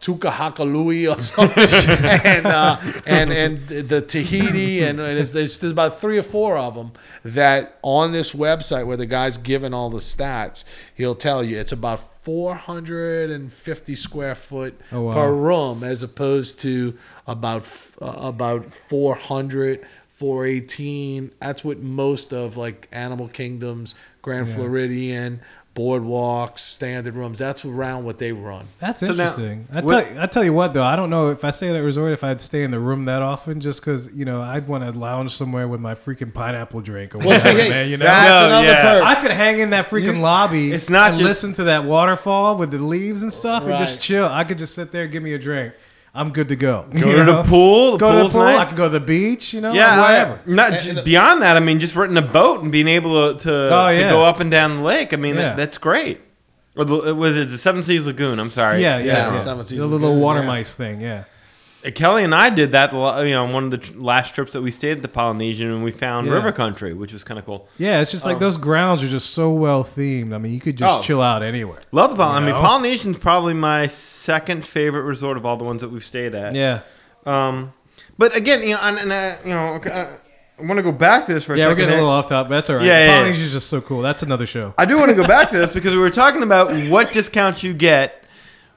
Tukahakalui 0.00 1.12
or 1.14 1.20
something, 1.20 1.68
and, 2.24 2.46
uh, 2.46 2.80
and 3.04 3.32
and 3.32 3.68
the 3.68 4.00
Tahiti, 4.00 4.82
and, 4.82 5.00
and 5.00 5.18
it's, 5.18 5.32
there's, 5.32 5.58
there's 5.58 5.72
about 5.72 6.00
three 6.00 6.16
or 6.18 6.22
four 6.22 6.56
of 6.56 6.74
them 6.76 6.92
that 7.24 7.78
on 7.82 8.12
this 8.12 8.32
website 8.32 8.86
where 8.86 8.96
the 8.96 9.06
guy's 9.06 9.36
given 9.38 9.74
all 9.74 9.90
the 9.90 9.98
stats, 9.98 10.64
he'll 10.94 11.16
tell 11.16 11.42
you 11.42 11.58
it's 11.58 11.72
about 11.72 12.00
450 12.28 13.94
square 13.94 14.34
foot 14.34 14.78
Oh, 14.92 15.02
wow. 15.02 15.12
per 15.14 15.32
room, 15.32 15.82
as 15.82 16.02
opposed 16.02 16.60
to 16.60 16.96
about 17.26 17.66
uh, 18.02 18.14
about 18.18 18.72
400. 18.88 19.86
418 20.18 21.30
that's 21.40 21.62
what 21.62 21.78
most 21.78 22.32
of 22.32 22.56
like 22.56 22.88
animal 22.90 23.28
kingdoms 23.28 23.94
grand 24.20 24.48
Yeah. 24.48 24.54
floridian 24.56 25.40
boardwalks 25.78 26.58
standard 26.60 27.14
rooms 27.14 27.38
that's 27.38 27.64
around 27.64 28.04
what 28.04 28.18
they 28.18 28.32
run 28.32 28.66
That's 28.80 29.00
So 29.00 29.06
now, 29.06 29.12
interesting. 29.12 29.68
I 29.72 29.80
what- 29.80 29.90
tell 30.04 30.14
you, 30.14 30.20
I 30.20 30.26
tell 30.26 30.44
you 30.44 30.52
what 30.52 30.74
though, 30.74 30.82
I 30.84 30.96
don't 30.96 31.10
know 31.10 31.30
if 31.30 31.44
I 31.44 31.50
stay 31.50 31.68
at 31.68 31.76
a 31.76 31.82
resort 31.82 32.12
if 32.12 32.24
I'd 32.24 32.40
stay 32.40 32.64
in 32.64 32.70
the 32.70 32.80
room 32.80 33.04
that 33.04 33.22
often, 33.22 33.60
just 33.60 33.80
because 33.80 34.08
you 34.12 34.24
know 34.24 34.42
I'd 34.42 34.66
want 34.68 34.84
to 34.84 34.90
lounge 34.98 35.36
somewhere 35.36 35.68
with 35.68 35.80
my 35.80 35.94
freaking 35.94 36.32
pineapple 36.34 36.80
drink 36.80 37.14
or 37.14 37.18
Well, 37.18 37.28
whatever, 37.28 37.58
hey, 37.58 37.68
man. 37.68 37.88
You 37.88 37.96
know, 37.96 38.04
that's 38.06 38.28
No, 38.40 38.46
another 38.46 38.66
yeah. 38.66 38.82
perk. 38.82 39.04
I 39.06 39.14
could 39.20 39.30
hang 39.30 39.58
in 39.60 39.70
that 39.70 39.86
freaking 39.88 40.16
You- 40.16 40.20
lobby. 40.20 40.72
It's 40.72 40.90
not 40.90 41.10
and 41.10 41.18
just- 41.18 41.28
listen 41.28 41.54
to 41.54 41.64
that 41.64 41.84
waterfall 41.84 42.56
with 42.56 42.70
the 42.70 42.78
leaves 42.78 43.22
and 43.22 43.32
stuff, 43.32 43.64
and 43.66 43.78
just 43.78 44.00
chill. 44.00 44.26
I 44.26 44.44
could 44.44 44.58
just 44.58 44.74
sit 44.74 44.92
there, 44.92 45.06
give 45.06 45.22
me 45.22 45.34
a 45.34 45.38
drink. 45.38 45.74
I'm 46.18 46.30
good 46.32 46.48
to 46.48 46.56
go. 46.56 46.84
Go 46.92 47.06
You 47.10 47.16
to 47.16 47.24
know? 47.24 47.42
the 47.42 47.48
pool. 47.48 47.92
The 47.92 47.98
Go 47.98 48.10
to 48.10 48.16
the 48.16 48.22
pool's 48.22 48.32
pool. 48.32 48.44
nice. 48.44 48.60
I 48.60 48.64
can 48.66 48.76
go 48.76 48.84
to 48.84 48.98
the 48.98 49.00
beach. 49.14 49.54
You 49.54 49.60
know, 49.60 49.72
Yeah, 49.72 50.00
whatever. 50.00 50.32
I- 50.46 50.50
not 50.50 50.72
And- 50.72 50.98
and- 50.98 51.04
beyond 51.04 51.42
that. 51.42 51.56
I 51.56 51.60
mean, 51.60 51.78
just 51.80 51.94
renting 51.94 52.18
a 52.18 52.22
boat 52.26 52.62
and 52.62 52.72
being 52.72 52.88
able 52.88 53.34
to 53.34 53.38
to, 53.44 53.52
Oh, 53.74 53.90
to 53.92 54.00
go 54.10 54.24
up 54.24 54.40
and 54.40 54.50
down 54.50 54.76
the 54.78 54.82
lake. 54.82 55.12
I 55.12 55.16
mean, 55.16 55.36
Yeah. 55.36 55.42
that, 55.42 55.56
that's 55.56 55.78
great. 55.78 56.20
Or 56.76 56.84
the, 56.84 57.14
was 57.14 57.36
it 57.36 57.48
the 57.50 57.58
Seven 57.58 57.82
Seas 57.84 58.06
Lagoon? 58.06 58.38
I'm 58.38 58.48
sorry. 58.48 58.82
Yeah, 58.82 58.98
Yeah, 58.98 59.04
yeah. 59.04 59.28
the 59.30 59.34
yeah. 59.36 59.40
Seven 59.42 59.64
The 59.78 59.86
little 59.86 60.08
Lagoon, 60.08 60.20
water 60.20 60.40
yeah. 60.40 60.46
mice 60.46 60.74
thing. 60.74 61.00
Yeah. 61.00 61.24
Uh, 61.86 61.90
Kelly 61.92 62.24
and 62.24 62.34
I 62.34 62.50
did 62.50 62.72
that. 62.72 62.92
You 62.92 62.98
know, 63.32 63.44
on 63.44 63.52
one 63.52 63.64
of 63.64 63.70
the 63.70 63.92
last 64.02 64.34
trips 64.34 64.52
that 64.52 64.62
we 64.62 64.70
stayed 64.70 64.92
at 64.96 65.02
the 65.02 65.08
Polynesian, 65.08 65.70
and 65.70 65.84
we 65.84 65.90
found 65.92 66.26
Yeah. 66.26 66.32
River 66.34 66.50
Country, 66.52 66.92
which 66.92 67.12
was 67.12 67.22
kind 67.24 67.38
of 67.38 67.46
cool. 67.46 67.68
Yeah, 67.78 68.00
it's 68.00 68.10
just 68.10 68.24
like 68.26 68.34
Um, 68.34 68.40
those 68.40 68.56
grounds 68.56 69.02
are 69.04 69.08
just 69.08 69.32
so 69.32 69.50
well 69.50 69.84
themed. 69.84 70.34
I 70.34 70.38
mean, 70.38 70.52
you 70.52 70.60
could 70.60 70.76
just 70.76 70.98
Oh. 70.98 71.02
chill 71.02 71.22
out 71.22 71.42
anywhere. 71.42 71.78
Love 71.92 72.10
the 72.10 72.16
Polynesian. 72.16 72.54
I 72.56 72.58
mean? 72.58 72.66
Polynesian's 72.66 73.18
probably 73.18 73.54
my 73.54 73.86
second 73.86 74.64
favorite 74.64 75.02
resort 75.02 75.36
of 75.36 75.46
all 75.46 75.56
the 75.56 75.64
ones 75.64 75.80
that 75.82 75.90
we've 75.90 76.04
stayed 76.04 76.34
at. 76.34 76.54
Yeah. 76.54 76.80
Um, 77.26 77.72
but 78.16 78.36
again, 78.36 78.62
you 78.62 78.70
know, 78.74 78.80
and, 78.82 78.98
and 78.98 79.12
uh, 79.12 79.34
you 79.44 79.50
know, 79.50 79.74
uh, 79.76 80.06
I 80.60 80.62
want 80.66 80.78
to 80.78 80.82
go 80.82 80.90
back 80.90 81.26
to 81.26 81.34
this 81.34 81.44
for 81.44 81.54
a 81.54 81.56
Yeah, 81.56 81.66
we're 81.66 81.70
second. 81.72 81.84
getting 81.84 81.94
a 81.94 82.02
little 82.02 82.10
off 82.10 82.26
top. 82.28 82.48
but 82.48 82.56
That's 82.56 82.70
all 82.70 82.76
right. 82.76 82.84
Yeah, 82.84 83.22
yeah, 83.22 83.26
yeah. 83.28 83.32
Just 83.32 83.68
so 83.68 83.80
cool. 83.80 84.02
That's 84.02 84.24
another 84.24 84.46
show. 84.46 84.74
I 84.76 84.84
do 84.86 84.96
want 84.96 85.10
to 85.10 85.14
go 85.14 85.24
back 85.26 85.50
to 85.50 85.58
this 85.58 85.70
because 85.70 85.92
we 85.92 85.98
were 85.98 86.10
talking 86.10 86.42
about 86.42 86.72
what 86.88 87.12
discounts 87.12 87.62
you 87.62 87.72
get 87.74 88.24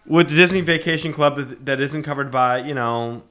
with 0.06 0.30
the 0.30 0.36
Disney 0.36 0.62
Vacation 0.62 1.14
Club 1.14 1.38
that, 1.38 1.66
that 1.66 1.80
isn't 1.82 2.04
covered 2.04 2.32
by, 2.32 2.60
you 2.60 2.74
know, 2.74 3.24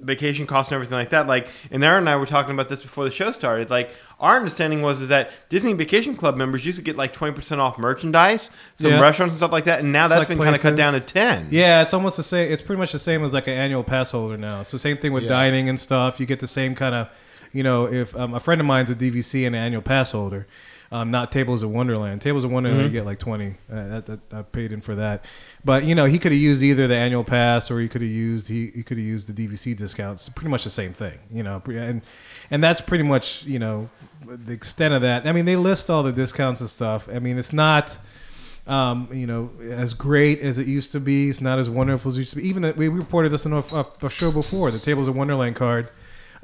vacation 0.00 0.46
costs 0.46 0.70
and 0.72 0.74
everything 0.76 0.98
like 0.98 1.10
that. 1.10 1.26
Like, 1.26 1.48
and 1.70 1.82
Aaron 1.84 1.98
and 2.00 2.08
I 2.10 2.16
were 2.16 2.26
talking 2.26 2.52
about 2.52 2.68
this 2.68 2.82
before 2.82 3.04
the 3.04 3.10
show 3.10 3.30
started. 3.32 3.70
Like, 3.70 3.90
our 4.20 4.36
understanding 4.36 4.82
was 4.82 5.00
is 5.00 5.08
that 5.10 5.30
Disney 5.48 5.72
Vacation 5.72 6.16
Club 6.16 6.36
members 6.36 6.66
used 6.66 6.76
to 6.78 6.84
get 6.84 6.96
like 6.96 7.12
twenty 7.12 7.34
percent 7.34 7.60
off 7.60 7.78
merchandise, 7.78 8.50
some 8.74 8.90
Yeah. 8.90 9.00
restaurants 9.00 9.32
and 9.34 9.38
stuff 9.38 9.52
like 9.52 9.64
that, 9.64 9.80
and 9.80 9.92
now 9.92 10.08
that's 10.08 10.24
Select 10.24 10.28
been 10.30 10.38
kind 10.38 10.54
of 10.56 10.62
cut 10.62 10.76
down 10.76 10.94
to 10.94 11.00
ten. 11.00 11.48
Yeah, 11.50 11.82
it's 11.82 11.94
almost 11.94 12.16
the 12.16 12.22
same. 12.22 12.50
It's 12.52 12.62
pretty 12.62 12.78
much 12.80 12.92
the 12.92 12.98
same 12.98 13.22
as 13.22 13.32
like 13.32 13.46
an 13.46 13.54
annual 13.54 13.84
pass 13.84 14.10
holder 14.10 14.36
now. 14.36 14.62
So 14.62 14.78
same 14.78 14.96
thing 14.96 15.12
with 15.12 15.24
Yeah. 15.24 15.28
dining 15.30 15.68
and 15.68 15.78
stuff. 15.78 16.18
You 16.20 16.26
get 16.26 16.40
the 16.40 16.46
same 16.48 16.74
kind 16.74 16.94
of, 16.94 17.08
you 17.52 17.62
know, 17.62 17.86
if 17.86 18.16
um, 18.16 18.34
a 18.34 18.40
friend 18.40 18.60
of 18.60 18.66
mine's 18.66 18.90
a 18.90 18.94
DVC 18.94 19.46
and 19.46 19.54
an 19.54 19.62
annual 19.62 19.82
pass 19.82 20.12
holder, 20.12 20.46
um, 20.92 21.10
not 21.10 21.32
Tables 21.32 21.62
of 21.62 21.70
Wonderland. 21.70 22.20
Tables 22.20 22.44
of 22.44 22.50
Wonderland, 22.52 22.80
Mm-hmm. 22.82 22.94
you 22.94 23.00
get 23.00 23.06
like 23.06 23.18
twenty. 23.18 23.54
Uh, 23.70 23.88
that, 23.88 24.06
that, 24.06 24.20
I 24.32 24.42
paid 24.42 24.72
in 24.72 24.80
for 24.80 24.94
that, 24.94 25.24
but 25.64 25.84
you 25.84 25.94
know, 25.94 26.04
he 26.04 26.18
could 26.18 26.32
have 26.32 26.40
used 26.40 26.62
either 26.62 26.86
the 26.86 26.96
annual 26.96 27.24
pass 27.24 27.70
or 27.70 27.80
he 27.80 27.88
could 27.88 28.02
have 28.02 28.10
used 28.10 28.48
he, 28.48 28.70
he 28.70 28.82
could 28.82 28.96
have 28.98 29.06
used 29.06 29.34
the 29.34 29.48
DVC 29.48 29.76
discounts. 29.76 30.28
Pretty 30.28 30.50
much 30.50 30.64
the 30.64 30.70
same 30.70 30.92
thing, 30.92 31.18
you 31.32 31.42
know, 31.42 31.62
and 31.66 32.02
and 32.50 32.62
that's 32.62 32.80
pretty 32.80 33.04
much 33.04 33.44
you 33.44 33.58
know 33.58 33.88
the 34.24 34.52
extent 34.52 34.94
of 34.94 35.02
that. 35.02 35.26
I 35.26 35.32
mean, 35.32 35.44
they 35.44 35.56
list 35.56 35.90
all 35.90 36.02
the 36.02 36.12
discounts 36.12 36.60
and 36.60 36.70
stuff. 36.70 37.08
I 37.12 37.18
mean, 37.18 37.38
it's 37.38 37.52
not 37.52 37.98
um, 38.66 39.08
you 39.12 39.26
know, 39.26 39.50
as 39.60 39.92
great 39.92 40.40
as 40.40 40.56
it 40.58 40.66
used 40.66 40.92
to 40.92 41.00
be. 41.00 41.28
It's 41.28 41.40
not 41.40 41.58
as 41.58 41.68
wonderful 41.68 42.10
as 42.10 42.16
it 42.16 42.20
used 42.20 42.30
to 42.30 42.36
be. 42.36 42.48
Even 42.48 42.62
that 42.62 42.76
we 42.76 42.88
reported 42.88 43.30
this 43.30 43.44
on 43.46 43.52
a, 43.52 43.86
a 44.06 44.10
show 44.10 44.30
before, 44.30 44.70
the 44.70 44.78
Tables 44.78 45.08
of 45.08 45.14
Wonderland 45.16 45.56
card. 45.56 45.90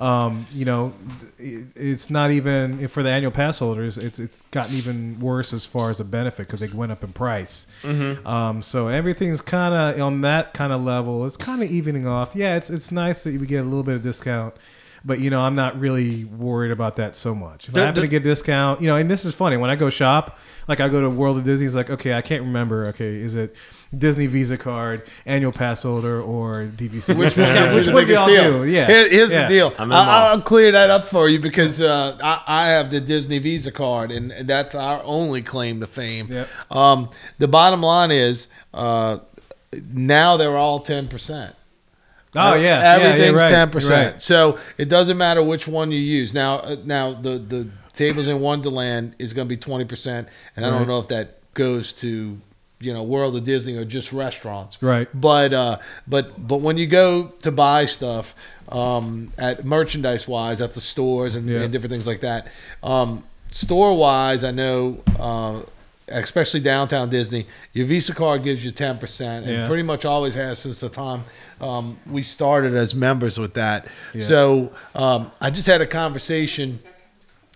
Um, 0.00 0.46
you 0.54 0.64
know, 0.64 0.94
it, 1.38 1.66
it's 1.76 2.08
not 2.08 2.30
even 2.30 2.88
for 2.88 3.02
the 3.02 3.10
annual 3.10 3.30
pass 3.30 3.58
holders. 3.58 3.98
It's 3.98 4.18
it's 4.18 4.40
gotten 4.50 4.74
even 4.74 5.20
worse 5.20 5.52
as 5.52 5.66
far 5.66 5.90
as 5.90 5.98
the 5.98 6.04
benefit 6.04 6.46
because 6.46 6.60
they 6.60 6.68
went 6.68 6.90
up 6.90 7.04
in 7.04 7.12
price. 7.12 7.66
Um, 8.26 8.62
so 8.62 8.88
everything's 8.88 9.42
kind 9.42 9.74
of 9.74 10.00
on 10.00 10.22
that 10.22 10.54
kind 10.54 10.72
of 10.72 10.80
level. 10.80 11.26
It's 11.26 11.36
kind 11.36 11.62
of 11.62 11.70
evening 11.70 12.06
off. 12.06 12.34
Yeah, 12.34 12.56
it's 12.56 12.70
it's 12.70 12.90
nice 12.90 13.24
that 13.24 13.38
we 13.38 13.46
get 13.46 13.58
a 13.60 13.64
little 13.64 13.82
bit 13.82 13.96
of 13.96 14.02
discount. 14.02 14.54
But 15.04 15.20
you 15.20 15.30
know, 15.30 15.40
I'm 15.40 15.54
not 15.54 15.78
really 15.78 16.24
worried 16.24 16.70
about 16.70 16.96
that 16.96 17.16
so 17.16 17.34
much. 17.34 17.68
If 17.68 17.76
I 17.76 17.80
happen 17.80 18.02
to 18.02 18.08
get 18.08 18.22
a 18.22 18.24
discount, 18.24 18.80
you 18.80 18.86
know, 18.86 18.96
and 18.96 19.10
this 19.10 19.24
is 19.24 19.34
funny. 19.34 19.56
When 19.56 19.70
I 19.70 19.76
go 19.76 19.88
shop, 19.90 20.38
like 20.68 20.80
I 20.80 20.88
go 20.88 21.00
to 21.00 21.10
World 21.10 21.38
of 21.38 21.44
Disney, 21.44 21.66
it's 21.66 21.74
like, 21.74 21.90
okay, 21.90 22.14
I 22.14 22.22
can't 22.22 22.42
remember. 22.42 22.86
Okay, 22.88 23.16
is 23.16 23.34
it 23.34 23.54
Disney 23.96 24.26
Visa 24.26 24.56
card, 24.56 25.02
annual 25.26 25.50
pass 25.52 25.82
holder, 25.82 26.20
or 26.22 26.70
DVC? 26.76 27.16
Which 27.16 27.34
discount? 27.34 27.66
one 27.66 27.74
Which 27.74 27.80
is 27.82 27.86
the 27.88 27.92
one 27.92 28.06
do 28.06 28.12
y'all 28.12 28.26
deal? 28.28 28.62
do? 28.62 28.70
Yeah. 28.70 28.86
Here- 28.86 29.08
here's 29.08 29.32
Yeah. 29.32 29.42
the 29.42 29.48
deal. 29.48 29.66
I'm 29.78 29.84
in 29.84 29.88
them 29.90 29.98
all. 29.98 30.08
I, 30.08 30.28
I'll 30.30 30.42
clear 30.42 30.70
that 30.72 30.90
up 30.90 31.06
for 31.08 31.28
you 31.28 31.40
because 31.40 31.80
uh, 31.80 32.16
I, 32.22 32.42
I 32.46 32.68
have 32.68 32.90
the 32.92 33.00
Disney 33.00 33.38
Visa 33.38 33.72
card, 33.72 34.12
and 34.12 34.30
that's 34.48 34.74
our 34.76 35.02
only 35.02 35.42
claim 35.42 35.80
to 35.80 35.86
fame. 35.88 36.28
Yep. 36.30 36.48
Um, 36.70 37.10
the 37.38 37.48
bottom 37.48 37.82
line 37.82 38.12
is 38.12 38.46
uh, 38.72 39.18
now 39.92 40.36
they're 40.36 40.56
all 40.56 40.80
ten 40.80 41.08
percent. 41.08 41.56
Oh 42.36 42.54
yeah, 42.54 42.60
yeah, 42.80 42.94
everything's 42.94 43.40
ten 43.50 43.58
you're 43.58 43.66
percent. 43.72 44.12
right. 44.12 44.22
So 44.22 44.58
it 44.78 44.88
doesn't 44.88 45.18
matter 45.18 45.42
which 45.42 45.66
one 45.66 45.90
you 45.90 45.98
use. 45.98 46.32
Now, 46.32 46.58
uh, 46.60 46.76
now 46.84 47.12
the 47.12 47.38
the 47.38 47.68
tables 47.92 48.28
in 48.28 48.38
Wonderland 48.40 49.16
is 49.18 49.32
going 49.32 49.48
to 49.48 49.52
be 49.52 49.56
twenty 49.56 49.84
percent, 49.84 50.28
and 50.54 50.64
I 50.64 50.70
don't 50.70 50.86
know 50.86 51.00
if 51.00 51.08
that 51.08 51.38
goes 51.54 51.92
to 51.94 52.40
you 52.80 52.92
know 52.92 53.02
World 53.02 53.36
of 53.36 53.44
Disney 53.44 53.76
or 53.76 53.84
just 53.84 54.12
restaurants. 54.12 54.82
Right. 54.82 55.08
But 55.14 55.52
uh, 55.52 55.78
but 56.08 56.46
but 56.46 56.60
when 56.62 56.76
you 56.78 56.86
go 56.86 57.28
to 57.42 57.52
buy 57.52 57.86
stuff 57.86 58.34
um, 58.68 59.32
at 59.38 59.64
merchandise 59.64 60.26
wise 60.26 60.60
at 60.62 60.72
the 60.74 60.80
stores 60.80 61.34
and, 61.34 61.46
Yeah. 61.48 61.60
and 61.62 61.72
different 61.72 61.92
things 61.92 62.06
like 62.06 62.20
that, 62.20 62.48
um, 62.82 63.22
store 63.50 63.96
wise, 63.96 64.44
I 64.44 64.50
know. 64.50 65.02
Uh, 65.18 65.60
Especially 66.12 66.58
downtown 66.58 67.08
Disney, 67.08 67.46
your 67.72 67.86
Visa 67.86 68.12
card 68.12 68.42
gives 68.42 68.64
you 68.64 68.72
ten 68.72 68.98
percent, 68.98 69.46
and 69.46 69.54
Yeah. 69.58 69.66
pretty 69.68 69.84
much 69.84 70.04
always 70.04 70.34
has 70.34 70.58
since 70.58 70.80
the 70.80 70.88
time 70.88 71.22
um, 71.60 71.98
we 72.04 72.24
started 72.24 72.74
as 72.74 72.96
members 72.96 73.38
with 73.38 73.54
that. 73.54 73.86
Yeah. 74.12 74.22
So 74.22 74.72
um, 74.96 75.30
I 75.40 75.50
just 75.50 75.68
had 75.68 75.80
a 75.80 75.86
conversation 75.86 76.80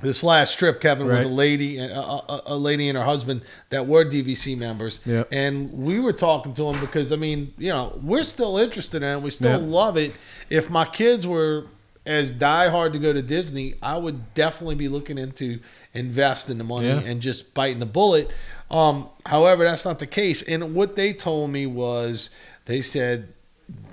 this 0.00 0.22
last 0.22 0.58
trip, 0.58 0.80
Kevin, 0.80 1.06
Right. 1.06 1.18
with 1.18 1.26
a 1.26 1.30
lady, 1.34 1.78
a, 1.78 1.86
a, 1.98 2.42
a 2.46 2.56
lady 2.56 2.88
and 2.88 2.98
her 2.98 3.04
husband 3.04 3.42
that 3.70 3.86
were 3.86 4.04
DVC 4.04 4.56
members, 4.56 5.00
Yep. 5.06 5.28
and 5.32 5.72
we 5.72 5.98
were 6.00 6.12
talking 6.12 6.52
to 6.54 6.64
them 6.64 6.80
because 6.80 7.12
I 7.12 7.16
mean, 7.16 7.54
you 7.58 7.68
know, 7.68 7.98
we're 8.02 8.24
still 8.24 8.58
interested 8.58 9.02
in 9.02 9.18
it. 9.18 9.22
We 9.22 9.30
still 9.30 9.60
Yep. 9.60 9.70
love 9.70 9.96
it. 9.96 10.12
If 10.50 10.68
my 10.68 10.84
kids 10.84 11.26
were 11.26 11.66
as 12.06 12.32
diehard 12.32 12.92
to 12.92 12.98
go 12.98 13.12
to 13.14 13.22
Disney, 13.22 13.76
I 13.82 13.96
would 13.96 14.34
definitely 14.34 14.74
be 14.74 14.88
looking 14.88 15.16
into 15.16 15.60
investing 15.94 16.58
the 16.58 16.64
money 16.64 16.88
Yeah. 16.88 17.00
and 17.00 17.22
just 17.22 17.54
biting 17.54 17.78
the 17.78 17.86
bullet. 17.86 18.30
Um, 18.70 19.08
however, 19.24 19.64
that's 19.64 19.84
not 19.86 20.00
the 20.00 20.06
case. 20.06 20.42
And 20.42 20.74
what 20.74 20.96
they 20.96 21.12
told 21.14 21.50
me 21.50 21.64
was 21.66 22.30
they 22.66 22.82
said 22.82 23.28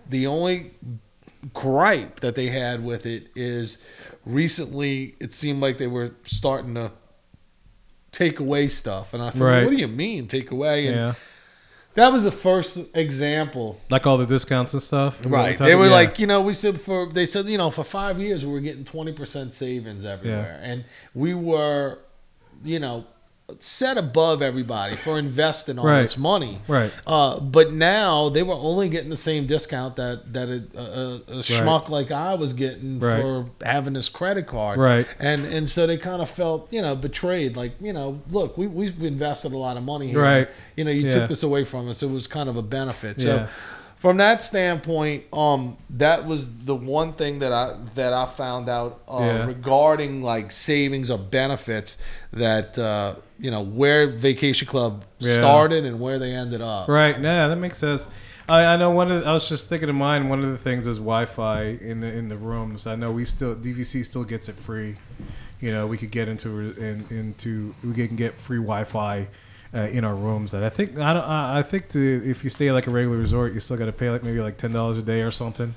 the 0.09 0.27
only 0.27 0.71
gripe 1.53 2.19
that 2.19 2.35
they 2.35 2.47
had 2.47 2.83
with 2.83 3.05
it 3.05 3.27
is 3.35 3.77
recently 4.25 5.15
it 5.19 5.33
seemed 5.33 5.61
like 5.61 5.77
they 5.77 5.87
were 5.87 6.13
starting 6.23 6.75
to 6.75 6.91
take 8.11 8.39
away 8.39 8.67
stuff. 8.67 9.13
And 9.13 9.23
I 9.23 9.29
said, 9.29 9.41
Right. 9.43 9.63
What 9.63 9.71
do 9.71 9.77
you 9.77 9.87
mean 9.87 10.27
take 10.27 10.51
away? 10.51 10.87
And 10.87 10.95
Yeah, 10.95 11.13
that 11.95 12.11
was 12.11 12.23
the 12.23 12.31
first 12.31 12.79
example. 12.95 13.79
like 13.89 14.05
all 14.05 14.17
the 14.17 14.25
discounts 14.25 14.73
and 14.73 14.81
stuff. 14.81 15.19
Right. 15.25 15.57
They 15.57 15.75
were 15.75 15.85
yeah. 15.85 15.91
like, 15.91 16.19
you 16.19 16.27
know, 16.27 16.41
we 16.41 16.53
said 16.53 16.79
for 16.79 17.09
they 17.09 17.25
said, 17.25 17.47
you 17.47 17.57
know, 17.57 17.71
for 17.71 17.83
five 17.83 18.19
years 18.19 18.45
we 18.45 18.51
were 18.51 18.61
getting 18.61 18.85
twenty 18.85 19.11
percent 19.11 19.53
savings 19.53 20.05
everywhere. 20.05 20.59
And 20.61 20.85
we 21.13 21.33
were, 21.33 21.99
you 22.63 22.79
know, 22.79 23.05
set 23.59 23.97
above 23.97 24.41
everybody 24.41 24.95
for 24.95 25.17
investing 25.19 25.77
all 25.79 25.85
Right. 25.85 26.01
this 26.01 26.17
money. 26.17 26.59
right. 26.67 26.91
Uh, 27.07 27.39
but 27.39 27.73
now 27.73 28.29
they 28.29 28.43
were 28.43 28.53
only 28.55 28.89
getting 28.89 29.09
the 29.09 29.17
same 29.17 29.47
discount 29.47 29.95
that 29.97 30.33
that 30.33 30.49
a, 30.49 30.63
a, 30.79 31.15
a 31.39 31.41
schmuck 31.41 31.89
like 31.89 32.11
I 32.11 32.33
was 32.35 32.53
getting 32.53 32.99
Right. 32.99 33.21
for 33.21 33.45
having 33.63 33.93
this 33.93 34.09
credit 34.09 34.47
card, 34.47 34.79
Right. 34.79 35.07
And 35.19 35.45
and 35.45 35.67
so 35.69 35.87
they 35.87 35.97
kind 35.97 36.21
of 36.21 36.29
felt 36.29 36.71
you 36.73 36.81
know 36.81 36.95
betrayed, 36.95 37.55
like 37.57 37.73
you 37.81 37.93
know, 37.93 38.21
look, 38.29 38.57
we 38.57 38.67
we've 38.67 39.01
invested 39.03 39.51
a 39.53 39.57
lot 39.57 39.77
of 39.77 39.83
money 39.83 40.07
here, 40.09 40.21
Right. 40.21 40.49
You 40.75 40.83
know, 40.85 40.91
you 40.91 41.03
Yeah. 41.03 41.09
took 41.09 41.29
this 41.29 41.43
away 41.43 41.63
from 41.63 41.89
us. 41.89 42.01
It 42.03 42.09
was 42.09 42.27
kind 42.27 42.49
of 42.49 42.57
a 42.57 42.61
benefit. 42.63 43.19
So 43.21 43.27
Yeah. 43.27 43.47
From 44.01 44.17
that 44.17 44.41
standpoint, 44.41 45.25
um, 45.31 45.77
that 45.91 46.25
was 46.25 46.65
the 46.65 46.73
one 46.73 47.13
thing 47.13 47.37
that 47.39 47.53
I 47.53 47.75
that 47.93 48.13
I 48.13 48.25
found 48.25 48.67
out 48.67 49.01
uh, 49.07 49.19
Yeah. 49.19 49.45
regarding 49.45 50.23
like 50.23 50.51
savings 50.51 51.11
or 51.11 51.19
benefits 51.19 51.97
that 52.33 52.77
uh, 52.79 53.13
you 53.39 53.51
know 53.51 53.61
where 53.61 54.07
Vacation 54.07 54.67
Club 54.67 55.05
Yeah. 55.19 55.35
started 55.37 55.85
and 55.85 55.99
where 55.99 56.17
they 56.17 56.31
ended 56.33 56.61
up. 56.63 56.87
Right. 56.87 57.15
Yeah, 57.21 57.47
that 57.47 57.57
makes 57.57 57.77
sense. 57.77 58.07
I, 58.49 58.65
I 58.73 58.75
know 58.75 58.89
one 58.89 59.11
of 59.11 59.21
the, 59.21 59.29
I 59.29 59.33
was 59.33 59.47
just 59.47 59.69
thinking 59.69 59.87
of 59.87 59.93
mine. 59.95 60.27
One 60.29 60.43
of 60.43 60.49
the 60.49 60.57
things 60.57 60.87
is 60.87 60.97
Wi-Fi 60.97 61.61
in 61.79 61.99
the 61.99 62.07
in 62.07 62.27
the 62.27 62.37
rooms. 62.37 62.87
I 62.87 62.95
know 62.95 63.11
we 63.11 63.23
still 63.23 63.55
DVC 63.55 64.03
still 64.03 64.23
gets 64.23 64.49
it 64.49 64.55
free. 64.55 64.95
You 65.59 65.71
know, 65.71 65.85
we 65.85 65.95
could 65.99 66.09
get 66.09 66.27
into 66.27 66.49
in, 66.75 67.05
into 67.11 67.75
we 67.83 67.93
can 68.07 68.15
get 68.15 68.41
free 68.41 68.57
Wi-Fi 68.57 69.27
uh, 69.73 69.79
in 69.91 70.03
our 70.03 70.15
rooms. 70.15 70.51
That 70.51 70.63
I 70.63 70.69
think 70.69 70.97
I 70.97 71.13
don't, 71.13 71.23
I 71.23 71.61
think 71.63 71.89
the, 71.89 72.29
if 72.29 72.43
you 72.43 72.49
stay 72.49 72.67
at 72.69 72.73
like 72.73 72.87
a 72.87 72.91
regular 72.91 73.17
resort, 73.17 73.53
you 73.53 73.59
still 73.59 73.77
got 73.77 73.85
to 73.85 73.91
pay 73.91 74.09
like 74.09 74.23
maybe 74.23 74.39
like 74.39 74.57
ten 74.57 74.71
dollars 74.71 74.97
a 74.97 75.01
day 75.01 75.21
or 75.21 75.31
something. 75.31 75.75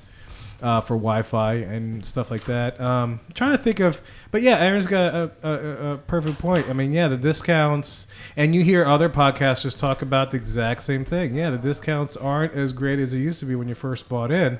Uh, 0.61 0.79
for 0.79 0.95
Wi-Fi 0.95 1.55
and 1.55 2.03
stuff 2.05 2.31
like 2.31 2.45
that. 2.45 2.79
Um, 2.79 3.19
trying 3.33 3.51
to 3.51 3.57
think 3.57 3.81
of, 3.81 3.99
but 4.31 4.41
yeah, 4.41 4.57
Aaron's 4.57 4.87
got 4.87 5.13
a, 5.13 5.31
a, 5.43 5.93
a- 5.93 5.97
perfect 5.97 6.39
point. 6.39 6.69
I 6.69 6.73
mean, 6.73 6.93
yeah, 6.93 7.09
the 7.09 7.17
discounts, 7.17 8.07
and 8.37 8.55
you 8.55 8.63
hear 8.63 8.85
other 8.85 9.09
podcasters 9.09 9.77
talk 9.77 10.01
about 10.01 10.31
the 10.31 10.37
exact 10.37 10.81
same 10.83 11.03
thing. 11.03 11.35
Yeah, 11.35 11.49
the 11.49 11.57
discounts 11.57 12.15
aren't 12.15 12.53
as 12.53 12.71
great 12.71 12.99
as 12.99 13.11
they 13.11 13.17
used 13.17 13.41
to 13.41 13.45
be 13.45 13.55
when 13.55 13.67
you 13.67 13.75
first 13.75 14.07
bought 14.07 14.31
in. 14.31 14.59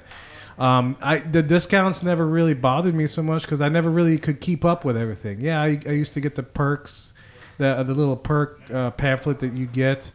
Um, 0.60 0.98
I 1.02 1.20
the 1.20 1.42
discounts 1.42 2.04
never 2.04 2.28
really 2.28 2.54
bothered 2.54 2.94
me 2.94 3.08
so 3.08 3.24
much 3.24 3.44
because 3.44 3.62
I 3.62 3.70
never 3.70 3.90
really 3.90 4.18
could 4.18 4.42
keep 4.42 4.66
up 4.66 4.84
with 4.84 4.98
everything. 4.98 5.40
Yeah, 5.40 5.62
I, 5.62 5.80
I 5.86 5.92
used 5.92 6.14
to 6.16 6.22
get 6.22 6.36
the 6.36 6.44
perks, 6.44 7.14
the 7.58 7.84
the 7.84 7.94
little 7.94 8.16
perk 8.16 8.62
uh, 8.72 8.92
pamphlet 8.92 9.40
that 9.40 9.54
you 9.54 9.66
get 9.66 10.12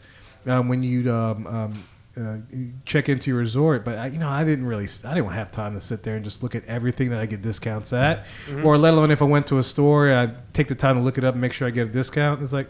um, 0.47 0.69
when 0.69 0.83
you 0.83 1.13
um, 1.13 1.47
um, 1.47 1.85
uh, 2.17 2.37
check 2.85 3.09
into 3.09 3.31
your 3.31 3.39
resort. 3.39 3.85
But 3.85 3.99
I, 3.99 4.07
you 4.09 4.19
know, 4.19 4.29
I 4.29 4.45
didn't 4.45 4.67
really, 4.67 4.89
I 5.05 5.15
didn't 5.15 5.31
have 5.31 5.51
time 5.53 5.75
to 5.75 5.81
sit 5.81 6.03
there 6.03 6.17
and 6.17 6.25
just 6.25 6.43
look 6.43 6.55
at 6.55 6.65
everything 6.67 7.11
that 7.11 7.21
I 7.21 7.27
get 7.27 7.43
discounts 7.43 7.93
at, 7.93 8.25
or 8.65 8.77
let 8.79 8.95
alone 8.95 9.11
if 9.11 9.23
I 9.23 9.27
went 9.27 9.47
to 9.49 9.59
a 9.59 9.63
store, 9.63 10.13
I 10.13 10.31
take 10.53 10.69
the 10.69 10.75
time 10.75 10.97
to 10.97 11.03
look 11.03 11.19
it 11.19 11.25
up 11.25 11.35
and 11.35 11.41
make 11.41 11.53
sure 11.53 11.69
I 11.69 11.71
get 11.71 11.89
a 11.89 11.91
discount. 11.91 12.43
It's 12.43 12.53
like. 12.53 12.69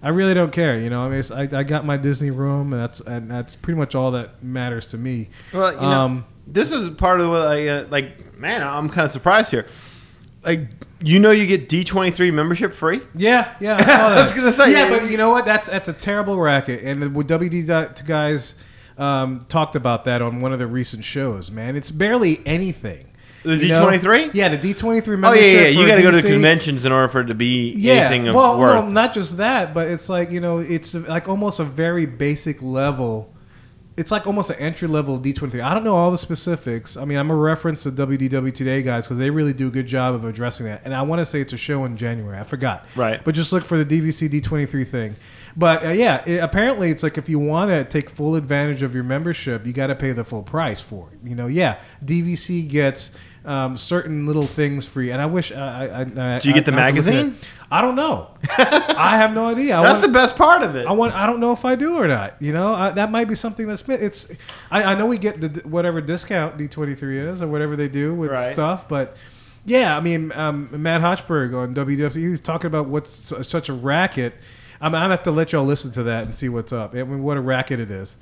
I 0.00 0.10
really 0.10 0.32
don't 0.32 0.52
care, 0.52 0.78
you 0.78 0.90
know. 0.90 1.00
I 1.02 1.08
mean, 1.08 1.18
it's, 1.18 1.32
I, 1.32 1.48
I 1.50 1.64
got 1.64 1.84
my 1.84 1.96
Disney 1.96 2.30
room, 2.30 2.72
and 2.72 2.80
that's 2.80 3.00
and 3.00 3.28
that's 3.28 3.56
pretty 3.56 3.76
much 3.78 3.96
all 3.96 4.12
that 4.12 4.44
matters 4.44 4.86
to 4.92 4.96
me. 4.96 5.28
Well, 5.52 5.72
you 5.72 5.80
know, 5.80 5.86
Um, 5.88 6.24
this 6.46 6.70
is 6.70 6.88
part 6.90 7.20
of 7.20 7.30
what 7.30 7.48
I 7.48 7.66
uh, 7.66 7.86
like. 7.90 8.38
Man, 8.38 8.62
I'm 8.62 8.88
kind 8.88 9.06
of 9.06 9.10
surprised 9.10 9.50
here. 9.50 9.66
Like, 10.44 10.68
you 11.00 11.20
know, 11.20 11.30
you 11.30 11.46
get 11.46 11.68
D23 11.68 12.32
membership 12.32 12.74
free. 12.74 13.00
Yeah, 13.14 13.54
yeah. 13.60 13.76
I, 13.76 13.78
saw 13.78 13.86
that. 13.86 14.18
I 14.18 14.22
was 14.22 14.32
gonna 14.32 14.52
say, 14.52 14.72
yeah, 14.72 14.88
yeah. 14.88 14.98
but 14.98 15.10
you 15.10 15.16
know 15.16 15.30
what? 15.30 15.44
That's 15.44 15.68
that's 15.68 15.88
a 15.88 15.92
terrible 15.92 16.38
racket. 16.38 16.82
And 16.82 17.02
the 17.02 17.08
WD 17.08 18.06
guys 18.06 18.54
um, 18.96 19.46
talked 19.48 19.76
about 19.76 20.04
that 20.04 20.22
on 20.22 20.40
one 20.40 20.52
of 20.52 20.58
the 20.58 20.66
recent 20.66 21.04
shows. 21.04 21.50
Man, 21.50 21.76
it's 21.76 21.90
barely 21.90 22.40
anything. 22.44 23.06
The 23.44 23.56
D23? 23.56 24.34
Yeah, 24.34 24.48
the 24.48 24.56
D 24.56 24.74
twenty 24.74 25.00
three. 25.00 25.16
Oh 25.22 25.32
yeah, 25.32 25.40
yeah. 25.40 25.66
You 25.68 25.86
got 25.86 25.96
to 25.96 26.02
go 26.02 26.10
to 26.10 26.20
the 26.20 26.28
conventions 26.28 26.84
in 26.84 26.90
order 26.90 27.08
for 27.08 27.20
it 27.20 27.26
to 27.26 27.34
be 27.34 27.70
Yeah, 27.72 27.94
anything 27.94 28.28
of 28.28 28.34
well, 28.34 28.58
worth. 28.58 28.84
no, 28.84 28.90
not 28.90 29.14
just 29.14 29.36
that, 29.36 29.72
but 29.72 29.88
it's 29.88 30.08
like 30.08 30.30
you 30.30 30.40
know, 30.40 30.58
it's 30.58 30.94
like 30.94 31.28
almost 31.28 31.60
a 31.60 31.64
very 31.64 32.04
basic 32.04 32.60
level 32.60 33.32
it's 33.98 34.12
like 34.12 34.26
almost 34.26 34.50
an 34.50 34.56
entry 34.56 34.86
level 34.86 35.18
D23. 35.18 35.60
I 35.62 35.74
don't 35.74 35.82
know 35.82 35.96
all 35.96 36.12
the 36.12 36.18
specifics. 36.18 36.96
I 36.96 37.04
mean, 37.04 37.18
I'm 37.18 37.30
a 37.30 37.36
reference 37.36 37.82
to 37.82 37.90
WDW 37.90 38.54
Today 38.54 38.82
guys 38.82 39.06
because 39.06 39.18
they 39.18 39.28
really 39.28 39.52
do 39.52 39.66
a 39.66 39.70
good 39.70 39.88
job 39.88 40.14
of 40.14 40.24
addressing 40.24 40.66
that. 40.66 40.82
And 40.84 40.94
I 40.94 41.02
want 41.02 41.18
to 41.18 41.26
say 41.26 41.40
it's 41.40 41.52
a 41.52 41.56
show 41.56 41.84
in 41.84 41.96
January. 41.96 42.38
I 42.38 42.44
forgot. 42.44 42.86
Right. 42.94 43.20
But 43.24 43.34
just 43.34 43.52
look 43.52 43.64
for 43.64 43.82
the 43.82 43.84
DVC 43.84 44.28
D23 44.28 44.86
thing. 44.86 45.16
But 45.56 45.84
uh, 45.84 45.88
yeah, 45.90 46.22
it, 46.24 46.38
apparently 46.38 46.90
it's 46.90 47.02
like 47.02 47.18
if 47.18 47.28
you 47.28 47.40
want 47.40 47.70
to 47.70 47.84
take 47.84 48.08
full 48.08 48.36
advantage 48.36 48.82
of 48.82 48.94
your 48.94 49.04
membership, 49.04 49.66
you 49.66 49.72
got 49.72 49.88
to 49.88 49.96
pay 49.96 50.12
the 50.12 50.24
full 50.24 50.44
price 50.44 50.80
for 50.80 51.08
it. 51.12 51.18
You 51.28 51.34
know, 51.34 51.48
yeah, 51.48 51.80
DVC 52.04 52.68
gets 52.68 53.16
um, 53.48 53.76
certain 53.76 54.26
little 54.26 54.46
things 54.46 54.86
free, 54.86 55.10
and 55.10 55.20
I 55.22 55.26
wish 55.26 55.50
I. 55.52 55.86
I, 55.86 56.00
I 56.36 56.38
Do 56.38 56.48
you 56.48 56.54
get 56.54 56.64
the 56.66 56.72
I- 56.72 56.76
magazine? 56.76 57.36
I 57.70 57.82
don't 57.82 57.96
know. 57.96 58.30
I 58.58 59.16
have 59.18 59.34
no 59.34 59.44
idea. 59.46 59.76
I 59.76 59.82
That's 59.82 60.00
want- 60.00 60.12
the 60.12 60.18
best 60.18 60.36
part 60.36 60.62
of 60.62 60.74
it. 60.76 60.86
I 60.86 60.92
want. 60.92 61.14
I 61.14 61.26
don't 61.26 61.40
know 61.40 61.52
if 61.52 61.64
I 61.64 61.74
do 61.74 61.96
or 61.96 62.08
not. 62.08 62.36
You 62.40 62.52
know, 62.52 62.72
I, 62.72 62.90
that 62.92 63.10
might 63.10 63.28
be 63.28 63.34
something 63.34 63.66
that's. 63.66 63.82
It's. 63.88 64.30
I, 64.70 64.84
I 64.84 64.94
know 64.98 65.06
we 65.06 65.18
get 65.18 65.40
the 65.40 65.48
whatever 65.68 66.00
discount 66.00 66.56
D 66.58 66.68
twenty 66.68 66.94
three 66.94 67.18
is 67.18 67.42
or 67.42 67.48
whatever 67.48 67.76
they 67.76 67.88
do 67.88 68.14
with 68.14 68.30
Right. 68.30 68.52
stuff, 68.54 68.88
but 68.88 69.16
yeah, 69.66 69.96
I 69.96 70.00
mean, 70.00 70.32
um, 70.32 70.68
Matt 70.72 71.02
Hochberg 71.02 71.54
on 71.54 71.74
WWF, 71.74 72.14
he 72.14 72.28
was 72.28 72.40
talking 72.40 72.68
about 72.68 72.86
what's 72.88 73.34
such 73.46 73.68
a 73.68 73.74
racket. 73.74 74.32
I'm, 74.80 74.94
I'm 74.94 75.02
gonna 75.02 75.08
have 75.16 75.22
to 75.24 75.30
let 75.30 75.52
y'all 75.52 75.64
listen 75.64 75.90
to 75.92 76.04
that 76.04 76.24
and 76.24 76.34
see 76.34 76.48
what's 76.48 76.72
up. 76.72 76.94
I 76.94 77.02
mean, 77.02 77.22
what 77.22 77.36
a 77.36 77.40
racket 77.40 77.80
it 77.80 77.90
is. 77.90 78.16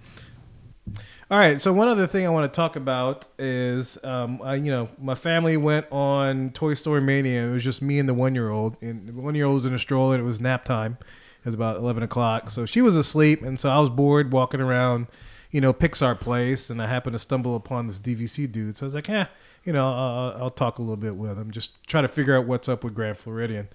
All 1.29 1.39
right, 1.39 1.61
so 1.61 1.73
one 1.73 1.89
other 1.89 2.07
thing 2.07 2.25
I 2.25 2.31
want 2.31 2.53
to 2.53 2.55
talk 2.55 2.77
about 2.77 3.27
is, 3.37 3.99
um, 4.05 4.41
I, 4.43 4.55
you 4.55 4.71
know, 4.71 4.89
my 4.97 5.17
family 5.17 5.57
went 5.57 5.87
on 5.91 6.51
Toy 6.51 6.75
Story 6.75 7.01
Mania. 7.01 7.49
It 7.49 7.53
was 7.53 7.65
just 7.65 7.83
me 7.83 7.99
and 7.99 8.09
the 8.09 8.15
one 8.15 8.37
year 8.37 8.49
old, 8.49 8.77
and 8.81 9.09
the 9.09 9.13
one 9.13 9.35
year 9.35 9.47
old 9.47 9.57
was 9.57 9.67
in 9.67 9.75
a 9.75 9.79
stroller. 9.79 10.15
And 10.15 10.23
it 10.23 10.27
was 10.27 10.41
nap 10.41 10.65
time. 10.65 10.99
It 11.41 11.47
was 11.47 11.55
about 11.55 11.79
eleven 11.79 12.05
o'clock, 12.05 12.49
so 12.49 12.65
she 12.65 12.81
was 12.81 12.95
asleep, 12.95 13.43
and 13.43 13.59
so 13.59 13.69
I 13.69 13.81
was 13.81 13.91
bored 13.91 14.33
walking 14.33 14.61
around, 14.61 15.09
you 15.51 15.61
know, 15.61 15.73
Pixar 15.73 16.19
Place, 16.19 16.71
and 16.71 16.81
I 16.81 16.87
happened 16.87 17.15
to 17.15 17.19
stumble 17.19 17.57
upon 17.57 17.89
this 17.89 17.99
DVC 17.99 18.51
dude. 18.51 18.77
So 18.77 18.85
I 18.85 18.87
was 18.87 18.95
like, 18.95 19.11
eh, 19.11 19.27
you 19.65 19.73
know, 19.73 19.85
I'll, 19.85 20.43
I'll 20.45 20.51
talk 20.51 20.79
a 20.79 20.83
little 20.83 20.97
bit 20.97 21.17
with 21.17 21.37
him, 21.37 21.51
just 21.51 21.85
try 21.89 22.03
to 22.03 22.09
figure 22.09 22.37
out 22.37 22.47
what's 22.47 22.69
up 22.69 22.85
with 22.85 22.95
Grand 22.95 23.19
Floridian. 23.19 23.67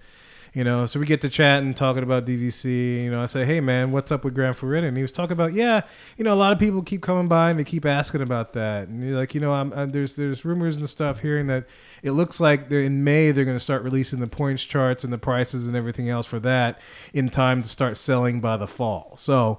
You 0.53 0.65
know, 0.65 0.85
so 0.85 0.99
we 0.99 1.05
get 1.05 1.21
to 1.21 1.29
chatting, 1.29 1.73
talking 1.73 2.03
about 2.03 2.25
DVC. 2.25 3.03
You 3.05 3.11
know, 3.11 3.21
I 3.21 3.25
say, 3.25 3.45
"Hey, 3.45 3.61
man, 3.61 3.93
what's 3.93 4.11
up 4.11 4.25
with 4.25 4.35
Grand 4.35 4.57
Floridian?" 4.57 4.89
And 4.89 4.97
he 4.97 5.01
was 5.01 5.13
talking 5.13 5.31
about, 5.31 5.53
yeah, 5.53 5.83
you 6.17 6.25
know, 6.25 6.33
a 6.33 6.35
lot 6.35 6.51
of 6.51 6.59
people 6.59 6.81
keep 6.81 7.01
coming 7.01 7.29
by 7.29 7.51
and 7.51 7.57
they 7.57 7.63
keep 7.63 7.85
asking 7.85 8.21
about 8.21 8.51
that. 8.51 8.89
And 8.89 9.01
you're 9.01 9.17
like, 9.17 9.33
you 9.33 9.39
know, 9.39 9.53
I'm, 9.53 9.71
i 9.71 9.85
there's 9.85 10.17
there's 10.17 10.43
rumors 10.43 10.75
and 10.75 10.89
stuff 10.89 11.21
hearing 11.21 11.47
that 11.47 11.67
it 12.03 12.11
looks 12.11 12.41
like 12.41 12.67
they're 12.67 12.81
in 12.81 13.01
May 13.01 13.31
they're 13.31 13.45
going 13.45 13.55
to 13.55 13.63
start 13.63 13.81
releasing 13.83 14.19
the 14.19 14.27
points 14.27 14.65
charts 14.65 15.05
and 15.05 15.13
the 15.13 15.17
prices 15.17 15.69
and 15.69 15.77
everything 15.77 16.09
else 16.09 16.25
for 16.25 16.39
that 16.41 16.81
in 17.13 17.29
time 17.29 17.61
to 17.61 17.69
start 17.69 17.95
selling 17.95 18.41
by 18.41 18.57
the 18.57 18.67
fall. 18.67 19.15
So. 19.17 19.57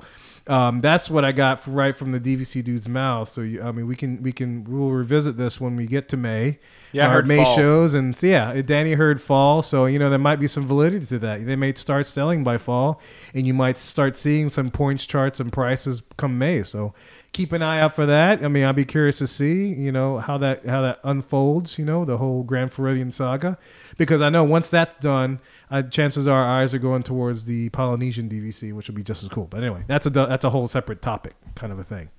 Um, 0.49 0.81
that's 0.81 1.09
what 1.09 1.25
I 1.25 1.31
got 1.33 1.65
right 1.67 1.95
from 1.95 2.13
the 2.13 2.19
DVC 2.19 2.65
dude's 2.65 2.89
mouth. 2.89 3.29
So 3.29 3.43
I 3.43 3.71
mean, 3.73 3.87
we 3.87 3.95
can 3.95 4.23
we 4.23 4.33
can 4.33 4.65
we'll 4.65 4.91
revisit 4.91 5.37
this 5.37 5.61
when 5.61 5.77
we 5.77 5.87
get 5.87 6.09
to 6.11 6.17
May. 6.17 6.59
Yeah, 6.91 7.11
heard 7.11 7.27
May 7.27 7.45
fall. 7.45 7.57
shows, 7.57 7.95
and 7.95 8.15
so, 8.15 8.27
yeah, 8.27 8.61
Danny 8.61 8.93
heard 8.93 9.23
fall, 9.23 9.63
so 9.63 9.87
you 9.87 9.99
know 9.99 10.11
there 10.11 10.19
might 10.19 10.41
be 10.41 10.47
some 10.47 10.67
validity 10.67 11.07
to 11.07 11.19
that. 11.21 11.47
They 11.47 11.57
may 11.57 11.73
start 11.75 12.07
selling 12.07 12.45
by 12.45 12.59
fall, 12.59 13.01
and 13.35 13.47
you 13.47 13.55
might 13.55 13.79
start 13.79 14.17
seeing 14.17 14.49
some 14.49 14.71
points 14.71 15.07
charts 15.07 15.41
and 15.41 15.53
prices 15.53 16.03
come 16.17 16.39
May. 16.39 16.63
So 16.65 16.93
keep 17.33 17.53
an 17.53 17.63
eye 17.63 17.81
out 17.81 17.95
for 17.95 18.07
that. 18.07 18.45
I 18.45 18.49
mean, 18.49 18.65
I'll 18.65 18.73
be 18.73 18.85
curious 18.85 19.19
to 19.19 19.27
see 19.27 19.67
you 19.67 19.93
know 19.93 20.19
how 20.19 20.39
that 20.39 20.65
how 20.65 20.83
that 20.83 21.01
unfolds. 21.05 21.79
You 21.79 21.85
know 21.85 22.05
the 22.05 22.19
whole 22.19 22.43
Grand 22.43 22.73
Floridian 22.73 23.11
saga, 23.11 23.59
because 23.97 24.21
I 24.21 24.31
know 24.31 24.45
once 24.45 24.71
that's 24.71 24.95
done, 24.97 25.41
uh, 25.71 25.83
chances 25.83 26.29
are 26.29 26.45
our 26.45 26.61
eyes 26.61 26.75
are 26.75 26.79
going 26.79 27.03
towards 27.03 27.45
the 27.47 27.69
Polynesian 27.71 28.29
DVC, 28.29 28.73
which 28.73 28.89
will 28.89 28.95
be 28.95 29.03
just 29.03 29.23
as 29.23 29.29
cool. 29.29 29.47
But 29.47 29.63
anyway, 29.63 29.85
that's 29.87 30.07
a 30.07 30.11
that's 30.11 30.45
a 30.45 30.51
whole 30.51 30.69
separate 30.69 31.03
topic, 31.03 31.35
kind 31.55 31.73
of 31.73 31.79
a 31.79 31.85
thing. 31.85 32.11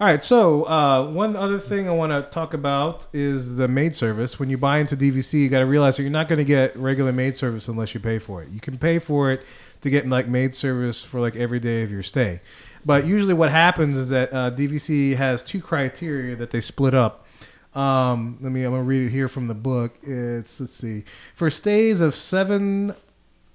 All 0.00 0.06
right, 0.06 0.22
so 0.22 0.62
uh, 0.68 1.10
one 1.10 1.34
other 1.34 1.58
thing 1.58 1.88
I 1.88 1.92
want 1.92 2.12
to 2.12 2.30
talk 2.30 2.54
about 2.54 3.08
is 3.12 3.56
the 3.56 3.66
maid 3.66 3.96
service. 3.96 4.38
When 4.38 4.48
you 4.48 4.56
buy 4.56 4.78
into 4.78 4.96
DVC, 4.96 5.40
you 5.40 5.48
got 5.48 5.58
to 5.58 5.66
realize 5.66 5.96
that 5.96 6.04
you're 6.04 6.12
not 6.12 6.28
going 6.28 6.38
to 6.38 6.44
get 6.44 6.76
regular 6.76 7.10
maid 7.10 7.36
service 7.36 7.66
unless 7.66 7.94
you 7.94 8.00
pay 8.00 8.20
for 8.20 8.40
it. 8.40 8.48
You 8.50 8.60
can 8.60 8.78
pay 8.78 9.00
for 9.00 9.32
it 9.32 9.42
to 9.80 9.90
get 9.90 10.08
like 10.08 10.28
maid 10.28 10.54
service 10.54 11.02
for 11.02 11.20
like 11.20 11.34
every 11.34 11.58
day 11.58 11.82
of 11.82 11.90
your 11.90 12.04
stay, 12.04 12.40
but 12.84 13.06
usually 13.06 13.34
what 13.34 13.50
happens 13.50 13.96
is 13.96 14.08
that 14.10 14.32
uh, 14.32 14.50
DVC 14.50 15.16
has 15.16 15.42
two 15.42 15.60
criteria 15.60 16.36
that 16.36 16.50
they 16.50 16.60
split 16.60 16.94
up. 16.94 17.26
Um, 17.74 18.38
let 18.40 18.50
me. 18.50 18.64
I'm 18.64 18.72
gonna 18.72 18.82
read 18.82 19.02
it 19.02 19.10
here 19.10 19.28
from 19.28 19.46
the 19.46 19.54
book. 19.54 19.94
It's 20.02 20.60
let's 20.60 20.74
see. 20.74 21.04
For 21.34 21.50
stays 21.50 22.00
of 22.00 22.14
seven 22.14 22.94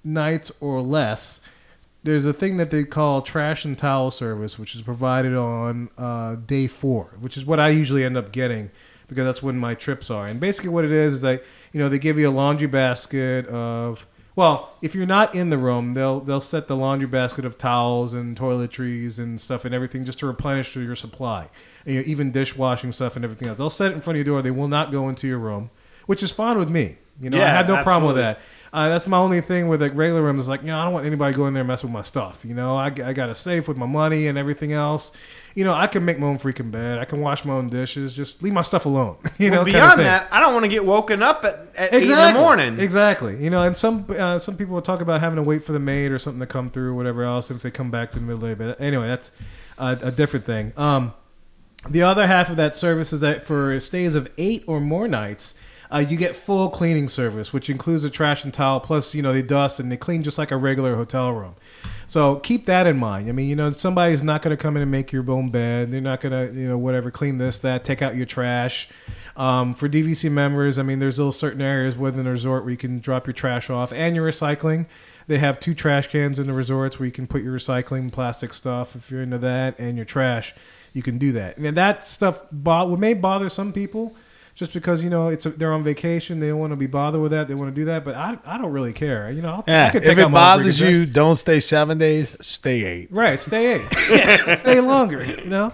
nights 0.02 0.52
or 0.60 0.80
less, 0.80 1.40
there's 2.04 2.24
a 2.24 2.32
thing 2.32 2.56
that 2.58 2.70
they 2.70 2.84
call 2.84 3.22
trash 3.22 3.64
and 3.64 3.76
towel 3.76 4.10
service, 4.10 4.58
which 4.58 4.74
is 4.74 4.82
provided 4.82 5.34
on 5.34 5.90
uh, 5.98 6.36
day 6.36 6.66
four, 6.68 7.10
which 7.20 7.36
is 7.36 7.44
what 7.44 7.58
I 7.58 7.70
usually 7.70 8.04
end 8.04 8.16
up 8.16 8.30
getting 8.32 8.70
because 9.08 9.24
that's 9.24 9.42
when 9.42 9.56
my 9.56 9.74
trips 9.74 10.10
are. 10.10 10.26
And 10.26 10.40
basically, 10.40 10.70
what 10.70 10.84
it 10.84 10.92
is 10.92 11.14
is 11.14 11.20
that 11.22 11.42
you 11.72 11.80
know 11.80 11.88
they 11.88 11.98
give 11.98 12.18
you 12.18 12.28
a 12.28 12.30
laundry 12.30 12.68
basket 12.68 13.46
of 13.46 14.06
well, 14.36 14.72
if 14.82 14.94
you're 14.94 15.06
not 15.06 15.34
in 15.34 15.50
the 15.50 15.58
room, 15.58 15.92
they'll 15.92 16.20
they'll 16.20 16.40
set 16.40 16.66
the 16.66 16.76
laundry 16.76 17.06
basket 17.08 17.44
of 17.44 17.56
towels 17.56 18.14
and 18.14 18.36
toiletries 18.38 19.18
and 19.18 19.40
stuff 19.40 19.64
and 19.64 19.74
everything 19.74 20.04
just 20.04 20.18
to 20.20 20.26
replenish 20.26 20.74
your 20.74 20.96
supply. 20.96 21.48
And, 21.84 21.94
you 21.94 22.00
know, 22.00 22.06
even 22.06 22.32
dishwashing 22.32 22.92
stuff 22.92 23.14
and 23.16 23.24
everything 23.24 23.48
else. 23.48 23.58
They'll 23.58 23.70
set 23.70 23.92
it 23.92 23.94
in 23.94 24.00
front 24.00 24.18
of 24.18 24.26
your 24.26 24.34
door. 24.34 24.42
They 24.42 24.50
will 24.50 24.68
not 24.68 24.90
go 24.90 25.08
into 25.08 25.28
your 25.28 25.38
room, 25.38 25.70
which 26.06 26.22
is 26.22 26.32
fine 26.32 26.58
with 26.58 26.68
me. 26.68 26.96
You 27.20 27.30
know, 27.30 27.38
I 27.38 27.40
Yeah, 27.42 27.50
have 27.50 27.68
no 27.68 27.76
problem 27.84 28.08
with 28.08 28.16
that. 28.16 28.40
Uh, 28.72 28.88
that's 28.88 29.06
my 29.06 29.18
only 29.18 29.40
thing 29.40 29.68
with 29.68 29.80
like 29.80 29.94
regular 29.94 30.20
room 30.20 30.36
is 30.36 30.48
like 30.48 30.62
you 30.62 30.66
know 30.66 30.78
I 30.78 30.84
don't 30.84 30.92
want 30.94 31.06
anybody 31.06 31.32
going 31.36 31.54
there 31.54 31.60
and 31.60 31.68
messing 31.68 31.90
with 31.90 31.94
my 31.94 32.02
stuff. 32.02 32.44
You 32.44 32.54
know 32.54 32.76
I, 32.76 32.86
I 32.86 33.12
got 33.12 33.28
a 33.30 33.34
safe 33.34 33.68
with 33.68 33.76
my 33.76 33.86
money 33.86 34.26
and 34.26 34.36
everything 34.36 34.72
else. 34.72 35.12
You 35.54 35.64
know 35.64 35.72
I 35.72 35.86
can 35.86 36.04
make 36.04 36.18
my 36.18 36.26
own 36.26 36.38
freaking 36.38 36.70
bed. 36.70 36.98
I 36.98 37.04
can 37.04 37.20
wash 37.20 37.44
my 37.44 37.54
own 37.54 37.68
dishes. 37.68 38.14
Just 38.14 38.42
leave 38.42 38.52
my 38.52 38.62
stuff 38.62 38.86
alone. 38.86 39.16
You 39.38 39.50
know 39.50 39.58
well, 39.58 39.64
kinda 39.64 39.78
beyond 39.78 40.00
that, 40.00 40.32
I 40.32 40.40
don't 40.40 40.52
want 40.52 40.64
to 40.64 40.68
get 40.70 40.84
woken 40.84 41.22
up 41.22 41.44
at, 41.44 41.54
at 41.76 41.92
eight 41.94 42.04
in 42.04 42.08
the 42.08 42.32
morning. 42.32 42.78
Exactly. 42.78 43.42
You 43.42 43.50
know, 43.50 43.62
and 43.62 43.76
some 43.76 44.06
uh, 44.08 44.38
some 44.38 44.56
people 44.56 44.74
will 44.74 44.82
talk 44.82 45.00
about 45.00 45.20
having 45.20 45.36
to 45.36 45.42
wait 45.42 45.64
for 45.64 45.72
the 45.72 45.80
maid 45.80 46.12
or 46.12 46.18
something 46.18 46.40
to 46.40 46.46
come 46.46 46.70
through 46.70 46.90
or 46.90 46.94
whatever 46.94 47.24
else 47.24 47.50
if 47.50 47.62
they 47.62 47.70
come 47.70 47.90
back 47.90 48.12
to 48.12 48.18
the 48.18 48.24
middle 48.24 48.44
of 48.44 48.56
the 48.58 48.64
day. 48.64 48.72
But 48.76 48.80
anyway, 48.80 49.08
that's 49.08 49.32
a, 49.78 49.98
a 50.02 50.10
different 50.12 50.46
thing. 50.46 50.72
Um, 50.76 51.14
the 51.88 52.02
other 52.02 52.26
half 52.26 52.48
of 52.48 52.56
that 52.56 52.76
service 52.76 53.12
is 53.12 53.20
that 53.20 53.46
for 53.46 53.78
stays 53.80 54.14
of 54.14 54.30
eight 54.38 54.64
or 54.66 54.80
more 54.80 55.06
nights, 55.08 55.54
uh, 55.92 55.98
you 55.98 56.16
get 56.16 56.34
full 56.34 56.68
cleaning 56.70 57.08
service, 57.08 57.52
which 57.52 57.68
includes 57.70 58.04
a 58.04 58.10
trash 58.10 58.44
and 58.44 58.52
towel. 58.52 58.80
Plus, 58.80 59.14
you 59.14 59.22
know, 59.22 59.32
they 59.32 59.42
dust 59.42 59.80
and 59.80 59.90
they 59.90 59.96
clean 59.96 60.22
just 60.22 60.38
like 60.38 60.50
a 60.50 60.56
regular 60.56 60.96
hotel 60.96 61.32
room. 61.32 61.54
So 62.06 62.36
keep 62.36 62.66
that 62.66 62.86
in 62.86 62.98
mind. 62.98 63.28
I 63.28 63.32
mean, 63.32 63.48
you 63.48 63.56
know, 63.56 63.72
somebody's 63.72 64.22
not 64.22 64.42
going 64.42 64.56
to 64.56 64.62
come 64.62 64.76
in 64.76 64.82
and 64.82 64.90
make 64.90 65.12
your 65.12 65.28
own 65.30 65.50
bed. 65.50 65.92
They're 65.92 66.00
not 66.00 66.20
going 66.20 66.32
to, 66.32 66.58
you 66.58 66.68
know, 66.68 66.78
whatever, 66.78 67.10
clean 67.10 67.38
this, 67.38 67.58
that, 67.60 67.84
take 67.84 68.02
out 68.02 68.16
your 68.16 68.26
trash. 68.26 68.88
Um, 69.36 69.74
for 69.74 69.88
DVC 69.88 70.30
members, 70.30 70.78
I 70.78 70.82
mean, 70.82 70.98
there's 70.98 71.18
little 71.18 71.32
certain 71.32 71.62
areas 71.62 71.96
within 71.96 72.24
the 72.24 72.30
resort 72.30 72.64
where 72.64 72.70
you 72.70 72.76
can 72.76 73.00
drop 73.00 73.26
your 73.26 73.34
trash 73.34 73.70
off 73.70 73.92
and 73.92 74.14
your 74.14 74.28
recycling. 74.28 74.86
They 75.26 75.38
have 75.38 75.58
two 75.58 75.74
trash 75.74 76.08
cans 76.08 76.38
in 76.38 76.46
the 76.46 76.52
resorts 76.52 76.98
where 76.98 77.06
you 77.06 77.12
can 77.12 77.26
put 77.26 77.42
your 77.42 77.56
recycling, 77.56 78.12
plastic 78.12 78.52
stuff 78.52 78.94
if 78.94 79.10
you're 79.10 79.22
into 79.22 79.38
that, 79.38 79.78
and 79.78 79.96
your 79.96 80.04
trash. 80.04 80.54
You 80.92 81.02
can 81.02 81.18
do 81.18 81.32
that. 81.32 81.56
And 81.56 81.76
that 81.76 82.06
stuff 82.06 82.44
may 82.52 83.14
bother 83.14 83.48
some 83.48 83.72
people 83.72 84.14
just 84.54 84.72
because 84.72 85.02
you 85.02 85.10
know 85.10 85.28
it's 85.28 85.46
a, 85.46 85.50
they're 85.50 85.72
on 85.72 85.82
vacation, 85.84 86.38
they 86.40 86.48
don't 86.48 86.58
want 86.58 86.72
to 86.72 86.76
be 86.76 86.86
bothered 86.86 87.20
with 87.20 87.32
that, 87.32 87.48
they 87.48 87.54
want 87.54 87.74
to 87.74 87.80
do 87.80 87.86
that. 87.86 88.04
But 88.04 88.14
I, 88.14 88.38
I 88.44 88.58
don't 88.58 88.72
really 88.72 88.92
care. 88.92 89.30
You 89.30 89.42
know, 89.42 89.48
I'll, 89.48 89.64
I 89.66 89.70
Yeah, 89.70 89.90
could 89.90 90.04
if 90.04 90.18
it 90.18 90.22
out 90.22 90.30
my 90.30 90.38
own 90.54 90.58
bothers 90.58 90.80
freaking 90.80 90.90
you, 90.90 91.06
don't 91.06 91.36
stay 91.36 91.60
seven 91.60 91.98
days. 91.98 92.36
Stay 92.40 92.84
eight. 92.84 93.12
Right, 93.12 93.40
stay 93.40 93.74
eight. 93.74 93.88
Stay 94.58 94.80
longer. 94.80 95.24
You 95.24 95.44
know, 95.46 95.72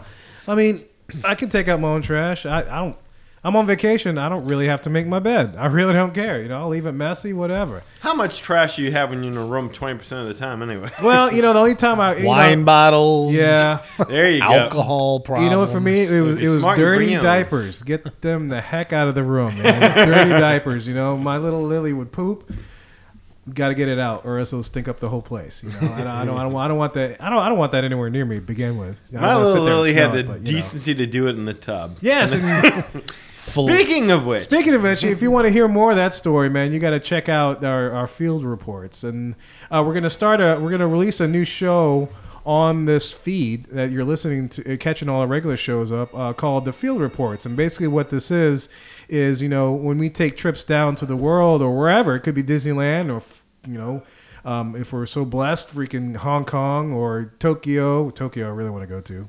I 0.48 0.54
mean, 0.54 0.84
I 1.24 1.34
can 1.34 1.48
take 1.48 1.68
out 1.68 1.80
my 1.80 1.88
own 1.88 2.02
trash. 2.02 2.46
I, 2.46 2.60
I 2.60 2.78
don't. 2.84 2.96
I'm 3.42 3.56
on 3.56 3.66
vacation. 3.66 4.18
I 4.18 4.28
don't 4.28 4.44
really 4.44 4.66
have 4.66 4.82
to 4.82 4.90
make 4.90 5.06
my 5.06 5.18
bed. 5.18 5.54
I 5.58 5.66
really 5.68 5.94
don't 5.94 6.12
care. 6.12 6.42
You 6.42 6.48
know, 6.48 6.58
I'll 6.60 6.68
leave 6.68 6.84
it 6.84 6.92
messy, 6.92 7.32
whatever. 7.32 7.82
How 8.00 8.12
much 8.12 8.40
trash 8.42 8.76
do 8.76 8.82
you 8.82 8.92
have 8.92 9.08
when 9.08 9.22
you're 9.22 9.32
in 9.32 9.38
a 9.38 9.44
room 9.46 9.70
20% 9.70 9.98
of 10.20 10.28
the 10.28 10.34
time 10.34 10.62
anyway? 10.62 10.90
Well, 11.02 11.32
you 11.32 11.40
know, 11.40 11.54
the 11.54 11.58
only 11.60 11.74
time 11.74 12.00
I 12.00 12.16
you 12.16 12.26
Wine 12.26 12.60
know, 12.60 12.64
bottles. 12.66 13.34
yeah, 13.34 13.82
There 14.08 14.30
you 14.30 14.40
go. 14.40 14.46
Alcohol 14.46 15.20
problems. 15.20 15.44
you 15.48 15.50
know 15.56 15.60
what? 15.60 15.70
For 15.70 15.80
me, 15.80 16.02
it 16.02 16.20
was 16.20 16.36
it 16.36 16.48
was 16.48 16.60
smart, 16.60 16.78
you 16.78 16.84
bring 16.84 17.08
dirty 17.08 17.22
diapers. 17.22 17.82
Get 17.82 18.20
them 18.20 18.48
the 18.48 18.60
heck 18.60 18.92
out 18.92 19.08
of 19.08 19.14
the 19.14 19.24
room, 19.24 19.56
man. 19.62 20.06
dirty 20.08 20.30
diapers. 20.38 20.86
You 20.86 20.92
know, 20.94 21.16
my 21.16 21.38
little 21.38 21.62
Lily 21.62 21.94
would 21.94 22.12
poop. 22.12 22.52
Got 23.54 23.68
to 23.68 23.74
get 23.74 23.88
it 23.88 23.98
out, 23.98 24.26
or 24.26 24.38
else 24.38 24.52
it'll 24.52 24.62
stink 24.62 24.86
up 24.86 25.00
the 25.00 25.08
whole 25.08 25.22
place. 25.22 25.64
You 25.64 25.70
know, 25.70 25.78
I 25.80 25.80
don't, 25.80 26.06
I 26.06 26.24
don't, 26.26 26.36
I 26.38 26.42
don't, 26.42 26.54
I 26.56 26.68
don't 26.68 26.76
want 26.76 26.92
that. 26.94 27.20
I 27.22 27.30
don't, 27.30 27.38
I 27.38 27.48
don't 27.48 27.58
want 27.58 27.72
that 27.72 27.84
anywhere 27.84 28.10
near 28.10 28.24
me 28.26 28.36
to 28.36 28.42
begin 28.42 28.76
with. 28.76 29.02
I 29.08 29.12
don't 29.14 29.22
My 29.22 29.34
wanna 29.34 29.48
little 29.48 29.64
Lily 29.64 29.94
had 29.94 30.10
smell 30.10 30.12
the 30.12 30.18
it, 30.18 30.26
but, 30.26 30.32
you 30.46 30.52
know. 30.52 30.58
decency 30.60 30.94
to 30.94 31.06
do 31.06 31.26
it 31.26 31.30
in 31.36 31.46
the 31.46 31.54
tub. 31.54 31.96
Yes, 32.02 32.32
and 32.34 33.02
Full- 33.50 33.68
Speaking 33.68 34.10
of 34.10 34.26
which, 34.26 34.42
Speaking 34.44 34.74
of 34.74 34.82
which, 34.82 35.04
if 35.04 35.20
you 35.22 35.30
want 35.30 35.46
to 35.46 35.52
hear 35.52 35.68
more 35.68 35.90
of 35.90 35.96
that 35.96 36.14
story, 36.14 36.48
man, 36.48 36.72
you 36.72 36.78
got 36.78 36.90
to 36.90 37.00
check 37.00 37.28
out 37.28 37.64
our, 37.64 37.90
our 37.90 38.06
field 38.06 38.44
reports, 38.44 39.04
and 39.04 39.34
uh, 39.70 39.82
we're 39.86 39.94
gonna 39.94 40.10
start 40.10 40.40
a 40.40 40.58
we're 40.60 40.70
gonna 40.70 40.88
release 40.88 41.20
a 41.20 41.28
new 41.28 41.44
show 41.44 42.08
on 42.46 42.86
this 42.86 43.12
feed 43.12 43.66
that 43.66 43.90
you're 43.90 44.04
listening 44.04 44.48
to, 44.48 44.74
uh, 44.74 44.76
catching 44.76 45.08
all 45.08 45.20
our 45.20 45.26
regular 45.26 45.56
shows 45.56 45.92
up, 45.92 46.14
uh, 46.14 46.32
called 46.32 46.64
the 46.64 46.72
Field 46.72 47.00
Reports, 47.00 47.44
and 47.44 47.56
basically 47.56 47.88
what 47.88 48.10
this 48.10 48.30
is 48.30 48.68
is 49.08 49.42
you 49.42 49.48
know 49.48 49.72
when 49.72 49.98
we 49.98 50.08
take 50.08 50.36
trips 50.36 50.62
down 50.64 50.94
to 50.94 51.04
the 51.06 51.16
world 51.16 51.60
or 51.62 51.76
wherever, 51.76 52.14
it 52.14 52.20
could 52.20 52.34
be 52.34 52.42
Disneyland 52.42 53.12
or 53.12 53.22
you 53.70 53.78
know. 53.78 54.02
Um, 54.42 54.74
if 54.74 54.90
we're 54.90 55.04
so 55.04 55.26
blessed, 55.26 55.68
freaking 55.68 56.16
Hong 56.16 56.46
Kong 56.46 56.94
or 56.94 57.34
Tokyo, 57.38 58.08
Tokyo, 58.08 58.46
I 58.46 58.50
really 58.52 58.70
want 58.70 58.82
to 58.82 58.86
go 58.86 59.02
to. 59.02 59.28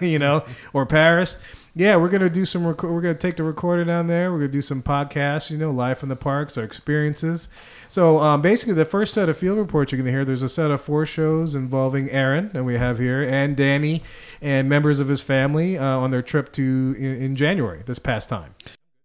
you 0.06 0.18
know, 0.18 0.44
or 0.72 0.86
Paris. 0.86 1.36
Yeah, 1.78 1.96
we're 1.96 2.08
gonna 2.08 2.30
do 2.30 2.46
some. 2.46 2.66
Rec- 2.66 2.82
we're 2.82 3.02
gonna 3.02 3.14
take 3.14 3.36
the 3.36 3.42
recorder 3.42 3.84
down 3.84 4.06
there. 4.06 4.32
We're 4.32 4.38
gonna 4.38 4.48
do 4.48 4.62
some 4.62 4.82
podcasts. 4.82 5.50
You 5.50 5.58
know, 5.58 5.70
life 5.70 6.02
in 6.02 6.08
the 6.08 6.16
parks, 6.16 6.56
our 6.56 6.64
experiences. 6.64 7.50
So 7.90 8.18
um, 8.18 8.40
basically, 8.40 8.72
the 8.72 8.86
first 8.86 9.12
set 9.12 9.28
of 9.28 9.36
field 9.36 9.58
reports 9.58 9.92
you're 9.92 9.98
gonna 9.98 10.10
hear. 10.10 10.24
There's 10.24 10.40
a 10.40 10.48
set 10.48 10.70
of 10.70 10.80
four 10.80 11.04
shows 11.04 11.54
involving 11.54 12.10
Aaron 12.10 12.48
that 12.54 12.64
we 12.64 12.78
have 12.78 12.98
here, 12.98 13.22
and 13.22 13.54
Danny, 13.54 14.02
and 14.40 14.70
members 14.70 15.00
of 15.00 15.08
his 15.08 15.20
family 15.20 15.76
uh, 15.76 15.84
on 15.84 16.12
their 16.12 16.22
trip 16.22 16.50
to 16.52 16.62
in, 16.98 17.22
in 17.22 17.36
January 17.36 17.82
this 17.84 17.98
past 17.98 18.30
time. 18.30 18.54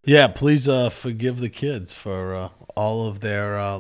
Yeah, 0.06 0.30
please 0.30 0.69
uh, 0.69 0.89
forgive 0.89 1.41
the 1.41 1.49
kids 1.49 1.93
for 1.93 2.34
uh, 2.34 2.49
all 2.77 3.06
of 3.06 3.19
their 3.19 3.60
uh, 3.60 3.80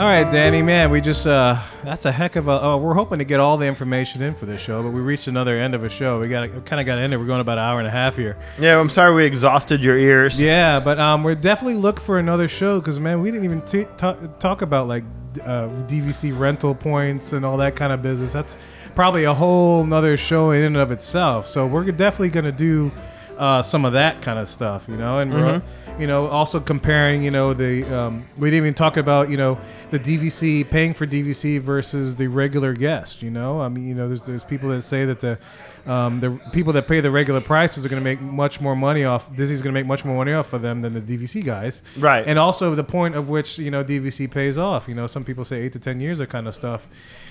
All 0.00 0.06
right, 0.06 0.24
Danny, 0.32 0.62
man, 0.62 0.90
we 0.90 1.02
just 1.02 1.26
uh 1.26 1.60
that's 1.84 2.06
a 2.06 2.10
heck 2.10 2.36
of 2.36 2.48
a 2.48 2.58
oh, 2.62 2.78
we're 2.78 2.94
hoping 2.94 3.18
to 3.18 3.24
get 3.26 3.38
all 3.38 3.58
the 3.58 3.66
information 3.66 4.22
in 4.22 4.34
for 4.34 4.46
this 4.46 4.58
show, 4.58 4.82
but 4.82 4.92
we 4.92 5.02
reached 5.02 5.26
another 5.26 5.54
end 5.56 5.74
of 5.74 5.84
a 5.84 5.90
show. 5.90 6.18
We 6.18 6.28
got 6.28 6.48
kind 6.64 6.80
of 6.80 6.86
got 6.86 6.94
to 6.94 7.02
end 7.02 7.12
it. 7.12 7.18
We're 7.18 7.26
going 7.26 7.42
about 7.42 7.58
an 7.58 7.64
hour 7.64 7.80
and 7.80 7.86
a 7.86 7.90
half 7.90 8.16
here. 8.16 8.38
Yeah, 8.58 8.80
I'm 8.80 8.88
sorry 8.88 9.14
we 9.14 9.26
exhausted 9.26 9.84
your 9.84 9.98
ears. 9.98 10.40
Yeah, 10.40 10.80
but 10.80 10.98
um 10.98 11.22
we're 11.22 11.34
definitely 11.34 11.74
look 11.74 12.00
for 12.00 12.18
another 12.18 12.48
show 12.48 12.80
cuz 12.80 12.98
man, 12.98 13.20
we 13.20 13.30
didn't 13.30 13.44
even 13.44 13.60
t- 13.60 13.86
talk, 13.98 14.38
talk 14.38 14.62
about 14.62 14.88
like 14.88 15.04
uh, 15.44 15.68
DVC 15.86 16.32
rental 16.32 16.74
points 16.74 17.34
and 17.34 17.44
all 17.44 17.58
that 17.58 17.76
kind 17.76 17.92
of 17.92 18.00
business. 18.00 18.32
That's 18.32 18.56
probably 18.94 19.24
a 19.24 19.34
whole 19.34 19.84
nother 19.84 20.16
show 20.16 20.52
in 20.52 20.64
and 20.64 20.76
of 20.78 20.92
itself. 20.92 21.44
So 21.44 21.66
we're 21.66 21.84
definitely 21.92 22.30
going 22.30 22.46
to 22.46 22.52
do 22.52 22.90
uh, 23.36 23.60
some 23.60 23.84
of 23.84 23.92
that 23.92 24.22
kind 24.22 24.38
of 24.38 24.48
stuff, 24.48 24.86
you 24.88 24.96
know, 24.96 25.18
and 25.18 25.32
we're, 25.32 25.62
you 26.00 26.06
know, 26.06 26.26
also 26.28 26.60
comparing, 26.60 27.22
you 27.22 27.30
know, 27.30 27.52
the 27.52 27.84
um, 27.94 28.24
we 28.38 28.50
didn't 28.50 28.64
even 28.64 28.74
talk 28.74 28.96
about, 28.96 29.28
you 29.28 29.36
know, 29.36 29.58
the 29.90 29.98
DVC 29.98 30.68
paying 30.68 30.94
for 30.94 31.06
DVC 31.06 31.60
versus 31.60 32.16
the 32.16 32.26
regular 32.26 32.72
guest. 32.72 33.22
You 33.22 33.30
know, 33.30 33.60
I 33.60 33.68
mean, 33.68 33.86
you 33.86 33.94
know, 33.94 34.06
there's 34.08 34.22
there's 34.22 34.44
people 34.44 34.70
that 34.70 34.82
say 34.82 35.04
that 35.04 35.20
the 35.20 35.38
um, 35.86 36.20
the 36.20 36.40
people 36.52 36.72
that 36.74 36.88
pay 36.88 37.00
the 37.00 37.10
regular 37.10 37.40
prices 37.40 37.84
are 37.84 37.88
going 37.88 38.02
to 38.02 38.04
make 38.04 38.20
much 38.20 38.60
more 38.60 38.76
money 38.76 39.04
off. 39.04 39.34
Disney's 39.34 39.62
going 39.62 39.74
to 39.74 39.78
make 39.78 39.86
much 39.86 40.04
more 40.04 40.16
money 40.16 40.32
off 40.32 40.52
of 40.52 40.62
them 40.62 40.82
than 40.82 40.94
the 40.94 41.00
DVC 41.00 41.44
guys, 41.44 41.82
Right. 41.96 42.26
And 42.26 42.38
also 42.38 42.74
the 42.74 42.84
point 42.84 43.14
of 43.14 43.28
which 43.28 43.58
you 43.58 43.70
know 43.70 43.84
DVC 43.84 44.30
pays 44.30 44.56
off. 44.56 44.88
You 44.88 44.94
know, 44.94 45.06
some 45.06 45.24
people 45.24 45.44
say 45.44 45.62
eight 45.62 45.72
to 45.74 45.78
ten 45.78 46.00
years, 46.00 46.18
that 46.18 46.30
kind 46.30 46.48
of 46.48 46.54
stuff. 46.54 46.88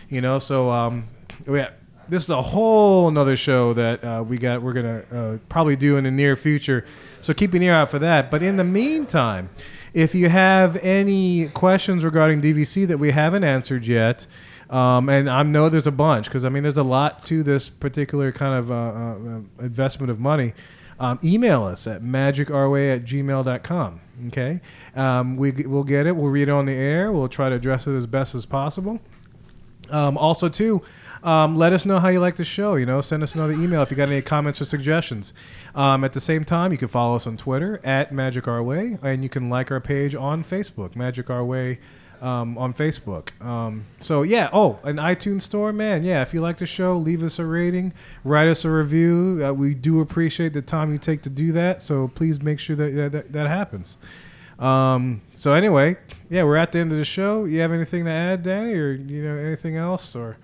You 0.10 0.22
know, 0.22 0.40
so 0.40 0.70
um, 0.70 1.04
yeah, 1.48 1.72
this 2.10 2.24
is 2.24 2.30
a 2.30 2.42
whole 2.42 3.10
nother 3.12 3.36
show 3.36 3.74
that 3.74 4.04
uh, 4.04 4.24
we 4.28 4.38
got. 4.38 4.62
We're 4.62 4.74
gonna 4.74 5.04
uh, 5.12 5.38
probably 5.48 5.76
do 5.76 5.98
in 5.98 6.04
the 6.04 6.12
near 6.12 6.36
future. 6.36 6.86
So 7.22 7.34
keep 7.34 7.54
an 7.54 7.62
ear 7.62 7.74
out 7.74 7.90
for 7.90 8.00
that. 8.00 8.32
But 8.32 8.44
in 8.44 8.58
the 8.58 8.64
meantime, 8.64 9.50
if 9.94 10.14
you 10.14 10.30
have 10.30 10.76
any 10.78 11.50
questions 11.50 12.04
regarding 12.04 12.42
DVC 12.42 12.88
that 12.88 12.98
we 12.98 13.12
haven't 13.12 13.44
answered 13.44 13.86
yet. 13.86 14.28
Um, 14.70 15.10
and 15.10 15.28
I 15.28 15.42
know 15.42 15.68
there's 15.68 15.88
a 15.88 15.92
bunch 15.92 16.26
because 16.26 16.46
I 16.46 16.50
mean 16.50 16.62
there's 16.62 16.78
a 16.78 16.84
lot 16.84 17.24
to 17.26 17.42
this 17.42 17.70
particular 17.70 18.32
kind 18.32 18.54
of 18.54 18.72
uh, 18.72 18.76
uh, 18.76 19.66
investment 19.66 20.12
of 20.12 20.20
money. 20.20 20.54
Um, 21.00 21.18
email 21.24 21.64
us 21.64 21.88
at 21.88 22.04
magicourway 22.04 22.96
at 22.96 23.04
gmail.com. 23.04 24.02
Okay, 24.28 24.62
um, 24.96 25.38
we 25.38 25.52
we'll 25.52 25.86
get 25.86 26.06
it. 26.06 26.16
We'll 26.16 26.30
read 26.30 26.50
it 26.50 26.52
on 26.52 26.66
the 26.66 26.74
air. 26.74 27.12
We'll 27.12 27.30
try 27.30 27.50
to 27.50 27.56
address 27.56 27.88
it 27.88 27.94
as 27.94 28.06
best 28.06 28.36
as 28.36 28.46
possible. 28.46 29.00
Um, 29.90 30.18
also, 30.18 30.50
too, 30.50 30.84
um, 31.24 31.56
let 31.56 31.74
us 31.74 31.86
know 31.86 32.00
how 32.00 32.08
you 32.10 32.20
like 32.20 32.38
the 32.38 32.46
show. 32.46 32.76
You 32.76 32.86
know, 32.86 33.02
send 33.02 33.24
us 33.24 33.36
another 33.36 33.54
email 33.54 33.82
if 33.82 33.92
you 33.92 33.98
got 33.98 34.10
any 34.10 34.22
comments 34.22 34.62
or 34.62 34.66
suggestions. 34.66 35.34
Um, 35.76 36.04
at 36.04 36.14
the 36.14 36.22
same 36.22 36.46
time, 36.46 36.72
you 36.72 36.78
can 36.78 36.88
follow 36.88 37.16
us 37.16 37.28
on 37.28 37.38
Twitter 37.38 37.80
at 37.84 38.12
Magic 38.12 38.48
Our 38.48 38.64
Way, 38.64 38.98
and 39.02 39.24
you 39.24 39.30
can 39.30 39.50
like 39.50 39.72
our 39.72 39.80
page 39.80 40.16
on 40.16 40.44
Facebook, 40.44 40.96
Magic 40.96 41.30
Our 41.30 41.44
Way. 41.44 41.80
Um, 42.22 42.58
on 42.58 42.74
Facebook. 42.74 43.30
Um, 43.42 43.86
so 44.02 44.24
yeah. 44.24 44.50
Oh, 44.52 44.80
an 44.84 44.98
iTunes 44.98 45.44
store, 45.44 45.72
man. 45.72 46.04
Yeah. 46.04 46.22
If 46.22 46.34
you 46.34 46.42
like 46.42 46.58
the 46.58 46.66
show, 46.66 46.98
leave 46.98 47.24
us 47.24 47.40
a 47.40 47.46
rating, 47.46 47.94
write 48.26 48.50
us 48.50 48.66
a 48.66 48.70
review. 48.70 49.42
Uh, 49.42 49.54
we 49.54 49.74
do 49.74 50.02
appreciate 50.02 50.52
the 50.52 50.62
time 50.62 50.92
you 50.92 50.98
take 50.98 51.22
to 51.22 51.30
do 51.30 51.54
that. 51.54 51.82
So 51.82 52.10
please 52.10 52.42
make 52.42 52.60
sure 52.60 52.76
that 52.76 53.14
that, 53.14 53.32
that, 53.32 53.48
happens. 53.48 53.96
Um, 54.60 55.22
so 55.32 55.54
anyway, 55.54 55.96
yeah, 56.30 56.44
we're 56.44 56.58
at 56.58 56.74
the 56.74 56.80
end 56.80 56.92
of 56.92 56.98
the 56.98 57.06
show. 57.06 57.46
You 57.46 57.62
have 57.62 57.72
anything 57.72 58.04
to 58.04 58.12
add, 58.12 58.44
Danny, 58.44 58.74
or 58.74 58.92
you 58.92 59.24
know 59.24 59.38
anything 59.38 59.78
else, 59.78 60.14
or? 60.14 60.36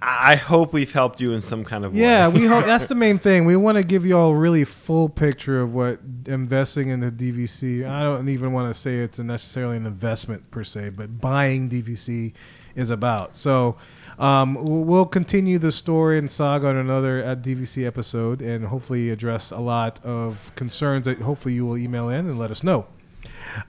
I 0.00 0.36
hope 0.36 0.72
we've 0.72 0.92
helped 0.92 1.20
you 1.20 1.32
in 1.32 1.42
some 1.42 1.64
kind 1.64 1.84
of 1.84 1.92
way. 1.92 2.00
Yeah, 2.00 2.28
we 2.28 2.44
hope 2.44 2.64
that's 2.64 2.86
the 2.86 2.94
main 3.06 3.18
thing. 3.18 3.44
We 3.44 3.56
want 3.56 3.78
to 3.78 3.84
give 3.84 4.04
you 4.04 4.16
all 4.16 4.30
a 4.30 4.34
really 4.34 4.64
full 4.64 5.08
picture 5.08 5.60
of 5.60 5.74
what 5.74 6.00
investing 6.26 6.88
in 6.88 7.00
the 7.00 7.10
DVC. 7.10 7.88
I 7.88 8.02
don't 8.02 8.28
even 8.28 8.52
want 8.52 8.72
to 8.72 8.78
say 8.78 8.96
it's 8.98 9.18
necessarily 9.18 9.76
an 9.76 9.86
investment 9.86 10.50
per 10.50 10.64
se, 10.64 10.90
but 10.90 11.20
buying 11.20 11.70
DVC 11.70 12.32
is 12.74 12.90
about. 12.90 13.36
So 13.36 13.76
um, 14.18 14.54
we'll 14.54 14.84
we'll 14.84 15.06
continue 15.06 15.58
the 15.58 15.72
story 15.72 16.18
and 16.18 16.30
saga 16.30 16.68
on 16.68 16.76
another 16.76 17.22
at 17.22 17.42
DVC 17.42 17.86
episode, 17.86 18.42
and 18.42 18.66
hopefully 18.66 19.10
address 19.10 19.50
a 19.50 19.60
lot 19.60 20.04
of 20.04 20.52
concerns 20.54 21.06
that 21.06 21.18
hopefully 21.20 21.54
you 21.54 21.66
will 21.66 21.78
email 21.78 22.08
in 22.08 22.28
and 22.28 22.38
let 22.38 22.50
us 22.50 22.62
know. 22.62 22.86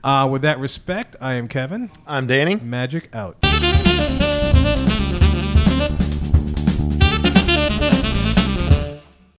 Uh, 0.02 0.28
with 0.30 0.42
that 0.42 0.58
respect, 0.58 1.16
I 1.20 1.34
am 1.34 1.48
Kevin. 1.48 1.90
I'm 2.06 2.26
Danny. 2.26 2.56
Magic 2.56 3.08
out. 3.14 3.36